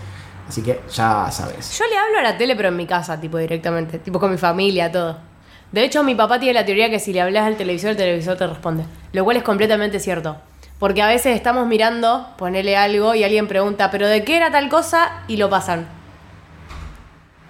Así 0.49 0.63
que 0.63 0.81
ya 0.93 1.31
sabes. 1.31 1.79
Yo 1.79 1.85
le 1.87 1.97
hablo 1.97 2.19
a 2.19 2.23
la 2.33 2.37
tele, 2.37 2.57
pero 2.57 2.69
en 2.71 2.77
mi 2.77 2.85
casa, 2.85 3.21
tipo 3.21 3.39
directamente. 3.39 3.99
Tipo 4.01 4.19
con 4.19 4.31
mi 4.33 4.37
familia, 4.37 4.91
todo. 4.91 5.17
De 5.71 5.85
hecho, 5.85 6.03
mi 6.03 6.17
papá 6.17 6.41
tiene 6.41 6.55
la 6.55 6.65
teoría 6.67 6.91
que 6.91 6.99
si 6.99 7.13
le 7.13 7.21
hablas 7.21 7.45
al 7.47 7.57
televisor, 7.57 7.91
el 7.91 7.97
televisor 7.97 8.37
te 8.37 8.47
responde. 8.49 8.83
Lo 9.13 9.23
cual 9.25 9.37
es 9.37 9.45
completamente 9.45 10.01
cierto. 10.01 10.37
Porque 10.81 11.03
a 11.03 11.07
veces 11.07 11.37
estamos 11.37 11.67
mirando, 11.69 12.27
ponele 12.37 12.77
algo 12.77 13.15
y 13.15 13.23
alguien 13.23 13.47
pregunta, 13.47 13.91
¿pero 13.93 14.09
de 14.09 14.25
qué 14.25 14.37
era 14.39 14.51
tal 14.51 14.69
cosa? 14.69 15.23
Y 15.29 15.37
lo 15.37 15.49
pasan. 15.49 15.81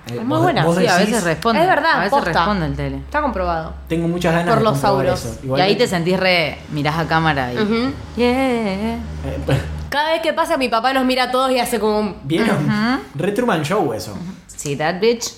Eh, 0.08 0.14
Es 0.16 0.16
muy 0.16 0.24
vos- 0.26 0.42
buena, 0.42 0.64
vos 0.64 0.76
Sí, 0.76 0.86
a 0.86 0.96
veces 0.98 1.22
responde. 1.24 1.62
Es 1.62 1.68
verdad, 1.68 1.92
A 1.92 1.98
veces 1.98 2.10
posta. 2.10 2.32
responde 2.32 2.66
el 2.66 2.74
tele. 2.76 2.96
Está 2.96 3.22
comprobado. 3.22 3.74
Tengo 3.88 4.08
muchas 4.08 4.32
ganas 4.32 4.48
Por 4.48 4.58
de 4.58 4.64
los 4.64 5.24
eso. 5.24 5.38
Y 5.56 5.60
ahí 5.60 5.72
que- 5.74 5.84
te 5.84 5.86
sentís 5.88 6.18
re. 6.18 6.58
mirás 6.72 6.98
a 6.98 7.06
cámara 7.06 7.52
y. 7.54 7.58
Ujú. 7.58 7.92
Yeah. 8.16 8.26
eh, 8.26 8.98
Cada 9.90 10.10
vez 10.12 10.22
que 10.22 10.32
pasa, 10.32 10.56
mi 10.56 10.68
papá 10.68 10.92
nos 10.92 11.04
mira 11.04 11.24
a 11.24 11.30
todos 11.32 11.50
y 11.50 11.58
hace 11.58 11.80
como 11.80 11.98
un... 11.98 12.16
¿Vieron? 12.24 12.68
Re 13.14 13.32
Truman 13.32 13.62
Show 13.64 13.92
eso. 13.92 14.16
See 14.46 14.76
that 14.76 15.00
bitch. 15.00 15.32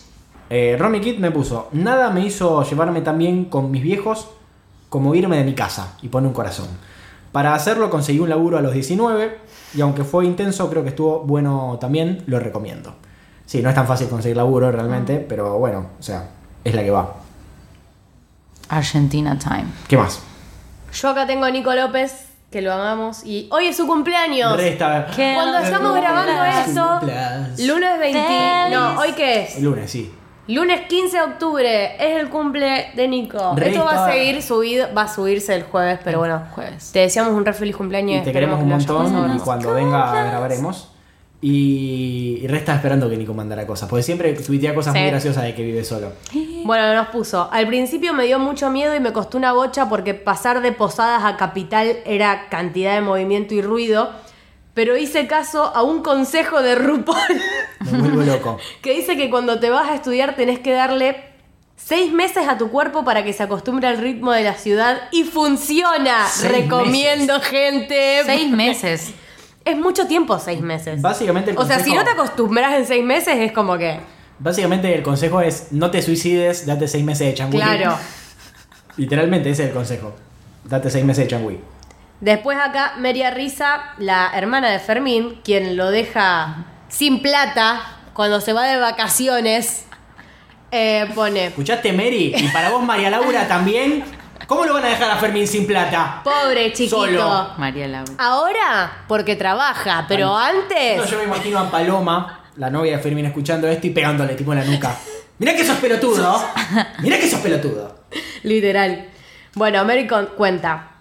Eh, 0.50 0.76
Romy 0.78 1.00
Kid 1.00 1.18
me 1.18 1.30
puso, 1.30 1.68
nada 1.72 2.10
me 2.10 2.20
hizo 2.20 2.62
llevarme 2.62 3.00
tan 3.00 3.16
bien 3.16 3.46
con 3.46 3.70
mis 3.70 3.82
viejos 3.82 4.28
como 4.90 5.14
irme 5.14 5.38
de 5.38 5.44
mi 5.44 5.54
casa, 5.54 5.94
y 6.02 6.08
pone 6.08 6.26
un 6.28 6.34
corazón. 6.34 6.66
Para 7.32 7.54
hacerlo 7.54 7.88
conseguí 7.90 8.18
un 8.20 8.28
laburo 8.28 8.58
a 8.58 8.60
los 8.60 8.72
19, 8.74 9.38
y 9.74 9.80
aunque 9.80 10.04
fue 10.04 10.26
intenso, 10.26 10.68
creo 10.68 10.82
que 10.82 10.90
estuvo 10.90 11.20
bueno 11.20 11.78
también, 11.80 12.22
lo 12.26 12.38
recomiendo. 12.38 12.94
Sí, 13.46 13.62
no 13.62 13.68
es 13.70 13.74
tan 13.74 13.86
fácil 13.86 14.08
conseguir 14.08 14.36
laburo 14.36 14.70
realmente, 14.70 15.16
pero 15.18 15.58
bueno, 15.58 15.86
o 15.98 16.02
sea, 16.02 16.28
es 16.62 16.74
la 16.74 16.82
que 16.82 16.90
va. 16.90 17.14
Argentina 18.68 19.38
time. 19.38 19.66
¿Qué 19.88 19.96
más? 19.96 20.20
Yo 20.94 21.08
acá 21.08 21.26
tengo 21.26 21.44
a 21.44 21.50
Nico 21.50 21.74
López, 21.74 22.26
que 22.50 22.60
lo 22.62 22.72
amamos, 22.72 23.24
y 23.24 23.48
hoy 23.50 23.66
es 23.66 23.76
su 23.76 23.86
cumpleaños. 23.86 24.56
Re 24.56 24.68
esta- 24.70 25.06
¿Qué? 25.06 25.32
Cuando 25.34 25.58
estamos 25.58 25.94
grabando 25.94 26.32
Cumplas. 27.00 27.60
lunes 27.60 27.98
20... 27.98 28.70
No, 28.70 28.98
¿hoy 29.00 29.12
qué 29.12 29.42
es? 29.44 29.60
Lunes, 29.62 29.90
sí. 29.90 30.12
Lunes 30.48 30.80
15 30.88 31.16
de 31.16 31.22
octubre 31.22 31.94
es 31.96 32.20
el 32.20 32.28
cumple 32.28 32.88
de 32.96 33.06
Nico. 33.06 33.54
Esto 33.56 33.84
va 33.84 34.06
a 34.06 34.12
seguir 34.12 34.42
subido, 34.42 34.88
va 34.92 35.02
a 35.02 35.08
subirse 35.08 35.54
el 35.54 35.62
jueves, 35.62 36.00
pero 36.02 36.18
bueno, 36.18 36.42
Jueves. 36.54 36.90
te 36.92 36.98
deseamos 37.00 37.32
un 37.32 37.44
re 37.46 37.52
feliz 37.52 37.76
cumpleaños. 37.76 38.22
Y 38.22 38.24
te 38.24 38.32
queremos 38.32 38.60
un 38.60 38.68
montón, 38.70 39.36
y 39.36 39.38
cuando 39.38 39.72
venga 39.74 40.12
grabaremos. 40.24 40.88
Y, 41.44 42.38
y 42.42 42.46
Re 42.46 42.58
está 42.58 42.76
esperando 42.76 43.10
que 43.10 43.16
Nico 43.16 43.34
mandara 43.34 43.66
cosas, 43.66 43.88
porque 43.88 44.04
siempre 44.04 44.32
tuitea 44.34 44.74
cosas 44.76 44.92
Sí. 44.92 45.00
muy 45.00 45.08
graciosas 45.10 45.42
de 45.42 45.54
que 45.56 45.62
vive 45.64 45.82
solo. 45.84 46.12
Bueno, 46.64 46.94
nos 46.94 47.08
puso. 47.08 47.48
Al 47.50 47.66
principio 47.66 48.12
me 48.14 48.24
dio 48.26 48.38
mucho 48.38 48.70
miedo 48.70 48.94
y 48.94 49.00
me 49.00 49.12
costó 49.12 49.38
una 49.38 49.52
bocha 49.52 49.88
porque 49.88 50.14
pasar 50.14 50.60
de 50.62 50.70
Posadas 50.70 51.24
a 51.24 51.36
Capital 51.36 51.96
era 52.04 52.48
cantidad 52.48 52.94
de 52.94 53.00
movimiento 53.00 53.54
y 53.54 53.62
ruido. 53.62 54.10
Pero 54.74 54.96
hice 54.96 55.26
caso 55.26 55.64
a 55.74 55.82
un 55.82 56.02
consejo 56.02 56.62
de 56.62 56.74
RuPaul 56.74 57.42
Me 57.90 57.98
vuelvo 57.98 58.22
loco. 58.22 58.58
que 58.82 58.94
dice 58.94 59.16
que 59.16 59.28
cuando 59.28 59.60
te 59.60 59.68
vas 59.70 59.88
a 59.90 59.94
estudiar 59.94 60.34
tenés 60.34 60.58
que 60.60 60.72
darle 60.72 61.16
seis 61.76 62.12
meses 62.12 62.48
a 62.48 62.56
tu 62.56 62.70
cuerpo 62.70 63.04
para 63.04 63.22
que 63.24 63.32
se 63.32 63.42
acostumbre 63.42 63.86
al 63.88 63.98
ritmo 63.98 64.32
de 64.32 64.44
la 64.44 64.54
ciudad 64.54 65.08
y 65.10 65.24
funciona. 65.24 66.26
Seis 66.26 66.52
Recomiendo, 66.52 67.40
gente. 67.40 68.22
Seis 68.24 68.50
meses. 68.50 69.12
Es 69.64 69.76
mucho 69.76 70.08
tiempo, 70.08 70.40
seis 70.40 70.60
meses. 70.60 71.00
Básicamente 71.00 71.52
el 71.52 71.56
o 71.56 71.64
sea, 71.64 71.78
si 71.78 71.90
consejo- 71.90 71.94
no 71.98 72.04
te 72.04 72.10
acostumbras 72.10 72.74
en 72.74 72.84
seis 72.84 73.04
meses, 73.04 73.36
es 73.38 73.52
como 73.52 73.78
que. 73.78 74.00
Básicamente 74.40 74.92
el 74.92 75.04
consejo 75.04 75.40
es 75.40 75.68
no 75.70 75.88
te 75.92 76.02
suicides, 76.02 76.66
date 76.66 76.88
seis 76.88 77.04
meses 77.04 77.28
de 77.28 77.34
changüí. 77.34 77.60
Claro. 77.60 77.96
Literalmente 78.96 79.50
ese 79.50 79.62
es 79.62 79.68
el 79.68 79.74
consejo. 79.74 80.14
Date 80.64 80.90
seis 80.90 81.04
meses 81.04 81.24
de 81.26 81.30
changüí. 81.30 81.60
Después 82.22 82.56
acá, 82.56 82.94
Meria 82.98 83.32
Risa, 83.32 83.94
la 83.98 84.30
hermana 84.32 84.70
de 84.70 84.78
Fermín, 84.78 85.40
quien 85.42 85.76
lo 85.76 85.90
deja 85.90 86.54
sin 86.88 87.20
plata 87.20 87.82
cuando 88.12 88.40
se 88.40 88.52
va 88.52 88.62
de 88.62 88.76
vacaciones, 88.78 89.86
eh, 90.70 91.10
pone. 91.16 91.46
¿Escuchaste, 91.46 91.92
Mary? 91.92 92.32
Y 92.36 92.46
para 92.50 92.70
vos, 92.70 92.80
María 92.84 93.10
Laura, 93.10 93.48
también. 93.48 94.04
¿Cómo 94.46 94.64
lo 94.64 94.72
van 94.74 94.84
a 94.84 94.88
dejar 94.90 95.10
a 95.10 95.16
Fermín 95.16 95.48
sin 95.48 95.66
plata? 95.66 96.20
Pobre 96.22 96.72
chiquito. 96.72 96.96
Solo. 97.00 97.54
María 97.58 97.88
Laura. 97.88 98.12
Ahora, 98.18 99.04
porque 99.08 99.34
trabaja, 99.34 100.04
pero 100.06 100.26
No, 100.28 100.38
antes. 100.38 101.10
yo 101.10 101.18
me 101.18 101.24
imagino 101.24 101.58
a 101.58 101.68
Paloma, 101.72 102.44
la 102.56 102.70
novia 102.70 102.98
de 102.98 103.02
Fermín, 103.02 103.26
escuchando 103.26 103.66
esto 103.66 103.88
y 103.88 103.90
pegándole 103.90 104.34
tipo 104.36 104.52
en 104.52 104.60
la 104.60 104.64
nuca. 104.64 104.96
Mirá 105.38 105.56
que 105.56 105.64
sos 105.64 105.78
pelotudo. 105.78 106.40
Mirá 107.00 107.18
que 107.18 107.28
sos 107.28 107.40
pelotudo. 107.40 108.04
Literal. 108.44 109.08
Bueno, 109.54 109.84
Mary 109.84 110.06
cuenta. 110.36 110.91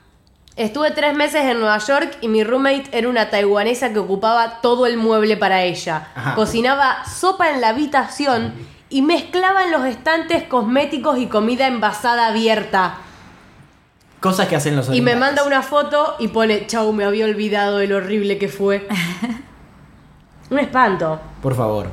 Estuve 0.61 0.91
tres 0.91 1.15
meses 1.15 1.43
en 1.45 1.59
Nueva 1.59 1.79
York 1.79 2.19
y 2.21 2.27
mi 2.27 2.43
roommate 2.43 2.83
era 2.91 3.09
una 3.09 3.31
taiwanesa 3.31 3.93
que 3.93 3.97
ocupaba 3.97 4.61
todo 4.61 4.85
el 4.85 4.95
mueble 4.95 5.35
para 5.35 5.63
ella. 5.63 6.09
Ajá. 6.15 6.35
Cocinaba 6.35 7.03
sopa 7.03 7.49
en 7.49 7.61
la 7.61 7.69
habitación 7.69 8.53
y 8.87 9.01
mezclaba 9.01 9.63
en 9.63 9.71
los 9.71 9.85
estantes 9.85 10.43
cosméticos 10.43 11.17
y 11.17 11.25
comida 11.25 11.65
envasada 11.65 12.27
abierta. 12.27 12.97
Cosas 14.19 14.47
que 14.47 14.55
hacen 14.55 14.75
los 14.75 14.93
Y 14.93 15.01
me 15.01 15.15
manda 15.15 15.45
una 15.45 15.63
foto 15.63 16.15
y 16.19 16.27
pone, 16.27 16.67
chau, 16.67 16.93
me 16.93 17.05
había 17.05 17.25
olvidado 17.25 17.79
de 17.79 17.87
lo 17.87 17.97
horrible 17.97 18.37
que 18.37 18.47
fue. 18.47 18.87
Un 20.51 20.59
espanto. 20.59 21.19
Por 21.41 21.55
favor. 21.55 21.87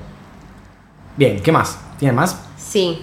Bien, 1.16 1.40
¿qué 1.40 1.50
más? 1.50 1.78
¿Tienen 1.98 2.16
más? 2.16 2.38
Sí. 2.58 3.02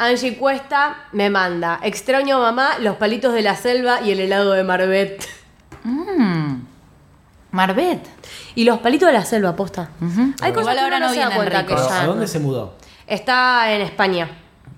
Angie 0.00 0.36
Cuesta 0.36 0.96
me 1.12 1.28
manda, 1.30 1.78
extraño 1.82 2.36
a 2.38 2.40
mamá, 2.40 2.78
los 2.80 2.96
palitos 2.96 3.34
de 3.34 3.42
la 3.42 3.54
selva 3.54 4.00
y 4.00 4.10
el 4.12 4.20
helado 4.20 4.52
de 4.52 4.64
Marbet. 4.64 5.24
Mm. 5.84 6.54
Marbet. 7.52 8.00
Y 8.54 8.64
los 8.64 8.78
palitos 8.78 9.06
de 9.08 9.12
la 9.12 9.24
selva, 9.24 9.54
posta. 9.56 9.90
Ujú. 10.00 10.32
Hay 10.40 10.52
cosas 10.52 10.72
Igual 10.72 10.76
que 10.76 10.82
ahora 10.82 10.96
uno 10.96 11.00
no 11.00 11.06
no 11.08 11.12
se 11.14 11.20
da 11.20 11.28
vienen 11.28 11.36
cuenta 11.36 11.66
que 11.66 11.74
ya... 11.74 12.02
¿A 12.02 12.06
dónde 12.06 12.26
se 12.28 12.38
mudó? 12.38 12.74
Está 13.06 13.72
en 13.74 13.82
España. 13.82 14.28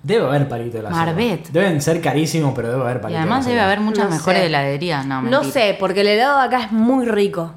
Debe 0.01 0.25
haber 0.25 0.49
palito 0.49 0.77
de 0.77 0.83
la 0.83 0.89
selva. 0.89 1.05
Marbet. 1.05 1.49
Deben 1.51 1.81
ser 1.81 2.01
carísimos, 2.01 2.53
pero 2.55 2.69
debe 2.69 2.81
haber 2.83 2.97
Y 2.97 2.99
palito 3.01 3.19
además 3.19 3.45
de 3.45 3.51
la 3.51 3.55
debe 3.55 3.59
selva. 3.61 3.65
haber 3.65 3.79
muchas 3.79 4.05
No 4.05 4.09
mejores 4.11 4.39
sé. 4.41 4.45
heladerías. 4.47 5.05
No, 5.05 5.21
No 5.21 5.43
sé, 5.43 5.77
porque 5.79 6.01
el 6.01 6.07
helado 6.07 6.39
de 6.39 6.45
acá 6.47 6.63
es 6.65 6.71
muy 6.71 7.05
rico. 7.05 7.53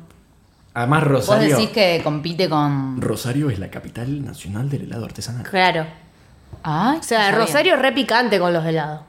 Además, 0.75 1.01
Vos 1.05 1.09
Rosario. 1.11 1.57
decís 1.57 1.71
que 1.71 2.01
compite 2.05 2.49
con. 2.51 3.01
Rosario 3.01 3.49
es 3.51 3.59
la 3.59 3.71
capital 3.71 4.23
nacional 4.25 4.69
del 4.69 4.83
helado 4.83 5.07
artesanal. 5.07 5.45
Claro. 5.45 5.87
Ay, 6.69 6.99
O 6.99 7.03
sea, 7.03 7.19
no 7.19 7.25
sabía. 7.27 7.39
Rosario 7.47 7.75
es 7.75 7.81
re 7.81 7.93
picante 7.93 8.39
con 8.41 8.53
los 8.53 8.64
helados. 8.67 9.01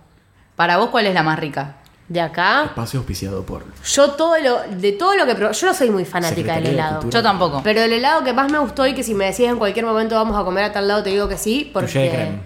Para 0.56 0.78
vos, 0.78 0.90
¿cuál 0.90 1.08
es 1.08 1.14
la 1.16 1.24
más 1.24 1.40
rica? 1.40 1.78
De 2.08 2.22
acá, 2.22 2.64
Espacio 2.66 3.00
auspiciado 3.00 3.44
por. 3.46 3.66
yo 3.84 4.12
todo 4.12 4.38
lo, 4.40 4.62
de 4.78 4.94
todo 4.94 5.16
lo 5.16 5.26
que 5.26 5.34
yo 5.36 5.68
no 5.68 5.74
soy 5.74 5.90
muy 5.90 6.06
fanática 6.06 6.36
Secretaría 6.36 6.56
del 6.70 6.76
de 6.78 6.82
helado. 6.82 7.10
Yo 7.10 7.22
tampoco. 7.22 7.62
Pero 7.64 7.82
el 7.82 7.92
helado 7.92 8.24
que 8.24 8.32
más 8.32 8.50
me 8.50 8.60
gustó 8.60 8.88
y 8.88 8.94
que 8.94 9.04
si 9.04 9.14
me 9.14 9.26
decís 9.26 9.48
en 9.48 9.58
cualquier 9.58 9.86
momento 9.86 10.16
vamos 10.16 10.38
a 10.40 10.46
comer 10.46 10.64
a 10.66 10.72
tal 10.72 10.88
lado, 10.88 11.04
te 11.04 11.10
digo 11.10 11.28
que 11.28 11.38
sí, 11.38 11.70
Touché 11.74 12.00
de 12.00 12.06
porque... 12.06 12.16
creme. 12.16 12.40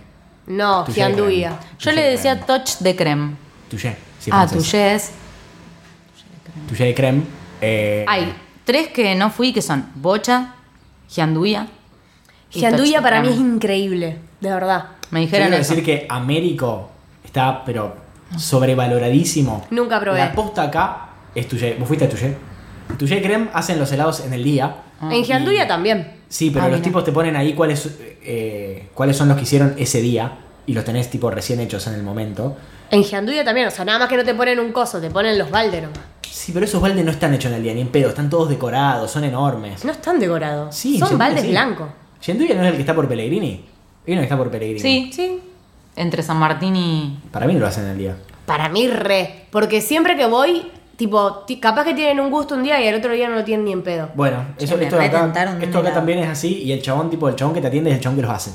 No, 0.48 0.84
Touché 0.86 1.02
de 1.02 1.08
gianduía. 1.08 1.60
Yo 1.78 1.92
le 1.92 2.02
de 2.02 2.10
decía 2.12 2.40
creme. 2.40 2.48
touch 2.48 2.78
de 2.80 2.96
creme. 2.96 3.36
Touché. 3.70 3.98
Sí, 4.20 4.32
ah, 4.34 4.48
touché 4.48 4.96
es. 4.96 5.12
Touché 6.68 6.86
de 6.86 6.96
creme. 6.96 7.24
eh, 7.62 8.06
Hay 8.08 8.34
tres 8.66 8.88
que 8.88 9.14
no 9.14 9.30
fui 9.30 9.54
que 9.54 9.62
son 9.62 9.92
bocha, 9.94 10.56
touch 12.96 12.96
de 12.98 13.02
para 13.04 13.22
mí 13.22 13.28
es 13.30 13.38
increíble, 13.38 14.18
de 14.40 14.50
verdad. 14.50 14.86
Me 15.12 15.20
dijeron 15.22 15.48
quiero 15.50 15.58
decir 15.64 15.84
que 15.84 16.06
Américo 16.10 16.90
está, 17.24 17.64
pero 17.66 17.96
sobrevaloradísimo. 18.38 19.66
Nunca 19.72 20.00
probé. 20.00 20.20
La 20.20 20.32
posta 20.34 20.64
acá 20.64 21.10
es 21.36 21.48
Touché. 21.48 21.76
¿Vos 21.76 21.88
fuiste 21.88 22.06
a 22.06 22.10
Touché? 22.10 22.36
Touché 22.98 23.16
de 23.16 23.22
creme 23.22 23.50
hacen 23.54 23.80
los 23.80 23.92
helados 23.92 24.22
en 24.22 24.34
el 24.34 24.44
día. 24.44 24.76
en 25.02 25.24
gianduya 25.24 25.68
también. 25.68 26.20
Sí, 26.30 26.50
pero 26.52 26.66
Ah, 26.66 26.68
los 26.70 26.80
mira. 26.80 26.84
tipos 26.90 27.04
te 27.04 27.12
ponen 27.12 27.36
ahí 27.36 27.54
cuáles, 27.54 27.90
eh, 28.24 28.88
cuáles 28.94 29.18
son 29.18 29.28
los 29.28 29.36
que 29.38 29.44
hicieron 29.44 29.76
ese 29.78 30.02
día 30.02 30.38
y 30.66 30.74
los 30.74 30.86
tenés 30.86 31.10
tipo 31.10 31.30
recién 31.32 31.60
hechos 31.60 31.88
en 31.88 31.94
el 31.96 32.04
momento. 32.04 32.56
En 32.90 33.04
gianduya 33.04 33.44
también, 33.44 33.68
o 33.68 33.72
sea, 33.72 33.84
nada 33.86 34.00
más 34.00 34.08
que 34.10 34.16
no 34.18 34.24
te 34.24 34.34
ponen 34.34 34.60
un 34.60 34.72
coso, 34.72 35.00
te 35.02 35.10
ponen 35.10 35.38
los 35.38 35.50
baldes 35.50 35.82
nomás. 35.82 36.00
Sí, 36.30 36.52
pero 36.54 36.66
esos 36.66 36.82
baldes 36.82 37.04
no 37.04 37.12
están 37.12 37.34
hechos 37.34 37.52
en 37.52 37.58
el 37.58 37.64
día, 37.64 37.74
ni 37.74 37.82
en 37.82 37.90
pedo, 37.90 38.10
están 38.10 38.30
todos 38.30 38.48
decorados, 38.50 39.12
son 39.12 39.24
enormes. 39.26 39.84
No 39.84 39.92
están 39.92 40.20
decorados. 40.20 40.74
Sí, 40.76 40.98
Son 41.00 41.18
baldes 41.18 41.42
sí. 41.44 41.50
blancos. 41.50 41.88
Yenduya 42.26 42.56
no 42.56 42.62
es 42.64 42.68
el 42.70 42.76
que 42.76 42.82
está 42.82 42.96
por 42.96 43.08
Pellegrini. 43.08 43.66
Hay 44.08 44.14
uno 44.14 44.22
que 44.22 44.26
está 44.26 44.38
por 44.38 44.50
Pellegrini. 44.52 44.80
Sí, 44.80 45.12
Sí. 45.14 45.40
entre 45.96 46.24
San 46.24 46.38
Martín 46.38 46.76
y. 46.76 47.20
Para 47.32 47.46
mí 47.48 47.54
no 47.54 47.60
lo 47.60 47.68
hacen 47.68 47.86
en 47.86 47.92
el 47.92 47.98
día. 47.98 48.16
Para 48.46 48.70
mí 48.70 48.88
re. 48.88 49.46
Porque 49.52 49.82
siempre 49.82 50.16
que 50.18 50.26
voy, 50.26 50.64
tipo, 50.98 51.44
ti- 51.48 51.60
capaz 51.60 51.84
que 51.84 51.94
tienen 51.94 52.20
un 52.20 52.32
gusto 52.32 52.56
un 52.56 52.64
día 52.64 52.82
y 52.82 52.88
el 52.88 52.96
otro 52.96 53.14
día 53.14 53.30
no 53.30 53.36
lo 53.36 53.44
tienen 53.44 53.66
ni 53.66 53.72
en 53.72 53.84
pedo. 53.84 54.10
Bueno, 54.16 54.44
eso, 54.58 54.78
esto, 54.80 54.98
de 54.98 55.06
acá, 55.06 55.58
esto 55.62 55.80
acá 55.80 55.94
también 55.94 56.20
es 56.20 56.30
así 56.30 56.64
y 56.64 56.72
el 56.72 56.82
chabón, 56.82 57.10
tipo, 57.10 57.30
el 57.30 57.36
chabón 57.36 57.54
que 57.54 57.62
te 57.62 57.68
atiende 57.68 57.92
es 57.92 57.98
el 57.98 58.02
chabón 58.02 58.16
que 58.18 58.22
los 58.24 58.32
hace. 58.32 58.52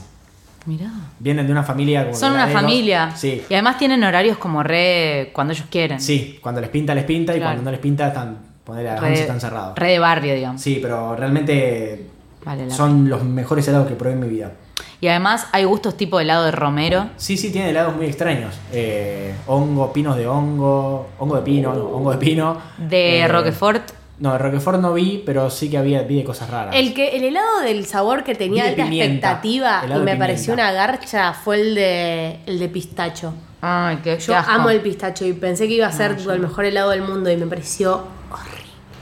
Mirá. 0.66 0.90
Vienen 1.20 1.46
de 1.46 1.52
una 1.52 1.62
familia 1.62 2.04
como 2.04 2.16
Son 2.16 2.32
una 2.32 2.48
familia. 2.48 3.12
Sí. 3.14 3.40
Y 3.48 3.54
además 3.54 3.78
tienen 3.78 4.02
horarios 4.02 4.36
como 4.36 4.64
re. 4.64 5.30
cuando 5.32 5.52
ellos 5.52 5.66
quieren. 5.70 6.00
Sí, 6.00 6.38
cuando 6.42 6.60
les 6.60 6.70
pinta, 6.70 6.92
les 6.92 7.04
pinta 7.04 7.36
y 7.36 7.40
cuando 7.40 7.62
no 7.62 7.70
les 7.70 7.78
pinta, 7.78 8.08
están, 8.08 8.36
poner 8.64 8.88
a 8.88 8.92
las 8.94 9.00
Re, 9.00 9.08
11 9.10 9.20
están 9.22 9.40
cerrados. 9.40 9.78
re 9.78 9.92
de 9.92 9.98
barrio, 10.00 10.34
digamos. 10.34 10.60
Sí, 10.60 10.80
pero 10.82 11.14
realmente 11.14 12.06
Vale 12.44 12.66
la 12.66 12.74
son 12.74 13.08
los 13.08 13.22
mejores 13.22 13.66
helados 13.68 13.86
que 13.86 13.94
probé 13.94 14.14
en 14.14 14.20
mi 14.20 14.28
vida. 14.28 14.50
Y 15.00 15.08
además 15.08 15.46
hay 15.52 15.64
gustos 15.64 15.96
tipo 15.96 16.18
helado 16.20 16.44
de 16.46 16.50
romero. 16.52 17.10
Sí, 17.16 17.36
sí, 17.36 17.52
tiene 17.52 17.70
helados 17.70 17.94
muy 17.96 18.06
extraños. 18.06 18.54
Eh, 18.72 19.34
hongo, 19.46 19.92
pinos 19.92 20.16
de 20.16 20.26
hongo, 20.26 21.08
hongo 21.18 21.36
de 21.36 21.42
pino, 21.42 21.74
no, 21.74 21.84
hongo 21.88 22.12
de 22.12 22.18
pino. 22.18 22.58
De 22.78 23.20
Eh, 23.20 23.28
Roquefort. 23.28 23.90
No, 24.18 24.32
de 24.32 24.38
Roquefort 24.38 24.80
no 24.80 24.94
vi, 24.94 25.22
pero 25.26 25.50
sí 25.50 25.68
que 25.68 25.76
había, 25.76 26.00
vi 26.02 26.16
de 26.16 26.24
cosas 26.24 26.48
raras. 26.48 26.74
El 26.74 26.94
que 26.94 27.16
el 27.16 27.24
helado 27.24 27.60
del 27.60 27.84
sabor 27.84 28.24
que 28.24 28.34
tenía 28.34 28.64
alta 28.64 28.84
pimienta. 28.84 29.04
expectativa 29.32 29.82
y 29.86 29.98
me 30.00 30.16
pareció 30.16 30.54
una 30.54 30.72
garcha 30.72 31.34
fue 31.34 31.60
el 31.60 31.74
de 31.74 32.40
el 32.46 32.58
de 32.58 32.68
pistacho. 32.70 33.34
Ay, 33.60 33.98
qué, 34.02 34.18
Yo 34.18 34.26
qué 34.28 34.34
asco. 34.34 34.50
amo 34.52 34.70
el 34.70 34.80
pistacho 34.80 35.26
y 35.26 35.34
pensé 35.34 35.68
que 35.68 35.74
iba 35.74 35.86
a 35.86 35.92
ser 35.92 36.16
el 36.30 36.40
mejor 36.40 36.64
helado 36.64 36.90
del 36.90 37.02
mundo 37.02 37.30
y 37.30 37.36
me 37.36 37.46
pareció 37.46 38.04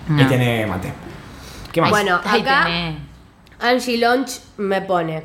No. 0.09 0.19
Ahí 0.21 0.27
tiene 0.27 0.67
mate. 0.67 0.93
¿Qué 1.73 1.81
más? 1.81 1.91
Bueno, 1.91 2.17
acá. 2.25 2.67
Angie 3.61 3.97
Launch 3.99 4.41
me 4.57 4.83
pone. 4.83 5.23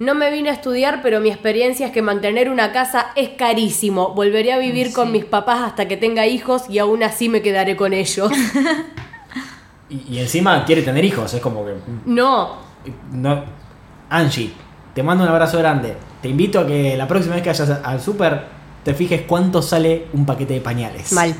No 0.00 0.14
me 0.14 0.30
vine 0.30 0.48
a 0.48 0.54
estudiar, 0.54 1.02
pero 1.02 1.20
mi 1.20 1.28
experiencia 1.28 1.86
es 1.86 1.92
que 1.92 2.00
mantener 2.00 2.48
una 2.48 2.72
casa 2.72 3.08
es 3.16 3.28
carísimo. 3.36 4.14
Volveré 4.14 4.54
a 4.54 4.58
vivir 4.58 4.94
con 4.94 5.12
mis 5.12 5.26
papás 5.26 5.60
hasta 5.60 5.88
que 5.88 5.98
tenga 5.98 6.26
hijos 6.26 6.70
y 6.70 6.78
aún 6.78 7.02
así 7.02 7.28
me 7.28 7.42
quedaré 7.42 7.76
con 7.76 7.92
ellos. 7.92 8.32
Y, 9.92 10.14
y 10.14 10.20
encima 10.20 10.64
quiere 10.64 10.82
tener 10.82 11.04
hijos, 11.04 11.34
es 11.34 11.40
como 11.40 11.66
que. 11.66 11.74
no, 12.06 12.58
No. 13.10 13.44
Angie, 14.08 14.52
te 14.94 15.02
mando 15.02 15.24
un 15.24 15.30
abrazo 15.30 15.58
grande. 15.58 15.96
Te 16.22 16.28
invito 16.28 16.60
a 16.60 16.66
que 16.66 16.96
la 16.96 17.08
próxima 17.08 17.34
vez 17.34 17.42
que 17.42 17.50
vayas 17.50 17.70
al 17.82 18.00
súper 18.00 18.44
te 18.84 18.94
fijes 18.94 19.22
cuánto 19.22 19.60
sale 19.60 20.06
un 20.12 20.24
paquete 20.24 20.54
de 20.54 20.60
pañales. 20.60 21.12
mal. 21.12 21.34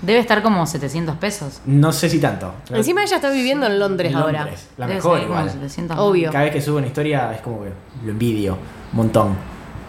Debe 0.00 0.20
estar 0.20 0.42
como 0.42 0.64
700 0.64 1.16
pesos. 1.16 1.60
No 1.66 1.92
sé 1.92 2.08
si 2.08 2.20
tanto. 2.20 2.54
Encima 2.70 3.02
ella 3.02 3.16
está 3.16 3.30
viviendo 3.30 3.66
en 3.66 3.78
Londres, 3.80 4.14
ahora. 4.14 4.40
Londres, 4.40 4.68
La 4.76 4.86
Debe 4.86 4.96
mejor 4.98 5.20
igual. 5.22 5.50
700. 5.50 5.98
Obvio. 5.98 6.30
Cada 6.30 6.44
vez 6.44 6.52
que 6.52 6.60
sube 6.60 6.76
una 6.78 6.86
historia 6.86 7.32
es 7.34 7.40
como 7.40 7.62
que 7.62 7.70
lo 8.04 8.10
envidio 8.12 8.54
un 8.92 8.96
montón. 8.96 9.36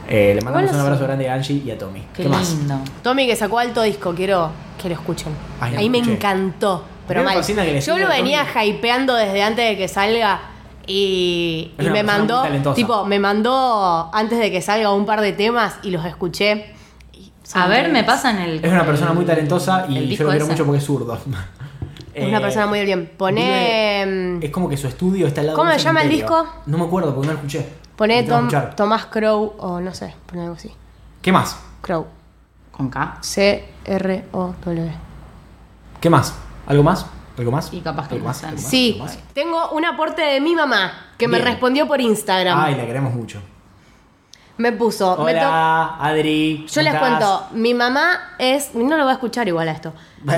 Eh, 0.07 0.33
le 0.33 0.41
mandamos 0.41 0.71
un 0.71 0.75
sí. 0.77 0.81
abrazo 0.81 1.03
grande 1.03 1.29
a 1.29 1.35
Angie 1.35 1.61
y 1.63 1.69
a 1.69 1.77
Tommy. 1.77 2.01
Qué, 2.15 2.23
¿Qué, 2.23 2.29
más? 2.29 2.49
lindo. 2.49 2.79
Tommy 3.03 3.27
que 3.27 3.35
sacó 3.35 3.59
alto 3.59 3.83
disco, 3.83 4.15
quiero 4.15 4.49
que 4.81 4.89
lo 4.89 4.95
escuchen. 4.95 5.31
Ay, 5.61 5.73
no 5.73 5.79
Ahí 5.79 5.89
me 5.91 5.99
encantó, 5.99 6.83
pero 7.07 7.23
mal. 7.23 7.43
Yo 7.43 7.97
lo 7.99 8.07
a 8.07 8.09
venía 8.09 8.47
Tommy. 8.51 8.65
hypeando 8.69 9.13
desde 9.13 9.43
antes 9.43 9.69
de 9.69 9.77
que 9.77 9.87
salga 9.87 10.41
y, 10.87 11.73
y 11.79 11.89
me 11.91 12.01
mandó, 12.01 12.43
tipo, 12.73 13.05
me 13.05 13.19
mandó 13.19 14.09
antes 14.11 14.39
de 14.39 14.49
que 14.49 14.59
salga 14.63 14.91
un 14.91 15.05
par 15.05 15.21
de 15.21 15.33
temas 15.33 15.75
y 15.83 15.91
los 15.91 16.03
escuché. 16.05 16.73
Son 17.51 17.61
A 17.61 17.67
ver, 17.67 17.83
me 17.83 17.99
increíbles. 17.99 18.05
pasan 18.05 18.37
el. 18.39 18.63
Es 18.63 18.71
una 18.71 18.85
persona 18.85 19.13
muy 19.13 19.25
talentosa 19.25 19.85
y 19.89 20.15
yo 20.15 20.23
lo 20.25 20.29
quiero 20.31 20.45
ese. 20.45 20.51
mucho 20.53 20.65
porque 20.65 20.77
es 20.79 20.83
zurdo. 20.85 21.17
Es 22.11 22.27
una 22.27 22.39
Eh, 22.39 22.41
persona 22.41 22.65
muy 22.67 22.83
bien. 22.83 23.11
Poné, 23.17 24.03
vive- 24.05 24.39
mm, 24.39 24.43
Es 24.43 24.49
como 24.51 24.67
que 24.67 24.75
su 24.75 24.87
estudio 24.87 25.27
está 25.27 25.41
al 25.41 25.47
lado 25.47 25.57
¿Cómo 25.59 25.71
se 25.71 25.79
llama 25.79 26.01
el 26.01 26.09
disco? 26.09 26.45
No 26.65 26.77
me 26.79 26.83
acuerdo 26.85 27.13
porque 27.13 27.27
no 27.27 27.33
lo 27.33 27.39
escuché. 27.39 27.65
Tom- 27.95 28.09
escuchar. 28.09 28.75
Tomás 28.75 29.05
Crow 29.05 29.53
o 29.59 29.79
no 29.79 29.93
sé, 29.93 30.15
poné 30.25 30.41
algo 30.41 30.55
así. 30.55 30.71
¿Qué 31.21 31.31
más? 31.31 31.57
Crow. 31.81 32.07
Con 32.71 32.89
K. 32.89 33.19
C-R-O-W. 33.21 34.91
¿Qué 36.01 36.09
más? 36.09 36.33
¿Algo 36.65 36.83
más? 36.83 37.05
¿Algo 37.37 37.51
más? 37.51 37.71
Y 37.73 37.79
capaz 37.81 38.07
que 38.07 38.15
¿Algo 38.15 38.23
no 38.23 38.29
más? 38.29 38.37
sé. 38.37 38.45
¿Algo 38.47 38.61
más? 38.61 38.69
Sí, 38.69 38.91
¿Algo 38.93 39.05
más? 39.05 39.19
tengo 39.33 39.69
un 39.71 39.85
aporte 39.85 40.21
de 40.21 40.41
mi 40.41 40.55
mamá 40.55 40.91
que 41.17 41.27
me 41.27 41.39
respondió 41.39 41.87
por 41.87 42.01
Instagram. 42.01 42.59
Ay, 42.59 42.75
la 42.75 42.85
queremos 42.85 43.13
mucho. 43.13 43.39
Me 44.59 44.73
puso. 44.73 45.15
me 45.23 45.31
Hola, 45.31 45.95
Adri. 46.01 46.65
Yo 46.69 46.81
les 46.81 46.93
cuento, 46.95 47.47
mi 47.53 47.73
mamá 47.73 48.35
es, 48.37 48.75
no 48.75 48.97
lo 48.97 49.03
voy 49.03 49.11
a 49.11 49.13
escuchar 49.13 49.47
igual 49.47 49.69
a 49.69 49.71
esto. 49.71 49.93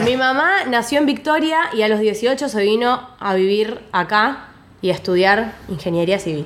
Mi 0.05 0.15
mamá 0.15 0.63
nació 0.67 0.99
en 0.99 1.07
Victoria 1.07 1.71
y 1.73 1.81
a 1.81 1.87
los 1.87 1.99
18 1.99 2.47
se 2.47 2.61
vino 2.61 3.09
a 3.19 3.33
vivir 3.33 3.81
acá 3.91 4.49
y 4.79 4.91
a 4.91 4.93
estudiar 4.93 5.55
ingeniería 5.69 6.19
civil. 6.19 6.45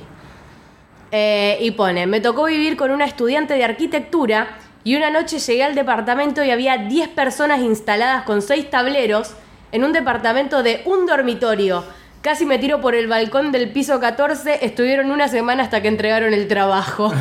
Eh, 1.12 1.58
y 1.60 1.72
pone, 1.72 2.06
me 2.06 2.22
tocó 2.22 2.46
vivir 2.46 2.78
con 2.78 2.90
una 2.90 3.04
estudiante 3.04 3.52
de 3.52 3.64
arquitectura 3.64 4.56
y 4.82 4.96
una 4.96 5.10
noche 5.10 5.38
llegué 5.38 5.62
al 5.62 5.74
departamento 5.74 6.42
y 6.42 6.50
había 6.50 6.78
10 6.78 7.10
personas 7.10 7.60
instaladas 7.60 8.22
con 8.22 8.40
6 8.40 8.70
tableros 8.70 9.34
en 9.70 9.84
un 9.84 9.92
departamento 9.92 10.62
de 10.62 10.80
un 10.86 11.04
dormitorio. 11.04 11.84
Casi 12.26 12.44
me 12.44 12.58
tiro 12.58 12.80
por 12.80 12.96
el 12.96 13.06
balcón 13.06 13.52
del 13.52 13.70
piso 13.70 14.00
14, 14.00 14.66
estuvieron 14.66 15.12
una 15.12 15.28
semana 15.28 15.62
hasta 15.62 15.80
que 15.80 15.86
entregaron 15.86 16.34
el 16.34 16.48
trabajo. 16.48 17.12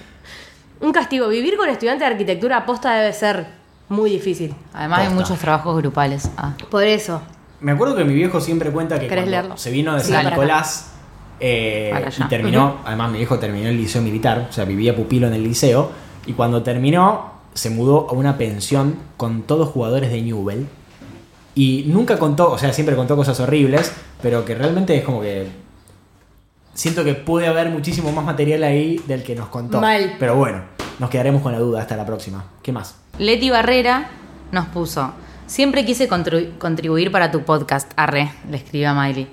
Un 0.80 0.90
castigo. 0.90 1.28
Vivir 1.28 1.56
con 1.56 1.68
estudiantes 1.68 2.00
de 2.00 2.12
arquitectura 2.14 2.56
aposta 2.56 2.96
debe 2.96 3.12
ser 3.12 3.46
muy 3.88 4.10
difícil. 4.10 4.52
Además 4.72 4.98
hay 4.98 5.10
muchos 5.10 5.38
trabajos 5.38 5.76
grupales. 5.76 6.28
Ah. 6.36 6.54
Por 6.68 6.82
eso. 6.82 7.22
Me 7.60 7.70
acuerdo 7.70 7.94
que 7.94 8.04
mi 8.04 8.12
viejo 8.12 8.40
siempre 8.40 8.72
cuenta 8.72 8.98
que 8.98 9.06
¿Querés 9.06 9.22
cuando 9.22 9.30
leerlo? 9.30 9.56
se 9.56 9.70
vino 9.70 9.94
de 9.94 10.00
Sí, 10.00 10.10
San. 10.10 10.28
Nicolás 10.28 10.90
eh, 11.38 11.94
y 12.18 12.24
terminó, 12.24 12.78
además 12.84 13.12
mi 13.12 13.18
viejo 13.18 13.38
terminó 13.38 13.68
el 13.68 13.76
liceo 13.76 14.02
militar, 14.02 14.48
o 14.50 14.52
sea, 14.52 14.64
vivía 14.64 14.96
pupilo 14.96 15.28
en 15.28 15.34
el 15.34 15.44
liceo, 15.44 15.92
y 16.26 16.32
cuando 16.32 16.64
terminó 16.64 17.34
se 17.54 17.70
mudó 17.70 18.10
a 18.10 18.14
una 18.14 18.36
pensión 18.36 18.96
con 19.16 19.42
todos 19.42 19.68
jugadores 19.68 20.10
de 20.10 20.22
Newell. 20.22 20.66
Y 21.54 21.84
nunca 21.86 22.18
contó, 22.18 22.50
o 22.50 22.58
sea, 22.58 22.72
siempre 22.72 22.96
contó 22.96 23.16
cosas 23.16 23.38
horribles, 23.40 23.92
pero 24.22 24.44
que 24.44 24.54
realmente 24.54 24.96
es 24.96 25.04
como 25.04 25.20
que... 25.20 25.48
Siento 26.74 27.04
que 27.04 27.14
puede 27.14 27.46
haber 27.46 27.68
muchísimo 27.70 28.10
más 28.10 28.24
material 28.24 28.64
ahí 28.64 29.00
del 29.06 29.22
que 29.22 29.36
nos 29.36 29.48
contó. 29.48 29.80
Mal. 29.80 30.16
Pero 30.18 30.34
bueno, 30.34 30.62
nos 30.98 31.08
quedaremos 31.10 31.40
con 31.42 31.52
la 31.52 31.58
duda 31.60 31.80
hasta 31.80 31.96
la 31.96 32.04
próxima. 32.04 32.44
¿Qué 32.62 32.72
más? 32.72 32.96
Leti 33.18 33.50
Barrera 33.50 34.08
nos 34.50 34.66
puso, 34.66 35.12
siempre 35.46 35.84
quise 35.84 36.08
contribuir 36.08 37.12
para 37.12 37.30
tu 37.30 37.42
podcast, 37.44 37.92
arre, 37.96 38.32
le 38.50 38.56
escribe 38.56 38.86
a 38.86 38.94
Miley. 38.94 39.28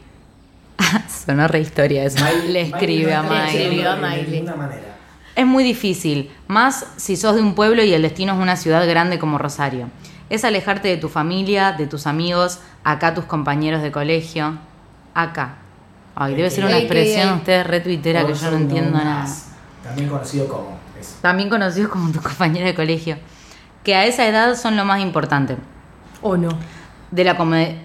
Sonó 1.26 1.48
re 1.48 1.62
historia 1.62 2.04
eso. 2.04 2.24
le 2.48 2.62
escribe 2.62 3.14
a 3.16 3.24
Le 3.24 3.30
Miley. 3.30 3.58
escribió 3.58 3.90
a 3.90 3.96
De 3.96 4.02
Miley. 4.02 4.32
ninguna 4.32 4.56
manera. 4.56 4.98
Es 5.36 5.46
muy 5.48 5.64
difícil, 5.64 6.30
más 6.48 6.86
si 6.98 7.16
sos 7.16 7.36
de 7.36 7.42
un 7.42 7.56
pueblo 7.56 7.84
y 7.84 7.94
el 7.94 8.02
destino 8.04 8.34
es 8.34 8.40
una 8.40 8.56
ciudad 8.56 8.88
grande 8.88 9.18
como 9.18 9.38
Rosario. 9.40 9.88
Es 10.32 10.46
alejarte 10.46 10.88
de 10.88 10.96
tu 10.96 11.10
familia, 11.10 11.74
de 11.74 11.88
tus 11.88 12.08
amigos, 12.08 12.60
acá 12.86 13.14
tus 13.14 13.26
compañeros 13.26 13.82
de 13.82 13.92
colegio, 13.92 14.58
acá. 15.14 15.56
Ay, 16.16 16.36
debe 16.36 16.50
ser 16.50 16.64
una 16.64 16.78
expresión 16.78 17.34
ustedes 17.34 17.68
re 17.68 17.82
tuitera 17.82 18.26
que 18.26 18.34
yo 18.34 18.50
no 18.50 18.56
entiendo 18.56 18.98
nada. 18.98 19.26
También 19.84 20.08
conocido 20.08 20.48
como. 20.48 20.78
eso. 20.98 21.16
También 21.22 21.50
conocidos 21.50 21.92
como 21.92 22.14
tus 22.14 22.22
compañeros 22.30 22.66
de 22.66 22.76
colegio, 22.76 23.18
que 23.84 23.94
a 23.94 24.06
esa 24.06 24.26
edad 24.26 24.56
son 24.56 24.78
lo 24.78 24.86
más 24.86 25.02
importante. 25.02 25.58
¿O 26.22 26.38
no? 26.38 26.48
De 27.12 27.26
la, 27.26 27.36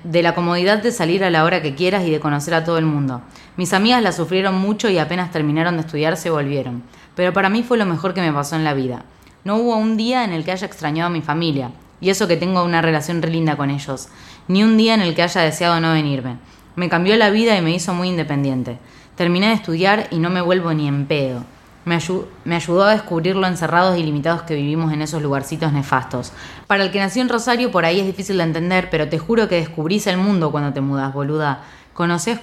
de 0.04 0.22
la 0.22 0.36
comodidad 0.36 0.80
de 0.80 0.92
salir 0.92 1.24
a 1.24 1.30
la 1.30 1.42
hora 1.42 1.62
que 1.62 1.74
quieras 1.74 2.04
y 2.04 2.12
de 2.12 2.20
conocer 2.20 2.54
a 2.54 2.62
todo 2.62 2.78
el 2.78 2.86
mundo. 2.86 3.22
Mis 3.56 3.72
amigas 3.72 4.04
la 4.04 4.12
sufrieron 4.12 4.54
mucho 4.54 4.88
y 4.88 4.98
apenas 4.98 5.32
terminaron 5.32 5.74
de 5.74 5.80
estudiar 5.80 6.16
se 6.16 6.30
volvieron. 6.30 6.84
Pero 7.16 7.32
para 7.32 7.48
mí 7.48 7.64
fue 7.64 7.76
lo 7.76 7.86
mejor 7.86 8.14
que 8.14 8.20
me 8.20 8.32
pasó 8.32 8.54
en 8.54 8.62
la 8.62 8.72
vida. 8.72 9.02
No 9.42 9.56
hubo 9.56 9.74
un 9.74 9.96
día 9.96 10.22
en 10.22 10.32
el 10.32 10.44
que 10.44 10.52
haya 10.52 10.66
extrañado 10.68 11.08
a 11.08 11.12
mi 11.12 11.22
familia, 11.22 11.72
y 12.00 12.10
eso 12.10 12.28
que 12.28 12.36
tengo 12.36 12.62
una 12.62 12.82
relación 12.82 13.22
re 13.22 13.30
linda 13.30 13.56
con 13.56 13.70
ellos. 13.70 14.08
Ni 14.48 14.62
un 14.62 14.76
día 14.76 14.94
en 14.94 15.00
el 15.00 15.14
que 15.14 15.22
haya 15.22 15.40
deseado 15.40 15.80
no 15.80 15.92
venirme. 15.92 16.36
Me 16.76 16.88
cambió 16.88 17.16
la 17.16 17.30
vida 17.30 17.56
y 17.56 17.62
me 17.62 17.74
hizo 17.74 17.94
muy 17.94 18.08
independiente. 18.08 18.78
Terminé 19.16 19.48
de 19.48 19.54
estudiar 19.54 20.08
y 20.10 20.18
no 20.18 20.28
me 20.28 20.42
vuelvo 20.42 20.74
ni 20.74 20.88
en 20.88 21.06
pedo. 21.06 21.44
Me, 21.86 21.98
me 22.44 22.56
ayudó 22.56 22.84
a 22.84 22.92
descubrir 22.92 23.36
lo 23.36 23.46
encerrados 23.46 23.96
y 23.96 24.02
limitados 24.02 24.42
que 24.42 24.54
vivimos 24.54 24.92
en 24.92 25.00
esos 25.00 25.22
lugarcitos 25.22 25.72
nefastos. 25.72 26.32
Para 26.66 26.84
el 26.84 26.90
que 26.90 26.98
nació 26.98 27.22
en 27.22 27.28
Rosario, 27.28 27.70
por 27.70 27.84
ahí 27.84 28.00
es 28.00 28.06
difícil 28.06 28.36
de 28.36 28.42
entender, 28.42 28.90
pero 28.90 29.08
te 29.08 29.18
juro 29.18 29.48
que 29.48 29.56
descubrís 29.56 30.06
el 30.06 30.18
mundo 30.18 30.50
cuando 30.50 30.72
te 30.72 30.80
mudas, 30.80 31.14
boluda. 31.14 31.62
Conoces 31.94 32.40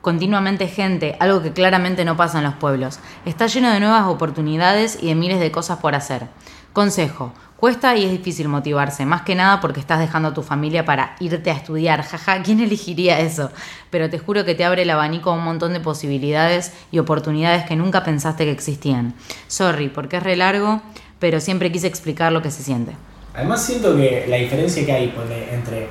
continuamente 0.00 0.68
gente, 0.68 1.16
algo 1.20 1.42
que 1.42 1.52
claramente 1.52 2.04
no 2.04 2.16
pasa 2.16 2.38
en 2.38 2.44
los 2.44 2.54
pueblos. 2.54 2.98
Está 3.24 3.46
lleno 3.46 3.70
de 3.70 3.78
nuevas 3.78 4.06
oportunidades 4.06 4.98
y 5.00 5.08
de 5.08 5.14
miles 5.14 5.38
de 5.38 5.52
cosas 5.52 5.78
por 5.78 5.94
hacer. 5.94 6.26
Consejo. 6.72 7.32
Cuesta 7.58 7.96
y 7.96 8.04
es 8.04 8.12
difícil 8.12 8.46
motivarse, 8.46 9.04
más 9.04 9.22
que 9.22 9.34
nada 9.34 9.60
porque 9.60 9.80
estás 9.80 9.98
dejando 9.98 10.28
a 10.28 10.34
tu 10.34 10.44
familia 10.44 10.84
para 10.84 11.16
irte 11.18 11.50
a 11.50 11.54
estudiar. 11.54 12.02
Jaja, 12.08 12.40
¿quién 12.44 12.60
elegiría 12.60 13.18
eso? 13.18 13.50
Pero 13.90 14.08
te 14.08 14.20
juro 14.20 14.44
que 14.44 14.54
te 14.54 14.64
abre 14.64 14.82
el 14.82 14.90
abanico 14.90 15.30
a 15.30 15.32
un 15.32 15.42
montón 15.42 15.72
de 15.72 15.80
posibilidades 15.80 16.72
y 16.92 17.00
oportunidades 17.00 17.64
que 17.64 17.74
nunca 17.74 18.04
pensaste 18.04 18.44
que 18.44 18.52
existían. 18.52 19.12
Sorry, 19.48 19.88
porque 19.88 20.18
es 20.18 20.22
re 20.22 20.36
largo, 20.36 20.80
pero 21.18 21.40
siempre 21.40 21.72
quise 21.72 21.88
explicar 21.88 22.30
lo 22.30 22.42
que 22.42 22.52
se 22.52 22.62
siente. 22.62 22.92
Además 23.34 23.60
siento 23.60 23.96
que 23.96 24.26
la 24.28 24.36
diferencia 24.36 24.86
que 24.86 24.92
hay 24.92 25.14
entre, 25.50 25.88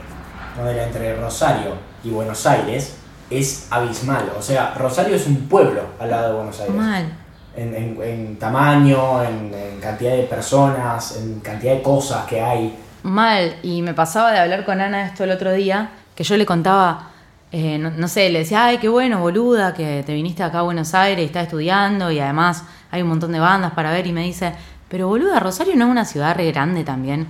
entre 0.85 1.15
Rosario 1.18 1.73
y 2.02 2.11
Buenos 2.11 2.45
Aires 2.45 2.95
es 3.30 3.68
abismal. 3.72 4.31
O 4.39 4.41
sea, 4.41 4.73
Rosario 4.73 5.18
es 5.18 5.27
un 5.27 5.49
pueblo 5.49 5.81
al 5.99 6.11
lado 6.11 6.30
de 6.30 6.35
Buenos 6.35 6.60
Aires. 6.61 6.76
Mal. 6.77 7.27
En, 7.57 7.73
en- 7.75 7.97
en 8.01 8.35
tamaño, 8.38 9.23
en, 9.23 9.51
cantidad 9.81 10.11
de 10.15 10.23
personas, 10.23 11.17
en 11.17 11.39
cantidad 11.39 11.73
de 11.73 11.81
cosas 11.81 12.25
que 12.27 12.39
hay. 12.41 12.75
Mal, 13.03 13.55
y 13.63 13.81
me 13.81 13.93
pasaba 13.93 14.31
de 14.31 14.39
hablar 14.39 14.63
con 14.65 14.79
Ana 14.79 15.05
esto 15.07 15.23
el 15.23 15.31
otro 15.31 15.51
día, 15.53 15.89
que 16.15 16.23
yo 16.23 16.38
le 16.38 16.45
contaba, 16.45 17.09
eh, 17.51 17.77
no, 17.77 18.07
sé, 18.07 18.29
le 18.29 18.39
decía, 18.39 18.65
ay, 18.65 18.77
qué 18.77 18.89
bueno, 18.89 19.19
boluda, 19.19 19.73
que 19.73 20.03
te 20.05 20.13
viniste 20.13 20.43
acá 20.43 20.59
a 20.59 20.63
Buenos 20.63 20.93
Aires 20.93 21.23
y 21.23 21.25
estás 21.25 21.43
estudiando 21.43 22.11
y 22.11 22.19
además 22.19 22.63
hay 22.91 23.01
un 23.01 23.09
montón 23.09 23.31
de 23.31 23.39
bandas 23.39 23.71
para 23.71 23.91
ver 23.91 24.05
y 24.07 24.11
me 24.13 24.23
dice, 24.23 24.53
pero 24.89 25.07
boluda, 25.07 25.39
Rosario 25.39 25.75
no 25.75 25.85
es 25.85 25.91
una 25.91 26.05
ciudad 26.05 26.35
re 26.35 26.51
grande 26.51 26.84
también. 26.84 27.27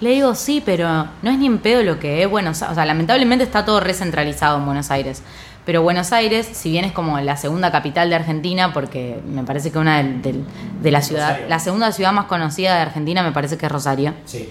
Le 0.00 0.10
digo, 0.10 0.34
sí, 0.34 0.62
pero 0.64 1.06
no 1.22 1.30
es 1.30 1.38
ni 1.38 1.46
en 1.46 1.58
pedo 1.58 1.82
lo 1.82 1.98
que 1.98 2.22
es 2.22 2.28
Buenos. 2.30 2.60
O 2.62 2.74
sea, 2.74 2.84
lamentablemente 2.84 3.44
está 3.44 3.64
todo 3.64 3.80
recentralizado 3.80 4.58
en 4.58 4.66
Buenos 4.66 4.90
Aires. 4.90 5.22
Pero 5.66 5.82
Buenos 5.82 6.12
Aires, 6.12 6.48
si 6.50 6.70
bien 6.70 6.84
es 6.86 6.92
como 6.92 7.20
la 7.20 7.36
segunda 7.36 7.70
capital 7.70 8.08
de 8.08 8.14
Argentina, 8.16 8.72
porque 8.72 9.20
me 9.28 9.42
parece 9.42 9.70
que 9.72 9.78
una 9.78 9.98
del- 9.98 10.22
del- 10.22 10.44
de 10.80 10.90
la 10.90 11.02
ciudad, 11.02 11.28
Rosario. 11.30 11.48
la 11.48 11.58
segunda 11.58 11.92
ciudad 11.92 12.12
más 12.12 12.24
conocida 12.26 12.76
de 12.76 12.80
Argentina 12.82 13.22
me 13.24 13.32
parece 13.32 13.58
que 13.58 13.66
es 13.66 13.72
Rosario. 13.72 14.14
Sí. 14.24 14.48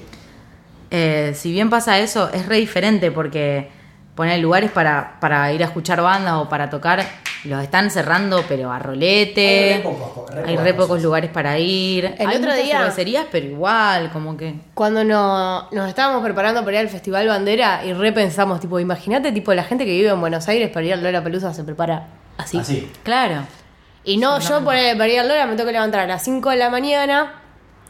Eh, 0.91 1.31
si 1.35 1.51
bien 1.51 1.69
pasa 1.69 1.97
eso, 1.99 2.29
es 2.31 2.45
re 2.47 2.57
diferente 2.57 3.11
porque 3.11 3.69
poner 4.15 4.39
lugares 4.39 4.71
para, 4.71 5.17
para 5.19 5.51
ir 5.51 5.61
a 5.61 5.65
escuchar 5.67 6.01
bandas 6.01 6.35
o 6.35 6.49
para 6.49 6.69
tocar, 6.69 7.05
los 7.43 7.61
están 7.61 7.91
cerrando, 7.91 8.43
pero 8.47 8.71
a 8.71 8.79
rolete. 8.79 9.73
Hay 9.75 9.77
re 9.77 9.83
pocos- 9.83 10.29
re 10.33 10.43
Hay 10.49 10.57
re 10.57 10.73
pocos 10.73 11.01
lugares 11.03 11.29
para 11.29 11.59
ir. 11.59 12.15
El 12.17 12.27
Hay 12.29 12.37
otro 12.37 12.53
día- 12.55 12.77
cervecerías, 12.79 13.25
pero 13.31 13.45
igual, 13.45 14.09
como 14.11 14.35
que. 14.37 14.55
Cuando 14.73 15.03
no- 15.03 15.69
nos 15.71 15.87
estábamos 15.89 16.23
preparando 16.23 16.61
para 16.63 16.77
ir 16.77 16.79
al 16.79 16.89
Festival 16.89 17.27
Bandera 17.27 17.85
y 17.85 17.93
repensamos, 17.93 18.59
tipo, 18.59 18.79
imagínate, 18.79 19.31
tipo, 19.31 19.53
la 19.53 19.63
gente 19.63 19.85
que 19.85 19.91
vive 19.91 20.09
en 20.09 20.19
Buenos 20.21 20.47
Aires 20.47 20.69
para 20.71 20.85
ir 20.85 20.93
al 20.93 21.03
Lola 21.03 21.23
Pelusa 21.23 21.53
se 21.53 21.63
prepara 21.63 22.07
así. 22.37 22.57
Así. 22.57 22.91
Claro. 23.03 23.43
Y 24.03 24.17
no, 24.17 24.39
yo 24.39 24.59
por, 24.63 24.73
para 24.75 25.07
ir 25.07 25.19
al 25.19 25.27
Lola 25.27 25.45
me 25.45 25.55
tengo 25.55 25.67
que 25.67 25.73
levantar 25.73 26.01
a 26.01 26.07
las 26.07 26.23
5 26.23 26.49
de 26.51 26.55
la 26.57 26.69
mañana, 26.69 27.33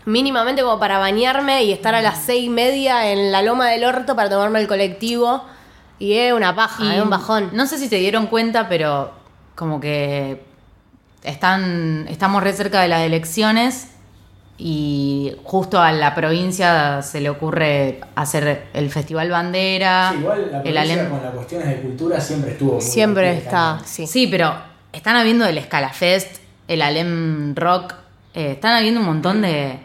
mínimamente 0.06 0.62
como 0.64 0.80
para 0.80 0.98
bañarme 0.98 1.64
y 1.64 1.72
estar 1.72 1.96
a 1.96 2.02
las 2.02 2.20
6 2.20 2.44
y 2.46 2.50
media 2.50 3.12
en 3.12 3.32
la 3.32 3.42
loma 3.42 3.70
del 3.70 3.84
orto 3.86 4.16
para 4.16 4.30
tomarme 4.30 4.60
el 4.60 4.68
colectivo. 4.68 5.44
Y 6.00 6.14
es 6.14 6.34
una 6.34 6.56
paja, 6.56 6.84
Y 6.84 6.98
es 6.98 7.02
un 7.04 7.10
bajón. 7.10 7.50
No 7.54 7.66
sé 7.68 7.78
si 7.78 7.88
se 7.88 7.98
dieron 7.98 8.28
cuenta, 8.28 8.68
pero 8.68 9.12
como 9.56 9.80
que 9.80 10.44
están, 11.24 12.06
estamos 12.10 12.44
re 12.44 12.54
cerca 12.54 12.82
de 12.82 12.88
las 12.88 13.02
elecciones 13.02 13.88
y 14.58 15.34
justo 15.44 15.82
a 15.82 15.92
la 15.92 16.16
provincia 16.16 17.02
se 17.02 17.20
le 17.20 17.30
ocurre 17.30 18.00
hacer 18.16 18.68
el 18.74 18.90
Festival 18.90 19.30
Bandera. 19.30 20.12
Sí, 20.14 20.20
igual 20.20 20.52
la 20.52 20.58
el 20.60 20.64
provincia 20.74 21.04
Alem- 21.06 21.10
con 21.10 21.24
las 21.24 21.34
cuestiones 21.34 21.68
de 21.68 21.76
cultura 21.82 22.22
siempre 22.22 22.52
estuvo. 22.52 22.74
muy 22.74 22.82
Siempre 22.82 23.38
está, 23.38 23.80
sí. 23.86 24.08
Sí, 24.08 24.28
pero 24.28 24.54
están 24.94 25.16
habiendo 25.18 25.46
el 25.46 25.62
Scalafest, 25.62 26.38
el 26.68 26.82
Alem 26.82 27.56
Rock, 27.56 27.94
eh, 28.34 28.52
están 28.52 28.76
habiendo 28.76 29.00
un 29.02 29.06
montón 29.08 29.42
de, 29.42 29.80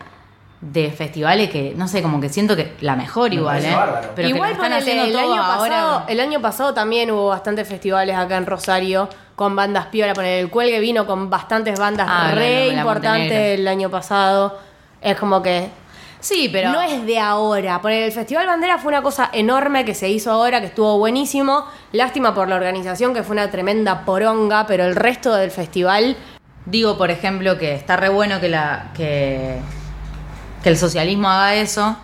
de 0.60 0.90
festivales 0.90 1.48
que, 1.50 1.72
no 1.74 1.88
sé, 1.88 2.02
como 2.02 2.20
que 2.20 2.28
siento 2.28 2.54
que 2.54 2.74
la 2.80 2.94
mejor 2.94 3.30
Me 3.30 3.36
igual, 3.36 3.64
¿eh? 3.64 3.74
bárbaro. 3.74 4.08
Pero 4.14 4.28
que 4.28 4.34
Igual 4.34 4.50
lo 4.50 4.54
están 4.56 4.72
ponele, 4.72 4.80
haciendo 4.80 5.04
el 5.04 5.12
todo 5.12 5.32
año 5.32 5.42
pasado, 5.42 6.04
el 6.08 6.20
año 6.20 6.40
pasado 6.40 6.74
también 6.74 7.10
hubo 7.10 7.28
bastantes 7.28 7.66
festivales 7.66 8.16
acá 8.16 8.36
en 8.36 8.46
Rosario 8.46 9.08
con 9.36 9.56
bandas 9.56 9.86
piola, 9.86 10.12
poner 10.12 10.40
el 10.40 10.50
cuelgue 10.50 10.80
vino 10.80 11.06
con 11.06 11.30
bastantes 11.30 11.78
bandas 11.78 12.06
Ah, 12.10 12.32
re 12.34 12.72
no, 12.72 12.78
importantes 12.78 13.58
el 13.58 13.66
año 13.66 13.88
pasado. 13.90 14.58
Es 15.00 15.16
como 15.16 15.42
que 15.42 15.68
Sí, 16.20 16.50
pero... 16.52 16.70
no 16.70 16.82
es 16.82 17.06
de 17.06 17.18
ahora. 17.18 17.80
Poner 17.80 18.02
el 18.02 18.12
Festival 18.12 18.46
Bandera 18.46 18.76
fue 18.76 18.90
una 18.90 19.00
cosa 19.00 19.30
enorme 19.32 19.86
que 19.86 19.94
se 19.94 20.10
hizo 20.10 20.30
ahora, 20.30 20.60
que 20.60 20.66
estuvo 20.66 20.98
buenísimo. 20.98 21.64
Lástima 21.92 22.34
por 22.34 22.48
la 22.48 22.56
organización, 22.56 23.14
que 23.14 23.22
fue 23.22 23.32
una 23.32 23.50
tremenda 23.50 24.04
poronga, 24.04 24.66
pero 24.66 24.84
el 24.84 24.94
resto 24.94 25.34
del 25.34 25.50
festival 25.50 26.16
Digo, 26.66 26.98
por 26.98 27.10
ejemplo, 27.10 27.58
que 27.58 27.74
está 27.74 27.96
re 27.96 28.08
bueno 28.08 28.40
que, 28.40 28.48
la, 28.48 28.90
que, 28.94 29.56
que 30.62 30.68
el 30.68 30.76
socialismo 30.76 31.28
haga 31.28 31.54
eso, 31.56 31.96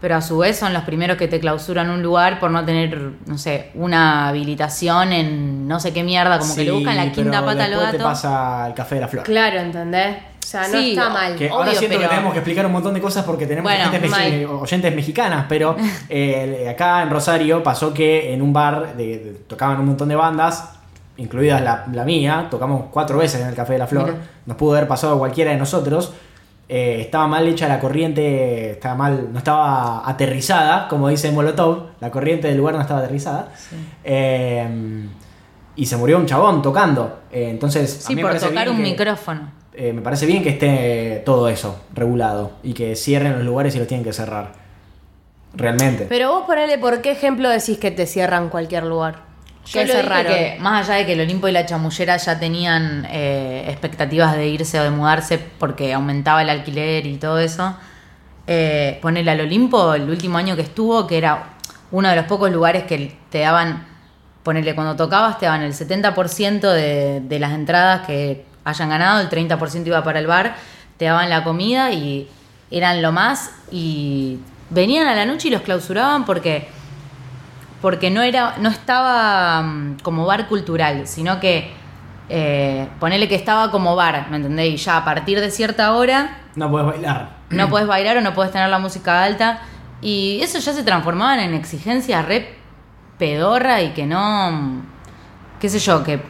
pero 0.00 0.14
a 0.16 0.20
su 0.22 0.38
vez 0.38 0.56
son 0.58 0.72
los 0.72 0.84
primeros 0.84 1.16
que 1.16 1.26
te 1.28 1.40
clausuran 1.40 1.90
un 1.90 2.02
lugar 2.02 2.38
por 2.38 2.50
no 2.50 2.64
tener, 2.64 3.12
no 3.26 3.36
sé, 3.38 3.70
una 3.74 4.28
habilitación 4.28 5.12
en 5.12 5.66
no 5.68 5.80
sé 5.80 5.92
qué 5.92 6.02
mierda, 6.04 6.38
como 6.38 6.54
que 6.54 6.64
le 6.64 6.70
buscan 6.72 6.96
la 6.96 7.10
quinta 7.12 7.44
pata 7.44 7.64
al 7.64 7.70
después 7.70 7.90
te 7.90 7.96
gato. 7.98 8.04
pasa 8.08 8.66
el 8.68 8.74
café 8.74 8.94
de 8.96 9.00
la 9.02 9.08
flor. 9.08 9.24
Claro, 9.24 9.58
¿entendés? 9.58 10.16
O 10.42 10.46
sea, 10.50 10.62
no 10.68 10.78
Sí, 10.78 10.90
está 10.92 11.10
mal. 11.10 11.36
Que 11.36 11.50
ahora 11.50 11.72
siento 11.74 11.88
pero- 11.98 12.00
que 12.00 12.08
tenemos 12.08 12.32
que 12.32 12.38
explicar 12.38 12.64
un 12.64 12.72
montón 12.72 12.94
de 12.94 13.00
cosas 13.02 13.24
porque 13.24 13.46
tenemos 13.46 13.70
Bueno, 13.70 13.90
gente 13.90 14.08
mexi- 14.08 14.46
mal. 14.46 14.56
oyentes 14.62 14.94
mexicanas, 14.94 15.44
pero 15.48 15.76
eh, 16.08 16.66
acá 16.70 17.02
en 17.02 17.10
Rosario 17.10 17.62
pasó 17.62 17.92
que 17.92 18.32
en 18.32 18.40
un 18.40 18.52
bar 18.52 18.96
de- 18.96 19.18
de- 19.18 19.32
tocaban 19.46 19.78
un 19.80 19.86
montón 19.86 20.08
de 20.08 20.14
bandas, 20.16 20.70
incluidas 21.18 21.60
la, 21.60 21.84
la 21.92 22.04
mía, 22.04 22.46
tocamos 22.50 22.84
cuatro 22.90 23.18
veces 23.18 23.40
en 23.42 23.48
el 23.48 23.54
Café 23.54 23.72
de 23.74 23.80
la 23.80 23.86
Flor, 23.88 24.04
Mira. 24.12 24.18
nos 24.46 24.56
pudo 24.56 24.76
haber 24.76 24.86
pasado 24.88 25.16
a 25.16 25.18
cualquiera 25.18 25.50
de 25.50 25.56
nosotros. 25.58 26.12
Eh, 26.68 26.98
estaba 27.00 27.26
mal 27.26 27.46
hecha 27.48 27.66
la 27.68 27.80
corriente, 27.80 28.72
estaba 28.72 28.94
mal, 28.94 29.28
no 29.32 29.38
estaba 29.38 30.08
aterrizada, 30.08 30.86
como 30.88 31.08
dice 31.08 31.30
Molotov, 31.32 31.86
la 32.00 32.10
corriente 32.10 32.48
del 32.48 32.58
lugar 32.58 32.74
no 32.74 32.80
estaba 32.82 33.00
aterrizada. 33.00 33.48
Eh, 34.04 35.06
y 35.76 35.86
se 35.86 35.96
murió 35.96 36.18
un 36.18 36.26
chabón 36.26 36.60
tocando. 36.60 37.20
Eh, 37.32 37.48
entonces, 37.50 37.98
a 37.98 38.08
Sí, 38.08 38.14
mí 38.14 38.16
me 38.16 38.22
por 38.22 38.30
parece 38.32 38.48
tocar 38.48 38.68
un 38.68 38.76
que- 38.76 38.82
micrófono. 38.82 39.52
me 39.78 40.02
parece 40.02 40.26
bien 40.26 40.42
que 40.42 40.48
esté 40.50 41.22
todo 41.24 41.48
eso 41.48 41.80
regulado 41.94 42.50
y 42.64 42.72
que 42.74 42.96
cierren 42.96 43.34
los 43.36 43.44
lugares 43.44 43.74
y 43.76 43.78
los 43.78 43.86
tienen 43.86 44.04
que 44.04 44.12
cerrar. 44.12 44.52
Realmente. 45.54 46.06
Pero 46.08 46.30
vos 46.32 46.44
ponele 46.46 46.78
por 46.78 47.00
qué 47.00 47.12
ejemplo 47.12 47.48
decís 47.48 47.78
que 47.78 47.90
te 47.90 48.06
cierran 48.06 48.48
cualquier 48.50 48.84
lugar. 48.84 49.27
Yo 49.68 49.80
¿Qué 49.80 49.86
lo 49.86 49.92
dije 49.92 50.02
cerraron? 50.02 50.32
que 50.32 50.56
más 50.60 50.88
allá 50.88 50.98
de 50.98 51.06
que 51.06 51.12
el 51.12 51.20
Olimpo 51.20 51.46
y 51.46 51.52
la 51.52 51.66
Chamullera 51.66 52.16
ya 52.16 52.38
tenían 52.38 53.06
eh, 53.10 53.66
expectativas 53.68 54.34
de 54.34 54.48
irse 54.48 54.80
o 54.80 54.84
de 54.84 54.90
mudarse 54.90 55.38
porque 55.38 55.92
aumentaba 55.92 56.40
el 56.42 56.48
alquiler 56.48 57.06
y 57.06 57.18
todo 57.18 57.38
eso, 57.38 57.76
eh, 58.46 58.98
ponerle 59.02 59.30
al 59.32 59.40
Olimpo 59.42 59.92
el 59.92 60.08
último 60.08 60.38
año 60.38 60.56
que 60.56 60.62
estuvo, 60.62 61.06
que 61.06 61.18
era 61.18 61.50
uno 61.90 62.08
de 62.08 62.16
los 62.16 62.24
pocos 62.24 62.50
lugares 62.50 62.84
que 62.84 63.14
te 63.30 63.40
daban, 63.40 63.86
ponerle 64.42 64.74
cuando 64.74 64.96
tocabas, 64.96 65.38
te 65.38 65.44
daban 65.46 65.62
el 65.62 65.74
70% 65.74 66.60
de, 66.72 67.20
de 67.20 67.38
las 67.38 67.52
entradas 67.52 68.06
que 68.06 68.46
hayan 68.64 68.88
ganado, 68.88 69.20
el 69.20 69.28
30% 69.28 69.86
iba 69.86 70.02
para 70.02 70.18
el 70.18 70.26
bar, 70.26 70.56
te 70.96 71.04
daban 71.04 71.28
la 71.28 71.44
comida 71.44 71.92
y 71.92 72.28
eran 72.70 73.02
lo 73.02 73.12
más 73.12 73.50
y 73.70 74.38
venían 74.70 75.06
a 75.08 75.14
la 75.14 75.26
noche 75.26 75.48
y 75.48 75.50
los 75.50 75.62
clausuraban 75.62 76.24
porque 76.24 76.68
porque 77.80 78.10
no 78.10 78.22
era 78.22 78.54
no 78.58 78.68
estaba 78.68 79.62
mm, 79.62 79.98
como 80.02 80.26
bar 80.26 80.48
cultural, 80.48 81.06
sino 81.06 81.38
que 81.40 81.70
eh, 82.28 82.86
ponele 83.00 83.28
que 83.28 83.34
estaba 83.34 83.70
como 83.70 83.96
bar, 83.96 84.26
¿me 84.30 84.36
entendés? 84.36 84.66
Y 84.68 84.76
ya 84.76 84.98
a 84.98 85.04
partir 85.04 85.40
de 85.40 85.50
cierta 85.50 85.92
hora 85.94 86.38
No 86.56 86.70
puedes 86.70 86.86
bailar. 86.88 87.30
no 87.50 87.68
puedes 87.68 87.88
bailar 87.88 88.16
o 88.18 88.20
no 88.20 88.34
puedes 88.34 88.52
tener 88.52 88.68
la 88.68 88.78
música 88.78 89.22
alta. 89.22 89.60
Y 90.00 90.38
eso 90.42 90.58
ya 90.58 90.72
se 90.72 90.84
transformaban 90.84 91.40
en 91.40 91.54
exigencias 91.54 92.24
re 92.26 92.54
pedorra 93.18 93.80
y 93.82 93.90
que 93.94 94.06
no. 94.06 94.82
qué 95.60 95.68
sé 95.68 95.78
yo, 95.78 96.04
que 96.04 96.20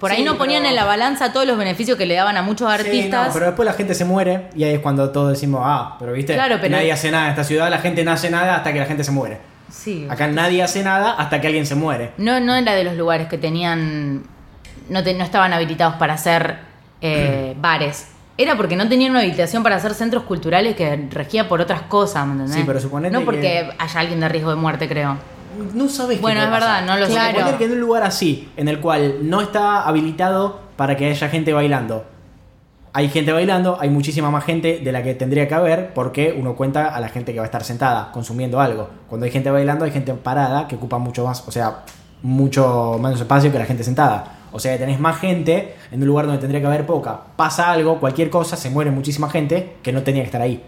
por 0.00 0.10
ahí 0.10 0.18
Sí, 0.18 0.24
no 0.24 0.38
ponían 0.38 0.62
pero- 0.62 0.70
en 0.70 0.76
la 0.76 0.84
balanza 0.84 1.32
todos 1.32 1.46
los 1.46 1.58
beneficios 1.58 1.98
que 1.98 2.06
le 2.06 2.14
daban 2.14 2.36
a 2.36 2.42
muchos 2.42 2.68
Sí, 2.72 2.74
artistas. 2.80 3.28
no, 3.28 3.32
pero 3.34 3.46
después 3.46 3.66
la 3.66 3.74
gente 3.74 3.94
se 3.94 4.04
muere 4.04 4.48
y 4.54 4.64
ahí 4.64 4.74
es 4.74 4.80
cuando 4.80 5.10
todos 5.10 5.30
decimos, 5.30 5.60
ah, 5.64 5.96
pero 5.98 6.12
viste, 6.12 6.34
Claro, 6.34 6.56
pero- 6.60 6.74
nadie 6.76 6.90
hace 6.92 7.10
nada 7.10 7.24
en 7.26 7.30
esta 7.30 7.44
ciudad, 7.44 7.68
la 7.70 7.78
gente 7.78 8.02
no 8.04 8.12
hace 8.12 8.30
nada 8.30 8.56
hasta 8.56 8.72
que 8.72 8.78
la 8.78 8.86
gente 8.86 9.04
se 9.04 9.10
muere. 9.12 9.40
Sí. 9.72 10.06
Acá 10.10 10.26
nadie 10.28 10.62
hace 10.62 10.84
nada 10.84 11.12
hasta 11.14 11.40
que 11.40 11.46
alguien 11.46 11.64
se 11.66 11.74
muere. 11.74 12.12
No, 12.18 12.38
no 12.40 12.54
era 12.54 12.74
de 12.74 12.84
los 12.84 12.94
lugares 12.96 13.26
que 13.28 13.38
tenían. 13.38 14.22
No, 14.90 15.02
te- 15.02 15.14
no 15.14 15.24
estaban 15.24 15.52
habilitados 15.52 15.94
para 15.94 16.14
hacer 16.14 16.58
eh, 17.00 17.56
bares. 17.58 18.08
Era 18.36 18.56
porque 18.56 18.76
no 18.76 18.88
tenían 18.88 19.10
una 19.12 19.20
habilitación 19.20 19.62
para 19.62 19.76
hacer 19.76 19.94
centros 19.94 20.24
culturales 20.24 20.76
que 20.76 21.08
regía 21.10 21.48
por 21.48 21.60
otras 21.60 21.82
cosas, 21.82 22.26
¿me 22.26 22.32
entendés? 22.32 22.56
Sí, 22.56 22.62
pero 22.66 22.80
suponete 22.80 23.12
No 23.12 23.24
porque 23.24 23.40
que- 23.40 23.70
haya 23.78 24.00
alguien 24.00 24.20
de 24.20 24.28
riesgo 24.28 24.50
de 24.50 24.56
muerte, 24.56 24.88
creo. 24.88 25.16
No 25.74 25.88
sabes 25.88 26.20
Bueno, 26.20 26.40
es 26.42 26.50
verdad, 26.50 26.80
pasar. 26.80 26.84
no 26.86 26.96
lo 26.96 27.06
sé. 27.06 27.12
Claro. 27.12 27.58
que 27.58 27.64
en 27.66 27.72
un 27.72 27.80
lugar 27.80 28.02
así, 28.04 28.50
en 28.56 28.68
el 28.68 28.80
cual 28.80 29.16
no 29.28 29.40
está 29.42 29.82
habilitado 29.82 30.60
para 30.76 30.96
que 30.96 31.10
haya 31.10 31.28
gente 31.28 31.52
bailando, 31.52 32.04
hay 32.94 33.08
gente 33.08 33.32
bailando, 33.32 33.78
hay 33.80 33.88
muchísima 33.88 34.30
más 34.30 34.44
gente 34.44 34.80
de 34.80 34.92
la 34.92 35.02
que 35.02 35.14
tendría 35.14 35.48
que 35.48 35.54
haber, 35.54 35.94
porque 35.94 36.34
uno 36.38 36.54
cuenta 36.56 36.94
a 36.94 37.00
la 37.00 37.08
gente 37.08 37.32
que 37.32 37.38
va 37.38 37.44
a 37.44 37.46
estar 37.46 37.64
sentada, 37.64 38.10
consumiendo 38.12 38.60
algo. 38.60 38.90
Cuando 39.08 39.24
hay 39.24 39.32
gente 39.32 39.50
bailando, 39.50 39.84
hay 39.84 39.90
gente 39.92 40.12
parada 40.14 40.68
que 40.68 40.76
ocupa 40.76 40.98
mucho 40.98 41.24
más, 41.24 41.46
o 41.48 41.50
sea, 41.50 41.84
mucho 42.22 42.98
menos 43.00 43.20
espacio 43.20 43.50
que 43.50 43.58
la 43.58 43.64
gente 43.64 43.82
sentada. 43.82 44.38
O 44.52 44.58
sea, 44.60 44.76
tenés 44.76 45.00
más 45.00 45.18
gente 45.18 45.74
en 45.90 46.02
un 46.02 46.06
lugar 46.06 46.26
donde 46.26 46.40
tendría 46.40 46.60
que 46.60 46.66
haber 46.66 46.84
poca. 46.84 47.18
Pasa 47.36 47.70
algo, 47.72 47.98
cualquier 47.98 48.28
cosa, 48.28 48.56
se 48.56 48.68
muere 48.68 48.90
muchísima 48.90 49.30
gente 49.30 49.76
que 49.82 49.92
no 49.92 50.02
tenía 50.02 50.22
que 50.22 50.26
estar 50.26 50.42
ahí. 50.42 50.62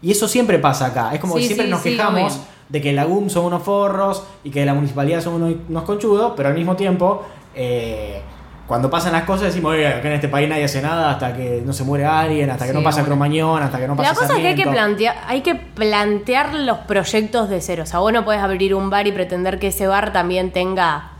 Y 0.00 0.10
eso 0.12 0.26
siempre 0.26 0.58
pasa 0.58 0.86
acá. 0.86 1.12
Es 1.14 1.20
como 1.20 1.34
Sí, 1.34 1.40
que 1.40 1.46
siempre 1.48 1.66
sí, 1.66 1.70
nos 1.70 1.82
sí, 1.82 1.90
quejamos 1.90 2.32
obvio. 2.34 2.44
de 2.70 2.80
que 2.80 2.92
la 2.94 3.04
GUM 3.04 3.28
son 3.28 3.44
unos 3.44 3.62
forros 3.62 4.24
y 4.42 4.50
que 4.50 4.64
la 4.64 4.72
municipalidad 4.72 5.20
son 5.20 5.34
unos, 5.34 5.54
unos 5.68 5.82
conchudos, 5.82 6.32
pero 6.36 6.48
al 6.48 6.54
mismo 6.54 6.74
tiempo, 6.76 7.22
eh, 7.54 8.22
cuando 8.66 8.88
pasan 8.88 9.12
las 9.12 9.24
cosas 9.24 9.48
decimos, 9.48 9.72
oye, 9.72 9.86
acá 9.86 10.08
en 10.08 10.14
este 10.14 10.28
país 10.28 10.48
nadie 10.48 10.64
hace 10.64 10.80
nada 10.80 11.10
hasta 11.10 11.34
que 11.36 11.62
no 11.64 11.72
se 11.74 11.84
muere 11.84 12.06
alguien, 12.06 12.48
hasta 12.48 12.64
que 12.64 12.70
Sí, 12.72 12.76
no 12.76 12.82
pasa 12.82 13.00
bueno. 13.00 13.08
Cromañón, 13.08 13.62
hasta 13.62 13.78
que 13.78 13.86
no 13.86 13.96
pasa 13.96 14.08
La 14.08 14.14
cosa 14.14 14.34
es 14.36 14.40
que 14.40 14.48
hay 14.48 14.54
que, 14.54 14.66
plantear, 14.66 15.16
hay 15.26 15.40
que 15.42 15.54
plantear 15.54 16.54
los 16.54 16.78
proyectos 16.78 17.50
de 17.50 17.60
cero. 17.60 17.82
O 17.82 17.86
sea, 17.86 17.98
vos 17.98 18.12
no 18.12 18.24
puedes 18.24 18.42
abrir 18.42 18.74
un 18.74 18.88
bar 18.88 19.06
y 19.06 19.12
pretender 19.12 19.58
que 19.58 19.66
ese 19.66 19.86
bar 19.86 20.14
también 20.14 20.50
tenga 20.50 21.12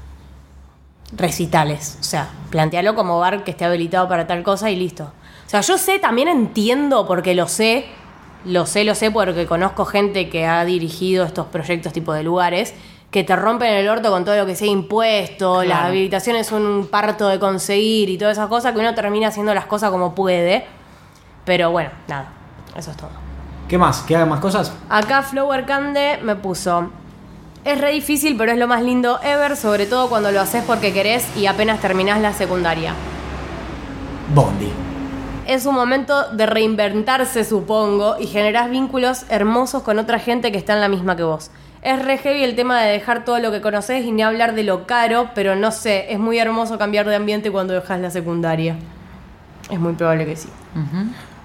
recitales. 1.12 1.98
O 2.00 2.04
sea, 2.04 2.30
plantearlo 2.48 2.94
como 2.94 3.18
bar 3.18 3.44
que 3.44 3.50
esté 3.50 3.66
habilitado 3.66 4.08
para 4.08 4.26
tal 4.26 4.42
cosa 4.42 4.70
y 4.70 4.76
listo. 4.76 5.12
O 5.46 5.50
sea, 5.50 5.60
yo 5.60 5.76
sé, 5.76 5.98
también 5.98 6.28
entiendo, 6.28 7.06
porque 7.06 7.34
lo 7.34 7.46
sé, 7.46 7.84
lo 8.46 8.64
sé, 8.64 8.84
lo 8.84 8.94
sé, 8.94 9.10
porque 9.10 9.44
conozco 9.44 9.84
gente 9.84 10.30
que 10.30 10.46
ha 10.46 10.64
dirigido 10.64 11.26
estos 11.26 11.46
proyectos 11.48 11.92
tipo 11.92 12.14
de 12.14 12.22
lugares, 12.22 12.74
que 13.14 13.22
te 13.22 13.36
rompen 13.36 13.72
el 13.72 13.88
orto 13.88 14.10
con 14.10 14.24
todo 14.24 14.36
lo 14.36 14.44
que 14.44 14.56
sea 14.56 14.66
impuesto, 14.66 15.58
las 15.62 15.66
Claro. 15.66 15.86
habilitaciones 15.86 16.48
son 16.48 16.66
un 16.66 16.88
parto 16.88 17.28
de 17.28 17.38
conseguir 17.38 18.10
y 18.10 18.18
todas 18.18 18.36
esas 18.36 18.48
cosas, 18.48 18.72
que 18.72 18.80
uno 18.80 18.92
termina 18.92 19.28
haciendo 19.28 19.54
las 19.54 19.66
cosas 19.66 19.92
como 19.92 20.16
puede. 20.16 20.66
Pero 21.44 21.70
bueno, 21.70 21.90
nada, 22.08 22.32
eso 22.76 22.90
es 22.90 22.96
todo. 22.96 23.10
¿Qué 23.68 23.78
más? 23.78 24.00
¿Que 24.02 24.16
hagan 24.16 24.30
más 24.30 24.40
cosas? 24.40 24.72
Acá 24.88 25.22
Flower 25.22 25.64
Cande 25.64 26.18
me 26.24 26.34
puso. 26.34 26.90
Es 27.64 27.80
re 27.80 27.92
difícil, 27.92 28.36
pero 28.36 28.50
es 28.50 28.58
lo 28.58 28.66
más 28.66 28.82
lindo 28.82 29.20
ever, 29.22 29.56
sobre 29.56 29.86
todo 29.86 30.08
cuando 30.08 30.32
lo 30.32 30.40
haces 30.40 30.64
porque 30.64 30.92
querés 30.92 31.24
y 31.36 31.46
apenas 31.46 31.78
terminás 31.80 32.20
la 32.20 32.32
secundaria. 32.32 32.94
Bondi. 34.34 34.72
Es 35.46 35.66
un 35.66 35.76
momento 35.76 36.32
de 36.32 36.46
reinventarse, 36.46 37.44
supongo, 37.44 38.16
y 38.18 38.26
generás 38.26 38.70
vínculos 38.70 39.24
hermosos 39.28 39.84
con 39.84 40.00
otra 40.00 40.18
gente 40.18 40.50
que 40.50 40.58
está 40.58 40.72
en 40.72 40.80
la 40.80 40.88
misma 40.88 41.14
que 41.14 41.22
vos. 41.22 41.52
Es 41.84 42.02
re 42.02 42.16
heavy 42.16 42.42
el 42.42 42.56
tema 42.56 42.80
de 42.80 42.90
dejar 42.92 43.26
todo 43.26 43.38
lo 43.40 43.52
que 43.52 43.60
conoces 43.60 44.04
y 44.06 44.10
ni 44.10 44.22
hablar 44.22 44.54
de 44.54 44.64
lo 44.64 44.86
caro, 44.86 45.30
pero 45.34 45.54
no 45.54 45.70
sé, 45.70 46.10
es 46.10 46.18
muy 46.18 46.38
hermoso 46.38 46.78
cambiar 46.78 47.06
de 47.06 47.14
ambiente 47.14 47.50
cuando 47.52 47.74
dejas 47.74 48.00
la 48.00 48.10
secundaria. 48.10 48.76
Es 49.70 49.78
muy 49.78 49.92
probable 49.92 50.24
que 50.24 50.34
sí. 50.34 50.48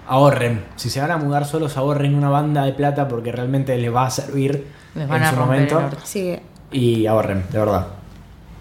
Ahorren. 0.08 0.64
Si 0.78 0.90
se 0.90 1.02
van 1.02 1.12
a 1.12 1.18
mudar 1.18 1.46
solos, 1.46 1.76
ahorren 1.76 2.16
una 2.16 2.30
banda 2.30 2.64
de 2.64 2.72
plata 2.72 3.10
porque 3.10 3.34
realmente 3.34 3.78
les 3.78 3.94
va 3.94 4.06
a 4.06 4.10
servir 4.10 4.66
Les 4.96 5.08
van 5.10 5.18
en 5.22 5.28
a 5.28 5.30
su 5.30 5.36
romper 5.36 5.58
el 5.60 5.66
momento. 5.66 5.78
orto. 5.96 6.06
Sí. 6.06 6.40
Y 6.72 7.06
ahorren, 7.06 7.44
de 7.52 7.60
verdad. 7.60 7.88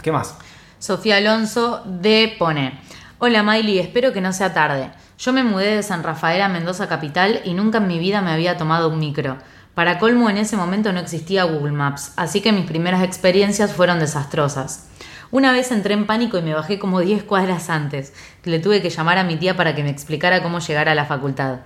¿Qué 0.02 0.10
más? 0.10 0.36
Sofía 0.80 1.18
Alonso 1.18 1.82
de 1.86 2.34
pone. 2.38 2.78
Hola 3.20 3.44
Miley, 3.44 3.78
espero 3.78 4.12
que 4.12 4.20
no 4.20 4.32
sea 4.32 4.52
tarde. 4.52 4.90
Yo 5.18 5.32
me 5.32 5.44
mudé 5.44 5.76
de 5.76 5.82
San 5.84 6.02
Rafael 6.02 6.42
a 6.42 6.48
Mendoza 6.48 6.88
Capital 6.88 7.40
y 7.44 7.54
nunca 7.54 7.78
en 7.78 7.86
mi 7.86 7.98
vida 8.00 8.20
me 8.20 8.32
había 8.32 8.56
tomado 8.56 8.88
un 8.88 8.98
micro. 8.98 9.36
Para 9.78 10.00
colmo 10.00 10.28
en 10.28 10.38
ese 10.38 10.56
momento 10.56 10.92
no 10.92 10.98
existía 10.98 11.44
Google 11.44 11.70
Maps, 11.70 12.12
así 12.16 12.40
que 12.40 12.50
mis 12.50 12.66
primeras 12.66 13.04
experiencias 13.04 13.72
fueron 13.72 14.00
desastrosas. 14.00 14.88
Una 15.30 15.52
vez 15.52 15.70
entré 15.70 15.94
en 15.94 16.04
pánico 16.04 16.36
y 16.36 16.42
me 16.42 16.52
bajé 16.52 16.80
como 16.80 16.98
10 16.98 17.22
cuadras 17.22 17.70
antes, 17.70 18.12
le 18.42 18.58
tuve 18.58 18.82
que 18.82 18.90
llamar 18.90 19.18
a 19.18 19.22
mi 19.22 19.36
tía 19.36 19.56
para 19.56 19.76
que 19.76 19.84
me 19.84 19.90
explicara 19.90 20.42
cómo 20.42 20.58
llegar 20.58 20.88
a 20.88 20.96
la 20.96 21.04
facultad. 21.04 21.60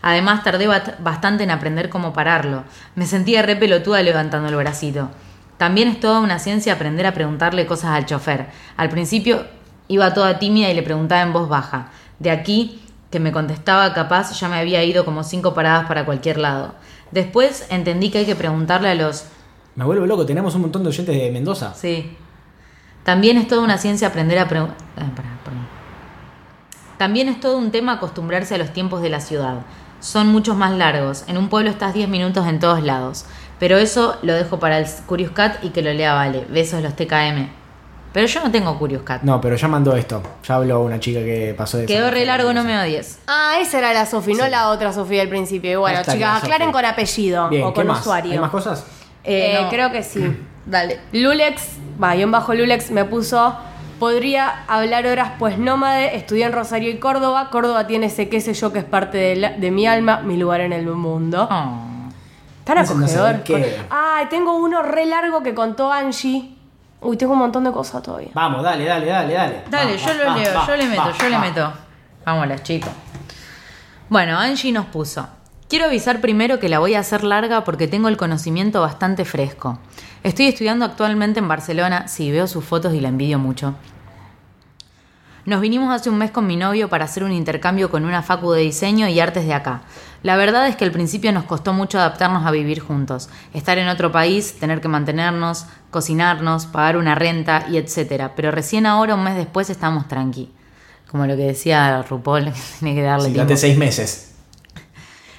Además 0.00 0.44
tardé 0.44 0.66
bastante 0.66 1.44
en 1.44 1.50
aprender 1.50 1.90
cómo 1.90 2.14
pararlo. 2.14 2.64
Me 2.94 3.04
sentía 3.04 3.42
re 3.42 3.54
pelotuda 3.54 4.00
levantando 4.00 4.48
el 4.48 4.56
bracito. 4.56 5.10
También 5.58 5.88
es 5.88 6.00
toda 6.00 6.20
una 6.20 6.38
ciencia 6.38 6.72
aprender 6.72 7.04
a 7.04 7.12
preguntarle 7.12 7.66
cosas 7.66 7.90
al 7.90 8.06
chofer. 8.06 8.46
Al 8.78 8.88
principio 8.88 9.44
iba 9.88 10.14
toda 10.14 10.38
tímida 10.38 10.70
y 10.70 10.74
le 10.74 10.82
preguntaba 10.82 11.20
en 11.20 11.34
voz 11.34 11.50
baja. 11.50 11.90
De 12.18 12.30
aquí, 12.30 12.80
que 13.10 13.20
me 13.20 13.32
contestaba 13.32 13.92
capaz, 13.94 14.38
ya 14.38 14.48
me 14.48 14.56
había 14.56 14.84
ido 14.84 15.04
como 15.04 15.24
cinco 15.24 15.54
paradas 15.54 15.86
para 15.86 16.04
cualquier 16.04 16.38
lado. 16.38 16.74
Después 17.10 17.66
entendí 17.70 18.10
que 18.10 18.18
hay 18.18 18.26
que 18.26 18.36
preguntarle 18.36 18.90
a 18.90 18.94
los... 18.94 19.24
Me 19.74 19.84
vuelvo 19.84 20.06
loco, 20.06 20.26
tenemos 20.26 20.54
un 20.54 20.62
montón 20.62 20.82
de 20.82 20.88
oyentes 20.88 21.16
de 21.16 21.30
Mendoza. 21.30 21.74
Sí. 21.74 22.16
También 23.04 23.38
es 23.38 23.48
toda 23.48 23.62
una 23.62 23.78
ciencia 23.78 24.08
aprender 24.08 24.38
a 24.38 24.48
preguntar... 24.48 24.76
También 26.98 27.28
es 27.28 27.38
todo 27.38 27.56
un 27.56 27.70
tema 27.70 27.92
acostumbrarse 27.92 28.56
a 28.56 28.58
los 28.58 28.72
tiempos 28.72 29.00
de 29.02 29.08
la 29.08 29.20
ciudad. 29.20 29.60
Son 30.00 30.28
muchos 30.28 30.56
más 30.56 30.72
largos. 30.76 31.24
En 31.28 31.38
un 31.38 31.48
pueblo 31.48 31.70
estás 31.70 31.94
10 31.94 32.08
minutos 32.08 32.46
en 32.46 32.58
todos 32.58 32.82
lados. 32.82 33.24
Pero 33.60 33.78
eso 33.78 34.16
lo 34.22 34.34
dejo 34.34 34.58
para 34.58 34.78
el 34.78 34.86
Curious 35.06 35.30
Cat 35.30 35.64
y 35.64 35.70
que 35.70 35.82
lo 35.82 35.92
lea 35.92 36.14
Vale. 36.14 36.44
Besos 36.50 36.82
los 36.82 36.94
TKM. 36.96 37.57
Pero 38.12 38.26
yo 38.26 38.42
no 38.42 38.50
tengo 38.50 38.78
Curious 38.78 39.02
Cat. 39.02 39.22
No, 39.22 39.40
pero 39.40 39.56
ya 39.56 39.68
mandó 39.68 39.94
esto. 39.94 40.22
Ya 40.46 40.54
habló 40.54 40.80
una 40.80 40.98
chica 40.98 41.20
que 41.20 41.54
pasó 41.56 41.76
de 41.78 41.86
Quedó 41.86 42.10
re 42.10 42.24
largo, 42.24 42.52
no 42.52 42.64
me 42.64 42.78
odies. 42.80 43.18
Ah, 43.26 43.56
esa 43.60 43.78
era 43.78 43.92
la 43.92 44.06
Sofi, 44.06 44.34
no 44.34 44.48
la 44.48 44.70
otra 44.70 44.92
Sofía 44.92 45.20
del 45.20 45.28
principio. 45.28 45.70
Y 45.70 45.76
bueno, 45.76 45.96
Hashtag 45.98 46.14
la 46.14 46.18
chicas, 46.26 46.34
Sofi. 46.40 46.46
aclaren 46.52 46.72
con 46.72 46.84
apellido 46.84 47.48
Bien, 47.48 47.64
o 47.64 47.68
¿qué 47.72 47.74
con 47.74 47.86
más? 47.88 48.00
usuario. 48.00 48.32
¿Hay 48.32 48.38
más 48.38 48.50
cosas? 48.50 48.84
Eh, 49.24 49.56
Eh, 49.56 49.62
no. 49.62 49.68
Creo 49.68 49.92
que 49.92 50.02
sí. 50.02 50.36
Dale. 50.66 51.00
Lulex, 51.12 51.62
va, 52.02 52.14
en 52.16 52.30
bajo 52.30 52.54
Lulex 52.54 52.90
me 52.90 53.04
puso. 53.04 53.56
Podría 53.98 54.64
hablar 54.68 55.06
horas, 55.06 55.32
pues 55.40 55.58
nómade, 55.58 56.14
estudié 56.16 56.44
en 56.44 56.52
Rosario 56.52 56.88
y 56.90 56.98
Córdoba. 56.98 57.50
Córdoba 57.50 57.86
tiene 57.88 58.06
ese 58.06 58.28
qué 58.28 58.40
sé 58.40 58.54
yo 58.54 58.72
que 58.72 58.78
es 58.78 58.84
parte 58.84 59.18
de, 59.18 59.36
la- 59.36 59.50
de 59.52 59.70
mi 59.72 59.86
alma, 59.88 60.20
mi 60.20 60.36
lugar 60.36 60.60
en 60.60 60.72
el 60.72 60.86
mundo. 60.86 61.48
Oh. 61.50 61.82
Tan 62.64 62.76
no 62.76 62.80
acogedor. 62.82 63.42
qué. 63.42 63.76
Ay, 63.90 64.26
tengo 64.30 64.56
uno 64.56 64.82
re 64.82 65.06
largo 65.06 65.42
que 65.42 65.52
contó 65.54 65.92
Angie. 65.92 66.54
Uy, 67.00 67.16
tengo 67.16 67.32
un 67.32 67.38
montón 67.38 67.64
de 67.64 67.70
cosas 67.72 68.02
todavía. 68.02 68.30
Vamos, 68.34 68.62
dale, 68.62 68.84
dale, 68.84 69.06
dale, 69.06 69.34
dale. 69.34 69.62
Dale, 69.70 69.92
Va, 69.92 69.96
yo 69.98 70.06
va, 70.06 70.14
lo 70.14 70.24
va, 70.26 70.36
leo, 70.36 70.54
va, 70.54 70.66
yo 70.66 70.76
le 70.76 70.86
meto, 70.86 71.02
va, 71.02 71.12
yo 71.18 71.28
le 71.28 71.34
va. 71.36 71.40
meto. 71.40 71.72
Vámonos, 72.24 72.62
chicos. 72.62 72.90
Bueno, 74.08 74.38
Angie 74.38 74.72
nos 74.72 74.86
puso. 74.86 75.28
Quiero 75.68 75.84
avisar 75.84 76.20
primero 76.20 76.58
que 76.58 76.68
la 76.68 76.78
voy 76.78 76.94
a 76.94 77.00
hacer 77.00 77.22
larga 77.24 77.62
porque 77.62 77.86
tengo 77.88 78.08
el 78.08 78.16
conocimiento 78.16 78.80
bastante 78.80 79.24
fresco. 79.24 79.78
Estoy 80.22 80.46
estudiando 80.46 80.84
actualmente 80.84 81.38
en 81.40 81.46
Barcelona, 81.46 82.08
sí, 82.08 82.30
veo 82.32 82.46
sus 82.46 82.64
fotos 82.64 82.94
y 82.94 83.00
la 83.00 83.08
envidio 83.08 83.38
mucho. 83.38 83.74
Nos 85.48 85.62
vinimos 85.62 85.90
hace 85.94 86.10
un 86.10 86.18
mes 86.18 86.30
con 86.30 86.46
mi 86.46 86.56
novio 86.56 86.90
para 86.90 87.06
hacer 87.06 87.24
un 87.24 87.32
intercambio 87.32 87.90
con 87.90 88.04
una 88.04 88.22
facu 88.22 88.52
de 88.52 88.60
diseño 88.60 89.08
y 89.08 89.18
artes 89.18 89.46
de 89.46 89.54
acá. 89.54 89.80
La 90.22 90.36
verdad 90.36 90.68
es 90.68 90.76
que 90.76 90.84
al 90.84 90.90
principio 90.92 91.32
nos 91.32 91.44
costó 91.44 91.72
mucho 91.72 91.98
adaptarnos 91.98 92.44
a 92.44 92.50
vivir 92.50 92.80
juntos, 92.80 93.30
estar 93.54 93.78
en 93.78 93.88
otro 93.88 94.12
país, 94.12 94.56
tener 94.60 94.82
que 94.82 94.88
mantenernos, 94.88 95.64
cocinarnos, 95.90 96.66
pagar 96.66 96.98
una 96.98 97.14
renta 97.14 97.64
y 97.70 97.78
etcétera. 97.78 98.34
Pero 98.36 98.50
recién 98.50 98.84
ahora, 98.84 99.14
un 99.14 99.24
mes 99.24 99.36
después, 99.36 99.70
estamos 99.70 100.06
tranqui. 100.06 100.52
Como 101.10 101.24
lo 101.24 101.34
que 101.34 101.44
decía 101.44 102.02
RuPaul, 102.02 102.44
que 102.52 102.60
tiene 102.80 102.94
que 102.94 103.02
darle 103.02 103.28
Sí, 103.28 103.32
tiempo. 103.32 103.56
seis 103.56 103.78
meses. 103.78 104.34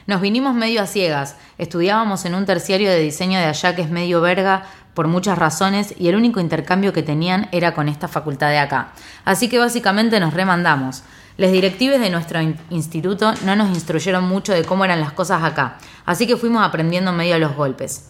Nos 0.07 0.21
vinimos 0.21 0.55
medio 0.55 0.81
a 0.81 0.87
ciegas. 0.87 1.35
Estudiábamos 1.59 2.25
en 2.25 2.33
un 2.33 2.47
terciario 2.47 2.89
de 2.89 2.99
diseño 2.99 3.37
de 3.37 3.45
allá 3.45 3.75
que 3.75 3.83
es 3.83 3.91
medio 3.91 4.21
verga 4.21 4.63
por 4.99 5.07
muchas 5.07 5.37
razones 5.37 5.93
y 5.97 6.09
el 6.09 6.17
único 6.17 6.41
intercambio 6.41 6.91
que 6.91 7.03
tenían 7.03 7.47
era 7.53 7.73
con 7.73 7.87
esta 7.87 8.09
facultad 8.09 8.49
de 8.49 8.57
acá. 8.57 8.89
Así 9.23 9.47
que 9.47 9.57
básicamente 9.57 10.19
nos 10.19 10.33
remandamos. 10.33 11.03
Los 11.37 11.53
directives 11.53 12.01
de 12.01 12.09
nuestro 12.09 12.41
in- 12.41 12.59
instituto 12.69 13.33
no 13.45 13.55
nos 13.55 13.69
instruyeron 13.69 14.25
mucho 14.27 14.51
de 14.51 14.65
cómo 14.65 14.83
eran 14.83 14.99
las 14.99 15.13
cosas 15.13 15.41
acá, 15.41 15.77
así 16.05 16.27
que 16.27 16.35
fuimos 16.35 16.65
aprendiendo 16.65 17.13
medio 17.13 17.35
a 17.35 17.37
los 17.37 17.55
golpes. 17.55 18.09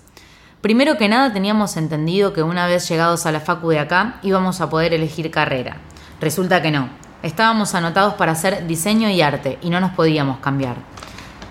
Primero 0.61 0.98
que 0.98 1.07
nada 1.10 1.32
teníamos 1.32 1.78
entendido 1.78 2.34
que 2.34 2.41
una 2.41 2.66
vez 2.66 2.90
llegados 2.90 3.28
a 3.28 3.32
la 3.32 3.40
facu 3.40 3.70
de 3.70 3.78
acá 3.78 4.16
íbamos 4.24 4.60
a 4.60 4.72
poder 4.72 4.91
elegir 4.95 5.30
carrera. 5.30 5.78
Resulta 6.20 6.64
que 6.64 6.72
no. 6.72 6.90
Estábamos 7.22 7.76
anotados 7.76 8.16
para 8.16 8.32
hacer 8.32 8.66
diseño 8.66 9.11
y 9.11 9.22
arte 9.22 9.60
y 9.61 9.70
no 9.70 9.80
nos 9.80 9.91
podíamos 9.91 10.40
cambiar. 10.40 10.78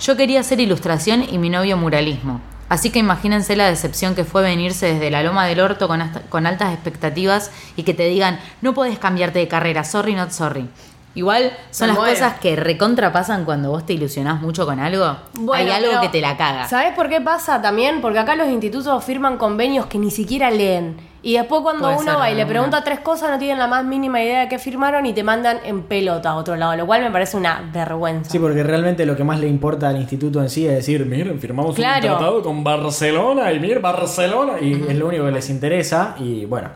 Yo 0.00 0.16
quería 0.16 0.40
hacer 0.40 0.58
ilustración 0.58 1.22
y 1.22 1.38
mi 1.38 1.48
novio 1.48 1.76
muralismo. 1.76 2.40
Así 2.68 2.90
que 2.90 2.98
imagínense 2.98 3.56
la 3.56 3.66
decepción 3.68 4.14
que 4.14 4.24
fue 4.24 4.42
venirse 4.42 4.92
desde 4.92 5.10
la 5.10 5.22
loma 5.22 5.46
del 5.46 5.60
orto 5.60 5.88
con, 5.88 6.02
hasta- 6.02 6.20
con 6.22 6.46
altas 6.46 6.72
expectativas 6.74 7.50
y 7.76 7.82
que 7.82 7.94
te 7.94 8.04
digan, 8.06 8.38
no 8.60 8.74
puedes 8.74 8.98
cambiarte 8.98 9.38
de 9.38 9.48
carrera, 9.48 9.84
sorry, 9.84 10.14
not 10.14 10.30
sorry. 10.30 10.68
Igual 11.14 11.50
son 11.70 11.86
Me 11.88 11.94
las 11.94 11.98
muero. 11.98 12.14
cosas 12.14 12.34
que 12.38 12.54
recontrapasan 12.54 13.44
cuando 13.44 13.70
vos 13.70 13.84
te 13.86 13.94
ilusionás 13.94 14.40
mucho 14.42 14.66
con 14.66 14.78
algo. 14.78 15.16
Bueno, 15.32 15.64
Hay 15.74 15.84
algo 15.84 16.00
que 16.02 16.10
te 16.10 16.20
la 16.20 16.36
caga. 16.36 16.68
¿Sabes 16.68 16.92
por 16.94 17.08
qué 17.08 17.20
pasa 17.20 17.60
también? 17.62 18.00
Porque 18.00 18.18
acá 18.20 18.36
los 18.36 18.48
institutos 18.48 19.02
firman 19.02 19.38
convenios 19.38 19.86
que 19.86 19.98
ni 19.98 20.10
siquiera 20.10 20.50
leen. 20.50 20.96
Y 21.20 21.34
después 21.34 21.62
cuando 21.62 21.82
Puede 21.82 21.96
uno 21.96 22.12
ser, 22.12 22.20
va 22.20 22.30
y 22.30 22.36
le 22.36 22.46
pregunta 22.46 22.84
tres 22.84 23.00
cosas, 23.00 23.30
no 23.30 23.38
tienen 23.38 23.58
la 23.58 23.66
más 23.66 23.84
mínima 23.84 24.22
idea 24.22 24.40
de 24.42 24.48
qué 24.48 24.58
firmaron 24.58 25.04
y 25.04 25.12
te 25.12 25.24
mandan 25.24 25.58
en 25.64 25.82
pelota 25.82 26.30
a 26.30 26.36
otro 26.36 26.54
lado, 26.54 26.76
lo 26.76 26.86
cual 26.86 27.02
me 27.02 27.10
parece 27.10 27.36
una 27.36 27.68
vergüenza. 27.72 28.30
Sí, 28.30 28.38
porque 28.38 28.62
realmente 28.62 29.04
lo 29.04 29.16
que 29.16 29.24
más 29.24 29.40
le 29.40 29.48
importa 29.48 29.88
al 29.88 29.96
instituto 29.96 30.40
en 30.40 30.48
sí 30.48 30.66
es 30.66 30.74
decir, 30.76 31.04
miren, 31.06 31.40
firmamos 31.40 31.74
Claro. 31.74 31.96
un 32.06 32.16
tratado 32.18 32.42
con 32.42 32.62
Barcelona 32.62 33.52
y 33.52 33.58
miren, 33.58 33.82
Barcelona. 33.82 34.54
Y 34.60 34.74
es 34.88 34.96
lo 34.96 35.08
único 35.08 35.24
que 35.24 35.32
les 35.32 35.50
interesa. 35.50 36.14
Y 36.20 36.44
bueno, 36.44 36.68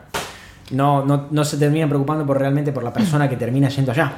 no, 0.73 1.05
no, 1.05 1.29
no 1.31 1.45
se 1.45 1.57
terminan 1.57 1.89
preocupando 1.89 2.27
por 2.27 2.39
realmente 2.41 2.73
por 2.73 2.83
la 2.83 2.93
persona 2.93 3.29
que 3.29 3.37
termina 3.37 3.69
yendo 3.69 3.93
allá. 3.93 4.13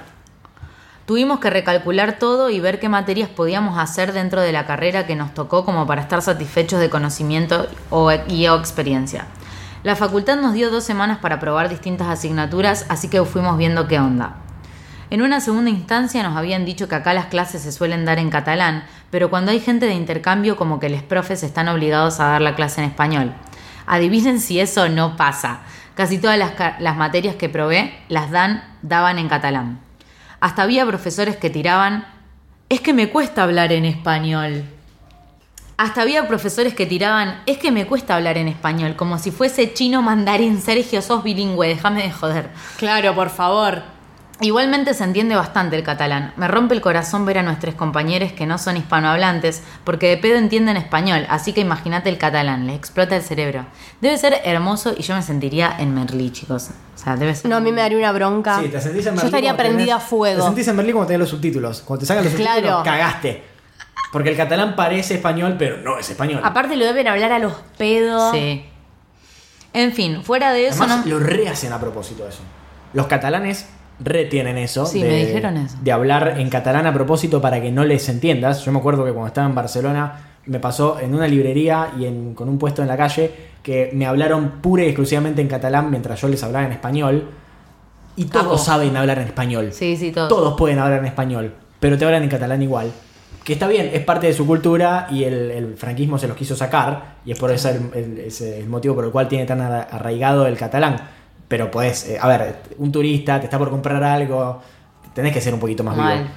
Tuvimos 1.07 1.39
que 1.39 1.51
recalcular 1.51 2.19
todo 2.19 2.49
y 2.49 2.61
ver 2.61 2.81
qué 2.81 2.89
materias 2.89 3.29
podíamos 3.29 3.79
hacer 3.79 4.15
dentro 4.15 4.41
de 4.41 4.53
la 4.53 4.65
carrera 4.65 5.07
que 5.07 5.17
nos 5.17 5.35
tocó 5.35 5.67
como 5.67 5.87
para 5.87 6.01
estar 6.01 6.23
satisfechos 6.23 6.81
de 6.81 6.89
conocimiento 6.89 7.67
o, 7.91 8.11
y 8.29 8.47
o 8.49 8.57
experiencia. 8.57 9.27
La 9.85 9.97
facultad 9.97 10.39
nos 10.39 10.55
dio 10.55 10.71
dos 10.71 10.83
semanas 10.83 11.19
para 11.19 11.39
probar 11.39 11.69
distintas 11.69 12.09
asignaturas, 12.09 12.87
así 12.89 13.09
que 13.09 13.23
fuimos 13.27 13.59
viendo 13.59 13.87
qué 13.87 14.01
onda. 14.01 14.37
En 15.11 15.21
una 15.21 15.43
segunda 15.43 15.69
instancia 15.69 16.23
nos 16.23 16.39
habían 16.39 16.65
dicho 16.65 16.89
que 16.89 16.95
acá 16.95 17.13
las 17.13 17.27
clases 17.27 17.61
se 17.61 17.71
suelen 17.71 18.07
dar 18.07 18.19
en 18.19 18.31
catalán, 18.31 18.85
pero 19.11 19.29
cuando 19.29 19.51
hay 19.51 19.61
gente 19.61 19.85
de 19.85 19.93
intercambio 19.93 20.57
como 20.57 20.81
que 20.81 20.89
los 20.89 21.03
profes 21.03 21.43
están 21.43 21.69
obligados 21.69 22.19
a 22.19 22.29
dar 22.29 22.41
la 22.41 22.55
clase 22.55 22.81
en 22.81 22.89
español. 22.89 23.35
Adivinen 23.85 24.41
si 24.41 24.59
eso 24.59 24.89
no 24.89 25.19
pasa. 25.19 25.61
Casi 25.95 26.17
todas 26.17 26.39
las, 26.39 26.55
las 26.81 26.97
materias 26.97 27.37
que 27.37 27.51
probé 27.51 27.95
las 28.09 28.31
dan, 28.31 28.65
daban 28.81 29.19
en 29.19 29.29
catalán. 29.29 29.81
Hasta 30.41 30.63
había 30.63 30.87
profesores 30.87 31.37
que 31.37 31.51
tiraban, 31.51 32.07
es 32.71 32.81
que 32.81 32.95
me 32.95 33.11
cuesta 33.11 33.43
hablar 33.43 33.71
en 33.71 33.85
español. 33.85 34.65
Hasta 35.77 36.03
había 36.03 36.29
profesores 36.29 36.73
que 36.75 36.87
tiraban, 36.87 37.43
es 37.47 37.59
que 37.59 37.73
me 37.73 37.87
cuesta 37.87 38.15
hablar 38.15 38.39
en 38.39 38.47
español, 38.47 38.95
como 38.95 39.19
si 39.19 39.33
fuese 39.33 39.73
chino 39.75 40.03
mandarín. 40.03 40.61
Sergio, 40.61 41.03
sos 41.03 41.25
bilingüe, 41.25 41.67
déjame 41.67 42.05
de 42.05 42.13
joder. 42.13 42.51
Claro, 42.79 43.15
por 43.15 43.29
favor. 43.31 43.83
Igualmente 44.41 44.95
se 44.95 45.03
entiende 45.05 45.35
bastante 45.37 45.77
el 45.77 45.83
catalán. 45.83 46.33
Me 46.37 46.47
rompe 46.49 46.75
el 46.75 46.81
corazón 46.81 47.25
ver 47.27 47.39
a 47.39 47.43
nuestros 47.43 47.75
compañeros 47.75 48.33
que 48.33 48.47
no 48.47 48.59
son 48.59 48.77
hispanohablantes, 48.77 49.63
porque 49.85 50.09
de 50.11 50.17
pedo 50.17 50.37
entienden 50.39 50.77
español, 50.77 51.27
así 51.29 51.53
que 51.53 51.61
imagínate 51.61 52.09
el 52.09 52.19
catalán, 52.19 52.67
les 52.67 52.77
explota 52.77 53.17
el 53.17 53.23
cerebro. 53.23 53.65
Debe 54.01 54.17
ser 54.19 54.41
hermoso 54.45 54.93
y 54.97 55.03
yo 55.03 55.15
me 55.17 55.23
sentiría 55.23 55.75
en 55.79 55.93
Merlí, 55.95 56.31
chicos. 56.31 56.71
O 56.95 56.99
sea, 56.99 57.17
debe 57.17 57.35
ser... 57.35 57.49
No, 57.51 57.57
a 57.57 57.61
mí 57.61 57.71
me 57.73 57.81
daría 57.81 57.99
una 57.99 58.13
bronca. 58.13 58.61
Sí, 58.61 58.69
te 58.69 58.81
sentís 58.81 59.07
en 59.07 59.15
Yo 59.15 59.23
Berlín 59.23 59.25
estaría 59.27 59.51
cuando 59.55 59.63
prendida 59.75 59.95
a 59.95 59.99
tenés- 59.99 60.03
fuego. 60.09 60.41
Te 60.41 60.47
sentís 60.47 60.69
en 60.69 60.77
Berlín 60.77 60.93
cuando 60.95 61.07
tenés 61.09 61.21
los 61.21 61.31
subtítulos. 61.31 61.81
Cuando 61.83 62.01
te 62.01 62.07
sacan 62.07 62.25
los 62.25 62.35
Claro. 62.35 62.55
subtítulos, 62.57 62.85
cagaste. 62.85 63.54
Porque 64.13 64.31
el 64.31 64.37
catalán 64.37 64.77
parece 64.77 65.15
español, 65.15 65.57
pero 65.59 65.79
no 65.79 65.99
es 65.99 66.09
español. 66.09 66.41
Aparte 66.45 66.77
lo 66.77 66.85
deben 66.85 67.09
hablar 67.09 67.33
a 67.33 67.39
los 67.39 67.53
pedos. 67.77 68.31
Sí. 68.33 68.65
En 69.73 69.93
fin, 69.93 70.23
fuera 70.23 70.53
de 70.53 70.69
eso 70.69 70.85
Además, 70.85 71.05
no... 71.07 71.19
lo 71.19 71.19
rehacen 71.21 71.73
a 71.73 71.81
propósito 71.81 72.23
de 72.23 72.29
eso. 72.31 72.43
Los 72.93 73.07
catalanes 73.07 73.69
retienen 73.99 74.57
eso. 74.57 74.87
Sí, 74.87 75.03
de, 75.03 75.09
me 75.09 75.27
dijeron 75.27 75.57
eso. 75.57 75.77
De 75.83 75.91
hablar 75.91 76.35
en 76.39 76.49
catalán 76.49 76.87
a 76.87 76.93
propósito 76.93 77.41
para 77.41 77.61
que 77.61 77.73
no 77.73 77.85
les 77.85 78.09
entiendas. 78.09 78.65
Yo 78.65 78.71
me 78.71 78.79
acuerdo 78.79 79.05
que 79.05 79.11
cuando 79.13 79.29
estaba 79.29 79.49
en 79.49 79.55
Barcelona 79.57 80.13
me 80.47 80.61
pasó 80.61 81.01
en 81.01 81.15
una 81.15 81.27
librería 81.27 81.91
y 81.99 82.07
en- 82.07 82.35
con 82.35 82.49
un 82.49 82.59
puesto 82.59 82.83
en 82.83 82.89
la 82.89 82.97
calle 82.97 83.33
que 83.65 83.91
me 83.95 84.07
hablaron 84.07 84.61
pura 84.61 84.85
y 84.85 84.89
exclusivamente 84.89 85.41
en 85.43 85.49
catalán 85.49 85.91
mientras 85.91 86.21
yo 86.21 86.29
les 86.29 86.43
hablaba 86.45 86.67
en 86.67 86.73
español. 86.73 87.31
Y 88.15 88.27
todos 88.27 88.63
saben 88.65 88.97
hablar 88.97 89.19
en 89.19 89.27
español. 89.27 89.73
Sí, 89.73 89.97
sí, 89.97 90.13
todos. 90.13 90.29
Todos 90.29 90.55
pueden 90.57 90.79
hablar 90.79 91.01
en 91.01 91.07
español, 91.07 91.53
pero 91.81 91.99
te 91.99 92.05
hablan 92.05 92.23
en 92.23 92.29
catalán 92.29 92.63
igual. 92.63 92.93
Que 93.45 93.53
está 93.53 93.69
bien, 93.69 93.91
es 93.93 94.03
parte 94.05 94.27
de 94.27 94.33
su 94.33 94.47
cultura 94.47 95.07
y 95.11 95.25
el, 95.25 95.51
el 95.51 95.77
franquismo 95.77 96.19
se 96.19 96.27
los 96.27 96.37
quiso 96.37 96.57
sacar 96.57 97.17
y 97.27 97.33
es 97.33 97.39
por 97.39 97.51
eso 97.51 97.69
el, 97.69 97.91
el- 97.95 98.67
motivo 98.69 98.95
por 98.95 99.05
el 99.05 99.11
cual 99.11 99.29
tiene 99.29 99.45
tan 99.45 99.61
arra- 99.61 99.87
arraigado 99.91 100.47
el 100.47 100.57
catalán. 100.57 100.97
Pero 101.47 101.71
pues, 101.71 102.11
a 102.19 102.27
ver, 102.27 102.63
un 102.79 102.91
turista 102.91 103.39
te 103.39 103.45
está 103.47 103.59
por 103.59 103.69
comprar 103.69 104.03
algo, 104.03 104.63
tenés 105.15 105.33
que 105.35 105.43
ser 105.43 105.53
un 105.53 105.61
poquito 105.61 105.85
más 105.85 105.95
Mal. 105.95 106.19
vivo. 106.21 106.31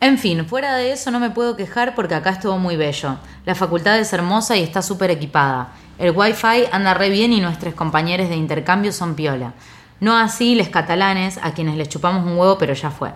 En 0.00 0.18
fin, 0.18 0.44
fuera 0.46 0.74
de 0.76 0.92
eso 0.92 1.10
no 1.10 1.18
me 1.20 1.30
puedo 1.30 1.56
quejar 1.56 1.94
porque 1.94 2.14
acá 2.14 2.30
estuvo 2.30 2.58
muy 2.58 2.76
bello. 2.76 3.16
La 3.46 3.54
facultad 3.54 3.98
es 3.98 4.12
hermosa 4.12 4.56
y 4.56 4.62
está 4.62 4.82
súper 4.82 5.10
equipada. 5.10 5.68
El 5.98 6.10
wifi 6.14 6.64
anda 6.72 6.92
re 6.92 7.08
bien 7.08 7.32
y 7.32 7.40
nuestros 7.40 7.72
compañeros 7.74 8.28
de 8.28 8.36
intercambio 8.36 8.92
son 8.92 9.14
piola. 9.14 9.54
No 10.00 10.16
así 10.18 10.56
les 10.56 10.68
catalanes, 10.68 11.38
a 11.40 11.52
quienes 11.54 11.76
les 11.76 11.88
chupamos 11.88 12.26
un 12.26 12.36
huevo, 12.36 12.58
pero 12.58 12.74
ya 12.74 12.90
fue. 12.90 13.10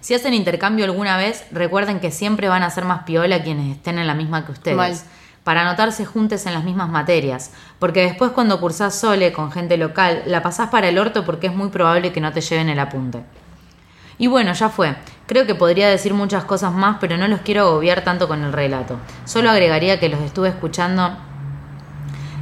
Si 0.00 0.14
hacen 0.14 0.34
intercambio 0.34 0.84
alguna 0.84 1.16
vez, 1.16 1.44
recuerden 1.52 2.00
que 2.00 2.10
siempre 2.10 2.48
van 2.48 2.62
a 2.62 2.70
ser 2.70 2.84
más 2.84 3.04
piola 3.04 3.42
quienes 3.42 3.76
estén 3.76 3.98
en 3.98 4.06
la 4.06 4.14
misma 4.14 4.46
que 4.46 4.52
ustedes. 4.52 4.76
Mal. 4.76 4.96
Para 5.44 5.62
anotarse 5.62 6.04
juntes 6.04 6.46
en 6.46 6.54
las 6.54 6.64
mismas 6.64 6.88
materias. 6.88 7.52
Porque 7.78 8.02
después 8.02 8.30
cuando 8.32 8.60
cursás 8.60 8.94
sole 8.94 9.32
con 9.32 9.50
gente 9.52 9.76
local, 9.76 10.22
la 10.26 10.42
pasás 10.42 10.70
para 10.70 10.88
el 10.88 10.98
orto 10.98 11.24
porque 11.24 11.48
es 11.48 11.54
muy 11.54 11.68
probable 11.68 12.12
que 12.12 12.20
no 12.20 12.32
te 12.32 12.40
lleven 12.40 12.68
el 12.68 12.78
apunte. 12.78 13.22
Y 14.18 14.26
bueno, 14.26 14.52
ya 14.52 14.68
fue. 14.68 14.96
Creo 15.26 15.46
que 15.46 15.54
podría 15.54 15.88
decir 15.88 16.12
muchas 16.12 16.44
cosas 16.44 16.72
más, 16.72 16.98
pero 17.00 17.16
no 17.16 17.26
los 17.26 17.40
quiero 17.40 17.62
agobiar 17.62 18.04
tanto 18.04 18.28
con 18.28 18.44
el 18.44 18.52
relato. 18.52 18.98
Solo 19.24 19.50
agregaría 19.50 19.98
que 19.98 20.10
los 20.10 20.20
estuve 20.20 20.48
escuchando 20.48 21.16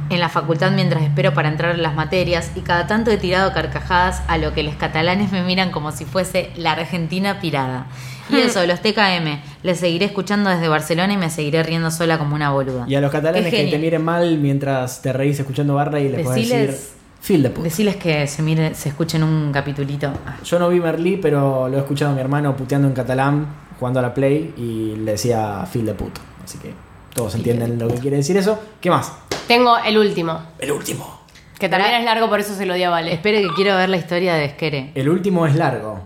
en 0.09 0.19
la 0.19 0.29
facultad 0.29 0.71
mientras 0.71 1.03
espero 1.03 1.33
para 1.33 1.49
entrar 1.49 1.75
en 1.75 1.83
las 1.83 1.95
materias 1.95 2.51
y 2.55 2.61
cada 2.61 2.87
tanto 2.87 3.11
he 3.11 3.17
tirado 3.17 3.53
carcajadas 3.53 4.21
a 4.27 4.37
lo 4.37 4.53
que 4.53 4.63
los 4.63 4.75
catalanes 4.75 5.31
me 5.31 5.43
miran 5.43 5.71
como 5.71 5.91
si 5.91 6.05
fuese 6.05 6.51
la 6.55 6.71
Argentina 6.73 7.39
pirada. 7.39 7.87
Y 8.31 8.37
eso, 8.37 8.63
los 8.67 8.79
TKM, 8.81 9.39
les 9.63 9.79
seguiré 9.79 10.05
escuchando 10.05 10.49
desde 10.51 10.67
Barcelona 10.67 11.13
y 11.13 11.17
me 11.17 11.29
seguiré 11.31 11.63
riendo 11.63 11.89
sola 11.89 12.19
como 12.19 12.35
una 12.35 12.51
boluda. 12.51 12.85
Y 12.87 12.93
a 12.95 13.01
los 13.01 13.11
catalanes 13.11 13.51
que 13.51 13.65
te 13.65 13.77
miren 13.79 14.03
mal 14.05 14.37
mientras 14.37 15.01
te 15.01 15.11
reís 15.13 15.39
escuchando 15.39 15.73
barra 15.75 15.99
y 15.99 16.09
les 16.09 16.21
podés 16.23 16.47
Deciles- 16.47 16.67
decir, 16.67 16.89
feel 17.21 17.41
the 17.43 17.49
put. 17.49 17.63
Deciles 17.63 17.95
que 17.95 18.27
se 18.27 18.43
mire, 18.43 18.75
se 18.75 18.89
escuchen 18.89 19.23
un 19.23 19.51
capitulito. 19.51 20.11
Ah, 20.27 20.35
Yo 20.43 20.59
no 20.59 20.69
vi 20.69 20.79
Merlí, 20.79 21.17
pero 21.17 21.67
lo 21.69 21.77
he 21.77 21.79
escuchado 21.79 22.11
a 22.11 22.13
mi 22.15 22.21
hermano 22.21 22.55
puteando 22.55 22.87
en 22.87 22.93
catalán, 22.93 23.47
jugando 23.79 23.99
a 23.99 24.03
la 24.03 24.13
Play, 24.13 24.53
y 24.57 24.95
le 24.97 25.11
decía 25.13 25.65
feel 25.65 25.85
the 25.85 25.93
put. 25.95 26.13
Así 26.43 26.59
que 26.59 26.71
todos 27.15 27.33
entienden 27.33 27.79
lo 27.79 27.87
que 27.87 27.95
quiere 27.95 28.17
decir 28.17 28.37
eso. 28.37 28.59
¿Qué 28.79 28.91
más? 28.91 29.11
Tengo 29.49 29.77
el 29.79 29.97
último, 29.97 30.39
El 30.59 30.71
último. 30.71 31.21
que 31.59 31.67
también 31.69 31.95
es 31.95 32.05
largo, 32.05 32.29
por 32.29 32.39
eso 32.39 32.53
se 32.55 32.67
lo 32.67 32.75
di 32.75 32.83
a 32.83 32.91
Vale. 32.91 33.11
Espere 33.11 33.41
que 33.41 33.47
quiero 33.55 33.75
ver 33.75 33.89
la 33.89 33.97
historia 33.97 34.35
de 34.35 34.45
Esquere. 34.45 34.91
El 34.93 35.09
último 35.09 35.47
es 35.47 35.55
largo. 35.55 35.99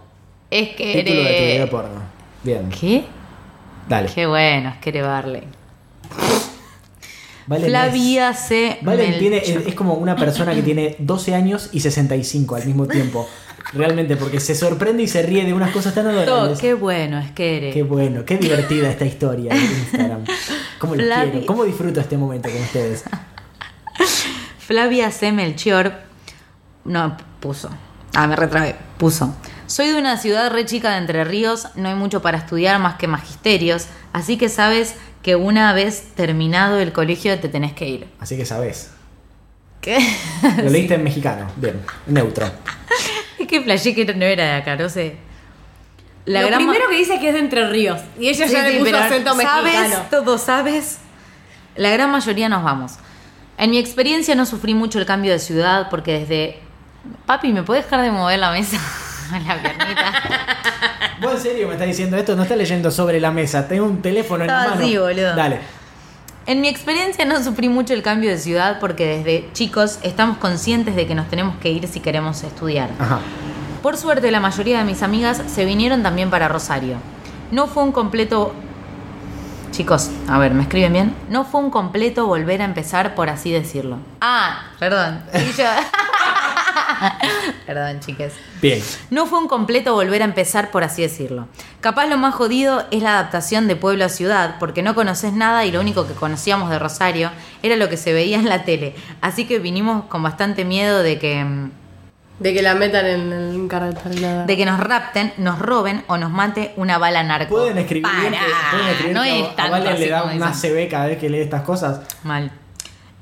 Esquere. 0.50 1.04
Título 1.04 1.24
de 1.24 1.30
tu 1.36 1.44
video 1.44 1.70
porno. 1.70 2.02
Bien, 2.42 2.70
¿Qué? 2.70 3.04
dale. 3.90 4.10
Qué 4.16 4.26
bueno, 4.28 4.70
Esquere 4.70 5.02
Barley. 5.02 5.44
Valen 7.46 7.68
Flavia 7.68 8.34
C. 8.34 8.68
es- 8.70 8.78
Valen 8.82 9.20
tiene, 9.20 9.38
es, 9.40 9.50
es 9.50 9.76
como 9.76 9.96
una 9.96 10.16
persona 10.16 10.56
que 10.56 10.62
tiene 10.62 10.96
12 11.00 11.36
años 11.36 11.70
y 11.74 11.82
65 11.82 12.56
al 12.56 12.66
mismo 12.66 12.88
tiempo. 12.88 13.28
Realmente, 13.74 14.16
porque 14.16 14.40
se 14.40 14.56
sorprende 14.56 15.04
y 15.04 15.08
se 15.10 15.22
ríe 15.24 15.44
de 15.44 15.54
unas 15.54 15.72
cosas 15.72 15.94
tan 15.94 16.06
Todo, 16.06 16.20
adorables. 16.22 16.60
Qué 16.60 16.74
bueno, 16.76 17.20
Esquere. 17.20 17.72
Qué 17.72 17.84
bueno, 17.84 18.24
qué 18.24 18.38
divertida 18.38 18.90
esta 18.90 19.06
historia 19.06 19.54
de 19.54 19.60
Instagram. 19.60 20.24
¿Cómo 20.80 20.96
los 20.96 21.06
quiero? 21.06 21.46
¿Cómo 21.46 21.66
disfruto 21.66 22.00
este 22.00 22.18
momento 22.18 22.50
con 22.50 22.62
ustedes? 22.62 23.04
Flavia 24.60 25.12
C. 25.12 25.32
Melchior. 25.32 25.94
No, 26.86 27.18
puso. 27.40 27.70
Ah, 28.16 28.28
me 28.28 28.36
retrabé. 28.36 28.76
Puso. 28.98 29.36
Soy 29.68 29.88
de 29.88 29.96
una 29.98 30.18
ciudad 30.18 30.52
re 30.52 30.66
chica 30.66 30.92
de 30.92 30.98
Entre 30.98 31.24
Ríos, 31.24 31.68
no 31.76 31.90
hay 31.90 31.96
mucho 31.96 32.22
para 32.22 32.38
estudiar 32.38 32.80
más 32.80 32.96
que 32.96 33.08
magisterios, 33.08 33.88
así 34.12 34.38
que 34.38 34.50
sabes 34.50 34.96
que 35.24 35.36
una 35.36 35.74
vez 35.74 36.10
terminado 36.16 36.80
el 36.80 36.92
colegio 36.94 37.40
te 37.40 37.48
tenés 37.50 37.74
que 37.74 37.88
ir. 37.88 38.08
Así 38.20 38.38
que 38.38 38.46
sabes. 38.46 38.92
¿Qué? 39.82 39.98
Lo 40.62 40.70
leíste 40.70 40.96
en 40.96 41.04
mexicano. 41.04 41.48
Bien, 41.58 41.82
neutro. 42.08 42.46
Es 43.40 43.48
que 43.48 43.62
flashé 43.62 43.94
que 43.94 44.06
no 44.14 44.24
era 44.26 44.46
de 44.46 44.54
acá, 44.54 44.76
no 44.78 44.88
sé. 44.88 45.18
La 46.26 46.44
lo 46.44 46.56
primero 46.56 46.88
que 46.90 46.96
dice 46.96 47.20
que 47.20 47.28
es 47.28 47.34
de 47.34 47.40
Entre 47.42 47.68
Ríos. 47.68 48.00
Y 48.18 48.30
ella 48.30 48.48
Sí, 48.48 48.54
ya 48.54 48.66
sí, 48.66 48.74
le 48.74 48.80
puso 48.80 48.98
acento 48.98 49.36
¿sabes? 49.36 49.74
mexicano. 49.74 50.06
Todo 50.10 50.38
sabes. 50.38 51.00
La 51.76 51.90
gran 51.90 52.10
mayoría 52.10 52.48
nos 52.48 52.64
vamos. 52.64 52.94
En 53.58 53.70
mi 53.72 53.78
experiencia 53.78 54.36
no 54.36 54.46
sufrí 54.46 54.74
mucho 54.74 55.00
el 55.00 55.06
cambio 55.06 55.32
de 55.32 55.40
ciudad 55.40 55.90
porque 55.90 56.20
desde... 56.20 56.60
Papi, 57.26 57.54
¿me 57.54 57.64
puedes 57.64 57.84
dejar 57.84 58.02
de 58.02 58.12
mover 58.12 58.40
la 58.40 58.52
mesa? 58.52 58.78
la 59.32 59.62
piernita. 59.62 60.14
¿Vos 61.22 61.34
en 61.36 61.40
serio 61.40 61.68
me 61.68 61.74
estás 61.74 61.88
diciendo 61.88 62.18
esto? 62.18 62.36
No 62.36 62.44
estás 62.44 62.58
leyendo 62.58 62.92
sobre 62.92 63.20
la 63.20 63.32
mesa. 63.32 63.68
Tengo 63.68 63.86
un 63.86 64.02
teléfono 64.02 64.44
en 64.44 64.48
la 64.48 64.70
mano. 64.70 64.74
así, 64.76 64.98
boludo. 64.98 65.36
Dale. 65.36 65.60
En 66.46 66.60
mi 66.60 66.68
experiencia 66.68 67.24
no 67.24 67.42
sufrí 67.42 67.70
mucho 67.70 67.94
el 67.94 68.04
cambio 68.04 68.30
de 68.30 68.38
ciudad 68.38 68.80
porque 68.80 69.18
desde 69.18 69.50
chicos 69.54 70.00
estamos 70.04 70.38
conscientes 70.38 70.96
de 70.96 71.08
que 71.08 71.16
nos 71.16 71.30
tenemos 71.30 71.56
que 71.58 71.70
ir 71.72 71.88
si 71.88 72.02
queremos 72.02 72.44
estudiar. 72.44 72.90
Ajá. 73.00 73.20
Por 73.82 73.96
suerte 73.96 74.30
la 74.32 74.40
mayoría 74.40 74.80
de 74.80 74.84
mis 74.84 75.04
amigas 75.04 75.42
se 75.48 75.64
vinieron 75.64 76.04
también 76.04 76.30
para 76.30 76.48
Rosario. 76.48 76.98
No 77.52 77.68
fue 77.68 77.84
un 77.84 77.92
completo... 77.92 78.54
Chicos, 79.74 80.12
a 80.30 80.38
ver, 80.38 80.54
¿me 80.54 80.62
escriben 80.64 80.94
bien? 80.94 81.16
No 81.30 81.46
fue 81.46 81.60
un 81.60 81.72
completo 81.72 82.28
volver 82.28 82.62
a 82.62 82.66
empezar, 82.66 83.16
por 83.16 83.30
así 83.30 83.52
decirlo. 83.52 83.98
Ah, 84.22 84.66
perdón. 84.78 85.24
Yo- 85.58 85.66
perdón, 87.66 88.00
chiques. 88.00 88.34
Bien. 88.62 88.84
No 89.10 89.26
fue 89.26 89.40
un 89.40 89.48
completo 89.48 89.96
volver 89.96 90.22
a 90.22 90.26
empezar, 90.26 90.70
por 90.70 90.84
así 90.84 91.02
decirlo. 91.02 91.48
Capaz 91.82 92.06
lo 92.06 92.20
más 92.20 92.36
jodido 92.36 92.86
es 92.92 93.02
la 93.02 93.14
adaptación 93.18 93.68
de 93.68 93.76
pueblo 93.76 94.06
a 94.06 94.10
ciudad, 94.10 94.58
porque 94.60 94.84
no 94.84 94.94
conoces 94.94 95.34
nada 95.34 95.66
y 95.66 95.72
lo 95.72 95.82
único 95.82 96.08
que 96.08 96.14
conocíamos 96.14 96.70
de 96.70 96.78
Rosario 96.78 97.32
era 97.64 97.76
lo 97.76 97.90
que 97.90 97.98
se 97.98 98.14
veía 98.14 98.38
en 98.38 98.50
la 98.50 98.66
tele. 98.66 98.96
Así 99.22 99.46
que 99.48 99.58
vinimos 99.58 100.06
con 100.06 100.22
bastante 100.22 100.66
miedo 100.66 101.02
de 101.02 101.18
que, 101.18 101.44
mm, 101.44 101.72
De 102.40 102.54
que 102.54 102.62
la 102.62 102.74
metan 102.76 103.06
en 103.06 103.32
el 103.32 103.68
cartel. 103.70 104.46
de 104.48 104.58
que 104.58 104.66
nos 104.66 104.80
rapten, 104.80 105.34
nos 105.38 105.60
roben 105.60 106.04
o 106.08 106.18
nos 106.18 106.32
mate 106.32 106.74
una 106.78 106.98
bala 106.98 107.24
narco. 107.24 107.56
Pueden 107.56 107.78
escribir 107.78 108.04
Para, 108.04 108.20
bien 108.22 108.34
que, 108.34 108.40
pueden 108.72 108.88
escribir 108.90 109.16
no 109.16 109.24
que 109.24 109.40
es 109.40 109.46
a- 109.48 109.52
a 109.52 109.56
tanto 109.56 109.72
Valen 109.72 109.88
así 109.94 110.04
le 110.04 110.10
da 110.10 110.24
una. 110.24 110.54
CB 110.54 110.88
cada 110.90 111.06
vez 111.06 111.18
que 111.20 111.30
lee 111.30 111.40
estas 111.42 111.62
cosas. 111.62 112.02
Mal. 112.24 112.52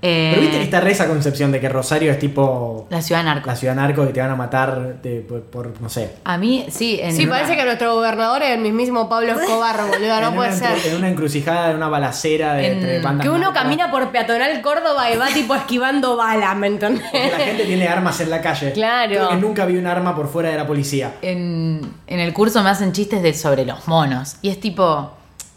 Eh, 0.03 0.29
Pero 0.31 0.41
viste 0.41 0.57
que 0.57 0.63
está 0.63 0.79
re 0.81 0.91
esa 0.91 1.07
concepción 1.07 1.51
de 1.51 1.59
que 1.59 1.69
Rosario 1.69 2.11
es 2.11 2.17
tipo 2.17 2.87
La 2.89 3.01
ciudad 3.03 3.23
narco. 3.23 3.47
la 3.47 3.55
ciudad 3.55 3.75
narco 3.75 4.05
que 4.07 4.13
te 4.13 4.19
van 4.19 4.31
a 4.31 4.35
matar 4.35 4.99
de- 5.01 5.21
por, 5.21 5.41
por, 5.43 5.79
no 5.79 5.89
sé. 5.89 6.15
A 6.23 6.37
mí, 6.39 6.65
sí. 6.69 6.99
En 7.01 7.15
Sí, 7.15 7.27
parece 7.27 7.55
que 7.55 7.63
nuestro 7.63 7.93
gobernador 7.93 8.41
es 8.41 8.49
el 8.55 8.61
mismísimo 8.61 9.07
Pablo 9.07 9.39
Escobar, 9.39 9.77
boludo, 9.87 10.19
no 10.21 10.29
en 10.29 10.35
puede 10.35 10.49
una, 10.49 10.57
ser. 10.75 10.91
En 10.91 10.97
una 10.97 11.09
encrucijada, 11.09 11.69
en 11.71 11.77
una 11.77 11.87
balacera 11.89 12.55
de 12.55 12.65
En- 12.67 12.73
entre 12.79 12.99
bandas 12.99 13.23
Que 13.25 13.29
uno 13.29 13.39
narcas. 13.39 13.63
camina 13.63 13.91
por 13.91 14.09
peatonal 14.11 14.61
Córdoba 14.63 15.11
y 15.11 15.17
va 15.17 15.27
tipo 15.27 15.53
esquivando 15.53 16.15
balas, 16.17 16.55
¿me 16.57 16.67
entendés? 16.67 17.03
Porque 17.11 17.29
la 17.31 17.37
gente 17.37 17.63
tiene 17.65 17.87
armas 17.87 18.19
en 18.21 18.29
la 18.31 18.41
calle. 18.41 18.71
Claro. 18.71 19.11
Creo 19.13 19.29
que 19.29 19.35
nunca 19.37 19.65
vi 19.65 19.77
un 19.77 19.85
arma 19.85 20.15
por 20.15 20.27
fuera 20.27 20.49
de 20.49 20.57
la 20.57 20.65
policía. 20.65 21.13
en, 21.21 21.81
en 22.07 22.19
el 22.19 22.33
curso 22.33 22.63
me 22.63 22.69
hacen 22.71 22.91
chistes 22.91 23.21
de 23.21 23.33
sobre 23.35 23.65
los 23.65 23.87
monos. 23.87 24.37
Y 24.41 24.49
es 24.49 24.59
tipo, 24.59 25.11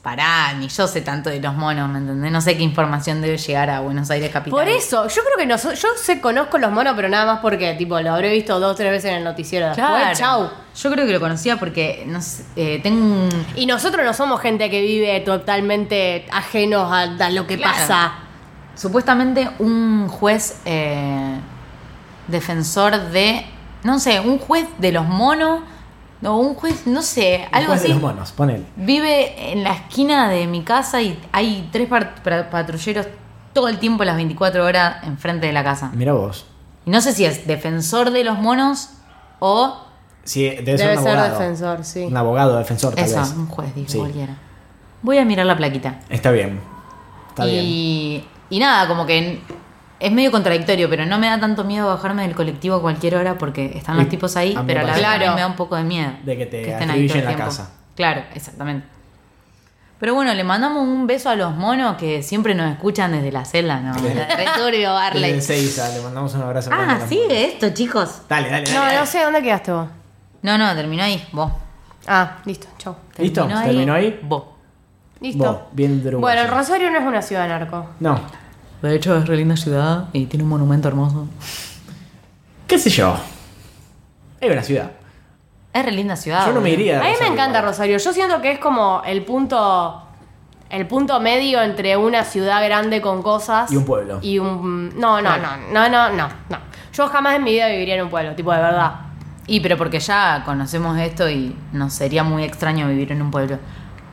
pará, 0.05 0.53
ni 0.53 0.69
yo 0.69 0.87
sé 0.87 1.01
tanto 1.01 1.31
de 1.31 1.41
los 1.41 1.55
monos, 1.55 1.89
¿me 1.89 1.99
entendés? 1.99 2.31
No 2.31 2.41
sé 2.43 2.57
qué 2.59 2.63
información 2.63 3.23
debe 3.23 3.39
llegar 3.39 3.71
a 3.71 3.81
Buenos 3.81 4.11
Aires 4.11 4.31
capital. 4.31 4.57
Por 4.61 4.69
eso, 4.69 5.09
yo 5.09 5.23
creo 5.25 5.37
que 5.39 5.47
no, 5.47 5.57
yo 5.57 5.89
sé, 5.97 6.21
conozco 6.21 6.59
los 6.59 6.71
monos, 6.71 6.93
pero 6.95 7.09
nada 7.09 7.25
más 7.25 7.41
porque, 7.41 7.73
tipo, 7.75 7.99
lo 8.01 8.13
habré 8.13 8.31
visto 8.31 8.61
dos 8.61 8.73
o 8.73 8.75
tres 8.77 8.91
veces 8.93 9.11
en 9.13 9.17
el 9.17 9.25
noticiero. 9.25 9.69
Después, 9.69 9.87
Claro. 9.89 10.15
chau. 10.17 10.51
Yo 10.77 10.91
creo 10.93 11.07
que 11.07 11.13
lo 11.15 11.21
conocía 11.21 11.57
porque, 11.57 12.05
no 12.07 12.21
sé, 12.21 12.45
eh, 12.55 12.81
tengo 12.83 13.03
un... 13.03 13.29
Y 13.57 13.65
nosotros 13.65 14.05
no 14.05 14.13
somos 14.13 14.41
gente 14.43 14.69
que 14.69 14.83
vive 14.83 15.19
totalmente 15.21 16.27
ajenos 16.31 16.93
a, 16.93 17.01
a 17.25 17.31
lo 17.31 17.47
que 17.47 17.57
Claro. 17.57 17.73
pasa. 17.75 18.13
Supuestamente 18.77 19.49
un 19.59 20.09
juez 20.09 20.61
eh, 20.67 21.39
defensor 22.29 23.11
de, 23.11 23.47
no 23.85 23.99
sé, 23.99 24.21
un 24.21 24.39
juez 24.39 24.67
de 24.79 24.93
los 24.93 25.07
monos, 25.07 25.61
o 26.25 26.37
un 26.37 26.55
juez, 26.55 26.87
no 26.87 27.03
sé, 27.03 27.47
algo 27.53 27.73
de 27.73 27.79
así. 27.79 27.89
los 27.89 28.01
monos, 28.01 28.33
ponele. 28.33 28.65
Vive 28.77 29.53
en 29.53 29.63
la 29.63 29.73
esquina 29.75 30.29
de 30.29 30.47
mi 30.47 30.63
casa 30.63 31.03
y 31.03 31.19
hay 31.33 31.69
tres 31.73 31.89
patrulleros 31.89 33.07
todo 33.53 33.69
el 33.69 33.79
tiempo, 33.79 34.05
las 34.05 34.17
24 34.17 34.65
horas, 34.65 35.05
enfrente 35.05 35.47
de 35.47 35.53
la 35.53 35.63
casa. 35.63 35.91
Mira 35.95 36.13
vos. 36.13 36.47
Y 36.87 36.91
no 36.91 37.01
sé 37.01 37.13
si 37.13 37.25
es 37.25 37.47
defensor 37.47 38.11
de 38.11 38.25
los 38.25 38.39
monos 38.39 38.91
o 39.39 39.81
Sí, 40.25 40.45
debe, 40.45 40.63
Debe 40.63 40.79
ser 40.79 40.99
un 40.99 41.05
ser 41.05 41.13
abogado. 41.19 41.39
defensor, 41.39 41.85
sí. 41.85 42.01
Un 42.05 42.17
abogado 42.17 42.57
defensor, 42.59 42.95
tal 42.95 43.05
eso, 43.05 43.21
vez. 43.21 43.31
un 43.33 43.47
juez, 43.47 43.75
dije 43.75 43.89
Sí. 43.93 43.99
cualquiera. 43.99 44.35
Voy 45.03 45.19
a 45.19 45.25
mirar 45.27 45.45
la 45.45 45.55
plaquita. 45.57 46.01
Está 46.09 46.31
bien. 46.31 46.61
Está 47.29 47.45
bien. 47.45 47.63
y, 47.65 48.25
y 48.49 48.59
nada, 48.59 48.89
como 48.89 49.05
que 49.05 49.41
es 50.01 50.13
medio 50.13 50.31
contradictorio, 50.31 50.89
pero 50.91 51.07
no 51.07 51.19
me 51.19 51.29
da 51.29 51.39
tanto 51.41 51.65
miedo 51.65 51.87
bajarme 51.89 52.23
del 52.23 52.35
colectivo 52.35 52.77
a 52.77 52.83
cualquier 52.83 53.17
hora 53.17 53.39
porque 53.39 53.77
están 53.77 53.97
los 53.97 54.07
Y 54.07 54.09
tipos 54.09 54.37
ahí, 54.37 54.57
pero 54.67 54.81
a 54.81 54.85
la 54.85 55.19
vez 55.19 55.35
me 55.35 55.41
da 55.41 55.47
un 55.47 55.57
poco 55.57 55.77
de 55.77 55.85
miedo. 55.85 56.13
De 56.25 56.37
que 56.37 56.47
te 56.47 56.71
estén 56.71 56.91
ahí 56.91 57.07
todo 57.07 57.19
el 57.19 57.25
la 57.25 57.31
tiempo. 57.31 57.47
casa. 57.47 57.71
Claro, 57.95 58.23
exactamente. 58.35 58.87
Pero 60.01 60.15
bueno, 60.15 60.35
le 60.35 60.45
mandamos 60.45 60.83
un 60.83 61.07
beso 61.07 61.31
a 61.31 61.37
los 61.37 61.55
monos 61.55 61.97
que 61.97 62.23
siempre 62.23 62.55
nos 62.55 62.71
escuchan 62.71 63.13
desde 63.13 63.33
la 63.33 63.45
celda, 63.45 63.81
¿no? 63.81 63.95
Barley. 63.95 65.33
Desde 65.33 65.41
Seiza, 65.41 65.89
le 65.91 66.03
mandamos 66.03 66.35
un 66.35 66.43
abrazo. 66.43 66.71
Ah, 66.73 66.99
los 67.01 67.09
sigue 67.09 67.47
esto, 67.47 67.71
chicos. 67.71 68.23
Dale, 68.29 68.51
dale, 68.51 68.67
dale. 68.67 68.77
No, 68.79 68.85
dale. 68.85 68.99
no 68.99 69.07
sé, 69.07 69.23
¿dónde 69.23 69.43
quedaste 69.43 69.73
vos? 69.73 69.89
No, 70.43 70.59
no, 70.59 70.75
terminó 70.75 71.05
ahí, 71.05 71.27
vos. 71.33 71.51
Ah, 72.07 72.39
listo, 72.45 72.67
chau. 72.77 72.97
¿Listo? 73.17 73.47
¿Terminó 73.47 73.95
ahí? 73.95 74.21
Vos. 74.23 74.45
Listo. 75.21 75.45
Vos, 75.45 75.59
bien 75.73 76.03
Uruguay. 76.07 76.21
Bueno, 76.37 76.55
Rosario 76.55 76.91
no 76.91 76.99
es 76.99 77.07
una 77.07 77.23
ciudad 77.23 77.49
narco. 77.49 77.87
No. 78.01 78.21
De 78.83 78.95
hecho, 78.95 79.17
es 79.17 79.27
re 79.27 79.37
linda 79.37 79.57
ciudad 79.57 80.09
y 80.13 80.27
tiene 80.27 80.43
un 80.43 80.51
monumento 80.51 80.89
hermoso. 80.89 81.27
¿Qué 82.67 82.79
sé 82.79 82.91
yo? 82.91 83.17
Es 84.41 84.51
una 84.51 84.63
ciudad. 84.63 84.91
Es 85.73 85.85
re 85.85 85.93
linda 85.93 86.17
ciudad. 86.17 86.47
Yo 86.47 86.53
no 86.53 86.61
me 86.61 86.71
iría. 86.71 87.01
A 87.01 87.05
mí 87.05 87.11
me 87.21 87.27
encanta 87.27 87.59
igual. 87.59 87.65
Rosario. 87.65 87.99
Yo 87.99 88.13
siento 88.13 88.41
que 88.41 88.53
es 88.53 88.59
como 88.59 89.03
el 89.05 89.25
punto. 89.25 90.03
El 90.71 90.87
punto 90.87 91.21
medio 91.21 91.63
entre 91.63 91.97
una 91.97 92.25
ciudad 92.25 92.65
grande 92.65 93.01
con 93.01 93.23
cosas. 93.23 93.71
Y 93.71 93.77
un 93.77 93.85
pueblo. 93.85 94.19
Y 94.23 94.39
un. 94.39 94.99
No, 94.99 95.21
no, 95.21 95.37
no, 95.37 95.57
no, 95.73 95.89
no, 95.89 96.11
no, 96.11 96.29
no. 96.49 96.59
Yo 96.93 97.09
jamás 97.09 97.37
en 97.37 97.45
mi 97.45 97.53
vida 97.53 97.69
viviría 97.69 97.97
en 97.97 98.03
un 98.03 98.11
pueblo, 98.11 98.35
tipo 98.35 98.53
de 98.53 98.61
verdad. 98.61 98.93
Y 99.47 99.61
pero 99.61 99.77
porque 99.77 100.01
ya 100.01 100.43
conocemos 100.45 100.99
esto 100.99 101.29
y 101.29 101.57
nos 101.73 101.93
sería 101.93 102.23
muy 102.23 102.45
extraño 102.45 102.89
vivir 102.89 103.13
en 103.13 103.21
un 103.21 103.31
pueblo. 103.31 103.59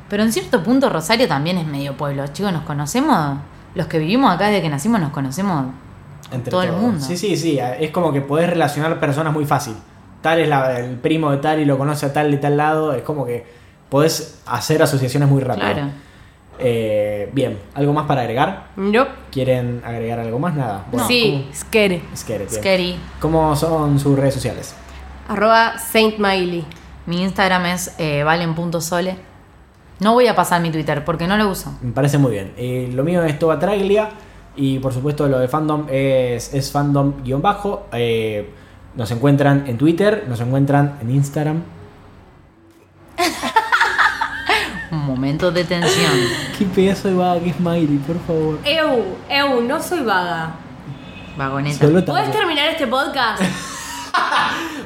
Pero 0.10 0.24
en 0.24 0.34
cierto 0.34 0.62
punto 0.62 0.90
Rosario 0.90 1.28
también 1.28 1.58
es 1.58 1.66
medio 1.66 1.96
pueblo. 1.96 2.28
Chicos, 2.28 2.52
nos 2.52 2.64
conocemos, 2.64 3.40
los 3.76 3.88
que 3.88 4.00
vivimos 4.00 4.34
acá 4.34 4.48
desde 4.48 4.62
que 4.62 4.70
nacimos 4.70 5.00
nos 5.00 5.12
conocemos 5.12 5.66
Entre 6.32 6.52
todo 6.52 6.64
el 6.64 6.72
mundo. 6.74 7.00
Sí, 7.06 7.18
sí, 7.18 7.36
sí. 7.36 7.60
Es 7.80 7.92
como 7.92 8.12
que 8.14 8.22
podés 8.22 8.50
relacionar 8.50 9.00
personas 9.00 9.34
muy 9.34 9.46
fácil. 9.46 9.76
Tal 10.22 10.40
es 10.40 10.48
la- 10.50 10.80
el 10.80 10.96
primo 10.98 11.32
de 11.32 11.38
tal 11.38 11.60
y 11.60 11.66
lo 11.66 11.78
conoce 11.78 12.06
a 12.06 12.14
tal 12.14 12.30
de 12.32 12.38
tal 12.38 12.58
lado. 12.58 12.94
Es 12.94 13.02
como 13.04 13.26
que 13.26 13.46
podés 13.90 14.40
hacer 14.46 14.82
asociaciones 14.84 15.28
muy 15.30 15.42
rápido. 15.42 15.68
Claro. 15.72 15.88
Eh, 16.60 17.30
bien, 17.34 17.58
¿algo 17.74 17.92
más 17.92 18.06
para 18.06 18.22
agregar? 18.22 18.68
No. 18.76 19.08
¿Quieren 19.32 19.82
agregar 19.86 20.20
algo 20.20 20.38
más? 20.38 20.54
Nada. 20.54 20.86
Bueno, 20.92 21.08
sí, 21.08 21.50
scary. 21.56 22.00
¿cómo- 22.00 22.16
Scary, 22.18 22.46
bien. 22.46 22.50
Scary. 22.62 23.00
¿Cómo 23.20 23.56
son 23.56 24.00
sus 24.00 24.18
redes 24.18 24.36
sociales? 24.36 24.76
Arroba 25.28 25.78
Saint 25.80 26.20
Miley. 26.20 26.66
Mi 27.08 27.24
Instagram 27.24 27.66
es 27.66 27.96
eh, 27.98 28.24
valen.sole. 28.24 29.18
No 30.02 30.14
voy 30.14 30.28
a 30.28 30.36
pasar 30.36 30.62
mi 30.62 30.72
Twitter 30.72 31.06
porque 31.06 31.28
no 31.28 31.38
lo 31.38 31.48
uso. 31.48 31.78
Me 31.80 31.92
parece 31.92 32.18
muy 32.18 32.32
bien. 32.32 32.54
Eh, 32.58 32.90
lo 32.92 33.04
mío 33.04 33.24
es 33.24 33.38
Toba 33.38 33.60
Traglia. 33.60 34.10
Y 34.56 34.80
por 34.80 34.92
supuesto 34.94 35.28
lo 35.28 35.38
de 35.38 35.48
fandom 35.48 35.86
es, 35.90 36.56
es 36.56 36.74
fandom-bajo. 36.74 37.86
Eh, 37.94 38.50
nos 38.96 39.12
encuentran 39.12 39.66
en 39.68 39.78
Twitter, 39.78 40.26
nos 40.28 40.42
encuentran 40.42 40.98
en 41.02 41.12
Instagram. 41.12 41.62
Un 44.92 45.06
momento 45.06 45.52
de 45.52 45.66
tensión. 45.66 46.12
Qué 46.58 46.66
pedazo 46.66 47.08
de 47.08 47.14
vaga 47.14 47.40
que 47.40 47.52
es 47.52 47.60
Miley, 47.60 48.00
por 48.00 48.20
favor. 48.22 48.58
Eu, 48.66 49.18
Eu, 49.30 49.62
no 49.62 49.80
soy 49.84 50.02
vaga. 50.02 50.56
Vagoneta. 51.38 51.86
Solo 51.86 52.04
¿Puedes 52.04 52.32
terminar 52.32 52.70
este 52.70 52.88
podcast? 52.88 53.44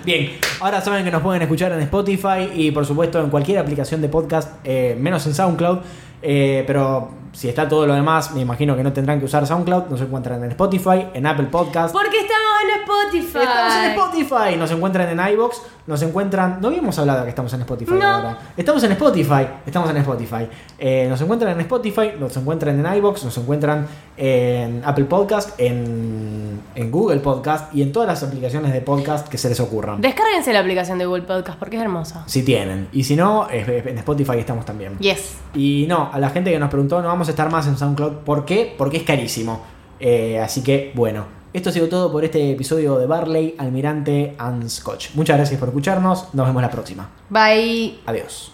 Bien, 0.06 0.34
ahora 0.60 0.82
saben 0.82 1.04
que 1.04 1.10
nos 1.10 1.24
pueden 1.24 1.42
escuchar 1.42 1.72
en 1.72 1.80
Spotify 1.82 2.52
y 2.54 2.70
por 2.70 2.86
supuesto 2.86 3.20
en 3.20 3.32
cualquier 3.32 3.58
aplicación 3.58 4.02
de 4.02 4.10
podcast, 4.10 4.54
eh, 4.64 4.96
menos 5.00 5.26
en 5.26 5.34
SoundCloud. 5.34 5.80
eh, 6.22 6.64
pero 6.66 7.10
si 7.36 7.50
está 7.50 7.68
todo 7.68 7.86
lo 7.86 7.94
demás, 7.94 8.32
me 8.34 8.42
imagino 8.42 8.76
que 8.78 8.84
no 8.84 8.94
tendrán 8.94 9.20
que 9.20 9.26
usar 9.26 9.46
SoundCloud. 9.46 9.88
Nos 9.90 10.00
encuentran 10.02 10.44
en 10.44 10.52
Spotify, 10.52 11.08
en 11.14 11.26
Apple 11.28 11.48
Podcast. 11.52 11.94
Porque 11.94 12.18
estamos 12.20 12.56
en 12.64 12.80
Spotify. 12.82 13.40
Estamos 13.44 13.76
en 13.76 13.92
Spotify, 13.92 14.56
nos 14.58 14.72
encuentran 14.72 15.10
en 15.20 15.34
iBox, 15.34 15.62
nos 15.88 16.02
encuentran. 16.02 16.60
No 16.62 16.70
habíamos 16.70 16.98
hablado 16.98 17.24
que 17.24 17.30
estamos 17.30 17.54
en 17.54 17.62
Spotify 17.62 17.92
No. 17.94 18.06
ahora. 18.08 18.38
Estamos 18.56 18.84
en 18.84 18.92
Spotify, 18.94 19.48
estamos 19.66 19.90
en 19.90 19.98
Spotify. 19.98 20.48
Eh, 20.80 21.08
nos 21.10 21.20
encuentran 21.22 21.52
en 21.54 21.62
Spotify, 21.62 22.12
nos 22.20 22.36
encuentran 22.38 22.80
en 22.86 22.96
iBox, 22.98 23.24
nos 23.26 23.38
encuentran 23.38 23.86
en 24.18 24.82
Apple 24.86 25.06
Podcast, 25.06 25.60
en, 25.60 26.62
en 26.74 26.92
Google 26.92 27.20
Podcast 27.20 27.74
y 27.76 27.82
en 27.82 27.92
todas 27.92 28.08
las 28.08 28.24
aplicaciones 28.24 28.72
de 28.72 28.80
podcast 28.82 29.28
que 29.28 29.38
se 29.38 29.50
les 29.50 29.60
ocurran. 29.60 30.00
Descárguense 30.00 30.54
la 30.54 30.60
aplicación 30.60 30.98
de 30.98 31.06
Google 31.06 31.24
Podcast 31.24 31.60
porque 31.60 31.76
es 31.76 31.82
hermosa. 31.82 32.24
Si 32.28 32.44
tienen. 32.44 32.88
Y 32.94 33.04
si 33.04 33.16
no, 33.16 33.48
en 33.52 33.98
Spotify 33.98 34.38
estamos 34.40 34.66
también. 34.66 34.98
Yes. 35.00 35.36
Y 35.54 35.86
no, 35.90 36.10
a 36.12 36.20
la 36.20 36.30
gente 36.30 36.52
que 36.52 36.60
nos 36.60 36.70
preguntó, 36.70 37.02
no 37.02 37.10
vamos 37.26 37.30
a 37.30 37.32
estar 37.32 37.52
más 37.52 37.66
en 37.66 37.76
SoundCloud. 37.76 38.14
¿Por 38.24 38.46
qué? 38.46 38.76
Porque 38.78 38.98
es 38.98 39.04
carísimo. 39.04 39.62
Eh, 40.00 40.40
así 40.40 40.62
que, 40.62 40.92
bueno. 40.94 41.26
Esto 41.54 41.70
ha 41.70 41.74
sido 41.74 41.88
todo 41.88 42.12
por 42.12 42.24
este 42.24 42.52
episodio 42.52 43.00
de 43.00 43.08
Barley, 43.08 43.56
Almirante 43.58 44.36
and 44.38 44.68
Scotch. 44.70 45.16
Muchas 45.16 45.38
gracias 45.38 45.60
por 45.60 45.70
escucharnos. 45.70 46.34
Nos 46.34 46.46
vemos 46.46 46.62
la 46.62 46.70
próxima. 46.70 47.10
Bye. 47.30 48.00
Adiós. 48.06 48.52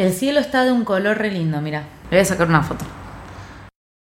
El 0.00 0.14
cielo 0.14 0.40
está 0.40 0.64
de 0.64 0.72
un 0.72 0.86
color 0.86 1.18
re 1.18 1.30
lindo, 1.30 1.60
mira. 1.60 1.80
Le 2.10 2.16
voy 2.16 2.20
a 2.20 2.24
sacar 2.24 2.48
una 2.48 2.62
foto. 2.62 2.86